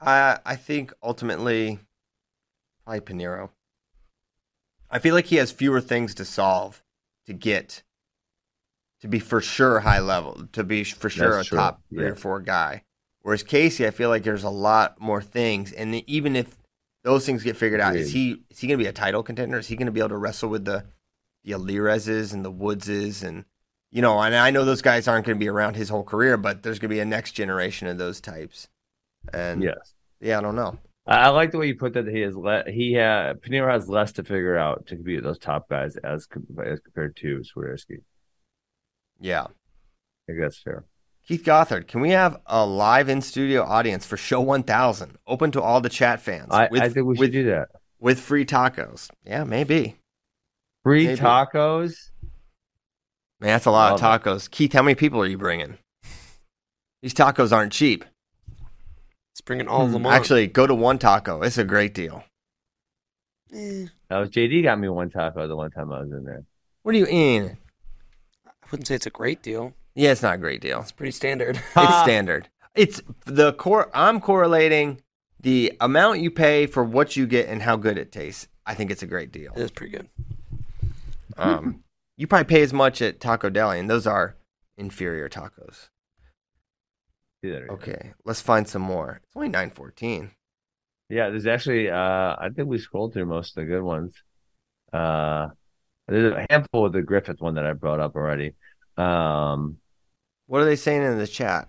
I 0.00 0.38
I 0.44 0.56
think 0.56 0.92
ultimately, 1.02 1.80
probably 2.84 3.00
Paniro. 3.00 3.50
I 4.90 4.98
feel 4.98 5.14
like 5.14 5.26
he 5.26 5.36
has 5.36 5.50
fewer 5.52 5.80
things 5.80 6.14
to 6.14 6.24
solve 6.24 6.82
to 7.26 7.32
get 7.32 7.82
to 9.00 9.08
be 9.08 9.18
for 9.18 9.40
sure 9.40 9.80
high 9.80 10.00
level, 10.00 10.46
to 10.52 10.64
be 10.64 10.82
for 10.82 11.10
sure 11.10 11.36
That's 11.36 11.46
a 11.46 11.48
true, 11.50 11.58
top 11.58 11.82
three 11.90 12.04
yeah. 12.04 12.10
or 12.10 12.14
four 12.14 12.40
guy. 12.40 12.84
Whereas 13.20 13.42
Casey, 13.42 13.86
I 13.86 13.90
feel 13.90 14.08
like 14.08 14.22
there's 14.22 14.44
a 14.44 14.50
lot 14.50 15.00
more 15.00 15.22
things, 15.22 15.72
and 15.72 15.94
even 16.08 16.36
if 16.36 16.56
those 17.04 17.24
things 17.26 17.42
get 17.42 17.56
figured 17.56 17.80
out, 17.80 17.96
is 17.96 18.12
he 18.12 18.42
is 18.50 18.58
he 18.60 18.66
going 18.66 18.78
to 18.78 18.84
be 18.84 18.88
a 18.88 18.92
title 18.92 19.22
contender? 19.22 19.58
Is 19.58 19.68
he 19.68 19.76
going 19.76 19.86
to 19.86 19.92
be 19.92 20.00
able 20.00 20.10
to 20.10 20.16
wrestle 20.16 20.48
with 20.48 20.64
the 20.64 20.84
the 21.44 21.52
Alirezes 21.52 22.32
and 22.32 22.44
the 22.44 22.52
Woodses 22.52 23.22
and 23.22 23.44
you 23.90 24.02
know? 24.02 24.18
And 24.20 24.34
I 24.34 24.50
know 24.50 24.64
those 24.64 24.82
guys 24.82 25.06
aren't 25.06 25.26
going 25.26 25.38
to 25.38 25.44
be 25.44 25.48
around 25.48 25.76
his 25.76 25.90
whole 25.90 26.02
career, 26.02 26.36
but 26.36 26.62
there's 26.62 26.78
going 26.78 26.88
to 26.88 26.94
be 26.94 27.00
a 27.00 27.04
next 27.04 27.32
generation 27.32 27.88
of 27.88 27.98
those 27.98 28.20
types. 28.20 28.68
And 29.32 29.62
Yes, 29.62 29.94
yeah, 30.20 30.38
I 30.38 30.40
don't 30.40 30.56
know. 30.56 30.78
I, 31.06 31.28
like 31.28 31.50
the 31.50 31.58
way 31.58 31.66
you 31.66 31.76
put 31.76 31.92
that. 31.94 32.06
He 32.06 32.20
has 32.20 32.34
le- 32.34 32.70
he 32.70 32.98
uh, 32.98 33.34
Paniro 33.34 33.70
has 33.70 33.88
less 33.88 34.12
to 34.12 34.24
figure 34.24 34.56
out 34.56 34.86
to 34.86 34.96
compete 34.96 35.16
with 35.16 35.24
those 35.24 35.38
top 35.38 35.68
guys 35.68 35.96
as 35.96 36.26
as 36.64 36.80
compared 36.80 37.16
to 37.16 37.42
Swiderski. 37.42 37.98
Yeah. 39.20 39.44
I 39.44 39.52
think 40.26 40.40
that's 40.40 40.58
fair. 40.58 40.84
Keith 41.26 41.44
Gothard, 41.44 41.86
can 41.88 42.00
we 42.00 42.10
have 42.10 42.40
a 42.46 42.64
live 42.66 43.08
in 43.08 43.22
studio 43.22 43.62
audience 43.62 44.04
for 44.04 44.16
show 44.16 44.40
1000 44.42 45.16
open 45.26 45.50
to 45.52 45.62
all 45.62 45.80
the 45.80 45.88
chat 45.88 46.20
fans 46.20 46.48
I, 46.50 46.68
with, 46.70 46.82
I 46.82 46.88
think 46.90 47.06
we 47.06 47.16
should 47.16 47.20
with, 47.20 47.32
do 47.32 47.44
that. 47.44 47.68
with 47.98 48.20
free 48.20 48.44
tacos? 48.44 49.10
Yeah, 49.24 49.44
maybe. 49.44 49.96
Free 50.82 51.06
Maybe. 51.06 51.20
tacos. 51.20 52.10
Man, 53.40 53.50
that's 53.50 53.64
a 53.64 53.70
lot 53.70 54.00
Love 54.00 54.02
of 54.02 54.22
tacos. 54.22 54.50
Keith, 54.50 54.74
how 54.74 54.82
many 54.82 54.94
people 54.94 55.20
are 55.20 55.26
you 55.26 55.38
bringing? 55.38 55.78
These 57.00 57.14
tacos 57.14 57.52
aren't 57.52 57.72
cheap. 57.72 58.04
It's 59.34 59.40
bringing 59.40 59.66
all 59.66 59.82
of 59.82 59.88
Hmm, 59.88 59.92
them 59.94 60.06
on. 60.06 60.12
Actually, 60.12 60.46
go 60.46 60.64
to 60.66 60.74
one 60.74 60.96
taco. 60.98 61.42
It's 61.42 61.58
a 61.58 61.64
great 61.64 61.92
deal. 61.92 62.22
Eh, 63.52 63.86
That 64.08 64.18
was 64.18 64.30
JD 64.30 64.62
got 64.62 64.78
me 64.78 64.88
one 64.88 65.10
taco 65.10 65.46
the 65.48 65.56
one 65.56 65.72
time 65.72 65.92
I 65.92 66.00
was 66.02 66.12
in 66.12 66.24
there. 66.24 66.44
What 66.82 66.94
are 66.94 66.98
you 66.98 67.06
in? 67.08 67.56
I 68.46 68.50
wouldn't 68.70 68.86
say 68.86 68.94
it's 68.94 69.06
a 69.06 69.10
great 69.10 69.42
deal. 69.42 69.74
Yeah, 69.96 70.12
it's 70.12 70.22
not 70.22 70.36
a 70.36 70.38
great 70.38 70.60
deal. 70.60 70.80
It's 70.80 70.92
pretty 70.92 71.10
standard. 71.12 71.60
It's 71.76 71.98
standard. 72.02 72.48
It's 72.76 73.00
the 73.24 73.52
core. 73.52 73.90
I'm 73.94 74.20
correlating 74.20 75.00
the 75.40 75.72
amount 75.80 76.20
you 76.20 76.30
pay 76.30 76.66
for 76.66 76.82
what 76.84 77.16
you 77.16 77.26
get 77.26 77.48
and 77.48 77.62
how 77.62 77.76
good 77.76 77.98
it 77.98 78.10
tastes. 78.12 78.48
I 78.66 78.74
think 78.74 78.90
it's 78.90 79.02
a 79.02 79.06
great 79.06 79.30
deal. 79.32 79.52
It 79.56 79.62
is 79.62 79.70
pretty 79.70 79.96
good. 79.96 80.08
Um, 81.36 81.82
you 82.16 82.26
probably 82.26 82.44
pay 82.46 82.62
as 82.62 82.72
much 82.72 83.02
at 83.02 83.20
Tacodeli, 83.20 83.78
and 83.78 83.90
those 83.90 84.06
are 84.06 84.36
inferior 84.76 85.28
tacos. 85.28 85.88
Again. 87.44 87.66
Okay, 87.70 88.12
let's 88.24 88.40
find 88.40 88.66
some 88.66 88.82
more. 88.82 89.20
It's 89.22 89.36
only 89.36 89.48
nine 89.48 89.70
fourteen. 89.70 90.30
Yeah, 91.10 91.28
there's 91.30 91.46
actually 91.46 91.90
uh 91.90 91.94
I 92.38 92.48
think 92.54 92.68
we 92.68 92.78
scrolled 92.78 93.12
through 93.12 93.26
most 93.26 93.56
of 93.56 93.62
the 93.62 93.70
good 93.70 93.82
ones. 93.82 94.14
Uh 94.92 95.48
there's 96.08 96.32
a 96.34 96.46
handful 96.50 96.86
of 96.86 96.92
the 96.92 97.02
Griffith 97.02 97.40
one 97.40 97.54
that 97.54 97.66
I 97.66 97.72
brought 97.72 98.00
up 98.00 98.16
already. 98.16 98.54
Um 98.96 99.78
What 100.46 100.60
are 100.62 100.64
they 100.64 100.76
saying 100.76 101.02
in 101.02 101.18
the 101.18 101.26
chat? 101.26 101.68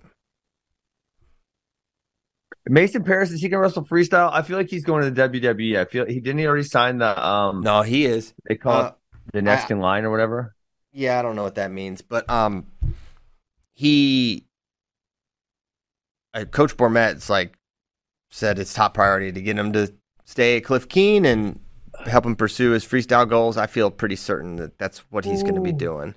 Mason 2.67 3.03
Parris 3.03 3.31
is 3.31 3.41
he 3.41 3.49
gonna 3.49 3.61
wrestle 3.61 3.85
freestyle? 3.85 4.29
I 4.31 4.41
feel 4.41 4.57
like 4.57 4.69
he's 4.69 4.83
going 4.85 5.03
to 5.03 5.11
the 5.11 5.29
WWE. 5.29 5.77
I 5.79 5.85
feel 5.85 6.05
he 6.05 6.19
didn't 6.19 6.39
he 6.39 6.47
already 6.47 6.63
sign 6.63 6.97
the 6.97 7.23
um 7.27 7.61
No, 7.61 7.81
he 7.83 8.05
is. 8.05 8.33
they 8.47 8.55
call 8.55 8.73
Uh, 8.81 8.87
it 8.87 8.93
the 9.33 9.41
next 9.41 9.69
I- 9.69 9.75
in 9.75 9.79
line 9.79 10.03
or 10.05 10.11
whatever. 10.11 10.55
yeah, 10.91 11.19
I 11.19 11.21
don't 11.21 11.35
know 11.35 11.43
what 11.43 11.55
that 11.55 11.71
means, 11.71 12.01
but 12.01 12.27
um, 12.29 12.65
he, 13.73 14.45
uh, 16.35 16.45
Coach 16.45 16.77
Bormet's 16.77 17.29
like 17.29 17.57
said 18.29 18.59
it's 18.59 18.73
top 18.73 18.93
priority 18.93 19.31
to 19.31 19.41
get 19.41 19.57
him 19.57 19.73
to 19.73 19.91
stay 20.25 20.57
at 20.57 20.63
Cliff 20.65 20.87
Keen 20.87 21.25
and 21.25 21.59
help 22.05 22.25
him 22.25 22.35
pursue 22.35 22.71
his 22.71 22.85
freestyle 22.85 23.27
goals, 23.27 23.57
I 23.57 23.67
feel 23.67 23.89
pretty 23.89 24.17
certain 24.17 24.57
that 24.57 24.77
that's 24.77 24.99
what 25.09 25.23
he's 25.25 25.41
going 25.43 25.55
to 25.55 25.61
be 25.61 25.71
doing. 25.71 26.13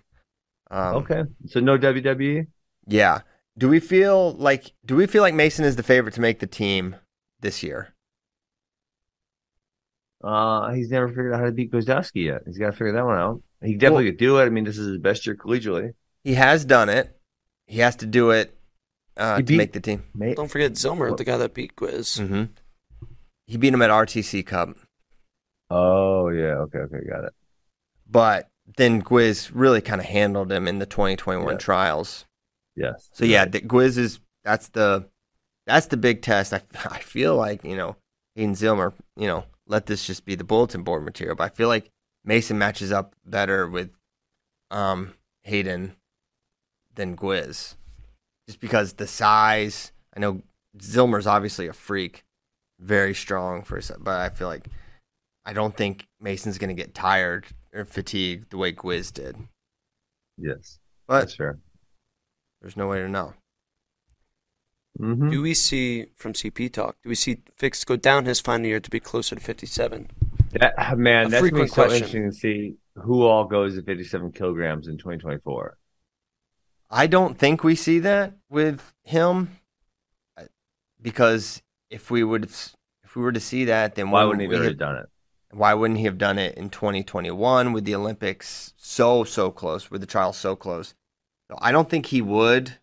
Um, 0.70 0.96
okay, 0.96 1.22
so 1.46 1.60
no? 1.60 1.78
WWE. 1.78 2.46
Yeah. 2.86 3.20
Do 3.56 3.68
we 3.68 3.80
feel 3.80 4.32
like 4.34 4.72
do 4.84 4.96
we 4.96 5.06
feel 5.06 5.22
like 5.22 5.34
Mason 5.34 5.64
is 5.64 5.76
the 5.76 5.82
favorite 5.82 6.14
to 6.14 6.20
make 6.20 6.40
the 6.40 6.46
team 6.46 6.96
this 7.40 7.62
year? 7.62 7.94
Uh, 10.22 10.72
he's 10.72 10.90
never 10.90 11.08
figured 11.08 11.32
out 11.32 11.40
how 11.40 11.46
to 11.46 11.52
beat 11.52 11.70
Gwiazdowski 11.70 12.24
yet. 12.24 12.42
He's 12.44 12.58
got 12.58 12.66
to 12.66 12.72
figure 12.72 12.92
that 12.92 13.04
one 13.04 13.16
out. 13.18 13.40
He 13.62 13.74
definitely 13.74 14.04
Well- 14.04 14.12
could 14.12 14.18
do 14.18 14.38
it. 14.38 14.46
I 14.46 14.48
mean, 14.48 14.64
this 14.64 14.78
is 14.78 14.88
his 14.88 14.98
best 14.98 15.26
year 15.26 15.36
collegially. 15.36 15.92
He 16.24 16.34
has 16.34 16.64
done 16.64 16.88
it. 16.88 17.16
He 17.66 17.78
has 17.78 17.94
to 17.96 18.06
do 18.06 18.30
it 18.30 18.57
uh, 19.18 19.36
He 19.36 19.42
to 19.42 19.46
beat- 19.46 19.56
make 19.58 19.72
the 19.72 19.80
team. 19.80 20.04
Mate, 20.14 20.36
Don't 20.36 20.50
forget 20.50 20.72
Zillmer, 20.72 21.14
the 21.16 21.24
guy 21.24 21.36
that 21.36 21.52
beat 21.54 21.76
Gwiz. 21.76 22.18
hmm 22.26 22.44
He 23.46 23.56
beat 23.58 23.74
him 23.74 23.82
at 23.82 23.90
RTC 23.90 24.46
Cup, 24.46 24.70
Oh 25.70 26.28
yeah, 26.30 26.54
okay, 26.64 26.78
okay, 26.78 27.04
got 27.08 27.24
it. 27.24 27.32
but 28.08 28.48
then 28.76 29.02
Gwiz 29.02 29.50
really 29.52 29.80
kind 29.80 30.00
of 30.00 30.06
handled 30.06 30.50
him 30.52 30.66
in 30.68 30.78
the 30.78 30.86
2021 30.86 31.52
Yeah. 31.54 31.58
trials. 31.58 32.24
Yes. 32.76 33.08
So 33.12 33.24
yeah, 33.24 33.44
the 33.44 33.60
Gwiz 33.60 33.98
is 33.98 34.20
that's 34.44 34.68
the 34.68 35.08
that's 35.66 35.86
the 35.86 35.96
big 35.96 36.22
test. 36.22 36.52
I 36.54 36.62
I 36.86 37.00
feel 37.00 37.34
like 37.36 37.64
you 37.64 37.76
know 37.76 37.96
Hayden 38.34 38.54
Zillmer, 38.54 38.92
you 39.16 39.26
know, 39.26 39.44
let 39.66 39.86
this 39.86 40.06
just 40.06 40.24
be 40.24 40.34
the 40.36 40.44
bulletin 40.44 40.82
board 40.84 41.04
material. 41.04 41.34
But 41.36 41.44
I 41.44 41.54
feel 41.54 41.68
like 41.68 41.90
Mason 42.24 42.56
matches 42.58 42.92
up 42.92 43.14
better 43.26 43.68
with 43.68 43.90
um 44.70 45.14
Hayden 45.42 45.96
than 46.94 47.16
Gwiz, 47.16 47.74
just 48.48 48.60
because 48.60 48.94
the 48.94 49.06
size. 49.06 49.92
I 50.16 50.20
know 50.20 50.42
Zillmer's 50.78 51.26
obviously 51.26 51.68
a 51.68 51.72
freak, 51.72 52.24
very 52.80 53.14
strong 53.14 53.62
for, 53.62 53.76
his- 53.76 53.92
but 54.00 54.16
I 54.18 54.30
feel 54.30 54.48
like 54.48 54.66
I 55.44 55.52
don't 55.52 55.76
think 55.76 56.06
Mason's 56.20 56.58
gonna 56.58 56.74
get 56.74 56.94
tired 56.94 57.46
or 57.72 57.84
fatigued 57.84 58.50
the 58.50 58.56
way 58.58 58.72
Gwiz 58.72 59.12
did. 59.12 59.36
yes, 60.38 60.78
But 61.06 61.20
that's 61.20 61.34
fair. 61.36 61.58
there's 62.60 62.76
no 62.76 62.88
way 62.88 62.98
to 63.00 63.08
know. 63.08 63.34
hmm 64.98 65.30
Do 65.30 65.42
we 65.42 65.54
see 65.54 66.06
from 66.16 66.32
CP 66.32 66.72
Talk? 66.72 66.96
Do 67.02 67.08
we 67.10 67.14
see 67.14 67.42
Fix 67.56 67.84
go 67.84 67.96
down 67.96 68.24
his 68.24 68.40
final 68.40 68.66
year 68.66 68.80
to 68.80 68.90
be 68.90 69.00
closer 69.00 69.36
to 69.36 69.40
57? 69.40 70.08
That 70.52 70.98
man, 70.98 71.26
A 71.26 71.28
that's 71.28 71.50
gonna 71.50 71.64
be 71.64 71.68
frequent 71.68 71.70
so 71.70 71.74
question. 71.74 71.96
interesting 71.96 72.30
to 72.30 72.36
see 72.36 72.74
who 72.96 73.22
all 73.24 73.44
goes 73.44 73.74
to 73.76 73.82
57 73.82 74.32
kilograms 74.32 74.88
in 74.88 74.96
2024. 74.96 75.76
I 76.90 77.06
don't 77.06 77.38
think 77.38 77.62
we 77.62 77.74
see 77.74 77.98
that 78.00 78.32
with 78.48 78.94
him 79.04 79.58
uh, 80.36 80.44
because 81.00 81.62
if 81.90 82.10
we 82.10 82.24
would 82.24 82.44
if 82.44 83.16
we 83.16 83.22
were 83.22 83.32
to 83.32 83.40
see 83.40 83.64
that 83.66 83.94
then 83.94 84.10
Why 84.10 84.24
wouldn't 84.24 84.48
wouldn't 84.48 84.62
he 84.62 84.64
have, 84.64 84.72
have 84.72 84.78
done 84.78 84.96
it? 84.96 85.08
why 85.50 85.74
wouldn't 85.74 85.98
he 85.98 86.04
have 86.04 86.18
done 86.18 86.38
it 86.38 86.56
in 86.56 86.70
2021 86.70 87.72
with 87.72 87.84
the 87.84 87.94
Olympics 87.94 88.72
so 88.76 89.24
so 89.24 89.50
close 89.50 89.90
with 89.90 90.00
the 90.00 90.06
trials 90.06 90.36
so 90.36 90.56
close 90.56 90.94
so 91.50 91.58
I 91.60 91.72
don't 91.72 91.88
think 91.88 92.06
he 92.06 92.22
would 92.22 92.74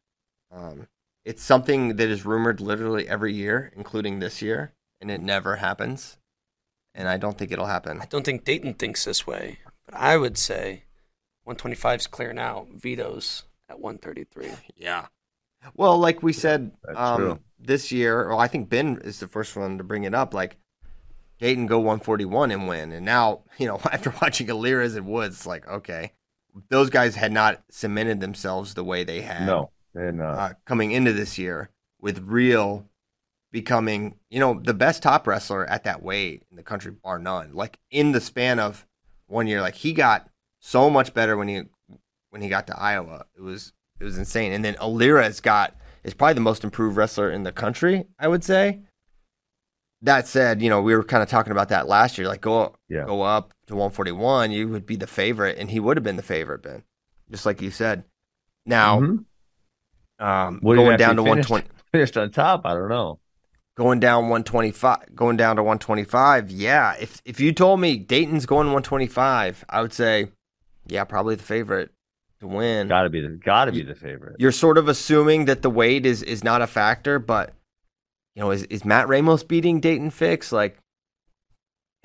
um, 0.52 0.88
it's 1.24 1.44
something 1.44 1.96
that 1.96 2.10
is 2.10 2.26
rumored 2.26 2.62
literally 2.62 3.08
every 3.08 3.34
year 3.34 3.72
including 3.76 4.20
this 4.20 4.42
year 4.42 4.74
and 5.02 5.10
it 5.12 5.22
never 5.22 5.58
happens 5.58 6.18
and 6.94 7.08
I 7.08 7.18
don't 7.18 7.38
think 7.38 7.52
it'll 7.52 7.66
happen 7.66 8.02
I 8.02 8.06
don't 8.06 8.26
think 8.26 8.46
Daton 8.46 8.78
thinks 8.78 9.06
this 9.06 9.28
way, 9.28 9.60
but 9.86 9.96
I 9.96 10.18
would 10.18 10.38
say 10.38 10.84
125 11.44 12.00
is 12.00 12.08
clear 12.08 12.34
now. 12.34 12.66
Vito's 12.74 13.44
at 13.70 13.80
133. 13.80 14.52
Yeah. 14.78 15.08
Well, 15.74 15.98
like 15.98 16.22
we 16.22 16.34
said, 16.34 16.72
um, 16.96 17.40
this 17.60 17.92
year, 17.92 18.30
well, 18.30 18.40
I 18.40 18.48
think 18.48 18.70
Ben 18.70 19.00
is 19.04 19.20
the 19.20 19.28
first 19.28 19.56
one 19.56 19.78
to 19.78 19.84
bring 19.84 20.04
it 20.04 20.14
up. 20.14 20.34
Like, 20.34 20.58
Daton 21.40 21.68
go 21.68 21.80
141 21.80 22.52
and 22.52 22.68
win. 22.68 22.92
And 22.92 23.06
now, 23.06 23.42
you 23.58 23.68
know, 23.68 23.80
after 23.92 24.14
watching 24.22 24.50
Alirez 24.50 24.96
and 24.96 25.08
Woods, 25.08 25.38
it's 25.38 25.46
like, 25.46 25.68
okay, 25.68 26.12
those 26.70 26.90
guys 26.90 27.16
had 27.16 27.32
not 27.32 27.64
cemented 27.70 28.20
themselves 28.22 28.74
the 28.74 28.84
way 28.84 29.04
they 29.04 29.22
had 29.22 29.46
No, 29.46 29.72
and 29.94 30.22
uh, 30.22 30.26
uh, 30.26 30.54
coming 30.66 30.92
into 30.92 31.14
this 31.14 31.38
year 31.38 31.70
with 32.00 32.20
Real 32.20 32.88
becoming, 33.52 34.16
you 34.30 34.40
know, 34.40 34.60
the 34.62 34.74
best 34.74 35.04
top 35.04 35.28
wrestler 35.28 35.66
at 35.66 35.84
that 35.84 36.04
weight 36.04 36.44
in 36.50 36.58
the 36.58 36.64
country, 36.64 36.92
bar 36.92 37.20
none. 37.20 37.54
Like 37.54 37.80
in 37.92 38.12
the 38.12 38.22
span 38.22 38.60
of 38.60 38.86
one 39.28 39.48
year, 39.48 39.62
like 39.62 39.76
he 39.76 39.94
got 39.94 40.30
so 40.60 40.90
much 40.90 41.14
better 41.14 41.38
when 41.38 41.48
he 41.48 41.64
when 42.36 42.42
he 42.42 42.50
got 42.50 42.68
to 42.68 42.78
Iowa. 42.78 43.26
It 43.38 43.42
was 43.42 43.72
it 43.98 44.04
was 44.04 44.18
insane. 44.18 44.52
And 44.52 44.64
then 44.66 44.76
Alirez 44.82 45.40
got 45.40 45.74
is 46.04 46.14
probably 46.14 46.34
the 46.34 46.42
most 46.42 46.66
improved 46.66 46.98
wrestler 46.98 47.32
in 47.32 47.44
the 47.44 47.54
country, 47.54 48.04
I 48.20 48.28
would 48.28 48.44
say. 48.44 48.82
That 50.02 50.28
said, 50.28 50.62
you 50.62 50.70
know, 50.70 50.82
we 50.82 50.94
were 50.94 51.04
kind 51.04 51.24
of 51.24 51.30
talking 51.30 51.52
about 51.54 51.70
that 51.70 51.88
last 51.88 52.18
year. 52.18 52.28
Like 52.28 52.42
go 52.42 52.76
Yeah. 52.90 53.06
go 53.06 53.22
up 53.22 53.54
to 53.68 53.76
141, 53.76 54.52
you 54.52 54.68
would 54.68 54.86
be 54.86 54.98
the 54.98 55.08
favorite, 55.08 55.58
and 55.58 55.72
he 55.72 55.80
would 55.80 55.96
have 55.96 56.04
been 56.04 56.18
the 56.18 56.22
favorite, 56.24 56.62
Ben. 56.62 56.84
Just 57.32 57.46
like 57.46 57.62
you 57.62 57.72
said. 57.72 58.04
Now, 58.66 59.00
mhm. 59.00 59.24
um, 60.20 60.60
going 60.60 60.98
down 60.98 61.16
to 61.16 61.24
finished- 61.24 61.50
120 61.50 61.68
finished 61.94 62.18
on 62.18 62.32
top. 62.32 62.66
I 62.66 62.74
don't 62.74 62.90
know. 62.90 63.20
going 63.78 64.02
down 64.02 64.24
125 64.30 65.16
going 65.16 65.38
down 65.38 65.56
to 65.56 65.64
125 65.64 66.52
yeah 66.52 66.96
if 67.00 67.22
if 67.26 67.40
you 67.40 67.52
told 67.54 67.80
me 67.80 67.98
daton's 67.98 68.46
going 68.46 68.68
125 68.68 69.66
i 69.70 69.82
would 69.82 69.92
say 69.92 70.30
yeah 70.88 71.04
probably 71.04 71.36
the 71.36 71.44
favorite 71.44 71.92
to 72.50 72.56
win 72.56 72.88
Got 72.88 73.04
to 73.04 73.10
be 73.10 73.22
the 73.22 73.30
got 73.30 73.66
to 73.66 73.72
be 73.72 73.84
the 73.84 73.96
favorite. 73.96 74.36
you're 74.40 74.52
sort 74.52 74.78
of 74.78 74.88
assuming 74.88 75.46
that 75.46 75.62
the 75.62 75.70
weight 75.70 76.06
is 76.06 76.24
is 76.24 76.44
not 76.44 76.62
a 76.62 76.68
factor 76.68 77.20
but 77.20 77.54
you 78.36 78.42
know 78.42 78.52
is, 78.52 78.64
is 78.64 78.86
matt 78.86 79.08
ramos 79.08 79.44
beating 79.44 79.82
daton 79.82 80.12
fix 80.12 80.52
like 80.52 80.78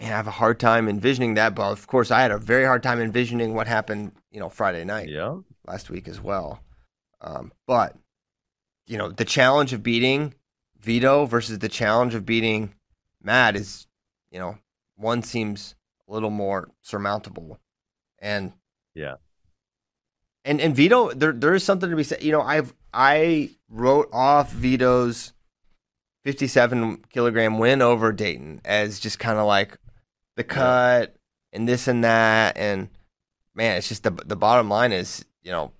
man 0.00 0.12
i 0.12 0.16
have 0.16 0.26
a 0.26 0.30
hard 0.32 0.58
time 0.58 0.88
envisioning 0.88 1.34
that 1.34 1.54
but 1.54 1.70
of 1.70 1.86
course 1.86 2.10
i 2.10 2.20
had 2.22 2.30
a 2.30 2.38
very 2.38 2.64
hard 2.64 2.82
time 2.82 3.00
envisioning 3.00 3.54
what 3.54 3.66
happened 3.66 4.12
you 4.30 4.40
know 4.40 4.48
friday 4.48 4.84
night 4.84 5.08
Yeah, 5.08 5.36
last 5.66 5.90
week 5.90 6.08
as 6.08 6.20
well. 6.20 6.60
Um, 7.20 7.52
but 7.66 7.94
you 8.86 8.96
know, 8.98 9.10
the 9.10 9.24
challenge 9.26 9.72
of 9.72 9.82
beating 9.82 10.34
Vito 10.80 11.26
versus 11.26 11.58
the 11.58 11.68
challenge 11.68 12.14
of 12.14 12.24
beating 12.26 12.74
Matt 13.22 13.54
is, 13.54 13.86
you 14.32 14.38
know, 14.40 14.58
one 14.96 15.22
seems 15.22 15.74
a 16.08 16.12
little 16.12 16.30
more 16.30 16.70
surmountable, 16.80 17.60
and 18.18 18.52
Yeah. 18.94 19.16
And 20.44 20.60
and 20.60 20.74
Vito, 20.74 21.12
there 21.12 21.32
there 21.32 21.54
is 21.54 21.64
something 21.64 21.90
to 21.90 21.96
be 21.96 22.04
said. 22.04 22.22
You 22.22 22.32
know, 22.32 22.40
I've 22.42 22.72
I 22.94 23.50
wrote 23.68 24.08
off 24.12 24.50
Vito's 24.52 25.32
fifty-seven 26.24 27.04
kilogram 27.12 27.58
win 27.58 27.82
over 27.82 28.12
Daton 28.12 28.60
as 28.64 28.98
just 29.00 29.18
kind 29.18 29.38
of 29.38 29.46
like 29.46 29.76
the 30.36 30.44
cut 30.44 31.14
and 31.52 31.68
this 31.68 31.88
and 31.88 32.04
that, 32.04 32.56
and 32.56 32.88
man, 33.54 33.76
it's 33.76 33.88
just 33.88 34.02
the 34.02 34.10
the 34.10 34.36
bottom 34.36 34.68
line 34.70 34.92
is, 34.92 35.24
you 35.42 35.50
know, 35.52 35.72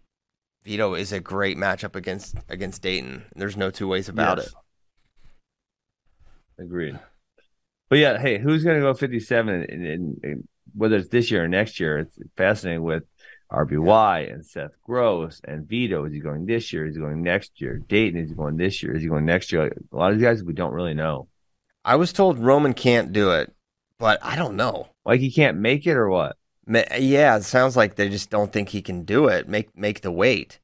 Vito 0.64 0.94
is 0.94 1.12
a 1.12 1.20
great 1.20 1.56
matchup 1.56 1.96
against 1.96 2.36
against 2.50 2.82
Daton. 2.82 3.22
There's 3.34 3.56
no 3.56 3.70
two 3.70 3.88
ways 3.88 4.08
about 4.10 4.38
Yes. 4.38 4.48
it. 4.48 4.54
Agreed. 6.64 6.98
But 7.88 7.98
yeah, 7.98 8.18
hey, 8.18 8.38
who's 8.38 8.62
going 8.62 8.76
to 8.76 8.82
go 8.82 8.94
57? 8.94 9.54
And, 9.68 9.86
and, 9.86 10.20
and 10.22 10.48
whether 10.76 10.96
it's 10.96 11.08
this 11.08 11.30
year 11.30 11.44
or 11.44 11.48
next 11.48 11.80
year, 11.80 11.98
it's 12.00 12.18
fascinating 12.36 12.82
with 12.82 13.02
RBY 13.52 14.32
and 14.32 14.44
Seth 14.44 14.72
Gross 14.82 15.40
and 15.44 15.68
Vito. 15.68 16.04
Is 16.04 16.12
he 16.12 16.20
going 16.20 16.46
this 16.46 16.72
year? 16.72 16.86
Is 16.86 16.94
he 16.94 17.00
going 17.00 17.22
next 17.22 17.60
year? 17.60 17.80
Daton, 17.88 18.22
is 18.22 18.30
he 18.30 18.34
going 18.34 18.56
this 18.56 18.82
year? 18.82 18.94
Is 18.94 19.02
he 19.02 19.08
going 19.08 19.24
next 19.24 19.50
year? 19.52 19.64
Like, 19.64 19.72
a 19.92 19.96
lot 19.96 20.12
of 20.12 20.18
these 20.18 20.24
guys 20.24 20.42
we 20.42 20.52
don't 20.52 20.72
really 20.72 20.94
know. 20.94 21.28
I 21.84 21.96
was 21.96 22.12
told 22.12 22.38
Roman 22.38 22.74
can't 22.74 23.12
do 23.12 23.32
it, 23.32 23.52
but 23.98 24.18
I 24.22 24.36
don't 24.36 24.56
know. 24.56 24.88
Like 25.04 25.20
he 25.20 25.30
can't 25.30 25.58
make 25.58 25.86
it 25.86 25.96
or 25.96 26.08
what? 26.08 26.36
Yeah, 26.66 27.36
it 27.36 27.44
sounds 27.44 27.76
like 27.76 27.96
they 27.96 28.08
just 28.08 28.30
don't 28.30 28.52
think 28.52 28.68
he 28.68 28.82
can 28.82 29.04
do 29.04 29.26
it. 29.26 29.48
Make 29.48 29.76
make 29.76 30.02
the 30.02 30.12
weight. 30.12 30.60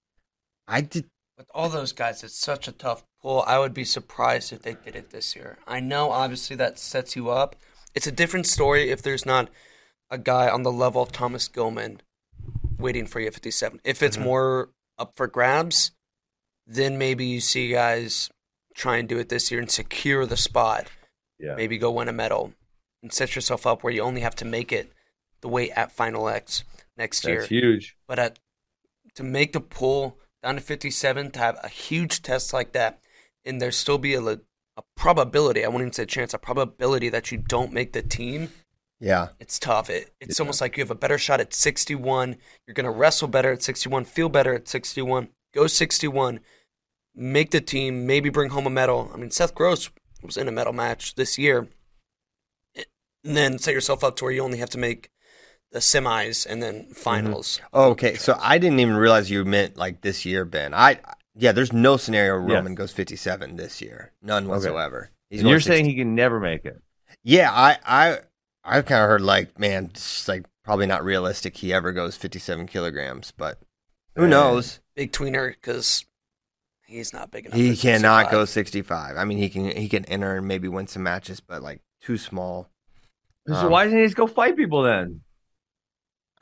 I 0.68 0.82
did. 0.82 1.06
With 1.36 1.50
all 1.54 1.68
those 1.68 1.92
guys, 1.92 2.22
it's 2.22 2.38
such 2.38 2.66
a 2.66 2.72
tough 2.72 3.04
pull. 3.20 3.42
I 3.46 3.58
would 3.58 3.74
be 3.74 3.84
surprised 3.84 4.52
if 4.52 4.62
they 4.62 4.74
did 4.74 4.96
it 4.96 5.10
this 5.10 5.36
year. 5.36 5.58
I 5.66 5.80
know, 5.80 6.10
obviously, 6.10 6.56
that 6.56 6.78
sets 6.78 7.14
you 7.14 7.28
up. 7.28 7.56
It's 7.94 8.06
a 8.06 8.12
different 8.12 8.46
story 8.46 8.90
if 8.90 9.02
there's 9.02 9.26
not 9.26 9.50
a 10.10 10.16
guy 10.16 10.48
on 10.48 10.62
the 10.62 10.72
level 10.72 11.02
of 11.02 11.12
Thomas 11.12 11.48
Gilman 11.48 12.00
waiting 12.78 13.06
for 13.06 13.20
you 13.20 13.26
at 13.28 13.34
57. 13.34 13.80
If 13.84 14.02
it's 14.02 14.16
Mhm. 14.16 14.22
more 14.22 14.70
up 14.98 15.12
for 15.16 15.26
grabs, 15.26 15.92
then 16.66 16.98
maybe 16.98 17.24
you 17.26 17.40
see 17.40 17.70
guys 17.70 18.30
try 18.74 18.96
and 18.96 19.08
do 19.08 19.18
it 19.18 19.28
this 19.28 19.50
year 19.50 19.60
and 19.60 19.70
secure 19.70 20.26
the 20.26 20.36
spot. 20.36 20.88
Yeah. 21.38 21.54
Maybe 21.54 21.78
go 21.78 21.90
win 21.90 22.08
a 22.08 22.12
medal 22.12 22.52
and 23.02 23.12
set 23.12 23.34
yourself 23.34 23.66
up 23.66 23.82
where 23.82 23.92
you 23.92 24.02
only 24.02 24.20
have 24.22 24.34
to 24.36 24.44
make 24.44 24.72
it 24.72 24.92
the 25.40 25.48
weight 25.48 25.70
at 25.72 25.92
Final 25.92 26.28
X 26.28 26.64
next 26.96 27.24
year. 27.24 27.40
That's 27.40 27.48
huge. 27.48 27.96
But 28.06 28.18
at, 28.18 28.38
to 29.14 29.22
make 29.22 29.52
the 29.52 29.60
pull 29.60 30.18
down 30.42 30.56
to 30.56 30.60
57, 30.60 31.30
to 31.32 31.38
have 31.38 31.58
a 31.62 31.68
huge 31.68 32.22
test 32.22 32.52
like 32.52 32.72
that, 32.72 33.00
and 33.44 33.60
there 33.60 33.70
still 33.72 33.98
be 33.98 34.14
a, 34.14 34.22
a 34.22 34.38
probability, 34.96 35.64
I 35.64 35.68
won't 35.68 35.82
even 35.82 35.92
say 35.92 36.04
chance, 36.06 36.34
a 36.34 36.38
probability 36.38 37.08
that 37.10 37.30
you 37.30 37.38
don't 37.38 37.72
make 37.72 37.92
the 37.92 38.02
team, 38.02 38.50
Yeah, 39.00 39.28
it's 39.38 39.58
tough. 39.58 39.90
It, 39.90 40.12
it's 40.20 40.38
Yeah. 40.38 40.42
almost 40.44 40.60
like 40.60 40.76
you 40.76 40.82
have 40.82 40.90
a 40.90 40.94
better 40.94 41.18
shot 41.18 41.40
at 41.40 41.52
61. 41.52 42.36
You're 42.66 42.74
going 42.74 42.84
to 42.84 42.90
wrestle 42.90 43.28
better 43.28 43.52
at 43.52 43.62
61, 43.62 44.04
feel 44.06 44.28
better 44.28 44.54
at 44.54 44.68
61, 44.68 45.28
go 45.54 45.66
61, 45.66 46.40
make 47.14 47.50
the 47.50 47.60
team, 47.60 48.06
maybe 48.06 48.28
bring 48.30 48.50
home 48.50 48.66
a 48.66 48.70
medal. 48.70 49.10
I 49.12 49.16
mean, 49.16 49.30
Seth 49.30 49.54
Gross 49.54 49.90
was 50.22 50.36
in 50.36 50.48
a 50.48 50.52
medal 50.52 50.72
match 50.72 51.14
this 51.14 51.38
year. 51.38 51.68
and 53.24 53.36
then 53.36 53.58
set 53.58 53.74
yourself 53.74 54.04
up 54.04 54.16
to 54.16 54.24
where 54.24 54.32
you 54.32 54.40
only 54.42 54.58
have 54.58 54.70
to 54.70 54.78
make 54.78 55.10
the 55.72 55.80
semis 55.80 56.46
and 56.46 56.62
then 56.62 56.84
mm-hmm. 56.84 56.92
finals. 56.92 57.60
Oh, 57.72 57.90
okay, 57.90 58.14
so 58.14 58.38
I 58.40 58.58
didn't 58.58 58.80
even 58.80 58.96
realize 58.96 59.30
you 59.30 59.44
meant 59.44 59.76
like 59.76 60.00
this 60.00 60.24
year, 60.24 60.44
Ben. 60.44 60.72
I 60.72 61.00
yeah, 61.34 61.52
there's 61.52 61.72
no 61.72 61.96
scenario 61.96 62.40
Yes. 62.40 62.50
Roman 62.54 62.74
goes 62.74 62.92
57 62.92 63.56
this 63.56 63.82
year, 63.82 64.12
none 64.22 64.48
whatsoever. 64.48 65.10
He's 65.28 65.40
And 65.40 65.48
you're 65.48 65.58
going 65.58 65.62
saying 65.66 65.84
he 65.86 65.94
can 65.96 66.14
never 66.14 66.40
make 66.40 66.64
it. 66.64 66.80
Yeah, 67.24 67.50
I 67.52 67.78
I 67.84 68.18
I 68.66 68.82
kind 68.82 69.02
of 69.02 69.08
heard 69.08 69.20
like, 69.22 69.58
man, 69.58 69.86
it's 69.86 70.26
like 70.28 70.44
probably 70.64 70.86
not 70.86 71.04
realistic 71.04 71.56
he 71.56 71.72
ever 71.72 71.92
goes 71.92 72.16
57 72.16 72.66
kilograms, 72.66 73.32
but 73.36 73.58
who 74.16 74.22
Yeah. 74.22 74.28
knows? 74.30 74.80
Big 74.96 75.12
tweener 75.12 75.52
because 75.52 76.04
he's 76.86 77.12
not 77.12 77.30
big 77.30 77.46
enough. 77.46 77.56
He 77.56 77.76
cannot 77.76 78.24
65. 78.26 78.30
go 78.32 78.44
65. 78.44 79.16
I 79.16 79.24
mean, 79.24 79.38
he 79.38 79.48
can 79.48 79.76
he 79.76 79.88
can 79.88 80.04
enter 80.06 80.36
and 80.36 80.48
maybe 80.48 80.68
win 80.68 80.86
some 80.86 81.02
matches, 81.04 81.40
but 81.40 81.62
like 81.62 81.80
too 82.00 82.18
small. 82.18 82.68
So 83.46 83.54
Um, 83.54 83.70
why 83.70 83.84
doesn't 83.84 83.98
he 83.98 84.04
just 84.04 84.16
go 84.16 84.26
fight 84.26 84.56
people 84.56 84.82
then? 84.82 85.20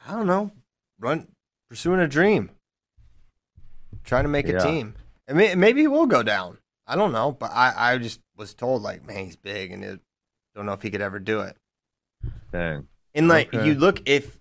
I 0.07 0.13
don't 0.13 0.27
know. 0.27 0.51
Run 0.99 1.29
pursuing 1.69 2.01
a 2.01 2.09
dream. 2.09 2.51
Trying 4.05 4.25
to 4.25 4.29
make 4.31 4.49
a 4.49 4.59
team. 4.61 4.95
And 5.27 5.37
may, 5.39 5.55
maybe 5.55 5.83
he 5.83 5.87
will 5.87 6.07
go 6.07 6.23
down. 6.23 6.59
I 6.87 6.97
don't 6.97 7.13
know, 7.13 7.33
but 7.33 7.51
I 7.53 7.93
I 7.95 7.99
just 7.99 8.21
was 8.37 8.55
told 8.55 8.83
like, 8.83 9.07
man, 9.07 9.25
he's 9.25 9.37
big 9.37 9.73
and 9.73 9.83
it, 9.85 10.01
don't 10.55 10.67
know 10.67 10.73
if 10.73 10.83
he 10.83 10.91
could 10.91 11.01
ever 11.01 11.19
do 11.19 11.41
it. 11.41 11.57
Dang. 12.55 12.87
And 13.15 13.27
like 13.29 13.53
Okay. 13.53 13.67
you 13.67 13.75
look 13.75 14.01
if 14.07 14.39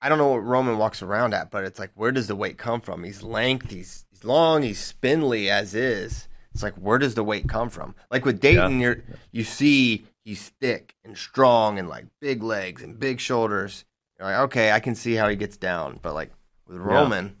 I 0.00 0.08
don't 0.08 0.18
know 0.18 0.28
what 0.28 0.44
Roman 0.44 0.78
walks 0.78 1.02
around 1.02 1.34
at, 1.34 1.50
but 1.50 1.64
it's 1.64 1.80
like 1.80 1.90
where 1.94 2.12
does 2.12 2.28
the 2.28 2.36
weight 2.36 2.56
come 2.58 2.80
from? 2.80 3.02
He's 3.02 3.22
length, 3.24 3.70
he's 3.70 4.06
he's 4.10 4.22
long, 4.24 4.62
he's 4.62 4.78
spindly 4.78 5.50
as 5.50 5.74
is. 5.74 6.28
It's 6.54 6.62
like 6.62 6.74
where 6.74 6.98
does 6.98 7.16
the 7.16 7.24
weight 7.24 7.48
come 7.48 7.68
from? 7.68 7.96
Like 8.10 8.24
with 8.24 8.40
Daton, 8.40 8.80
you're 8.80 9.02
you 9.32 9.42
see 9.42 10.06
he's 10.24 10.50
thick 10.60 10.94
and 11.04 11.18
strong 11.18 11.76
and 11.78 11.88
like 11.88 12.06
big 12.20 12.42
legs 12.42 12.82
and 12.82 12.98
big 12.98 13.18
shoulders. 13.18 13.84
You're 14.18 14.28
like, 14.28 14.38
okay, 14.42 14.70
I 14.70 14.78
can 14.78 14.94
see 14.94 15.14
how 15.14 15.28
he 15.28 15.34
gets 15.34 15.56
down, 15.56 15.98
but 16.00 16.14
like 16.14 16.30
with 16.68 16.76
Roman, 16.78 17.36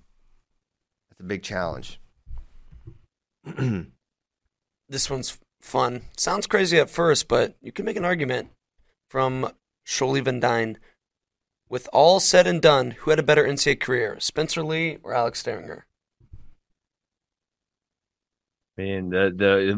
that's 1.08 1.20
a 1.20 1.24
big 1.24 1.42
challenge. 1.44 2.00
This 4.88 5.08
one's 5.08 5.38
fun. 5.60 6.02
Sounds 6.16 6.48
crazy 6.48 6.76
at 6.80 6.90
first, 6.90 7.28
but 7.28 7.54
you 7.62 7.70
can 7.70 7.84
make 7.84 7.96
an 7.96 8.04
argument 8.04 8.50
from 9.08 9.52
Sholi 9.90 10.22
Van 10.24 10.38
Dyne. 10.38 10.78
With 11.68 11.88
all 11.92 12.20
said 12.20 12.46
and 12.46 12.62
done, 12.62 12.92
who 12.92 13.10
had 13.10 13.18
a 13.18 13.24
better 13.24 13.44
NCAA 13.44 13.80
career, 13.80 14.20
Spencer 14.20 14.62
Lee 14.62 14.98
or 15.02 15.12
Alex 15.12 15.42
Dieringer? 15.42 15.82
I 18.78 18.82
mean, 18.82 19.10
the 19.10 19.32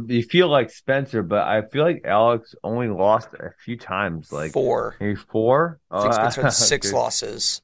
the 0.06 0.14
you 0.14 0.22
feel 0.22 0.48
like 0.48 0.70
Spencer, 0.70 1.22
but 1.22 1.46
I 1.48 1.62
feel 1.62 1.82
like 1.82 2.02
Alex 2.04 2.54
only 2.62 2.88
lost 2.88 3.28
a 3.34 3.50
few 3.64 3.76
times. 3.76 4.30
Like 4.30 4.52
Four. 4.52 4.96
maybe 5.00 5.16
four. 5.16 5.80
I 5.90 6.02
think 6.02 6.12
Oh, 6.14 6.16
Spencer 6.16 6.42
had 6.42 6.48
oh, 6.48 6.50
six 6.50 6.88
okay. 6.88 6.96
losses 6.96 7.62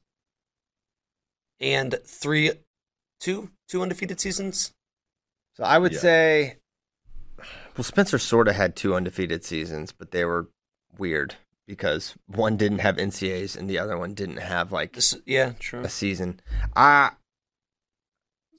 and 1.61 1.95
three, 2.05 2.51
two, 3.19 3.51
two 3.67 3.81
undefeated 3.81 4.19
seasons. 4.19 4.73
So 5.53 5.63
I 5.63 5.77
would 5.77 5.93
Yeah. 5.93 5.99
say, 5.99 6.57
well, 7.77 7.83
Spencer 7.83 8.17
sort 8.17 8.47
of 8.47 8.55
had 8.55 8.75
two 8.75 8.95
undefeated 8.95 9.43
seasons, 9.45 9.91
but 9.91 10.11
they 10.11 10.25
were 10.25 10.49
weird 10.97 11.35
because 11.69 12.15
one 12.25 12.57
didn't 12.57 12.79
have 12.79 12.97
NCAs 12.97 13.55
and 13.55 13.69
the 13.69 13.77
other 13.77 13.95
one 13.95 14.15
didn't 14.15 14.37
have 14.37 14.71
like 14.71 14.93
This, 14.93 15.15
yeah, 15.27 15.51
true. 15.59 15.81
a 15.81 15.89
season. 15.89 16.39
I 16.75 17.11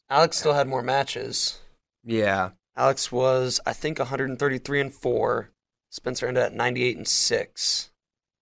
Alex 0.09 0.39
still 0.39 0.55
had 0.55 0.69
more 0.69 0.83
matches. 0.83 1.59
yeah, 2.05 2.51
Alex 2.77 3.11
was, 3.13 3.61
I 3.67 3.73
think, 3.73 3.99
133 3.99 4.81
and 4.81 4.95
four. 4.95 5.51
Spencer 5.91 6.29
ended 6.29 6.45
at 6.45 6.55
98 6.55 6.97
and 6.99 7.09
six. 7.09 7.91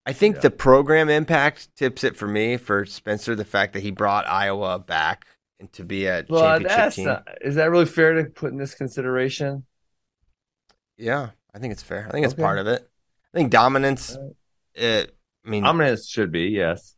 I 0.05 0.13
think 0.13 0.37
Yeah. 0.37 0.43
the 0.43 0.51
program 0.51 1.09
impact 1.09 1.75
tips 1.75 2.05
it 2.05 2.15
for 2.17 2.27
me 2.29 2.59
for 2.59 2.85
Spencer. 2.85 3.35
The 3.35 3.45
fact 3.47 3.73
that 3.73 3.81
he 3.83 3.91
brought 3.91 4.27
Iowa 4.29 4.79
back 4.79 5.27
and 5.59 5.73
to 5.73 5.83
be 5.85 6.05
a 6.07 6.25
Well, 6.29 6.43
championship 6.43 6.77
that's 6.77 6.97
team. 6.97 7.07
not, 7.07 7.27
is 7.41 7.55
that 7.55 7.71
really 7.71 7.87
fair 7.87 8.15
to 8.23 8.25
put 8.31 8.53
in 8.53 8.59
this 8.59 8.75
consideration? 8.75 9.65
yeah, 10.99 11.31
I 11.55 11.59
think 11.59 11.73
it's 11.73 11.83
fair. 11.83 12.07
I 12.07 12.11
think 12.11 12.25
it's 12.27 12.35
Okay. 12.35 12.43
part 12.43 12.59
of 12.59 12.67
it. 12.67 12.89
I 13.35 13.37
think 13.39 13.51
dominance. 13.51 14.15
Alright. 14.17 14.35
It, 14.79 15.17
I 15.45 15.49
mean, 15.51 15.63
Dominance 15.65 16.09
should 16.09 16.31
be 16.33 16.45
yes. 16.45 16.95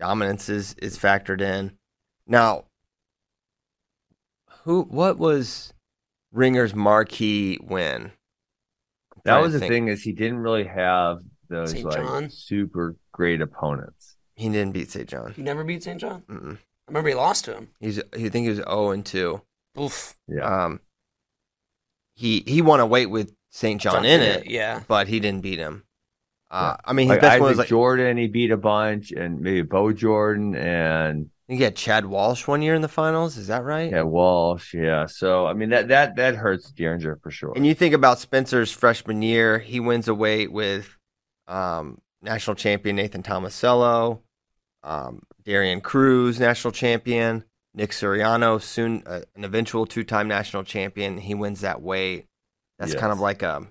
dominance 0.00 0.48
is 0.48 0.74
is 0.74 0.98
factored 0.98 1.40
in. 1.40 1.72
Now, 2.26 2.64
who? 4.64 4.82
What 4.82 5.18
was 5.18 5.72
Ringer's 6.32 6.74
marquee 6.74 7.58
win? 7.62 8.12
I'm 9.14 9.20
That 9.24 9.42
was 9.42 9.52
the 9.52 9.60
think. 9.60 9.72
thing 9.72 9.88
is 9.88 10.02
he 10.02 10.12
didn't 10.12 10.38
really 10.38 10.64
have 10.64 11.18
those 11.48 11.72
St. 11.72 11.84
like 11.84 11.96
John? 11.96 12.30
super 12.30 12.96
great 13.12 13.40
opponents. 13.40 14.16
He 14.34 14.48
didn't 14.48 14.72
beat 14.72 14.90
St. 14.90 15.08
John. 15.08 15.32
He 15.34 15.42
never 15.42 15.62
beat 15.64 15.82
St. 15.82 16.00
John? 16.00 16.22
Mm-mm. 16.28 16.56
I 16.56 16.58
remember 16.88 17.10
he 17.10 17.14
lost 17.14 17.44
to 17.44 17.54
him. 17.54 17.68
He's. 17.80 18.00
He 18.16 18.28
think 18.28 18.44
he 18.44 18.48
was 18.48 18.58
zero 18.58 18.90
and 18.90 19.04
two. 19.04 19.42
Oof. 19.78 20.14
Yeah, 20.28 20.64
Um. 20.64 20.80
He 22.14 22.42
he 22.46 22.60
won 22.62 22.80
a 22.80 22.86
weight 22.86 23.06
with 23.06 23.34
St. 23.50 23.80
John, 23.80 24.04
in 24.04 24.20
it, 24.20 24.46
Yeah. 24.46 24.82
but 24.88 25.08
he 25.08 25.18
didn't 25.20 25.42
beat 25.42 25.58
him. 25.58 25.84
Uh, 26.52 26.76
I 26.84 26.92
mean, 26.92 27.06
his 27.08 27.14
like 27.14 27.20
best 27.22 27.40
one 27.40 27.48
was 27.48 27.58
like 27.58 27.68
Jordan, 27.68 28.18
he 28.18 28.28
beat 28.28 28.50
a 28.50 28.58
bunch, 28.58 29.10
and 29.10 29.40
maybe 29.40 29.62
Bo 29.62 29.90
Jordan 29.90 30.54
and 30.54 31.30
I 31.30 31.42
think 31.48 31.58
he 31.58 31.64
had 31.64 31.74
Chad 31.74 32.04
Walsh 32.04 32.46
one 32.46 32.60
year 32.60 32.74
in 32.74 32.82
the 32.82 32.88
finals. 32.88 33.38
Is 33.38 33.46
that 33.46 33.64
right? 33.64 33.90
yeah 33.90 34.02
Walsh. 34.02 34.74
Yeah, 34.74 35.06
so 35.06 35.46
I 35.46 35.54
mean 35.54 35.70
that 35.70 35.88
that 35.88 36.16
that 36.16 36.36
hurts 36.36 36.70
Dieringer 36.70 37.22
for 37.22 37.30
sure. 37.30 37.54
And 37.56 37.66
you 37.66 37.74
think 37.74 37.94
about 37.94 38.18
Spencer's 38.18 38.70
freshman 38.70 39.22
year, 39.22 39.60
he 39.60 39.80
wins 39.80 40.08
a 40.08 40.14
weight 40.14 40.52
with 40.52 40.98
um, 41.48 42.02
national 42.20 42.54
champion 42.54 42.96
Nathan 42.96 43.22
Tomasello, 43.22 44.20
um, 44.82 45.22
Darian 45.44 45.80
Cruz, 45.80 46.38
national 46.38 46.72
champion, 46.72 47.44
Nick 47.74 47.92
Suriano, 47.92 48.60
soon 48.60 49.02
uh, 49.06 49.22
an 49.34 49.44
eventual 49.44 49.86
two-time 49.86 50.28
national 50.28 50.64
champion. 50.64 51.16
He 51.16 51.34
wins 51.34 51.62
that 51.62 51.80
weight. 51.80 52.26
That's 52.78 52.94
kind 52.94 53.12
of 53.12 53.20
like 53.20 53.42
a 53.42 53.66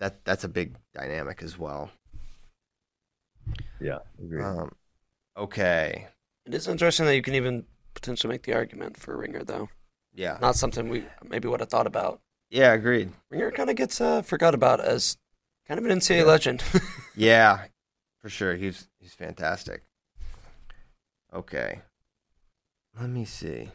that 0.00 0.24
that's 0.24 0.44
a 0.44 0.48
big 0.48 0.76
dynamic 0.94 1.42
as 1.42 1.58
well. 1.58 1.90
yeah, 3.80 3.98
agreed. 4.22 4.44
Um, 4.44 4.72
okay, 5.36 6.08
It 6.46 6.54
is 6.54 6.68
interesting 6.68 7.06
that 7.06 7.14
you 7.16 7.22
can 7.22 7.34
even 7.34 7.64
potentially 7.94 8.32
make 8.32 8.42
the 8.42 8.54
argument 8.54 8.96
for 8.96 9.16
Ringer, 9.16 9.44
though. 9.44 9.68
yeah, 10.14 10.38
Not 10.40 10.56
something 10.56 10.88
we 10.88 11.04
maybe 11.24 11.48
would 11.48 11.60
have 11.60 11.68
thought 11.70 11.86
about. 11.86 12.20
yeah, 12.50 12.72
agreed. 12.72 13.12
Ringer 13.30 13.50
kind 13.50 13.70
of 13.70 13.76
gets 13.76 14.00
uh, 14.00 14.22
forgot 14.22 14.54
about 14.54 14.80
as 14.80 15.16
kind 15.66 15.78
of 15.78 15.86
an 15.86 15.98
NCAA 15.98 16.18
Yeah. 16.18 16.24
legend. 16.24 16.62
Yeah, 17.16 17.64
for 18.20 18.28
sure. 18.28 18.54
He's 18.54 18.88
he's 19.00 19.12
fantastic. 19.12 19.82
Okay. 21.34 21.80
Let 22.98 23.10
me 23.10 23.24
see. 23.24 23.70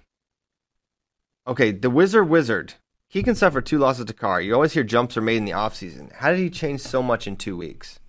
Okay, 1.45 1.71
the 1.71 1.89
Wizard 1.89 2.29
Wizard. 2.29 2.75
He 3.14 3.22
can 3.22 3.35
suffer 3.35 3.61
two 3.61 3.77
losses 3.77 4.06
to 4.06 4.14
Carr. 4.14 4.41
You 4.41 4.56
always 4.56 4.73
hear 4.73 4.84
jumps 4.84 5.15
are 5.18 5.22
made 5.22 5.38
in 5.38 5.45
the 5.45 5.52
offseason. 5.52 6.11
How 6.14 6.31
did 6.31 6.40
he 6.40 6.49
change 6.49 6.81
so 6.81 7.03
much 7.03 7.27
in 7.27 7.35
two 7.38 7.56
weeks? 7.56 7.99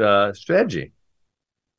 uh, 0.00 0.32
strategy. 0.32 0.90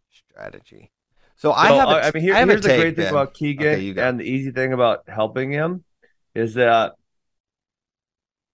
Strategy. 0.09 0.89
So 1.35 1.51
I 1.51 1.73
have. 1.73 1.89
A, 1.89 2.05
I 2.05 2.11
mean, 2.13 2.23
here- 2.23 2.33
I 2.35 2.39
have 2.39 2.47
a 2.47 2.51
here's 2.53 2.61
the 2.63 2.69
take, 2.69 2.79
great 2.79 2.95
thing 2.95 3.05
Ben. 3.05 3.13
about 3.13 3.33
Keegan, 3.33 3.67
Okay, 3.67 3.99
and 3.99 4.21
the 4.21 4.23
easy 4.23 4.51
thing 4.51 4.71
about 4.71 5.03
helping 5.09 5.51
him 5.51 5.83
is 6.33 6.53
that 6.53 6.93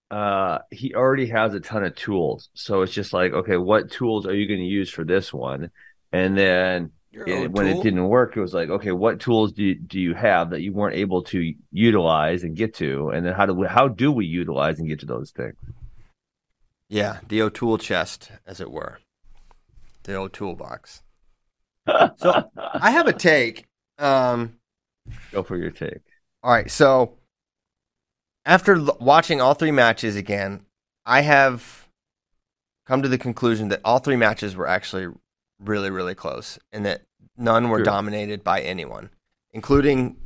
uh, 0.10 0.58
he 0.72 0.96
already 0.96 1.28
has 1.28 1.54
a 1.54 1.60
ton 1.60 1.84
of 1.84 1.94
tools. 1.96 2.50
So 2.56 2.82
it's 2.82 2.92
just 2.94 3.14
like, 3.14 3.34
okay, 3.34 3.58
what 3.58 3.92
tools 3.92 4.26
are 4.26 4.34
you 4.34 4.48
going 4.48 4.62
to 4.62 4.66
use 4.66 4.90
for 4.90 5.04
this 5.04 5.32
one? 5.32 5.70
And 6.12 6.36
then 6.36 6.94
it- 7.12 7.52
when 7.52 7.66
it 7.68 7.82
didn't 7.84 8.08
work, 8.08 8.38
it 8.38 8.42
was 8.42 8.54
like, 8.54 8.70
okay, 8.70 8.92
what 8.92 9.20
tools 9.20 9.52
do 9.54 9.64
you, 9.64 9.76
do 9.76 10.00
you 10.00 10.14
have 10.14 10.52
that 10.52 10.62
you 10.62 10.72
weren't 10.74 10.96
able 10.96 11.24
to 11.24 11.54
utilize 11.72 12.44
and 12.44 12.56
get 12.56 12.76
to? 12.76 13.10
And 13.10 13.26
then 13.26 13.34
how 13.34 13.46
do 13.46 13.54
we, 13.54 13.68
how 13.68 13.88
do 13.88 14.12
we 14.12 14.26
utilize 14.26 14.80
and 14.80 14.88
get 14.88 15.00
to 15.00 15.06
those 15.06 15.32
things? 15.32 15.56
Yeah, 16.88 17.20
the 17.28 17.42
O'Toole 17.42 17.78
chest, 17.78 18.32
as 18.48 18.60
it 18.62 18.72
were. 18.72 19.00
The 20.04 20.16
O'Toole 20.16 20.56
box. 20.56 21.02
So 21.88 22.50
I 22.58 22.92
have 22.92 23.08
a 23.08 23.14
take. 23.14 23.66
Um, 23.98 24.58
Go 25.32 25.44
for 25.44 25.58
your 25.58 25.72
take. 25.72 26.02
All 26.44 26.52
right, 26.52 26.70
so 26.72 27.18
after 28.46 28.76
l- 28.76 28.98
watching 29.00 29.42
all 29.42 29.54
three 29.54 29.72
matches 29.72 30.16
again, 30.16 30.66
I 31.06 31.22
have 31.22 31.88
come 32.86 33.02
to 33.04 33.10
the 33.10 33.18
conclusion 33.18 33.68
that 33.70 33.82
all 33.84 34.00
three 34.00 34.16
matches 34.16 34.56
were 34.56 34.68
actually 34.68 35.14
really, 35.60 35.90
really 35.90 36.16
close, 36.16 36.60
and 36.72 36.86
that 36.86 37.04
none 37.38 37.70
were 37.70 37.84
dominated 37.84 38.44
by 38.44 38.62
anyone, 38.62 39.10
including 39.52 40.18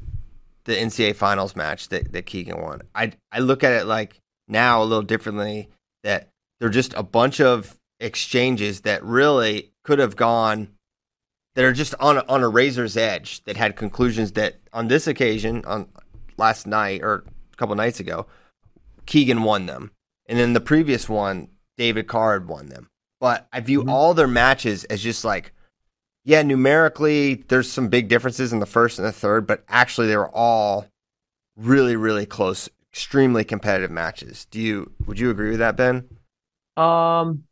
the 0.65 0.75
NCAA 0.75 1.15
finals 1.15 1.55
match 1.55 1.89
that, 1.89 2.11
that 2.13 2.25
Keegan 2.25 2.61
won. 2.61 2.81
I 2.95 3.13
I 3.31 3.39
look 3.39 3.63
at 3.63 3.73
it 3.73 3.85
like 3.85 4.21
now 4.47 4.81
a 4.81 4.85
little 4.85 5.03
differently 5.03 5.69
that 6.03 6.29
they're 6.59 6.69
just 6.69 6.93
a 6.93 7.03
bunch 7.03 7.41
of 7.41 7.77
exchanges 7.99 8.81
that 8.81 9.03
really 9.03 9.71
could 9.83 9.99
have 9.99 10.15
gone 10.15 10.69
that 11.55 11.63
are 11.65 11.73
just 11.73 11.93
on 11.99 12.17
a, 12.17 12.25
on 12.27 12.43
a 12.43 12.49
razor's 12.49 12.97
edge 12.97 13.43
that 13.43 13.57
had 13.57 13.75
conclusions 13.75 14.33
that 14.33 14.55
on 14.73 14.87
this 14.87 15.07
occasion 15.07 15.63
on 15.65 15.87
last 16.37 16.65
night 16.65 17.01
or 17.03 17.23
a 17.53 17.55
couple 17.57 17.75
nights 17.75 17.99
ago 17.99 18.25
Keegan 19.05 19.43
won 19.43 19.67
them 19.67 19.91
and 20.25 20.39
then 20.39 20.53
the 20.53 20.59
previous 20.59 21.07
one 21.07 21.49
David 21.77 22.07
Carr 22.07 22.33
had 22.33 22.47
won 22.47 22.67
them. 22.67 22.89
But 23.23 23.47
I 23.53 23.61
view 23.61 23.83
Mhm. 23.85 23.89
all 23.89 24.13
their 24.13 24.27
matches 24.27 24.83
as 24.83 25.01
just 25.01 25.23
like, 25.23 25.53
yeah, 26.25 26.41
numerically, 26.41 27.35
there's 27.47 27.71
some 27.71 27.87
big 27.87 28.09
differences 28.09 28.51
in 28.51 28.59
the 28.59 28.65
first 28.65 28.99
and 28.99 29.07
the 29.07 29.13
third, 29.13 29.47
but 29.47 29.63
actually, 29.69 30.07
they 30.07 30.17
were 30.17 30.27
all 30.35 30.87
really, 31.55 31.95
really 31.95 32.25
close, 32.25 32.67
extremely 32.91 33.45
competitive 33.45 33.91
matches. 33.91 34.43
Do 34.51 34.59
you 34.59 34.91
would 35.05 35.19
you 35.19 35.29
agree 35.29 35.51
with 35.51 35.59
that, 35.59 35.77
Ben? 35.77 36.09
Um, 36.75 37.45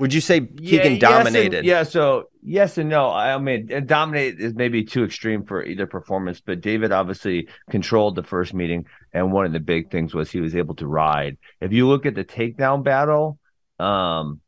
Would 0.00 0.12
you 0.12 0.20
say 0.20 0.38
yeah, 0.40 0.46
Keegan 0.48 0.82
yes 0.84 0.84
and- 0.90 1.00
dominated? 1.00 1.64
yeah, 1.64 1.84
so 1.84 2.24
yes 2.42 2.78
and 2.78 2.88
no. 2.90 3.08
I 3.08 3.38
mean, 3.38 3.68
dominate 3.86 4.40
is 4.40 4.52
maybe 4.52 4.82
too 4.82 5.04
extreme 5.04 5.44
for 5.44 5.62
either 5.62 5.86
performance, 5.86 6.40
but 6.40 6.60
David 6.60 6.90
obviously 6.90 7.46
controlled 7.70 8.16
the 8.16 8.24
first 8.24 8.52
meeting, 8.52 8.84
and 9.12 9.30
one 9.30 9.46
of 9.46 9.52
the 9.52 9.60
big 9.60 9.92
things 9.92 10.12
was 10.12 10.28
he 10.32 10.40
was 10.40 10.56
able 10.56 10.74
to 10.76 10.88
ride. 10.88 11.36
If 11.60 11.72
you 11.72 11.86
look 11.86 12.04
at 12.04 12.16
the 12.16 12.24
takedown 12.24 12.82
battle, 12.82 13.38
um, 13.78 14.40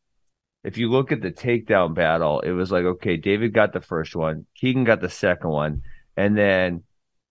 if 0.65 0.79
you 0.79 0.91
look 0.91 1.13
at 1.13 1.21
the 1.21 1.31
takedown 1.31 1.95
battle, 1.95 2.41
it 2.41 2.53
was 2.53 2.73
like 2.73 2.85
okay, 2.85 3.17
David 3.17 3.53
got 3.53 3.73
the 3.73 3.81
first 3.81 4.17
one, 4.17 4.47
Keegan 4.57 4.85
got 4.85 5.01
the 5.01 5.11
second 5.11 5.51
one, 5.51 5.83
and 6.17 6.37
then 6.37 6.85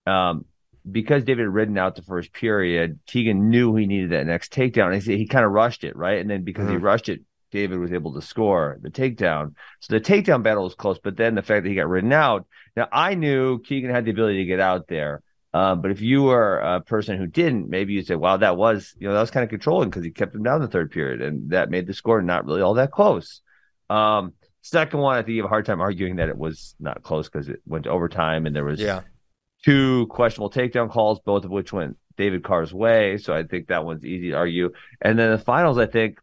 um, 0.06 0.44
because 0.90 1.24
David 1.24 1.44
had 1.44 1.54
ridden 1.54 1.78
out 1.78 1.96
the 1.96 2.02
first 2.02 2.32
period, 2.32 3.00
Keegan 3.06 3.48
knew 3.48 3.74
he 3.74 3.86
needed 3.86 4.10
that 4.10 4.26
next 4.26 4.52
takedown. 4.52 5.00
He, 5.00 5.16
he 5.16 5.26
kind 5.26 5.44
of 5.44 5.52
rushed 5.52 5.84
it, 5.84 5.96
right? 5.96 6.20
And 6.20 6.30
then 6.30 6.44
because 6.44 6.68
he 6.68 6.76
Mhm. 6.76 6.82
rushed 6.82 7.08
it, 7.08 7.22
David 7.50 7.78
was 7.78 7.92
able 7.92 8.14
to 8.14 8.22
score 8.22 8.78
the 8.82 8.90
takedown. 8.90 9.54
So 9.80 9.94
the 9.94 10.00
takedown 10.00 10.42
battle 10.42 10.64
was 10.64 10.74
close, 10.74 10.98
but 10.98 11.16
then 11.16 11.34
the 11.34 11.42
fact 11.42 11.62
that 11.64 11.68
he 11.68 11.74
got 11.76 11.88
ridden 11.88 12.12
out. 12.12 12.46
Now 12.76 12.88
I 12.92 13.14
knew 13.14 13.60
Keegan 13.60 13.90
had 13.90 14.04
the 14.04 14.10
ability 14.10 14.38
to 14.38 14.44
get 14.44 14.60
out 14.60 14.88
there. 14.88 15.22
Um, 15.54 15.80
but 15.80 15.92
if 15.92 16.00
you 16.00 16.24
were 16.24 16.58
a 16.58 16.80
person 16.80 17.16
who 17.16 17.28
didn't, 17.28 17.70
maybe 17.70 17.92
you'd 17.92 18.08
say, 18.08 18.16
wow, 18.16 18.36
that 18.38 18.56
was, 18.56 18.92
you 18.98 19.06
know, 19.06 19.14
that 19.14 19.20
was 19.20 19.30
kind 19.30 19.44
of 19.44 19.50
controlling 19.50 19.88
because 19.88 20.04
he 20.04 20.10
kept 20.10 20.34
him 20.34 20.42
down 20.42 20.60
the 20.60 20.66
third 20.66 20.90
period 20.90 21.22
and 21.22 21.50
that 21.50 21.70
made 21.70 21.86
the 21.86 21.94
score 21.94 22.20
not 22.20 22.44
really 22.44 22.60
all 22.60 22.74
that 22.74 22.90
close. 22.90 23.40
Um, 23.88 24.32
second 24.62 24.98
one, 24.98 25.16
I 25.16 25.22
think 25.22 25.36
you 25.36 25.42
have 25.42 25.46
a 25.46 25.48
hard 25.48 25.64
time 25.64 25.80
arguing 25.80 26.16
that 26.16 26.28
it 26.28 26.36
was 26.36 26.74
not 26.80 27.04
close 27.04 27.28
because 27.28 27.48
it 27.48 27.60
went 27.66 27.84
to 27.84 27.90
overtime 27.90 28.46
and 28.46 28.56
there 28.56 28.64
was 28.64 28.80
Yeah. 28.80 29.02
two 29.64 30.08
questionable 30.08 30.50
takedown 30.50 30.90
calls, 30.90 31.20
both 31.20 31.44
of 31.44 31.52
which 31.52 31.72
went 31.72 31.98
David 32.16 32.42
Carr's 32.42 32.74
way. 32.74 33.16
So 33.18 33.32
I 33.32 33.44
think 33.44 33.68
that 33.68 33.84
one's 33.84 34.04
easy 34.04 34.30
to 34.30 34.36
argue. 34.36 34.72
And 35.00 35.16
then 35.16 35.30
the 35.30 35.38
finals, 35.38 35.78
I 35.78 35.86
think, 35.86 36.18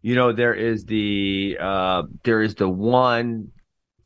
you 0.00 0.14
know, 0.14 0.32
there 0.32 0.54
is 0.54 0.86
the 0.86 1.58
uh, 1.60 2.04
there 2.24 2.40
is 2.40 2.54
the 2.54 2.68
one 2.68 3.52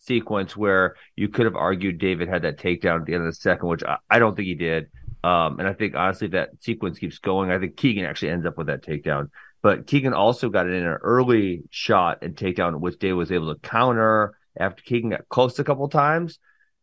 sequence 0.07 0.57
where 0.57 0.97
you 1.17 1.29
could 1.29 1.47
have 1.47 1.57
argued 1.57 1.99
David 1.99 2.29
had 2.29 2.43
that 2.43 2.59
takedown 2.59 3.01
at 3.01 3.07
the 3.07 3.15
end 3.15 3.27
of 3.27 3.33
the 3.33 3.41
second, 3.41 3.69
which 3.69 3.85
I, 3.85 3.99
I 4.11 4.19
don't 4.19 4.35
think 4.37 4.47
he 4.47 4.55
did. 4.55 4.91
Um, 5.23 5.59
and 5.59 5.67
I 5.67 5.73
think 5.73 5.95
honestly, 5.95 6.27
if 6.27 6.33
that 6.33 6.51
sequence 6.61 6.99
keeps 6.99 7.19
going, 7.19 7.51
I 7.51 7.59
think 7.59 7.77
Keegan 7.77 8.05
actually 8.05 8.31
ends 8.31 8.47
up 8.47 8.59
with 8.59 8.67
that 8.67 8.83
takedown. 8.83 9.31
But 9.63 9.87
Keegan 9.87 10.13
also 10.13 10.51
got 10.51 10.67
it 10.67 10.75
in 10.75 10.83
an 10.85 10.99
early 11.03 11.63
shot 11.71 12.19
and 12.23 12.37
takedown, 12.37 12.81
which 12.81 12.99
David 12.99 13.15
was 13.15 13.33
able 13.33 13.55
to 13.55 13.61
counter 13.61 14.37
after 14.59 14.83
Keegan 14.83 15.11
got 15.11 15.29
close 15.29 15.59
a 15.59 15.65
couple 15.65 15.89
times. 15.89 16.39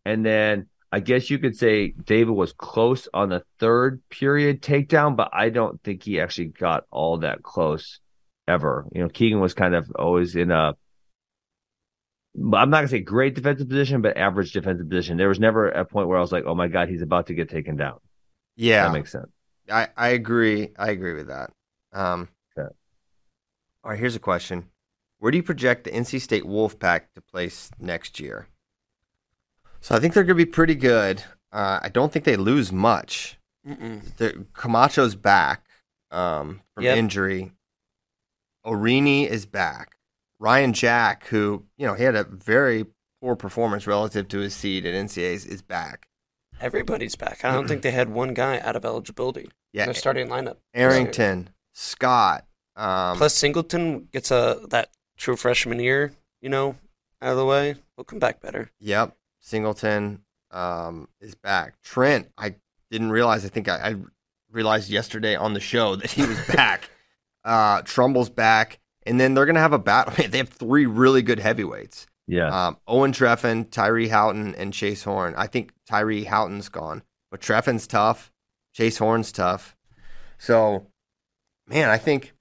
And 0.06 0.26
then 0.26 0.68
I 0.92 1.00
guess 1.00 1.30
you 1.30 1.38
could 1.38 1.56
say 1.56 1.90
David 1.92 2.34
was 2.34 2.54
close 2.54 3.08
on 3.14 3.30
the 3.30 3.44
third 3.60 4.02
period 4.10 4.62
takedown, 4.62 5.16
but 5.16 5.30
I 5.32 5.50
don't 5.50 5.82
think 5.84 6.04
he 6.04 6.20
actually 6.20 6.48
got 6.48 6.86
all 6.90 7.20
that 7.20 7.44
close 7.44 8.00
ever. 8.48 8.88
You 8.92 9.04
know, 9.04 9.10
Keegan 9.10 9.40
was 9.40 9.54
kind 9.54 9.76
of 9.76 9.90
always 9.98 10.36
in 10.36 10.50
a 10.52 10.74
I'm 12.36 12.70
not 12.70 12.78
gonna 12.78 12.88
say 12.88 13.00
great 13.00 13.36
defensive 13.36 13.68
position, 13.68 14.02
but 14.02 14.16
average 14.18 14.52
defensive 14.54 14.90
position. 14.90 15.18
There 15.18 15.28
was 15.30 15.40
never 15.40 15.70
a 15.70 15.84
point 15.86 16.08
where 16.08 16.18
I 16.18 16.22
was 16.22 16.32
like, 16.32 16.46
"Oh 16.46 16.56
my 16.56 16.68
god, 16.68 16.88
he's 16.90 17.02
about 17.02 17.28
to 17.28 17.34
get 17.34 17.50
taken 17.50 17.76
down." 17.76 18.00
Yeah. 18.56 18.84
That 18.86 18.94
makes 18.94 19.12
sense. 19.12 19.28
I, 19.70 19.88
I 19.98 20.10
agree. 20.10 20.70
I 20.78 20.90
agree 20.92 21.14
with 21.14 21.28
that. 21.28 21.52
Um, 21.94 22.30
Okay. 22.58 22.68
All 23.84 23.92
right, 23.92 24.00
here's 24.00 24.16
a 24.16 24.20
question. 24.20 24.66
Where 25.20 25.32
do 25.32 25.38
you 25.38 25.44
project 25.44 25.84
the 25.86 25.92
NC 25.92 26.20
State 26.22 26.44
Wolfpack 26.44 27.04
to 27.16 27.22
place 27.22 27.70
next 27.80 28.20
year? 28.20 28.48
So 29.80 29.96
I 29.96 30.00
think 30.00 30.14
they're 30.14 30.24
going 30.24 30.38
to 30.38 30.46
be 30.46 30.50
pretty 30.52 30.76
good. 30.76 31.24
Uh, 31.52 31.80
I 31.82 31.90
don't 31.90 32.12
think 32.12 32.26
they 32.26 32.36
lose 32.38 32.72
much. 32.72 33.38
The, 33.64 34.46
Camacho's 34.54 35.16
back 35.16 35.66
um, 36.12 36.62
from 36.76 36.84
Yep. 36.84 36.98
injury. 36.98 37.52
Orine 38.66 39.28
is 39.28 39.46
back. 39.46 39.96
Ryan 40.42 40.74
Jack, 40.74 41.28
who 41.28 41.64
you 41.78 41.86
know 41.86 41.94
he 41.94 42.04
had 42.04 42.16
a 42.16 42.24
very 42.24 42.88
poor 43.22 43.36
performance 43.36 43.86
relative 43.86 44.28
to 44.30 44.40
his 44.40 44.56
seed 44.56 44.88
at 44.88 44.96
NCAA's, 44.96 45.46
is 45.46 45.62
back. 45.62 46.08
Everybody's 46.60 47.16
back. 47.16 47.46
I 47.46 47.54
don't 47.54 47.68
think 47.68 47.84
they 47.84 47.92
had 47.92 48.10
one 48.10 48.34
guy 48.34 48.60
out 48.60 48.76
of 48.76 48.84
eligibility. 48.84 49.50
Yeah, 49.72 49.86
Their 49.86 49.94
starting 49.94 50.28
lineup. 50.28 50.58
Arrington, 50.74 51.50
Scott. 51.74 52.46
Um, 52.76 53.18
Plus 53.18 53.36
Singleton 53.36 54.08
gets 54.12 54.32
a 54.32 54.62
that 54.70 54.90
true 55.16 55.36
freshman 55.36 55.80
year, 55.80 56.12
you 56.42 56.50
know, 56.50 56.76
out 57.22 57.32
of 57.32 57.38
the 57.38 57.46
way. 57.46 57.76
He'll 57.96 58.04
come 58.04 58.20
back 58.20 58.42
better. 58.42 58.72
Yep. 58.80 59.16
Singleton 59.40 60.24
um, 60.50 61.08
is 61.20 61.36
back. 61.36 61.82
Trent, 61.84 62.30
I 62.38 62.56
didn't 62.90 63.12
realize. 63.12 63.46
I 63.46 63.50
think 63.50 63.68
I, 63.68 63.76
I 63.76 63.96
realized 64.52 64.90
yesterday 64.90 65.36
on 65.36 65.54
the 65.54 65.60
show 65.60 65.96
that 65.96 66.12
he 66.12 66.26
was 66.26 66.40
back. 66.48 66.90
uh, 67.44 67.84
Trumble's 67.84 68.30
back. 68.30 68.80
And 69.06 69.20
then 69.20 69.34
they're 69.34 69.46
going 69.46 69.56
to 69.56 69.62
have 69.62 69.74
a 69.74 69.80
battle. 69.80 70.14
They 70.30 70.38
have 70.38 70.50
three 70.50 70.86
really 70.86 71.22
good 71.22 71.40
heavyweights 71.40 72.06
Yeah, 72.28 72.68
um, 72.68 72.78
Owen 72.88 73.12
Trephan, 73.12 73.70
Tyrie 73.72 74.10
Houghton, 74.10 74.56
and 74.56 74.74
Chase 74.74 75.04
Horn. 75.04 75.34
I 75.38 75.48
think 75.48 75.72
Tyrie 75.88 76.26
Houghton's 76.26 76.70
gone, 76.70 77.04
but 77.32 77.42
Trephan's 77.42 77.88
tough. 77.88 78.32
Chase 78.74 78.98
Horn's 79.00 79.32
tough. 79.32 79.76
So, 80.38 80.88
man, 81.68 81.90
I 81.90 81.98
think, 81.98 82.34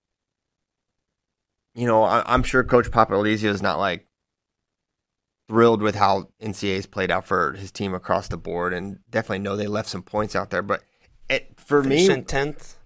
you 1.75 1.87
know, 1.87 2.03
I, 2.05 2.23
I'm 2.33 2.43
sure 2.43 2.63
Coach 2.63 2.91
Popolizio 2.91 3.51
is 3.51 3.63
not 3.63 3.79
like 3.79 4.07
thrilled 5.49 5.83
with 5.83 5.97
how 5.97 6.29
NCAA's 6.41 6.87
played 6.87 7.11
out 7.11 7.25
for 7.25 7.53
his 7.55 7.73
team 7.73 7.93
across 7.95 8.29
the 8.29 8.37
board, 8.37 8.73
and 8.73 9.01
definitely 9.11 9.41
know 9.41 9.57
they 9.57 9.67
left 9.67 9.89
some 9.89 10.03
points 10.03 10.37
out 10.37 10.51
there. 10.51 10.63
But 10.63 10.83
it, 11.29 11.55
for 11.59 11.83
Finished 11.83 12.09
me, 12.09 12.23
tenth. 12.23 12.77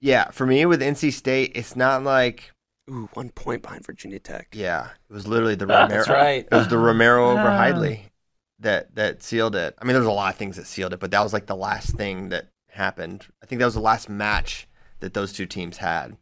yeah, 0.00 0.30
for 0.30 0.46
me 0.46 0.66
with 0.66 0.80
NC 0.82 1.12
State, 1.12 1.52
it's 1.54 1.76
not 1.76 2.02
like, 2.02 2.50
Ooh, 2.90 3.08
one 3.14 3.30
point 3.30 3.62
behind 3.62 3.86
Virginia 3.86 4.18
Tech. 4.18 4.48
yeah, 4.52 4.88
it 5.08 5.12
was 5.12 5.26
literally 5.26 5.54
the 5.54 5.66
Romero. 5.68 5.88
That's 5.88 6.08
right. 6.08 6.46
It 6.50 6.54
was 6.54 6.68
the 6.68 6.78
Romero 6.78 7.30
over 7.30 7.40
Ah. 7.48 7.58
Hidlay 7.62 8.00
that 8.58 8.94
that 8.96 9.22
sealed 9.22 9.54
it. 9.56 9.74
I 9.80 9.84
mean, 9.84 9.94
there's 9.94 10.06
a 10.06 10.10
lot 10.10 10.32
of 10.34 10.38
things 10.38 10.56
that 10.56 10.66
sealed 10.66 10.92
it, 10.92 11.00
but 11.00 11.10
that 11.12 11.22
was 11.22 11.32
like 11.32 11.46
the 11.46 11.56
last 11.56 11.96
thing 11.96 12.28
that 12.30 12.48
happened. 12.70 13.26
I 13.42 13.46
think 13.46 13.58
that 13.60 13.64
was 13.64 13.74
the 13.74 13.80
last 13.80 14.08
match 14.08 14.66
that 15.00 15.14
those 15.14 15.32
two 15.32 15.46
teams 15.46 15.78
had. 15.78 16.16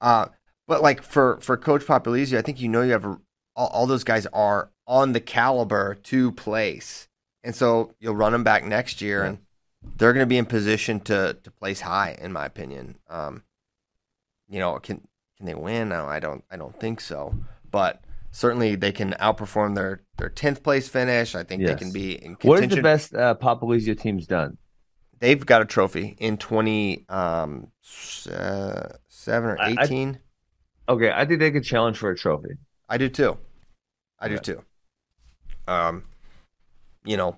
Uh, 0.00 0.26
but 0.66 0.82
like 0.82 1.02
for 1.02 1.38
for 1.40 1.56
Coach 1.56 1.82
Popolizio, 1.86 2.38
I 2.38 2.42
think 2.42 2.60
you 2.60 2.68
know 2.68 2.82
you 2.82 2.92
have 2.92 3.04
a, 3.04 3.18
all, 3.56 3.68
all 3.68 3.86
those 3.86 4.04
guys 4.04 4.26
are 4.32 4.70
on 4.86 5.12
the 5.12 5.20
caliber 5.20 5.94
to 5.94 6.32
place, 6.32 7.08
and 7.44 7.54
so 7.54 7.94
you'll 8.00 8.16
run 8.16 8.32
them 8.32 8.44
back 8.44 8.64
next 8.64 9.00
year, 9.00 9.20
Yeah. 9.22 9.28
and 9.28 9.38
they're 9.96 10.12
going 10.12 10.24
to 10.24 10.28
be 10.28 10.38
in 10.38 10.46
position 10.46 11.00
to 11.00 11.36
to 11.42 11.50
place 11.50 11.80
high, 11.82 12.16
in 12.20 12.32
my 12.32 12.44
opinion. 12.46 12.98
Um, 13.08 13.44
you 14.48 14.58
know, 14.58 14.76
it 14.76 14.82
can 14.82 15.06
can 15.40 15.46
they 15.46 15.54
win? 15.54 15.88
No, 15.88 16.04
I 16.04 16.20
don't. 16.20 16.44
I 16.50 16.58
don't 16.58 16.78
think 16.78 17.00
so. 17.00 17.34
But 17.70 18.02
certainly 18.30 18.76
they 18.76 18.92
can 18.92 19.12
outperform 19.14 19.74
their 19.74 20.02
their 20.18 20.28
tenth 20.28 20.62
place 20.62 20.86
finish. 20.86 21.34
I 21.34 21.44
think 21.44 21.62
they 21.64 21.74
can 21.76 21.92
be 21.92 22.12
in 22.12 22.36
contention. 22.36 22.48
what 22.50 22.62
is 22.62 22.68
the 22.68 22.82
best 22.82 23.14
uh, 23.14 23.34
Popolizio 23.40 23.98
team's 23.98 24.26
done? 24.26 24.58
They've 25.18 25.44
got 25.44 25.62
a 25.62 25.64
trophy 25.64 26.14
in 26.18 26.36
twenty 26.36 27.06
um 27.08 27.68
uh, 28.30 28.88
seven 29.08 29.50
or 29.50 29.58
I- 29.58 29.76
I- 29.78 29.82
eighteen. 29.84 30.18
Okay, 30.90 31.10
I 31.10 31.24
think 31.24 31.40
they 31.40 31.50
could 31.50 31.64
challenge 31.64 31.96
for 31.96 32.10
a 32.10 32.16
trophy. 32.16 32.50
I, 32.88 32.98
do 32.98 33.08
too. 33.08 33.38
I 34.18 34.28
do 34.28 34.38
too. 34.38 34.62
Um, 35.68 36.02
you 37.04 37.16
know, 37.16 37.36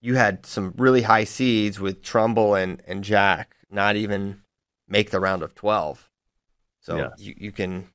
you 0.00 0.14
had 0.14 0.44
some 0.46 0.74
really 0.76 1.02
high 1.02 1.24
seeds 1.24 1.80
with 1.80 2.02
Trumble 2.02 2.54
and 2.54 2.80
and 2.86 3.02
Jack 3.02 3.56
not 3.68 3.96
even 3.96 4.42
make 4.86 5.10
the 5.10 5.18
round 5.18 5.42
of 5.42 5.56
twelve. 5.56 6.08
So 6.82 6.96
Yeah. 6.98 7.10
you, 7.16 7.34
you 7.38 7.52
can 7.52 7.88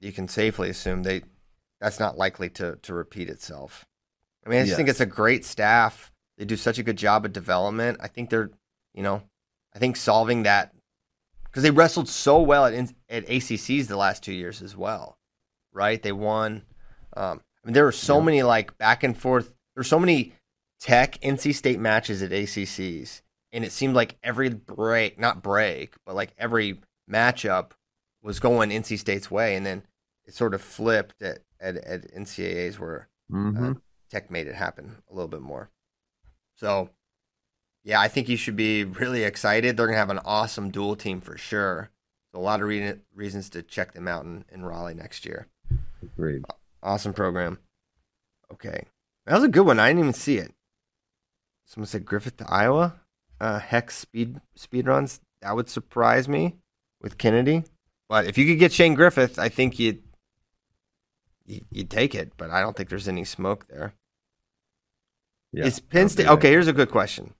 you 0.00 0.12
can 0.12 0.28
safely 0.28 0.68
assume 0.70 1.02
they 1.02 1.22
that's 1.80 1.98
not 1.98 2.16
likely 2.16 2.48
to 2.50 2.76
to 2.82 2.94
repeat 2.94 3.28
itself. 3.28 3.84
I 4.46 4.50
mean, 4.50 4.60
I 4.60 4.64
just 4.64 4.76
think 4.76 4.88
it's 4.88 5.00
a 5.00 5.06
great 5.06 5.44
staff. 5.44 6.10
They 6.36 6.44
do 6.44 6.56
such 6.56 6.78
a 6.78 6.82
good 6.82 6.96
job 6.96 7.24
of 7.24 7.32
development. 7.32 7.98
I 8.00 8.08
think 8.08 8.30
they're, 8.30 8.50
you 8.94 9.02
know, 9.02 9.22
I 9.74 9.78
think 9.78 9.96
solving 9.96 10.42
that 10.42 10.74
because 11.44 11.62
they 11.62 11.70
wrestled 11.70 12.08
so 12.08 12.40
well 12.40 12.66
at 12.66 12.74
at 13.08 13.26
ACCs 13.26 13.86
the 13.86 13.96
last 13.96 14.22
two 14.22 14.32
years 14.32 14.62
as 14.62 14.76
well, 14.76 15.16
right? 15.72 16.02
They 16.02 16.12
won. 16.12 16.62
Um, 17.16 17.40
I 17.62 17.66
mean, 17.68 17.74
there 17.74 17.84
were 17.84 17.92
so 17.92 18.18
Yeah. 18.18 18.24
many 18.24 18.42
like 18.42 18.76
back 18.78 19.04
and 19.04 19.16
forth. 19.16 19.48
There 19.48 19.80
were 19.80 19.84
so 19.84 20.00
many 20.00 20.34
Tech 20.80 21.18
NC 21.22 21.54
State 21.54 21.78
matches 21.78 22.22
at 22.22 22.32
ACCs, 22.32 23.22
and 23.52 23.64
it 23.64 23.70
seemed 23.70 23.94
like 23.94 24.16
every 24.22 24.48
break, 24.48 25.18
not 25.18 25.42
break, 25.42 25.94
but 26.04 26.16
like 26.16 26.34
every 26.36 26.80
matchup 27.10 27.72
was 28.22 28.40
going 28.40 28.70
NC 28.70 28.98
State's 28.98 29.30
way, 29.30 29.56
and 29.56 29.66
then 29.66 29.82
it 30.24 30.34
sort 30.34 30.54
of 30.54 30.62
flipped 30.62 31.22
at 31.22 31.40
at, 31.60 31.76
at 31.76 32.14
NCAA's 32.14 32.78
where 32.78 33.08
hmm 33.30 33.56
uh, 33.72 33.74
Tech 34.10 34.30
made 34.30 34.46
it 34.46 34.54
happen 34.54 34.96
a 35.10 35.14
little 35.14 35.28
bit 35.28 35.40
more. 35.40 35.70
So, 36.56 36.90
yeah, 37.82 38.00
I 38.00 38.08
think 38.08 38.28
you 38.28 38.36
should 38.36 38.56
be 38.56 38.84
really 38.84 39.24
excited. 39.24 39.76
They're 39.76 39.86
gonna 39.86 39.98
have 39.98 40.10
an 40.10 40.20
awesome 40.24 40.70
dual 40.70 40.96
team 40.96 41.20
for 41.20 41.36
sure. 41.38 41.90
So 42.32 42.40
a 42.40 42.42
lot 42.42 42.60
of 42.60 42.68
re- 42.68 42.94
reasons 43.14 43.50
to 43.50 43.62
check 43.62 43.92
them 43.92 44.08
out 44.08 44.24
in, 44.24 44.44
in 44.50 44.64
Raleigh 44.64 44.94
next 44.94 45.26
year. 45.26 45.48
Agreed. 46.02 46.44
Awesome 46.82 47.12
program. 47.12 47.58
Okay, 48.52 48.84
that 49.26 49.34
was 49.34 49.44
a 49.44 49.48
good 49.48 49.66
one. 49.66 49.78
I 49.80 49.88
didn't 49.88 50.00
even 50.00 50.12
see 50.12 50.36
it. 50.38 50.52
Someone 51.64 51.86
said 51.86 52.04
Griffith 52.04 52.36
to 52.38 52.50
Iowa. 52.50 53.00
Uh, 53.40 53.58
hex 53.58 53.96
speed 53.96 54.40
speed 54.54 54.86
runs. 54.86 55.20
That 55.40 55.56
would 55.56 55.68
surprise 55.68 56.28
me 56.28 56.56
with 57.02 57.18
Kennedy. 57.18 57.64
But 58.08 58.26
if 58.26 58.38
you 58.38 58.46
could 58.46 58.58
get 58.58 58.72
Shane 58.72 58.94
Griffith, 58.94 59.38
I 59.38 59.48
think 59.48 59.78
you'd 59.78 60.02
you- 61.44 61.64
you'd 61.70 61.90
take 61.90 62.14
it. 62.14 62.32
But 62.36 62.50
I 62.50 62.60
don't 62.60 62.76
think 62.76 62.88
there's 62.88 63.08
any 63.08 63.24
smoke 63.24 63.66
there. 63.68 63.94
Yeah, 65.52 65.66
Is 65.66 65.80
Penn 65.80 66.08
State 66.08 66.28
okay? 66.28 66.50
Here's 66.50 66.68
a 66.68 66.72
good 66.72 66.90
question: 66.90 67.34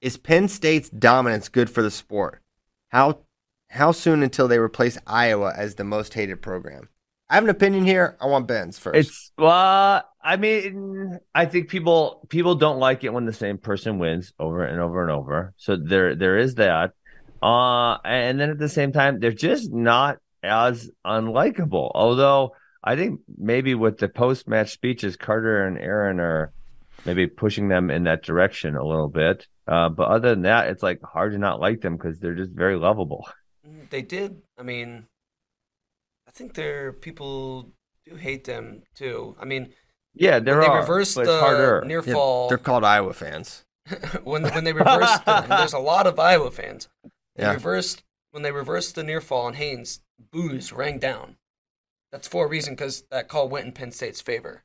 Is 0.00 0.16
Penn 0.16 0.48
State's 0.48 0.90
dominance 0.90 1.48
good 1.48 1.70
for 1.70 1.82
the 1.82 1.90
sport? 1.90 2.40
How 2.88 3.20
how 3.70 3.90
soon 3.90 4.22
until 4.22 4.46
they 4.46 4.58
replace 4.58 4.98
Iowa 5.06 5.52
as 5.56 5.74
the 5.74 5.84
most 5.84 6.14
hated 6.14 6.40
program? 6.42 6.88
I 7.28 7.36
have 7.36 7.44
an 7.44 7.50
opinion 7.50 7.84
here. 7.86 8.16
I 8.20 8.26
want 8.26 8.46
Ben's 8.46 8.78
first. 8.78 8.96
It's 8.96 9.32
well, 9.38 10.04
I 10.22 10.36
mean, 10.36 11.18
I 11.34 11.46
think 11.46 11.68
people 11.68 12.26
people 12.28 12.54
don't 12.54 12.78
like 12.78 13.02
it 13.02 13.12
when 13.12 13.24
the 13.24 13.32
same 13.32 13.58
person 13.58 13.98
wins 13.98 14.32
over 14.38 14.62
and 14.64 14.80
over 14.80 15.02
and 15.02 15.10
over. 15.10 15.54
So 15.56 15.76
there 15.76 16.14
there 16.14 16.38
is 16.38 16.56
that. 16.56 16.92
Uh 17.44 17.98
and 18.04 18.40
then 18.40 18.50
at 18.50 18.58
the 18.58 18.68
same 18.68 18.92
time, 18.92 19.20
they're 19.20 19.32
just 19.50 19.70
not 19.72 20.18
as 20.42 20.90
unlikable. 21.06 21.90
Although 21.94 22.52
I 22.82 22.96
think 22.96 23.20
maybe 23.38 23.74
with 23.74 23.98
the 23.98 24.08
post 24.08 24.48
match 24.48 24.70
speeches, 24.72 25.16
Carter 25.16 25.66
and 25.66 25.78
Aaron 25.78 26.20
are 26.20 26.52
maybe 27.04 27.26
pushing 27.26 27.68
them 27.68 27.90
in 27.90 28.04
that 28.04 28.22
direction 28.24 28.76
a 28.76 28.84
little 28.84 29.08
bit. 29.08 29.46
Uh, 29.66 29.88
but 29.88 30.08
other 30.08 30.30
than 30.30 30.42
that, 30.42 30.68
it's 30.68 30.82
like 30.82 31.00
hard 31.02 31.32
to 31.32 31.38
not 31.38 31.60
like 31.60 31.80
them 31.80 31.96
because 31.96 32.18
they're 32.20 32.34
just 32.34 32.52
very 32.52 32.76
lovable. 32.76 33.26
Mm, 33.66 33.88
They 33.88 34.02
did. 34.02 34.42
I 34.58 34.62
mean, 34.62 35.06
I 36.28 36.30
think 36.32 36.52
there 36.52 36.92
people 36.92 37.70
do 38.04 38.16
hate 38.16 38.44
them 38.44 38.82
too. 38.94 39.36
I 39.40 39.46
mean, 39.46 39.72
Yeah, 40.14 40.38
there 40.38 40.58
when 40.58 40.68
they 40.68 40.74
are. 40.74 40.80
reversed 40.80 41.14
but 41.14 41.22
it's 41.22 41.30
the 41.32 41.40
harder. 41.40 41.82
near 41.86 42.02
Yeah, 42.04 42.12
fall, 42.12 42.48
they're 42.50 42.58
called 42.58 42.84
Iowa 42.84 43.14
fans. 43.14 43.64
when 44.24 44.42
when 44.44 44.64
they 44.64 44.74
reversed, 44.74 45.24
the, 45.24 45.42
and 45.44 45.50
there's 45.50 45.72
a 45.72 45.78
lot 45.78 46.06
of 46.06 46.18
Iowa 46.18 46.50
fans. 46.50 46.88
They 47.34 47.44
Yeah. 47.44 47.52
reversed 47.54 48.02
when 48.30 48.42
they 48.42 48.52
reversed 48.52 48.94
the 48.94 49.02
near 49.04 49.20
fall 49.20 49.46
on 49.46 49.54
Haines. 49.54 50.00
Booze 50.30 50.72
rang 50.72 50.98
down. 50.98 51.36
That's 52.12 52.28
for 52.28 52.46
a 52.46 52.48
reason 52.48 52.74
because 52.74 53.02
that 53.10 53.28
call 53.28 53.48
went 53.48 53.66
in 53.66 53.72
Penn 53.72 53.90
State's 53.92 54.20
favor. 54.20 54.64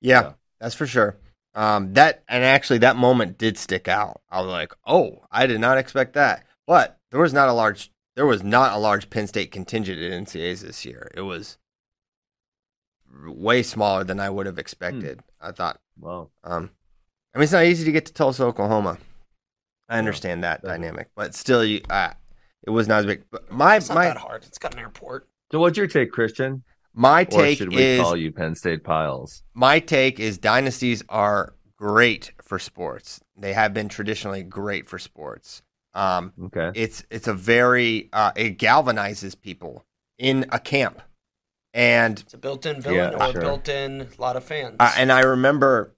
Yeah, 0.00 0.20
Yeah. 0.22 0.32
that's 0.58 0.74
for 0.74 0.86
sure. 0.86 1.16
Um, 1.54 1.94
that 1.94 2.22
and 2.28 2.44
actually 2.44 2.78
that 2.80 2.96
moment 2.96 3.38
did 3.38 3.56
stick 3.56 3.88
out. 3.88 4.20
I 4.28 4.40
was 4.40 4.50
like, 4.50 4.72
oh, 4.84 5.26
I 5.30 5.46
did 5.46 5.60
not 5.60 5.78
expect 5.78 6.12
that. 6.14 6.44
But 6.66 6.98
there 7.10 7.20
was 7.20 7.32
not 7.32 7.48
a 7.48 7.52
large 7.52 7.90
there 8.14 8.26
was 8.26 8.42
not 8.42 8.72
a 8.72 8.78
large 8.78 9.10
Penn 9.10 9.26
State 9.26 9.52
contingent 9.52 10.00
at 10.00 10.10
NCAAs 10.10 10.62
this 10.62 10.84
year. 10.86 11.10
It 11.14 11.20
was 11.20 11.58
way 13.26 13.62
smaller 13.62 14.04
than 14.04 14.18
I 14.20 14.30
would 14.30 14.46
have 14.46 14.58
expected. 14.58 15.20
I 15.40 15.52
thought. 15.52 15.80
Well, 15.98 16.30
Um, 16.42 16.70
I 17.34 17.38
mean, 17.38 17.44
it's 17.44 17.52
not 17.52 17.64
easy 17.64 17.84
to 17.84 17.92
get 17.92 18.06
to 18.06 18.12
Tulsa, 18.14 18.44
Oklahoma. 18.44 18.98
I 19.88 19.98
understand 19.98 20.42
that 20.44 20.62
definitely. 20.62 20.86
dynamic, 20.86 21.08
but 21.14 21.34
still, 21.34 21.64
you, 21.64 21.80
uh, 21.90 22.10
it 22.66 22.70
was 22.70 22.88
not 22.88 23.00
as 23.00 23.06
big. 23.06 23.24
But 23.30 23.50
my 23.52 23.76
It's 23.76 23.88
not 23.88 23.94
my 23.96 24.04
that 24.06 24.16
hard. 24.16 24.44
It's 24.44 24.58
got 24.58 24.74
an 24.74 24.80
airport. 24.80 25.28
so 25.52 25.58
what's 25.60 25.76
your 25.78 25.86
take, 25.86 26.10
Christian? 26.12 26.64
my 26.94 27.20
Or 27.20 27.24
take 27.24 27.58
should 27.58 27.68
we 27.74 27.82
is 27.82 28.00
call 28.00 28.16
you 28.16 28.32
Penn 28.32 28.54
State 28.54 28.82
Pyles? 28.82 29.42
my 29.54 29.78
take 29.78 30.18
is 30.18 30.38
dynasties 30.38 31.02
are 31.08 31.54
great 31.76 32.32
for 32.42 32.58
sports. 32.58 33.20
They 33.36 33.52
have 33.52 33.74
been 33.74 33.88
traditionally 33.88 34.42
great 34.42 34.88
for 34.88 34.98
sports. 34.98 35.62
Um, 35.94 36.32
Okay. 36.46 36.70
it's 36.74 37.04
it's 37.10 37.28
a 37.28 37.34
very 37.34 38.08
uh, 38.12 38.32
it 38.34 38.58
galvanizes 38.58 39.38
people 39.40 39.84
in 40.18 40.46
a 40.50 40.58
camp, 40.58 41.00
and 41.74 42.18
It's 42.20 42.34
a 42.34 42.38
built-in 42.38 42.80
villain 42.80 43.12
Yeah, 43.12 43.28
or 43.28 43.32
sure. 43.32 43.40
a 43.42 43.44
built-in 43.44 44.08
lot 44.18 44.36
of 44.36 44.44
fans. 44.44 44.76
uh, 44.80 44.92
and 44.96 45.12
I 45.12 45.20
remember. 45.20 45.94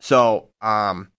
So 0.00 0.48
um, 0.60 1.10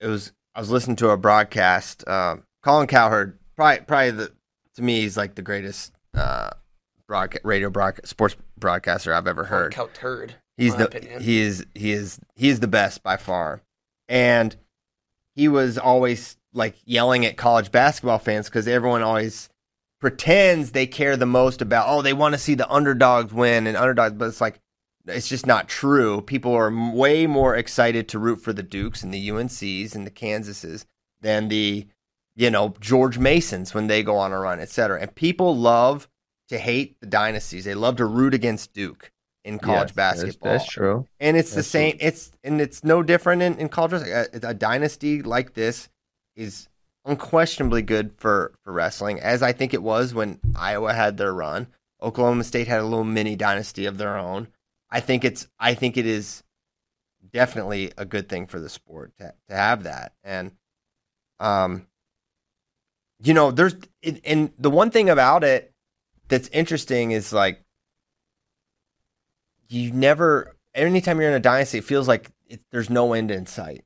it 0.00 0.06
was 0.06 0.32
I 0.54 0.60
was 0.60 0.70
listening 0.70 0.96
to 0.96 1.10
a 1.10 1.16
broadcast. 1.16 2.04
Uh, 2.06 2.36
Colin 2.62 2.86
Cowherd, 2.86 3.38
probably 3.56 3.84
probably 3.84 4.10
the 4.10 4.32
to 4.74 4.82
me 4.82 5.00
he's 5.00 5.16
like 5.16 5.34
the 5.34 5.42
greatest 5.42 5.92
uh, 6.14 6.50
broadcast 7.06 7.44
radio 7.44 7.70
broadcast 7.70 8.08
sports 8.08 8.36
broadcaster 8.58 9.14
I've 9.14 9.26
ever 9.26 9.44
heard. 9.44 9.72
Cow 9.72 9.88
turd. 9.94 10.34
He's 10.56 10.72
my 10.72 10.78
the 10.78 10.86
opinion. 10.86 11.20
he 11.22 11.40
is 11.40 11.64
he 11.74 11.92
is 11.92 12.18
he 12.34 12.48
is 12.48 12.60
the 12.60 12.68
best 12.68 13.02
by 13.02 13.16
far, 13.16 13.62
and 14.08 14.54
he 15.34 15.48
was 15.48 15.78
always 15.78 16.36
like 16.52 16.74
yelling 16.84 17.24
at 17.24 17.36
college 17.36 17.70
basketball 17.70 18.18
fans 18.18 18.46
because 18.46 18.66
everyone 18.66 19.02
always 19.02 19.48
pretends 20.00 20.72
they 20.72 20.86
care 20.86 21.16
the 21.16 21.26
most 21.26 21.62
about 21.62 21.86
oh 21.88 22.02
they 22.02 22.12
want 22.12 22.34
to 22.34 22.38
see 22.38 22.54
the 22.54 22.70
underdogs 22.70 23.32
win 23.32 23.66
and 23.66 23.76
underdogs, 23.76 24.14
but 24.14 24.28
it's 24.28 24.40
like 24.40 24.60
it's 25.10 25.28
just 25.28 25.46
not 25.46 25.68
true. 25.68 26.20
People 26.20 26.54
are 26.54 26.68
m- 26.68 26.94
way 26.94 27.26
more 27.26 27.54
excited 27.54 28.08
to 28.08 28.18
root 28.18 28.40
for 28.40 28.52
the 28.52 28.62
Dukes 28.62 29.02
and 29.02 29.12
the 29.12 29.28
UNCs 29.28 29.94
and 29.94 30.06
the 30.06 30.10
Kansases 30.10 30.86
than 31.20 31.48
the 31.48 31.86
you 32.36 32.50
know 32.50 32.74
George 32.80 33.18
Masons 33.18 33.74
when 33.74 33.86
they 33.86 34.02
go 34.02 34.16
on 34.16 34.32
a 34.32 34.38
run, 34.38 34.60
etc. 34.60 35.00
And 35.00 35.14
people 35.14 35.56
love 35.56 36.08
to 36.48 36.58
hate 36.58 37.00
the 37.00 37.06
dynasties. 37.06 37.64
They 37.64 37.74
love 37.74 37.96
to 37.96 38.06
root 38.06 38.34
against 38.34 38.72
Duke 38.72 39.12
in 39.44 39.58
college 39.58 39.90
Yes, 39.90 39.92
basketball. 39.92 40.52
That's, 40.52 40.66
true. 40.66 41.06
And 41.18 41.36
it's 41.36 41.50
the 41.50 41.56
That's 41.56 41.68
same. 41.68 41.96
It's 42.00 42.30
and 42.44 42.60
it's 42.60 42.84
no 42.84 43.02
different 43.02 43.42
in, 43.42 43.58
in 43.58 43.68
college. 43.68 44.02
A, 44.02 44.26
a 44.42 44.54
dynasty 44.54 45.22
like 45.22 45.54
this 45.54 45.88
is 46.36 46.68
unquestionably 47.04 47.82
good 47.82 48.12
for 48.16 48.52
for 48.62 48.72
wrestling, 48.72 49.20
as 49.20 49.42
I 49.42 49.52
think 49.52 49.74
it 49.74 49.82
was 49.82 50.14
when 50.14 50.40
Iowa 50.56 50.92
had 50.92 51.16
their 51.16 51.32
run. 51.32 51.68
Oklahoma 52.02 52.44
State 52.44 52.68
had 52.68 52.80
a 52.80 52.84
little 52.84 53.04
mini 53.04 53.36
dynasty 53.36 53.86
of 53.86 53.98
their 53.98 54.16
own. 54.16 54.48
I 54.90 55.00
think 55.00 55.24
it's. 55.24 55.46
I 55.58 55.74
think 55.74 55.96
it 55.96 56.06
is 56.06 56.42
definitely 57.32 57.92
a 57.96 58.04
good 58.04 58.28
thing 58.28 58.46
for 58.46 58.58
the 58.58 58.68
sport 58.68 59.12
to 59.18 59.34
to 59.48 59.54
have 59.54 59.84
that. 59.84 60.12
And 60.24 60.52
um, 61.38 61.86
you 63.22 63.34
know, 63.34 63.50
there's 63.50 63.74
and 64.24 64.52
the 64.58 64.70
one 64.70 64.90
thing 64.90 65.10
about 65.10 65.44
it 65.44 65.72
that's 66.28 66.48
interesting 66.48 67.10
is 67.10 67.32
like 67.32 67.62
you 69.68 69.92
never 69.92 70.56
anytime 70.74 71.20
you're 71.20 71.30
in 71.30 71.36
a 71.36 71.40
dynasty 71.40 71.78
it 71.78 71.84
feels 71.84 72.08
like 72.08 72.30
it, 72.46 72.60
there's 72.70 72.90
no 72.90 73.12
end 73.12 73.30
in 73.30 73.46
sight 73.46 73.84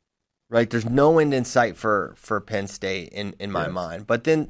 right 0.49 0.71
there's 0.71 0.89
no 0.89 1.19
end 1.19 1.35
in 1.35 1.45
sight 1.45 1.77
for 1.77 2.15
for 2.17 2.41
penn 2.41 2.67
state 2.67 3.09
in 3.11 3.35
in 3.39 3.51
my 3.51 3.69
mind 3.69 4.07
but 4.07 4.25
then 4.25 4.49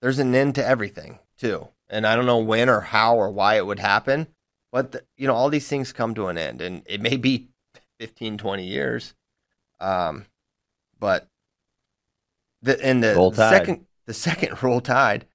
there's 0.00 0.18
an 0.18 0.34
end 0.34 0.54
to 0.54 0.66
everything 0.66 1.18
too 1.38 1.68
and 1.88 2.06
i 2.06 2.14
don't 2.16 2.26
know 2.26 2.38
when 2.38 2.68
or 2.68 2.80
how 2.80 3.16
or 3.16 3.30
why 3.30 3.56
it 3.56 3.66
would 3.66 3.78
happen 3.78 4.26
but 4.74 4.90
the, 4.92 5.02
you 5.16 5.26
know 5.28 5.34
all 5.34 5.48
these 5.48 5.68
things 5.68 5.92
come 5.92 6.14
to 6.14 6.26
an 6.26 6.36
end 6.36 6.60
and 6.60 6.82
it 6.86 7.00
may 7.00 7.16
be 7.16 7.48
15 8.00 8.36
20 8.38 8.64
years 8.66 9.14
um 9.80 10.26
but 10.98 11.28
the 12.60 12.84
and 12.84 13.02
the, 13.02 13.14
Roll 13.14 13.30
the 13.30 13.36
Tide. 13.38 13.50
second 13.50 13.86
the 14.06 14.14
second 14.14 14.62
roll 14.62 14.80
tide 14.80 15.26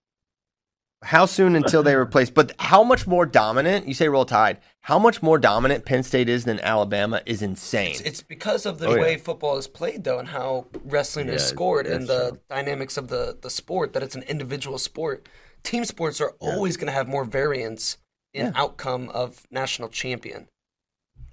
how 1.02 1.26
soon 1.26 1.56
until 1.56 1.82
they 1.82 1.96
replace? 1.96 2.30
But 2.30 2.52
how 2.60 2.84
much 2.84 3.08
more 3.08 3.26
dominant? 3.26 3.88
You 3.88 3.94
say 3.94 4.10
roll 4.10 4.26
tide. 4.26 4.58
How 4.82 5.00
much 5.00 5.24
more 5.24 5.38
dominant 5.38 5.86
Penn 5.86 6.04
State 6.04 6.28
is 6.28 6.44
than 6.44 6.60
Alabama 6.60 7.22
is 7.26 7.42
insane. 7.42 7.92
It's, 7.92 8.02
it's 8.02 8.22
because 8.22 8.66
of 8.66 8.80
the 8.80 8.88
Oh, 8.88 8.96
yeah. 8.96 9.02
way 9.02 9.16
football 9.18 9.58
is 9.58 9.66
played, 9.68 10.04
though, 10.04 10.20
and 10.20 10.28
how 10.28 10.68
wrestling 10.84 11.28
Yeah, 11.30 11.36
is 11.36 11.46
scored, 11.48 11.88
and 11.88 12.06
the 12.06 12.32
true. 12.32 12.40
dynamics 12.50 12.98
of 12.98 13.08
the, 13.08 13.38
the 13.42 13.50
sport. 13.50 13.94
That 13.94 14.04
it's 14.04 14.16
an 14.16 14.24
individual 14.24 14.78
sport. 14.78 15.30
Team 15.64 15.86
sports 15.86 16.20
are 16.20 16.34
always 16.42 16.76
going 16.76 16.88
to 16.88 16.94
have 16.94 17.08
more 17.08 17.24
variance 17.24 17.98
in 18.34 18.54
outcome 18.56 19.10
of 19.10 19.46
national 19.52 19.90
champion. 19.90 20.48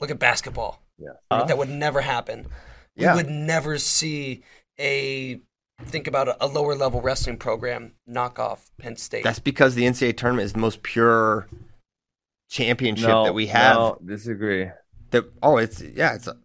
Look 0.01 0.11
at 0.11 0.19
basketball. 0.19 0.83
Yeah. 0.99 1.13
that 1.31 1.59
would 1.59 1.69
never 1.69 2.01
happen. 2.01 2.47
Yeah. 2.95 3.15
We 3.15 3.23
would 3.23 3.31
never 3.31 3.79
see 3.79 4.43
a 4.79 5.41
think 5.85 6.07
about 6.07 6.29
a, 6.29 6.45
a 6.45 6.47
lower 6.47 6.75
level 6.75 7.01
wrestling 7.01 7.37
program 7.37 7.93
knock 8.07 8.39
off 8.39 8.71
Penn 8.79 8.97
State. 8.97 9.25
That's 9.25 9.39
because 9.39 9.75
the 9.75 9.85
NCAA 9.85 10.17
tournament 10.17 10.47
is 10.47 10.53
the 10.55 10.59
most 10.59 10.83
pure 10.83 11.49
championship 12.49 13.09
no, 13.09 13.25
that 13.25 13.35
we 13.35 13.47
have. 13.49 13.77
No, 13.77 13.99
disagree. 14.05 14.71
That 15.11 15.25
oh, 15.43 15.59
it's 15.59 15.83
yeah, 15.83 16.15
it's. 16.15 16.27
A, 16.27 16.37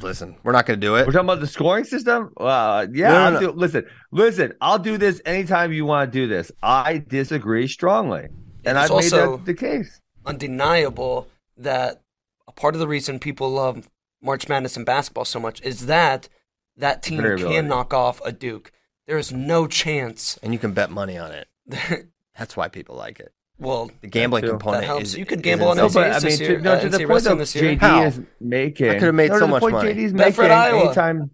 listen, 0.00 0.36
we're 0.42 0.52
not 0.52 0.66
going 0.66 0.80
to 0.80 0.86
do 0.86 0.96
it. 0.96 1.06
We're 1.06 1.12
talking 1.12 1.26
about 1.26 1.40
the 1.40 1.46
scoring 1.46 1.84
system. 1.84 2.32
Uh, 2.36 2.86
yeah, 2.92 3.08
No, 3.08 3.30
no, 3.30 3.40
no. 3.40 3.40
Do, 3.40 3.52
listen, 3.52 3.86
listen. 4.10 4.52
I'll 4.60 4.78
do 4.78 4.98
this 4.98 5.22
anytime 5.24 5.72
you 5.72 5.86
want 5.86 6.12
to 6.12 6.18
do 6.18 6.26
this. 6.26 6.50
I 6.62 6.98
disagree 6.98 7.68
strongly, 7.68 8.28
and 8.64 8.76
It's 8.78 8.84
I've 8.90 8.96
made 8.96 9.12
also- 9.12 9.36
that 9.38 9.44
the 9.46 9.54
case. 9.54 10.00
undeniable 10.24 11.28
that 11.56 12.02
a 12.48 12.52
part 12.52 12.74
of 12.74 12.80
the 12.80 12.88
reason 12.88 13.18
people 13.18 13.50
love 13.50 13.88
March 14.20 14.48
Madness 14.48 14.76
and 14.76 14.86
basketball 14.86 15.24
so 15.24 15.40
much 15.40 15.60
is 15.62 15.86
that 15.86 16.28
that 16.76 17.02
team 17.02 17.20
Variability. 17.22 17.56
can 17.56 17.68
knock 17.68 17.92
off 17.92 18.20
a 18.24 18.32
Duke. 18.32 18.72
There 19.06 19.18
is 19.18 19.32
no 19.32 19.66
chance. 19.66 20.38
and 20.42 20.52
you 20.52 20.58
can 20.58 20.72
bet 20.72 20.90
money 20.90 21.18
on 21.18 21.32
it. 21.32 21.48
That's 22.38 22.56
why 22.56 22.68
people 22.68 22.96
like 22.96 23.20
it. 23.20 23.32
well, 23.58 23.90
The 24.00 24.06
gambling 24.06 24.44
component 24.46 24.82
That 24.82 24.86
helps. 24.86 25.04
is 25.10 25.16
You 25.18 25.26
could 25.26 25.42
gamble 25.42 25.68
on 25.68 25.76
No, 25.76 25.84
insane. 25.86 26.04
NCAAs 26.04 26.06
but 26.12 26.16
I 26.16 26.18
this 26.20 26.40
mean, 26.40 26.48
year, 26.48 26.58
to, 26.58 26.64
no, 26.64 26.72
uh, 26.72 26.80
to 26.80 26.88
the 26.88 26.98
point 26.98 27.08
wrestling 27.10 27.38
that 27.38 27.42
this 27.42 27.54
year. 27.54 27.64
JD 27.76 27.78
How? 27.80 28.02
is 28.04 28.20
making. 28.40 28.88
I 28.90 28.98
could've 28.98 29.14
made 29.14 29.30
no, 29.30 29.38
so 29.38 29.46
to 29.46 29.50
much 29.50 29.60
point 29.60 29.74
money. 29.74 29.92
JD's 29.94 30.12
Bet 30.14 30.34
for 30.34 30.42
making 30.42 30.56
Iowa. 30.56 30.84
anytime. 30.86 31.30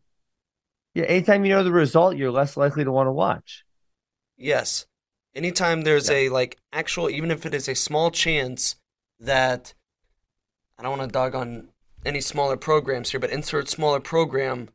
Yeah, 0.95 1.05
anytime 1.05 1.45
you 1.45 1.53
know 1.55 1.63
the 1.63 1.71
result, 1.73 2.17
you're 2.17 2.31
less 2.33 2.57
likely 2.57 2.83
to 2.85 2.91
want 2.91 3.07
to 3.07 3.13
watch. 3.13 3.65
Yes. 4.37 4.87
Anytime 5.35 5.83
there's 5.83 6.11
a 6.11 6.29
like 6.31 6.59
actual, 6.73 7.11
even 7.11 7.31
if 7.31 7.45
it 7.47 7.55
is 7.55 7.69
a 7.69 7.75
small 7.75 8.11
chance 8.11 8.77
that 9.21 9.75
I 10.79 10.83
don't 10.83 10.97
want 10.99 11.09
to 11.11 11.13
dog 11.13 11.35
on 11.35 11.69
any 12.05 12.21
smaller 12.21 12.57
programs 12.57 13.11
here, 13.11 13.21
but 13.21 13.31
insert 13.31 13.69
smaller 13.69 14.01
program 14.01 14.69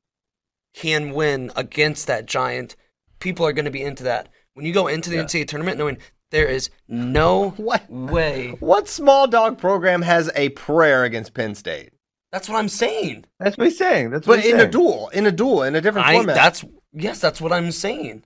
can 0.74 1.14
win 1.14 1.52
against 1.56 2.08
that 2.08 2.26
giant. 2.26 2.76
People 3.20 3.46
are 3.46 3.54
going 3.54 3.66
to 3.66 3.72
be 3.72 3.82
into 3.84 4.04
that. 4.04 4.30
When 4.54 4.66
you 4.66 4.74
go 4.74 4.88
into 4.88 5.10
the 5.10 5.18
Yeah. 5.18 5.24
NCAA 5.24 5.48
tournament 5.48 5.78
knowing 5.78 5.98
there 6.32 6.48
is 6.48 6.70
no 6.88 7.50
What? 7.58 7.90
way, 7.90 8.56
What 8.60 8.88
small 8.88 9.28
dog 9.28 9.58
program 9.58 10.02
has 10.02 10.30
a 10.36 10.50
prayer 10.50 11.04
against 11.04 11.34
Penn 11.34 11.56
State? 11.56 11.92
that's 12.32 12.50
what 12.50 12.58
I'm 12.58 12.70
saying. 12.70 13.26
That's 13.40 13.58
what 13.60 13.68
he's 13.68 13.78
saying. 13.78 14.10
That's 14.10 14.26
what 14.28 14.38
But 14.38 14.46
in 14.46 14.60
a 14.60 14.68
duel, 14.68 15.10
in 15.10 15.28
a 15.28 15.32
duel, 15.32 15.62
in 15.64 15.76
a 15.76 15.82
different 15.82 16.08
I 16.08 16.14
format. 16.16 16.36
that's 16.36 16.66
yes, 16.92 17.20
that's 17.20 17.40
what 17.40 17.54
I'm 17.54 17.72
saying. 17.72 18.24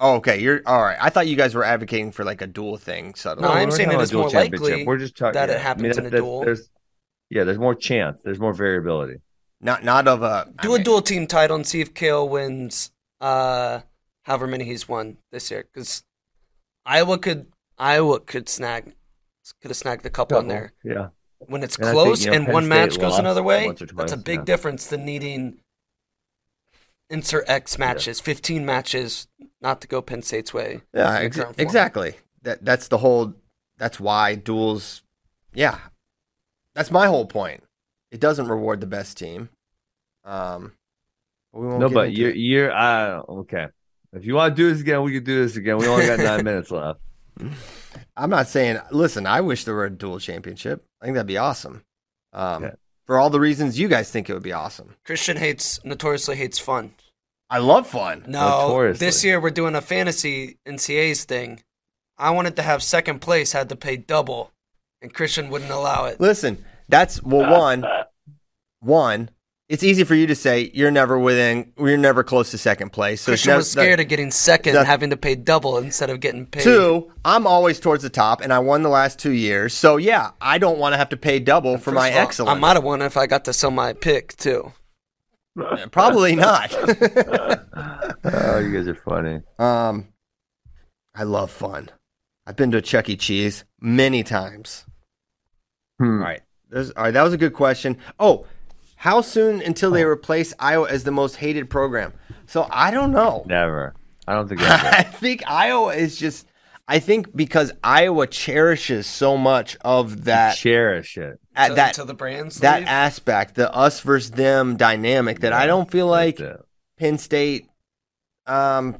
Oh, 0.00 0.14
okay. 0.16 0.40
You're 0.40 0.62
all 0.64 0.80
right. 0.82 0.96
I 1.00 1.10
thought 1.10 1.26
you 1.26 1.36
guys 1.36 1.54
were 1.54 1.64
advocating 1.64 2.12
for 2.12 2.24
like 2.24 2.40
a 2.40 2.46
duel 2.46 2.76
thing. 2.76 3.14
Suddenly. 3.14 3.48
No, 3.48 3.54
I'm 3.54 3.70
saying 3.70 3.88
talking 3.90 4.04
it 4.04 4.10
dual 4.10 4.22
more 4.22 4.30
championship. 4.30 4.60
likely 4.70 4.86
We're 4.86 4.98
just 4.98 5.16
talking 5.16 5.34
that 5.34 5.50
it 5.50 5.54
yeah. 5.54 5.58
I 5.58 5.62
happens 5.62 5.82
mean, 5.82 5.92
in 5.92 5.98
a 5.98 6.02
that's- 6.02 6.20
duel. 6.20 6.40
There's, 6.44 6.70
yeah, 7.30 7.44
there's 7.44 7.58
more 7.58 7.74
chance. 7.74 8.22
There's 8.22 8.38
more 8.38 8.52
variability. 8.54 9.20
not 9.60 9.82
not 9.84 10.06
of 10.06 10.22
a 10.22 10.52
Do 10.62 10.74
a 10.74 10.76
mean, 10.76 10.84
dual 10.84 11.02
team 11.02 11.26
title 11.26 11.56
and 11.56 11.66
see 11.66 11.80
if 11.80 11.92
Cael 11.94 12.28
wins 12.28 12.92
uh 13.20 13.80
however 14.22 14.46
many 14.46 14.64
he's 14.64 14.88
won 14.88 15.16
this 15.32 15.50
year 15.50 15.64
because 15.72 16.04
Iowa 16.86 17.18
could 17.18 17.46
Iowa 17.76 18.20
could 18.20 18.48
snag 18.48 18.94
could 19.60 19.70
have 19.70 19.76
snagged 19.76 20.06
a 20.06 20.10
couple 20.10 20.38
in 20.38 20.46
there 20.48 20.72
Yeah. 20.84 21.08
when 21.38 21.62
it's 21.64 21.76
And 21.76 21.86
I 21.86 21.92
think, 21.92 22.04
close 22.04 22.24
you 22.24 22.30
know, 22.30 22.36
and 22.36 22.44
Penn 22.46 22.54
one 22.54 22.62
State 22.64 22.68
match 22.68 22.98
goes 23.00 23.18
another 23.18 23.42
way 23.42 23.66
once 23.66 23.82
that's 23.96 24.12
a 24.12 24.16
big 24.16 24.40
yeah. 24.40 24.44
difference 24.44 24.86
than 24.86 25.04
needing 25.04 25.58
insert 27.10 27.48
X 27.48 27.78
matches 27.78 28.20
15 28.20 28.64
matches 28.66 29.28
not 29.60 29.80
to 29.80 29.88
go 29.88 30.00
Penn 30.02 30.22
State's 30.22 30.52
way 30.54 30.82
Yeah, 30.94 31.14
ex- 31.18 31.38
exactly. 31.58 32.14
That 32.42 32.64
that's 32.64 32.88
the 32.88 32.98
whole. 32.98 33.34
That's 33.78 33.98
why 34.00 34.34
duels. 34.36 35.02
Yeah, 35.54 35.78
that's 36.74 36.90
my 36.90 37.06
whole 37.06 37.26
point. 37.26 37.62
It 38.10 38.20
doesn't 38.20 38.48
reward 38.48 38.80
the 38.80 38.86
best 38.86 39.18
team. 39.18 39.48
Um, 40.24 40.72
but 41.52 41.60
we 41.60 41.66
won't 41.66 41.80
No, 41.80 41.88
get 41.88 41.94
but 41.94 42.12
you're 42.12 42.30
it. 42.30 42.36
you're 42.36 42.72
uh, 42.72 43.22
okay. 43.28 43.66
If 44.12 44.24
you 44.24 44.34
want 44.34 44.56
to 44.56 44.62
do 44.62 44.70
this 44.72 44.80
again, 44.80 45.02
we 45.02 45.12
can 45.12 45.24
do 45.24 45.42
this 45.42 45.56
again. 45.56 45.78
We 45.78 45.86
only 45.86 46.06
got 46.06 46.18
nine 46.20 46.44
minutes 46.44 46.70
left. 46.70 47.00
I'm 48.16 48.30
not 48.30 48.48
saying. 48.48 48.78
Listen, 48.90 49.26
I 49.26 49.40
wish 49.40 49.64
there 49.64 49.74
were 49.74 49.84
a 49.84 49.90
dual 49.90 50.18
championship. 50.18 50.84
I 51.00 51.04
think 51.06 51.14
that'd 51.14 51.26
be 51.26 51.38
awesome. 51.38 51.82
Um, 52.32 52.64
Yeah. 52.64 52.70
For 53.08 53.18
all 53.18 53.30
the 53.30 53.40
reasons 53.40 53.80
you 53.80 53.88
guys 53.88 54.10
think 54.10 54.28
it 54.30 54.34
would 54.34 54.42
be 54.42 54.52
awesome. 54.52 54.94
Christian 55.04 55.38
hates 55.38 55.84
notoriously 55.84 56.36
hates 56.36 56.58
fun 56.60 56.92
I 57.50 57.58
love 57.58 57.86
fun. 57.86 58.24
no 58.28 58.68
Notoriously. 58.68 59.04
this 59.06 59.24
year 59.24 59.40
we're 59.40 59.50
doing 59.50 59.74
a 59.74 59.80
fantasy 59.80 60.58
NCAs 60.66 61.24
thing 61.24 61.62
I 62.18 62.30
wanted 62.30 62.54
to 62.56 62.62
have 62.62 62.82
second 62.82 63.20
place 63.20 63.52
had 63.52 63.70
to 63.70 63.76
pay 63.76 63.96
double 63.96 64.52
and 65.00 65.12
Christian 65.12 65.48
wouldn't 65.48 65.70
allow 65.70 66.04
it 66.04 66.20
Listen, 66.20 66.64
that's 66.88 67.20
well 67.22 67.50
one. 67.50 67.84
One, 68.80 69.30
it's 69.68 69.82
easy 69.82 70.02
for 70.04 70.14
you 70.14 70.26
to 70.26 70.34
say 70.34 70.70
you're 70.72 70.90
never 70.90 71.18
within. 71.18 71.72
You're 71.78 71.96
never 71.98 72.24
close 72.24 72.50
to 72.52 72.58
second 72.58 72.90
place. 72.90 73.20
So 73.20 73.32
Christian 73.32 73.50
never- 73.50 73.58
was 73.58 73.70
scared 73.70 74.00
of 74.00 74.08
getting 74.08 74.30
second 74.30 74.72
that- 74.74 74.78
and 74.80 74.86
having 74.88 75.10
to 75.10 75.16
pay 75.16 75.34
double 75.34 75.76
instead 75.78 76.08
of 76.10 76.20
getting 76.20 76.46
paid. 76.46 76.62
Two, 76.62 77.12
I'm 77.24 77.46
always 77.46 77.78
towards 77.78 78.02
the 78.02 78.10
top, 78.10 78.40
and 78.40 78.52
I 78.52 78.58
won 78.60 78.82
the 78.82 78.88
last 78.88 79.18
two 79.18 79.32
years. 79.32 79.74
So 79.74 79.96
yeah, 79.96 80.30
I 80.40 80.58
don't 80.58 80.78
want 80.78 80.94
to 80.94 80.96
have 80.96 81.10
to 81.10 81.16
pay 81.16 81.38
double 81.38 81.76
for 81.78 81.92
my 81.92 82.08
of 82.08 82.16
all, 82.16 82.22
excellence. 82.22 82.56
I 82.56 82.58
might 82.58 82.74
have 82.76 82.84
won 82.84 83.02
if 83.02 83.16
I 83.16 83.26
got 83.26 83.44
to 83.46 83.52
sell 83.52 83.70
my 83.70 83.92
pick 83.92 84.36
too. 84.36 84.72
Probably 85.90 86.34
not. 86.36 86.72
Oh, 88.24 88.58
you 88.58 88.72
guys 88.76 88.88
are 88.88 88.94
funny. 88.94 89.40
um, 89.58 90.08
I 91.14 91.22
love 91.22 91.50
fun. 91.50 91.88
I've 92.46 92.56
been 92.56 92.70
to 92.72 92.82
Chuck 92.82 93.08
E. 93.08 93.16
Cheese 93.16 93.64
many 93.80 94.22
times. 94.24 94.84
Hmm. 95.98 96.04
All 96.20 96.26
right, 96.26 96.40
There's, 96.68 96.90
all 96.92 97.04
right. 97.04 97.10
That 97.12 97.22
was 97.22 97.32
a 97.32 97.38
good 97.38 97.54
question. 97.54 97.96
Oh, 98.18 98.46
how 98.98 99.20
soon 99.20 99.62
until 99.62 99.90
they 99.90 100.04
replace 100.04 100.52
Iowa 100.58 100.88
as 100.88 101.04
the 101.04 101.10
most 101.12 101.36
hated 101.36 101.70
program? 101.70 102.12
So 102.46 102.66
I 102.70 102.90
don't 102.90 103.12
know. 103.12 103.44
Never. 103.46 103.94
I 104.26 104.34
don't 104.34 104.48
think 104.48 104.60
I 104.62 105.02
think 105.04 105.42
Iowa 105.48 105.94
is 105.94 106.16
just. 106.16 106.46
I 106.90 107.00
think 107.00 107.36
because 107.36 107.70
Iowa 107.84 108.26
cherishes 108.26 109.06
so 109.06 109.36
much 109.36 109.76
of 109.82 110.24
that 110.24 110.56
Cherish 110.56 111.18
it. 111.18 111.38
at 111.54 111.66
Till- 111.66 111.76
that 111.76 111.94
till 111.94 112.06
the 112.06 112.14
brands 112.14 112.60
that 112.60 112.80
leave. 112.80 112.88
aspect, 112.88 113.56
the 113.56 113.70
us 113.74 114.00
versus 114.00 114.30
them 114.30 114.76
dynamic 114.78 115.40
that 115.40 115.52
I 115.52 115.66
don't 115.66 115.90
feel 115.90 116.06
like 116.06 116.40
Penn 116.98 117.18
State 117.18 117.68
um 118.46 118.96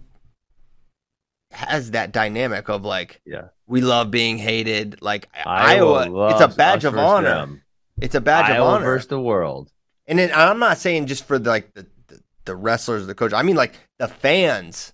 has 1.51 1.93
that 1.93 2.12
dynamic 2.12 2.69
of 2.69 2.85
like 2.85 3.20
Yeah. 3.25 3.49
we 3.66 3.81
love 3.81 4.11
being 4.11 4.37
hated. 4.39 5.01
Like 5.01 5.29
Iowa, 5.47 6.03
Iowa, 6.05 6.31
it's 6.33 6.41
a 6.43 6.49
badge 6.49 6.85
of 6.85 6.97
honor. 6.97 7.29
them. 7.29 7.62
It's 8.01 8.15
a 8.15 8.20
badge 8.20 8.51
Iowa 8.51 8.66
of 8.69 8.75
honor. 8.75 8.85
versus 8.85 9.09
the 9.09 9.20
world. 9.20 9.73
And 10.09 10.19
then 10.19 10.31
I'm 10.35 10.59
not 10.59 10.79
saying 10.79 11.07
just 11.07 11.25
for 11.25 11.39
the, 11.39 11.49
like 11.51 11.73
the, 11.75 11.87
the 12.09 12.21
the 12.47 12.57
wrestlers, 12.57 13.07
the 13.07 13.15
coach. 13.15 13.33
I 13.33 13.43
mean 13.43 13.55
like 13.57 13.75
the 13.99 14.09
fans 14.09 14.93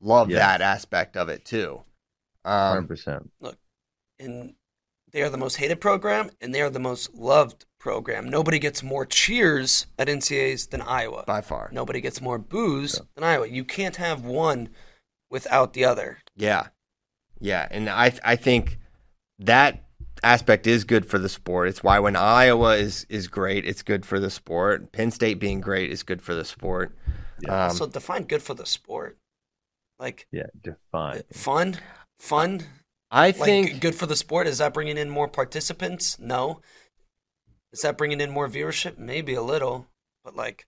love 0.00 0.28
Yes. 0.30 0.38
that 0.40 0.60
aspect 0.60 1.16
of 1.16 1.28
it 1.30 1.44
too. 1.46 1.82
Hundred 2.44 2.78
Um, 2.78 2.86
percent. 2.86 3.30
and 4.18 4.54
they 5.12 5.22
are 5.22 5.30
the 5.30 5.38
most 5.38 5.56
hated 5.56 5.80
program 5.80 6.30
and 6.40 6.54
they 6.54 6.60
are 6.60 6.70
the 6.70 6.78
most 6.78 7.14
loved 7.14 7.64
program. 7.78 8.28
Nobody 8.28 8.58
gets 8.58 8.82
more 8.82 9.06
cheers 9.06 9.86
at 9.98 10.08
NCAAs 10.08 10.68
than 10.70 10.82
Iowa. 10.82 11.24
by 11.26 11.40
far. 11.40 11.70
Nobody 11.72 12.00
gets 12.00 12.20
more 12.20 12.38
boos 12.38 13.00
than 13.14 13.24
Iowa. 13.24 13.46
You 13.46 13.64
can't 13.64 13.96
have 13.96 14.24
one 14.24 14.68
without 15.30 15.72
the 15.72 15.84
other. 15.84 16.18
Yeah, 16.36 16.68
yeah, 17.40 17.66
and 17.70 17.88
I 17.88 18.12
I 18.24 18.36
think 18.36 18.78
that 19.38 19.84
aspect 20.22 20.66
is 20.66 20.84
good 20.84 21.06
for 21.06 21.18
the 21.18 21.28
sport. 21.28 21.68
It's 21.68 21.82
why 21.82 21.98
when 21.98 22.16
Iowa 22.16 22.76
is 22.76 23.06
is 23.08 23.28
great, 23.28 23.64
it's 23.64 23.82
good 23.82 24.04
for 24.04 24.18
the 24.20 24.30
sport. 24.30 24.92
Penn 24.92 25.10
State 25.10 25.38
being 25.38 25.60
great 25.60 25.90
is 25.90 26.02
good 26.02 26.22
for 26.22 26.34
the 26.34 26.44
sport. 26.44 26.96
Yeah. 27.40 27.66
Um, 27.66 27.76
so 27.76 27.86
define 27.86 28.24
good 28.24 28.42
for 28.42 28.54
the 28.54 28.66
sport. 28.66 29.16
Like 29.98 30.26
Yeah. 30.30 30.46
Define. 30.60 31.22
fun, 31.32 31.76
fun. 32.18 32.62
I 33.10 33.26
Like 33.28 33.36
think 33.36 33.80
good 33.80 33.94
for 33.94 34.06
the 34.06 34.16
sport. 34.16 34.46
Is 34.46 34.58
that 34.58 34.74
bringing 34.74 34.98
in 34.98 35.08
more 35.10 35.28
participants? 35.28 36.18
No. 36.18 36.60
Is 37.72 37.80
that 37.82 37.98
bringing 37.98 38.20
in 38.20 38.30
more 38.30 38.48
viewership? 38.48 38.98
Maybe 38.98 39.34
a 39.34 39.42
little, 39.42 39.86
but 40.24 40.36
like, 40.36 40.66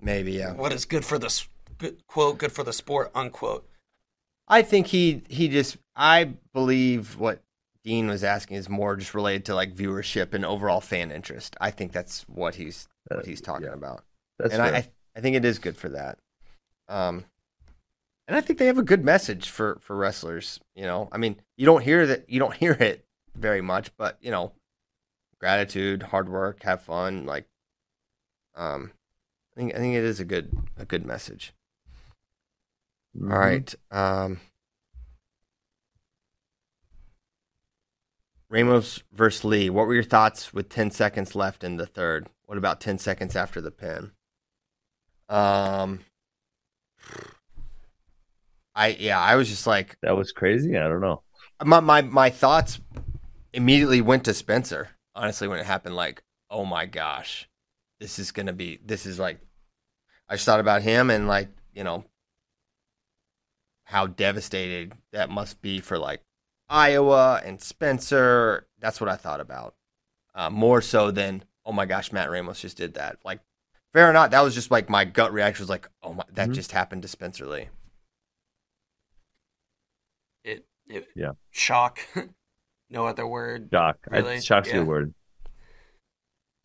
maybe 0.00 0.32
yeah. 0.32 0.52
what 0.54 0.72
is 0.72 0.84
good 0.84 1.04
for 1.04 1.18
the 1.18 1.42
good, 1.78 2.06
quote 2.06 2.38
good 2.38 2.52
for 2.52 2.64
the 2.64 2.72
sport 2.72 3.10
unquote? 3.14 3.68
I 4.48 4.62
think 4.62 4.88
he 4.88 5.22
he 5.28 5.48
just 5.48 5.76
I 5.96 6.34
believe 6.52 7.16
what 7.16 7.42
Dean 7.84 8.06
was 8.06 8.22
asking 8.22 8.56
is 8.56 8.68
more 8.68 8.96
just 8.96 9.14
related 9.14 9.44
to 9.46 9.54
like 9.54 9.74
viewership 9.74 10.34
and 10.34 10.44
overall 10.44 10.80
fan 10.80 11.10
interest. 11.10 11.56
I 11.60 11.70
think 11.70 11.92
that's 11.92 12.22
what 12.28 12.54
he's 12.54 12.88
what 13.08 13.26
he's 13.26 13.40
talking 13.40 13.66
yeah. 13.66 13.74
about. 13.74 14.04
That's 14.38 14.54
and 14.54 14.62
I, 14.62 14.70
fair. 14.70 14.78
I 14.78 15.18
I 15.18 15.20
think 15.20 15.36
it 15.36 15.44
is 15.44 15.58
good 15.58 15.76
for 15.76 15.88
that. 15.90 16.18
Um, 16.88 17.24
and 18.28 18.36
I 18.36 18.40
think 18.40 18.58
they 18.58 18.66
have 18.66 18.78
a 18.78 18.82
good 18.82 19.04
message 19.04 19.48
for 19.48 19.78
for 19.80 19.96
wrestlers. 19.96 20.60
You 20.74 20.84
know, 20.84 21.08
I 21.12 21.18
mean, 21.18 21.36
you 21.56 21.66
don't 21.66 21.82
hear 21.82 22.06
that 22.06 22.28
you 22.30 22.38
don't 22.38 22.54
hear 22.62 22.72
it 22.72 23.04
very 23.34 23.60
much, 23.60 23.96
but 23.96 24.18
you 24.20 24.30
know, 24.30 24.52
gratitude, 25.40 26.04
hard 26.04 26.28
work, 26.28 26.62
have 26.62 26.82
fun. 26.82 27.26
Like, 27.26 27.46
um, 28.54 28.92
I 29.56 29.60
think 29.60 29.74
I 29.74 29.78
think 29.78 29.94
it 29.96 30.04
is 30.04 30.20
a 30.20 30.24
good 30.24 30.56
a 30.78 30.84
good 30.84 31.04
message. 31.04 31.52
Mhm. 33.18 33.32
All 33.32 33.38
right. 33.38 33.74
Um, 33.90 34.40
Ramos 38.52 39.02
versus 39.12 39.44
Lee. 39.44 39.70
What 39.70 39.86
were 39.86 39.94
your 39.94 40.02
thoughts 40.02 40.52
with 40.52 40.68
10 40.68 40.90
seconds 40.90 41.34
left 41.34 41.64
in 41.64 41.78
the 41.78 41.86
third? 41.86 42.28
What 42.44 42.58
about 42.58 42.82
10 42.82 42.98
seconds 42.98 43.34
after 43.34 43.62
the 43.62 43.70
pin? 43.70 44.12
Um, 45.30 46.00
I 48.74 48.88
yeah, 48.88 49.18
I 49.18 49.36
was 49.36 49.48
just 49.48 49.66
like 49.66 49.96
That 50.02 50.18
was 50.18 50.32
crazy. 50.32 50.76
I 50.76 50.86
don't 50.86 51.00
know. 51.00 51.22
my 51.64 51.80
my 51.80 52.02
my 52.02 52.28
thoughts 52.28 52.78
immediately 53.54 54.02
went 54.02 54.24
to 54.26 54.34
Spencer. 54.34 54.90
Honestly, 55.14 55.48
when 55.48 55.58
it 55.58 55.64
happened, 55.64 55.96
like, 55.96 56.22
oh 56.50 56.66
my 56.66 56.84
gosh, 56.84 57.48
this 58.00 58.18
is 58.18 58.32
gonna 58.32 58.52
be. 58.52 58.78
This 58.84 59.06
is 59.06 59.18
like, 59.18 59.40
I 60.28 60.34
just 60.34 60.44
thought 60.44 60.60
about 60.60 60.82
him 60.82 61.08
and 61.08 61.26
like, 61.26 61.48
you 61.72 61.84
know, 61.84 62.04
how 63.84 64.06
devastated 64.06 64.92
that 65.12 65.30
must 65.30 65.62
be 65.62 65.80
for 65.80 65.98
like 65.98 66.20
Iowa 66.72 67.40
and 67.44 67.60
Spencer. 67.60 68.66
That's 68.80 69.00
what 69.00 69.10
I 69.10 69.16
thought 69.16 69.40
about. 69.40 69.74
Uh, 70.34 70.48
more 70.50 70.80
so 70.80 71.10
than, 71.10 71.44
oh 71.66 71.72
my 71.72 71.84
gosh, 71.86 72.10
Matt 72.10 72.30
Ramos 72.30 72.60
just 72.60 72.78
did 72.78 72.94
that. 72.94 73.18
Like, 73.24 73.40
fair 73.92 74.08
or 74.08 74.12
not, 74.14 74.30
that 74.30 74.40
was 74.42 74.54
just 74.54 74.70
like 74.70 74.88
my 74.88 75.04
gut 75.04 75.32
reaction 75.32 75.62
was 75.62 75.68
like, 75.70 75.88
oh 76.02 76.14
my, 76.14 76.24
that 76.32 76.48
Mhm. 76.48 76.54
just 76.54 76.72
happened 76.72 77.02
to 77.02 77.08
Spencer 77.08 77.46
Lee. 77.46 77.68
It, 80.44 80.64
it 80.88 81.08
Yeah. 81.14 81.32
shock. 81.50 82.00
no 82.90 83.06
other 83.06 83.26
word. 83.26 83.68
Shock. 83.70 83.98
Really? 84.10 84.36
I, 84.36 84.40
shock's 84.40 84.68
a 84.68 84.72
Yeah. 84.72 84.78
good 84.78 84.86
word. 84.88 85.14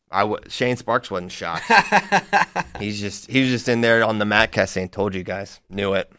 I 0.10 0.22
w- 0.22 0.42
Shane 0.48 0.78
Sparks 0.78 1.12
wasn't 1.12 1.34
shocked. 1.34 1.66
He's 2.80 3.02
just 3.02 3.30
he 3.30 3.42
was 3.42 3.50
just 3.50 3.68
in 3.68 3.82
there 3.82 4.06
on 4.06 4.20
the 4.20 4.26
mat 4.26 4.54
cast 4.54 4.72
saying, 4.74 4.88
"Told 4.90 5.14
you 5.14 5.22
guys, 5.24 5.60
knew 5.70 5.94
it." 5.96 6.10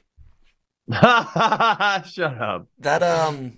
Shut 0.92 2.38
up. 2.38 2.66
that 2.80 3.02
um, 3.02 3.56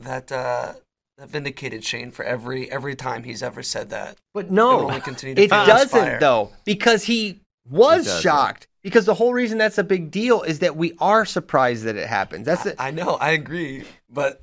that 0.00 0.30
uh, 0.32 0.74
that 1.18 1.28
vindicated 1.28 1.84
Shane 1.84 2.10
for 2.10 2.24
every 2.24 2.70
every 2.70 2.94
time 2.94 3.24
he's 3.24 3.42
ever 3.42 3.62
said 3.62 3.90
that. 3.90 4.16
But 4.34 4.50
no, 4.50 4.76
will 4.78 4.84
only 4.86 5.00
continue 5.00 5.34
to 5.34 5.42
it 5.42 5.50
doesn't 5.50 5.88
fire. 5.88 6.20
though, 6.20 6.52
because 6.64 7.04
he 7.04 7.40
was 7.68 8.06
It 8.06 8.22
shocked. 8.22 8.68
Because 8.82 9.04
the 9.04 9.14
whole 9.14 9.34
reason 9.34 9.58
that's 9.58 9.78
a 9.78 9.84
big 9.84 10.12
deal 10.12 10.42
is 10.42 10.60
that 10.60 10.76
we 10.76 10.92
are 11.00 11.24
surprised 11.24 11.82
that 11.84 11.96
it 11.96 12.06
happens. 12.06 12.46
That's 12.46 12.66
it. 12.66 12.76
I 12.78 12.92
know, 12.92 13.14
I 13.14 13.30
agree, 13.30 13.82
but 14.08 14.42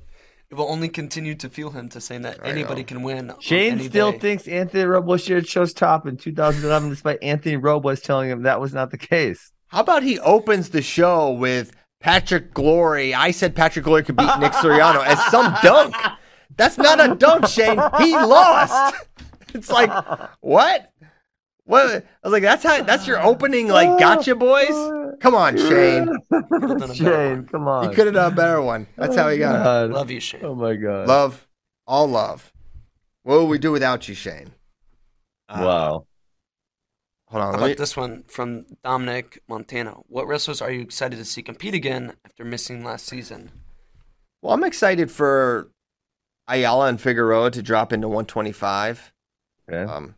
it 0.50 0.54
will 0.54 0.70
only 0.70 0.90
continue 0.90 1.34
to 1.36 1.48
fuel 1.48 1.70
him 1.70 1.88
to 1.88 2.00
saying 2.00 2.22
that 2.22 2.40
I 2.44 2.48
anybody 2.50 2.82
know. 2.82 2.86
can 2.86 3.02
win. 3.02 3.32
Shane 3.40 3.72
any 3.72 3.88
still 3.88 4.12
day. 4.12 4.18
thinks 4.18 4.46
Anthony 4.46 4.84
Robles 4.84 5.24
should 5.24 5.36
have 5.36 5.46
chose 5.46 5.72
top 5.72 6.06
in 6.06 6.18
2011, 6.18 6.90
despite 6.90 7.22
Anthony 7.22 7.56
Robles 7.56 8.02
telling 8.02 8.28
him 8.28 8.42
that 8.42 8.60
was 8.60 8.74
not 8.74 8.90
the 8.90 8.98
case. 8.98 9.50
How 9.68 9.80
about 9.80 10.02
he 10.02 10.18
opens 10.20 10.68
the 10.70 10.82
show 10.82 11.30
with 11.32 11.72
Patrick 12.04 12.52
Glory? 12.52 13.14
I 13.14 13.30
said 13.30 13.56
Patrick 13.56 13.86
Glory 13.86 14.02
could 14.02 14.16
beat 14.16 14.38
Nick 14.38 14.52
Suriano 14.52 15.02
as 15.06 15.18
some 15.30 15.56
dunk. 15.62 15.96
That's 16.54 16.76
not 16.76 17.00
a 17.00 17.14
dunk, 17.14 17.46
Shane. 17.48 17.80
He 17.98 18.12
lost. 18.14 18.94
It's 19.54 19.70
like 19.70 19.88
what? 20.40 20.90
What? 21.62 21.86
I 21.86 22.02
was 22.24 22.32
like, 22.32 22.42
that's 22.42 22.64
how. 22.64 22.82
That's 22.82 23.06
your 23.06 23.22
opening, 23.22 23.68
like, 23.68 24.00
gotcha, 24.00 24.34
boys. 24.34 24.74
Come 25.20 25.36
on, 25.36 25.56
Shane. 25.56 26.08
Could've 26.28 26.48
done 26.50 26.72
a 26.72 26.78
better 26.78 26.94
Shane, 26.94 27.44
come 27.44 27.68
on. 27.68 27.88
You 27.88 27.94
could 27.94 28.06
have 28.06 28.14
done 28.14 28.32
a 28.32 28.34
better 28.34 28.60
one. 28.60 28.88
That's 28.96 29.14
how 29.14 29.28
he 29.28 29.38
got 29.38 29.54
it. 29.54 29.64
God. 29.64 29.90
Love 29.92 30.10
you, 30.10 30.18
Shane. 30.18 30.40
Oh 30.42 30.56
my 30.56 30.74
god. 30.74 31.06
Love, 31.06 31.46
all 31.86 32.08
love. 32.08 32.52
What 33.22 33.38
would 33.38 33.48
we 33.48 33.58
do 33.58 33.70
without 33.70 34.08
you, 34.08 34.16
Shane? 34.16 34.50
Uh, 35.48 35.62
wow. 35.64 36.06
Hold 37.28 37.42
on. 37.42 37.46
How 37.46 37.50
Let 37.52 37.58
about 37.58 37.68
me, 37.68 37.74
this 37.74 37.96
one 37.96 38.24
from 38.28 38.66
Dominic 38.82 39.42
Montano? 39.48 40.04
What 40.08 40.26
wrestlers 40.26 40.60
are 40.60 40.70
you 40.70 40.82
excited 40.82 41.16
to 41.16 41.24
see 41.24 41.42
compete 41.42 41.74
again 41.74 42.14
after 42.24 42.44
missing 42.44 42.84
last 42.84 43.06
season? 43.06 43.50
well, 44.42 44.52
I'm 44.52 44.64
excited 44.64 45.10
for 45.10 45.70
Ayala 46.48 46.88
and 46.88 47.00
Figueroa 47.00 47.50
to 47.52 47.62
drop 47.62 47.92
into 47.94 48.08
125. 48.08 49.12
Okay. 49.68 49.90
Um, 49.90 50.14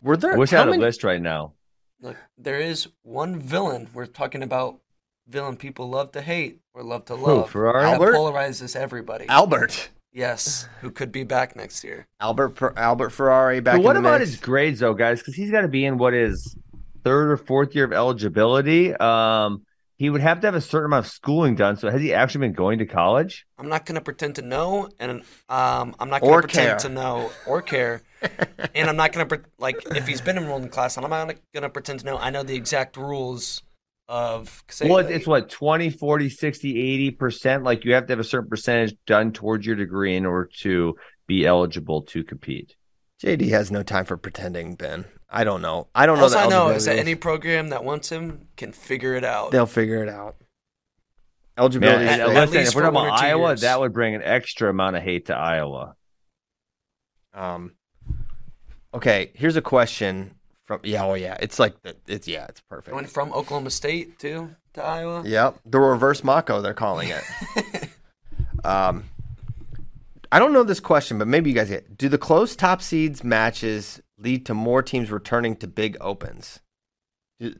were 0.00 0.16
there? 0.16 0.34
I 0.34 0.36
wish 0.36 0.52
I 0.52 0.58
how 0.58 0.66
had 0.66 0.76
a 0.76 0.78
list 0.78 1.02
right 1.02 1.20
now. 1.20 1.54
Look, 2.00 2.16
there 2.38 2.60
is 2.60 2.86
one 3.02 3.40
villain. 3.40 3.88
We're 3.92 4.06
talking 4.06 4.42
about 4.44 4.78
villain 5.26 5.56
people 5.56 5.88
love 5.88 6.12
to 6.12 6.20
hate 6.20 6.60
or 6.74 6.84
love 6.84 7.06
to 7.06 7.16
Who, 7.16 7.26
love. 7.26 7.50
Ferrari? 7.50 7.82
That 7.82 7.94
Albert? 7.94 8.14
polarizes 8.14 8.76
everybody. 8.76 9.26
Albert. 9.28 9.90
Yes, 10.16 10.68
who 10.80 10.90
could 10.90 11.12
be 11.12 11.22
back 11.24 11.54
next 11.54 11.84
year. 11.84 12.06
Albert 12.20 12.60
Albert 12.76 13.10
Ferrari 13.10 13.60
back 13.60 13.76
But 13.76 13.84
what 13.84 13.96
in 13.96 14.02
the 14.02 14.08
about 14.08 14.20
mix. 14.20 14.32
his 14.32 14.40
grades, 14.40 14.80
though, 14.80 14.94
guys? 14.94 15.20
Because 15.20 15.34
he's 15.34 15.50
got 15.50 15.60
to 15.60 15.68
be 15.68 15.84
in 15.84 15.98
what 15.98 16.14
is 16.14 16.56
third 17.04 17.30
or 17.30 17.36
fourth 17.36 17.74
year 17.74 17.84
of 17.84 17.92
eligibility. 17.92 18.94
Um, 18.94 19.62
he 19.98 20.10
would 20.10 20.20
have 20.20 20.40
to 20.40 20.46
have 20.46 20.54
a 20.54 20.60
certain 20.60 20.86
amount 20.86 21.06
of 21.06 21.12
schooling 21.12 21.54
done. 21.54 21.76
So 21.76 21.88
has 21.90 22.00
he 22.02 22.12
actually 22.12 22.48
been 22.48 22.52
going 22.52 22.80
to 22.80 22.86
college? 22.86 23.46
I'm 23.58 23.68
not 23.68 23.86
going 23.86 23.94
to 23.94 24.00
pretend 24.02 24.34
to 24.34 24.42
know, 24.42 24.90
and 24.98 25.22
um, 25.48 25.94
I'm 25.98 26.10
not 26.10 26.20
going 26.20 26.34
to 26.34 26.40
pretend 26.40 26.68
care. 26.68 26.78
to 26.78 26.88
know 26.90 27.30
or 27.46 27.62
care. 27.62 28.02
and 28.74 28.90
I'm 28.90 28.96
not 28.96 29.12
going 29.12 29.26
to, 29.26 29.36
pre- 29.38 29.46
like, 29.58 29.76
if 29.92 30.06
he's 30.06 30.20
been 30.20 30.36
enrolled 30.36 30.62
in 30.64 30.68
class, 30.68 30.96
And 30.96 31.04
I'm 31.06 31.10
not 31.10 31.36
going 31.54 31.62
to 31.62 31.70
pretend 31.70 32.00
to 32.00 32.06
know. 32.06 32.18
I 32.18 32.28
know 32.30 32.42
the 32.42 32.56
exact 32.56 32.96
rules 32.98 33.62
of. 34.08 34.62
Say, 34.68 34.88
Well, 34.88 34.98
it's 34.98 35.26
what 35.26 35.48
20, 35.50 35.90
40, 35.90 36.28
60, 36.30 37.10
80%. 37.12 37.64
Like 37.64 37.84
you 37.84 37.94
have 37.94 38.06
to 38.06 38.12
have 38.12 38.20
a 38.20 38.24
certain 38.24 38.48
percentage 38.48 38.94
done 39.06 39.32
towards 39.32 39.66
your 39.66 39.76
degree 39.76 40.16
in 40.16 40.26
order 40.26 40.50
to 40.60 40.96
be 41.26 41.44
eligible 41.46 42.02
to 42.02 42.22
compete. 42.24 42.76
JD 43.22 43.48
has 43.50 43.70
no 43.70 43.82
time 43.82 44.04
for 44.04 44.16
pretending, 44.16 44.74
Ben. 44.74 45.06
I 45.28 45.42
don't 45.44 45.62
know. 45.62 45.88
I 45.94 46.06
don't 46.06 46.18
know. 46.18 46.24
All 46.24 46.30
the 46.30 46.38
I 46.38 46.48
know 46.48 46.68
is 46.68 46.84
that 46.84 46.98
any 46.98 47.14
program 47.14 47.70
that 47.70 47.82
wants 47.82 48.10
him 48.10 48.48
can 48.56 48.72
figure 48.72 49.14
it 49.14 49.24
out. 49.24 49.50
they'll 49.50 49.66
figure 49.66 50.02
it 50.02 50.08
out. 50.08 50.36
Eligibility. 51.58 52.04
and, 52.04 52.08
is 52.08 52.10
at- 52.12 52.20
and 52.20 52.28
fake. 52.28 52.36
at 52.42 52.50
least 52.50 52.68
if 52.70 52.74
we're 52.74 52.80
for 52.82 52.84
talking 52.84 52.94
one 52.94 53.06
about 53.08 53.20
or 53.20 53.24
Iowa, 53.24 53.48
years. 53.48 53.60
that 53.62 53.80
would 53.80 53.92
bring 53.92 54.14
an 54.14 54.22
extra 54.22 54.68
amount 54.70 54.96
of 54.96 55.02
hate 55.02 55.26
to 55.26 55.34
Iowa. 55.36 55.94
Um, 57.34 57.72
okay, 58.94 59.32
here's 59.34 59.56
a 59.56 59.62
question 59.62 60.34
from. 60.66 60.80
Yeah, 60.84 61.04
oh 61.04 61.14
yeah, 61.14 61.36
it's 61.40 61.58
like 61.58 61.74
it's 62.06 62.26
yeah, 62.28 62.46
it's 62.48 62.60
perfect. 62.60 62.94
went 62.94 63.08
from 63.08 63.32
Oklahoma 63.32 63.70
State 63.70 64.18
to 64.20 64.50
to 64.74 64.82
Iowa. 64.82 65.22
Yep, 65.24 65.60
the 65.64 65.78
reverse 65.80 66.22
Mako, 66.24 66.60
they're 66.60 66.74
calling 66.74 67.08
it. 67.10 67.88
um, 68.64 69.04
I 70.32 70.38
don't 70.38 70.52
know 70.52 70.64
this 70.64 70.80
question, 70.80 71.18
but 71.18 71.28
maybe 71.28 71.50
you 71.50 71.56
guys 71.56 71.68
get. 71.68 71.96
Do 71.96 72.08
the 72.08 72.18
close 72.18 72.56
top 72.56 72.82
seeds 72.82 73.22
matches 73.24 74.00
lead 74.18 74.44
to 74.46 74.54
more 74.54 74.82
teams 74.82 75.10
returning 75.10 75.56
to 75.56 75.66
big 75.66 75.96
opens? 76.00 76.60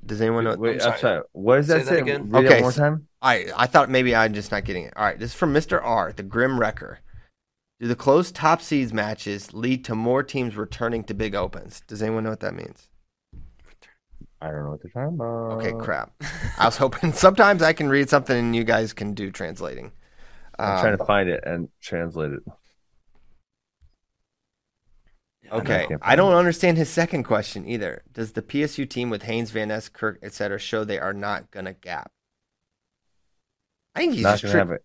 Does 0.05 0.21
anyone 0.21 0.45
know? 0.45 0.57
Wait, 0.57 0.81
I'm 0.83 0.93
I'm 0.93 0.99
sorry. 0.99 0.99
sorry. 1.01 1.23
What 1.33 1.57
does 1.57 1.67
Say 1.67 1.73
that 1.79 1.85
that 1.85 1.91
say? 1.91 2.01
again. 2.01 2.31
Read 2.31 2.47
Okay, 2.47 2.55
one 2.57 2.61
more 2.63 2.71
s- 2.71 2.77
time. 2.77 3.09
I 3.23 3.47
I 3.57 3.67
thought 3.67 3.91
maybe 3.91 4.15
I'm 4.17 4.33
just 4.35 4.51
not 4.51 4.65
getting 4.65 4.85
it. 4.85 4.95
All 4.97 5.05
right, 5.05 5.19
this 5.19 5.31
is 5.31 5.37
from 5.37 5.53
Mr. 5.53 5.81
R, 5.83 6.13
the 6.13 6.23
Grim 6.23 6.59
Wrecker. 6.59 7.01
Do 7.79 7.87
the 7.89 7.95
close 7.95 8.33
top 8.33 8.63
seeds 8.63 8.95
matches 8.95 9.53
lead 9.53 9.85
to 9.85 9.95
more 9.95 10.23
teams 10.23 10.57
returning 10.57 11.05
to 11.05 11.15
big 11.15 11.35
opens? 11.35 11.83
Does 11.87 12.01
anyone 12.03 12.25
know 12.25 12.31
what 12.31 12.41
that 12.41 12.55
means? 12.55 12.89
I 14.41 14.49
don't 14.51 14.65
know 14.65 14.71
what 14.71 14.83
they're 14.83 14.91
talking 14.91 15.15
about. 15.17 15.59
Okay, 15.59 15.73
crap. 15.73 16.13
I 16.59 16.67
was 16.67 16.77
hoping 16.77 17.13
sometimes 17.13 17.63
I 17.63 17.73
can 17.73 17.89
read 17.89 18.11
something 18.11 18.37
and 18.37 18.55
you 18.57 18.65
guys 18.65 18.93
can 18.93 19.15
do 19.15 19.31
translating. 19.31 19.93
I'm 20.59 20.77
Um, 20.77 20.81
trying 20.81 20.99
to 20.99 21.05
find 21.05 21.29
it 21.29 21.43
and 21.47 21.69
translate 21.83 22.33
it. 22.33 22.43
Okay, 25.53 25.87
know. 25.89 25.99
I 26.03 26.17
don't 26.17 26.35
understand 26.35 26.77
his 26.77 26.91
second 26.91 27.23
question 27.23 27.69
either. 27.69 28.03
Does 28.13 28.33
the 28.33 28.43
PSU 28.43 28.89
team 28.89 29.11
with 29.11 29.23
Haines, 29.23 29.53
Van 29.53 29.69
Ness, 29.69 29.89
Kirk, 29.89 30.19
etc., 30.23 30.59
show 30.59 30.83
they 30.85 30.99
are 30.99 31.13
not 31.13 31.51
gonna 31.53 31.73
gap? 31.73 32.11
I 33.95 34.01
think 34.01 34.15
he's 34.15 34.23
Not 34.25 34.41
just 34.41 34.53
gonna 34.53 34.53
tri- 34.53 34.59
have 34.59 34.71
it. 34.73 34.83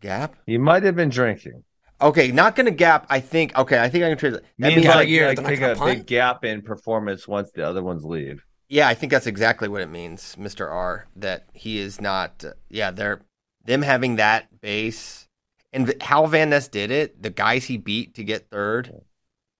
gap. 0.00 0.34
He 0.46 0.58
might 0.58 0.82
have 0.82 0.96
been 0.96 1.08
drinking. 1.08 1.62
Okay, 2.00 2.32
not 2.32 2.56
gonna 2.56 2.72
gap. 2.72 3.06
I 3.08 3.20
think. 3.20 3.56
Okay, 3.56 3.80
I 3.80 3.88
think 3.88 4.02
I 4.04 4.08
can 4.08 4.18
translate. 4.18 4.42
That 4.58 4.68
Means 4.68 4.76
means 4.82 4.88
like- 4.88 5.08
like, 5.08 5.38
like 5.38 5.46
take 5.46 5.60
a 5.60 5.74
punt? 5.76 5.98
big 5.98 6.06
gap 6.06 6.44
in 6.44 6.62
performance 6.62 7.28
once 7.28 7.52
the 7.52 7.66
other 7.66 7.82
ones 7.82 8.04
leave. 8.04 8.44
Yeah, 8.68 8.88
I 8.88 8.94
think 8.94 9.12
that's 9.12 9.26
exactly 9.26 9.68
what 9.68 9.80
it 9.80 9.88
means, 9.88 10.36
Mr. 10.38 10.70
R. 10.70 11.06
That 11.14 11.46
he 11.52 11.78
is 11.78 12.00
not. 12.00 12.44
Uh, 12.44 12.52
yeah, 12.68 12.90
they're 12.90 13.20
them 13.64 13.82
having 13.82 14.16
that 14.16 14.60
base, 14.60 15.28
and 15.72 15.86
v- 15.86 15.94
how 16.00 16.26
Van 16.26 16.50
Ness 16.50 16.68
did 16.68 16.90
it. 16.90 17.22
The 17.22 17.30
guys 17.30 17.64
he 17.66 17.76
beat 17.76 18.14
to 18.14 18.24
get 18.24 18.50
third. 18.50 18.92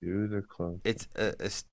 Do 0.01 0.27
the 0.27 0.41
close. 0.41 0.79
It's 0.83 1.07
uh, 1.17 1.31
it's 1.39 1.63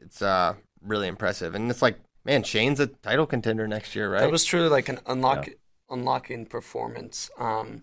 it's 0.00 0.22
uh 0.22 0.54
really 0.82 1.08
impressive, 1.08 1.54
and 1.54 1.70
it's 1.70 1.82
like 1.82 1.98
man, 2.24 2.42
Shane's 2.42 2.80
a 2.80 2.86
title 2.86 3.26
contender 3.26 3.66
next 3.66 3.94
year, 3.94 4.10
right? 4.10 4.20
That 4.20 4.30
was 4.30 4.44
truly 4.44 4.68
like 4.68 4.88
an 4.88 5.00
unlock 5.06 5.48
unlocking 5.90 6.46
performance. 6.46 7.30
Um, 7.38 7.82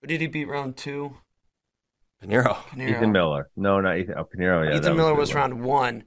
who 0.00 0.08
did 0.08 0.20
he 0.20 0.26
beat 0.26 0.48
round 0.48 0.76
two? 0.76 1.16
Pinheiro. 2.22 2.54
Pinheiro. 2.68 2.90
Ethan 2.90 3.12
Miller. 3.12 3.50
No, 3.56 3.80
not 3.80 3.98
Ethan. 3.98 4.14
Oh, 4.16 4.24
Pinheiro. 4.24 4.64
Yeah, 4.64 4.72
that 4.72 4.82
Ethan 4.82 4.96
Miller 4.96 5.10
a 5.10 5.14
good 5.14 5.20
was 5.20 5.30
one. 5.30 5.36
round 5.36 5.62
one, 5.64 6.04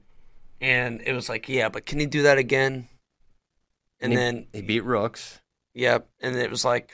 and 0.61 1.01
it 1.05 1.13
was 1.13 1.29
like, 1.29 1.47
yeah, 1.49 1.69
but 1.69 1.85
can 1.85 1.99
he 1.99 2.05
do 2.05 2.23
that 2.23 2.38
again? 2.38 2.88
And 3.99 4.11
he, 4.11 4.17
then, 4.17 4.47
he 4.53 4.61
beat 4.61 4.84
Rooks. 4.84 5.39
yep, 5.73 6.07
and 6.21 6.35
it 6.35 6.49
was 6.51 6.63
like 6.65 6.93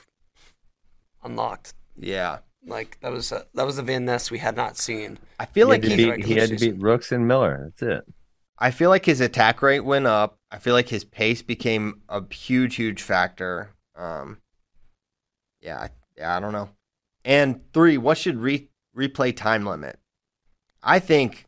unlocked. 1.24 1.74
Yeah, 1.96 2.40
Like 2.66 2.98
that 3.02 3.12
was 3.12 3.32
a, 3.32 3.46
that 3.54 3.66
was 3.66 3.76
the 3.76 3.84
Van 3.84 4.06
Ness 4.06 4.32
we 4.32 4.40
had 4.40 4.56
not 4.56 4.78
seen. 4.78 5.20
I 5.40 5.46
feel 5.46 5.68
He 5.68 5.72
like 5.74 5.84
had, 5.84 5.92
he. 6.00 6.12
beat, 6.12 6.26
he 6.26 6.34
had 6.36 6.50
to 6.50 6.58
beat 6.58 6.82
Rooks 6.82 7.12
and 7.12 7.28
Miller. 7.28 7.70
That's 7.78 7.82
it. 7.82 8.14
I 8.58 8.72
feel 8.72 8.90
like 8.90 9.06
his 9.06 9.20
attack 9.22 9.62
rate 9.62 9.82
went 9.82 10.08
up. 10.08 10.38
I 10.50 10.58
feel 10.60 10.74
like 10.74 10.90
his 10.90 11.04
pace 11.04 11.42
became 11.42 12.02
a 12.10 12.22
huge, 12.34 12.76
huge 12.76 13.02
factor. 13.02 13.72
Um, 13.96 14.38
yeah, 15.62 15.80
I- 15.82 15.90
yeah, 16.18 16.38
I 16.38 16.40
don't 16.40 16.54
know. 16.54 16.70
And 17.26 17.62
three, 17.74 17.98
what 17.98 18.18
should 18.18 18.38
re- 18.38 18.70
replay 18.96 19.36
time 19.36 19.66
limit? 19.66 20.00
I 20.82 21.00
think, 21.00 21.46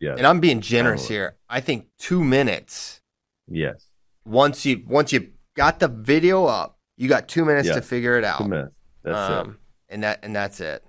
Yes. 0.00 0.16
and 0.18 0.26
I'm 0.26 0.40
being 0.40 0.60
generous 0.60 1.06
here. 1.08 1.36
I 1.48 1.60
think 1.60 1.86
two 1.98 2.24
minutes. 2.24 3.00
yes. 3.48 3.86
Once 4.24 4.64
you 4.66 4.82
once 4.86 5.12
you 5.12 5.30
got 5.56 5.78
the 5.80 5.88
video 5.88 6.44
up, 6.44 6.78
you 6.96 7.08
got 7.08 7.26
two 7.26 7.44
minutes 7.44 7.68
Yeah. 7.68 7.74
to 7.74 7.82
figure 7.82 8.16
it 8.18 8.24
out. 8.24 8.38
Two 8.38 8.48
minutes. 8.48 8.78
That's 9.02 9.30
it. 9.32 9.36
Um, 9.46 9.58
and 9.88 10.02
that 10.04 10.20
and 10.22 10.36
that's 10.36 10.60
it. 10.60 10.84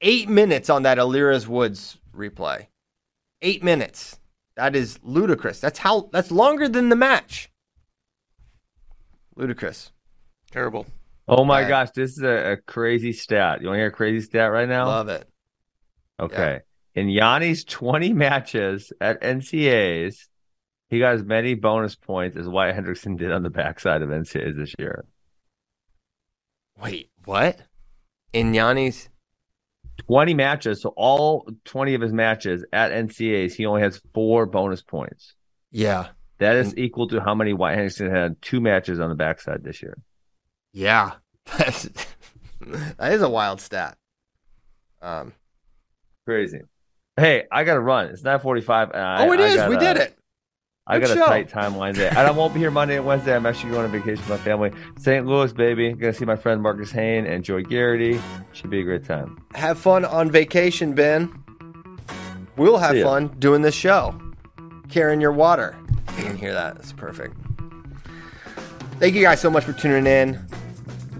Eight 0.00 0.28
minutes 0.28 0.68
on 0.68 0.82
that 0.82 0.98
Alirez 0.98 1.46
Woods 1.46 1.98
replay. 2.14 2.66
Eight 3.42 3.62
minutes. 3.62 4.18
That 4.56 4.74
is 4.76 4.98
ludicrous. 5.02 5.60
That's 5.60 5.78
how. 5.78 6.10
That's 6.12 6.30
longer 6.30 6.68
than 6.68 6.88
the 6.88 6.96
match. 6.96 7.50
Ludicrous. 9.36 9.92
Terrible. 10.50 10.86
Oh 11.28 11.44
my 11.44 11.62
Bad. 11.62 11.68
gosh, 11.68 11.90
this 11.92 12.12
is 12.12 12.22
a, 12.22 12.52
a 12.52 12.56
crazy 12.56 13.12
stat. 13.12 13.60
You 13.60 13.68
want 13.68 13.76
to 13.76 13.80
hear 13.80 13.88
a 13.88 13.92
crazy 13.92 14.24
stat 14.26 14.50
right 14.50 14.68
now? 14.68 14.86
Love 14.86 15.08
it. 15.08 15.28
Okay. 16.18 16.60
In 16.94 17.06
Yianni's 17.06 17.64
20 17.64 18.12
matches 18.12 18.92
at 19.00 19.20
NCAs, 19.22 20.26
he 20.88 20.98
got 20.98 21.14
as 21.14 21.22
many 21.22 21.54
bonus 21.54 21.94
points 21.94 22.36
as 22.36 22.48
Wyatt 22.48 22.76
Hendrickson 22.76 23.16
did 23.16 23.30
on 23.30 23.42
the 23.42 23.50
backside 23.50 24.02
of 24.02 24.08
NCAs 24.08 24.56
this 24.56 24.74
year. 24.78 25.04
Wait, 26.82 27.10
what? 27.24 27.60
In 28.32 28.52
Yianni's 28.52 29.08
20 30.08 30.34
matches. 30.34 30.82
So 30.82 30.92
all 30.96 31.48
20 31.64 31.94
of 31.94 32.00
his 32.00 32.12
matches 32.12 32.64
at 32.72 32.90
NCAs, 32.90 33.52
he 33.52 33.66
only 33.66 33.82
has 33.82 34.00
four 34.12 34.46
bonus 34.46 34.82
points. 34.82 35.34
Yeah. 35.70 36.08
That 36.38 36.56
is 36.56 36.76
equal 36.76 37.06
to 37.08 37.20
how 37.20 37.34
many 37.34 37.52
White 37.52 37.74
Henderson 37.74 38.10
had 38.10 38.40
two 38.40 38.60
matches 38.60 38.98
on 38.98 39.10
the 39.10 39.14
backside 39.14 39.62
this 39.62 39.82
year. 39.82 39.98
Yeah. 40.72 41.12
That's, 41.58 41.88
that 42.96 43.12
is 43.12 43.22
a 43.22 43.28
wild 43.28 43.60
stat. 43.60 43.96
Um, 45.02 45.34
Crazy. 46.26 46.62
Hey, 47.20 47.44
I 47.52 47.64
got 47.64 47.74
to 47.74 47.80
run. 47.80 48.06
It's 48.06 48.22
945. 48.22 48.92
I, 48.94 49.26
oh, 49.26 49.32
it 49.32 49.40
I 49.40 49.46
is. 49.46 49.56
Gotta, 49.56 49.70
we 49.70 49.76
did 49.76 49.98
it. 49.98 50.18
I 50.86 50.98
Good 50.98 51.08
got 51.08 51.16
show. 51.18 51.24
a 51.24 51.26
tight 51.26 51.50
timeline 51.50 51.92
today. 51.92 52.08
And 52.08 52.18
I 52.18 52.30
won't 52.30 52.54
be 52.54 52.60
here 52.60 52.70
Monday 52.70 52.96
and 52.96 53.04
Wednesday. 53.04 53.36
I'm 53.36 53.44
actually 53.44 53.72
going 53.72 53.84
on 53.84 53.92
vacation 53.92 54.24
with 54.26 54.30
my 54.30 54.38
family. 54.38 54.72
St. 54.98 55.26
Louis, 55.26 55.52
baby. 55.52 55.92
Going 55.92 56.14
to 56.14 56.18
see 56.18 56.24
my 56.24 56.36
friend 56.36 56.62
Marcus 56.62 56.90
Hain 56.90 57.26
and 57.26 57.44
Joy 57.44 57.62
Garrity. 57.62 58.18
Should 58.52 58.70
be 58.70 58.80
a 58.80 58.84
great 58.84 59.04
time. 59.04 59.38
Have 59.54 59.78
fun 59.78 60.06
on 60.06 60.30
vacation, 60.30 60.94
Ben. 60.94 61.30
We'll 62.56 62.78
have 62.78 62.98
fun 63.02 63.28
doing 63.38 63.60
this 63.60 63.74
show. 63.74 64.18
Carrying 64.88 65.20
your 65.20 65.32
water. 65.32 65.76
You 66.16 66.24
can 66.24 66.38
hear 66.38 66.54
that. 66.54 66.76
It's 66.76 66.92
perfect. 66.92 67.36
Thank 68.98 69.14
you 69.14 69.20
guys 69.20 69.42
so 69.42 69.50
much 69.50 69.64
for 69.64 69.74
tuning 69.74 70.06
in. 70.06 70.42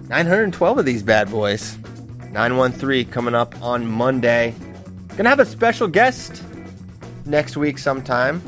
912 0.09 0.79
of 0.79 0.85
these 0.85 1.03
bad 1.03 1.29
boys. 1.29 1.77
913 2.31 3.05
coming 3.11 3.35
up 3.35 3.61
on 3.61 3.85
Monday. 3.85 4.55
Gonna 5.21 5.29
have 5.29 5.39
a 5.39 5.45
special 5.45 5.87
guest 5.87 6.41
next 7.27 7.55
week 7.55 7.77
sometime. 7.77 8.39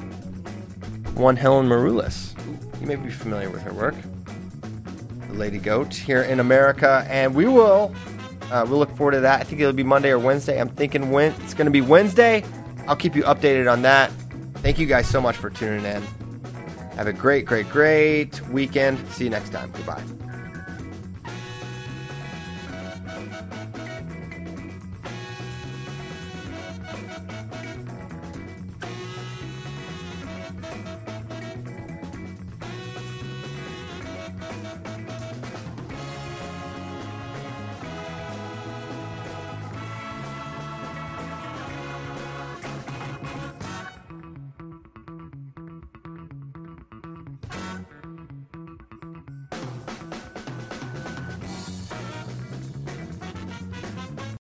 One 1.14 1.36
Helen 1.36 1.68
Maroulis. 1.68 2.34
You 2.82 2.88
may 2.88 2.96
be 2.96 3.12
familiar 3.12 3.52
with 3.52 3.62
her 3.62 3.72
work. 3.72 3.94
The 5.28 5.34
Lady 5.36 5.60
Goat 5.60 5.94
here 5.94 6.24
in 6.24 6.40
America. 6.40 7.06
And 7.08 7.36
we 7.36 7.46
will 7.46 7.94
uh, 8.50 8.66
we'll 8.68 8.80
look 8.80 8.90
forward 8.98 9.12
to 9.12 9.20
that. 9.20 9.40
I 9.40 9.44
think 9.44 9.62
it'll 9.62 9.72
be 9.72 9.84
Monday 9.84 10.10
or 10.10 10.18
Wednesday. 10.18 10.60
I'm 10.60 10.68
thinking 10.68 11.12
when 11.12 11.34
it's 11.44 11.54
to 11.54 11.70
be 11.70 11.82
Wednesday. 11.82 12.44
I'll 12.88 12.96
keep 12.96 13.16
you 13.16 13.22
updated 13.22 13.72
on 13.72 13.84
that. 13.84 14.10
Thank 14.56 14.80
you 14.80 14.88
guys 14.88 15.08
so 15.08 15.22
much 15.22 15.36
for 15.36 15.52
tuning 15.52 15.86
in. 15.86 16.02
Have 16.96 17.06
a 17.06 17.14
great, 17.14 17.46
great, 17.46 17.70
great 17.70 18.42
weekend. 18.50 18.98
See 19.12 19.26
you 19.26 19.30
next 19.30 19.52
time. 19.52 19.72
Goodbye. 19.74 20.04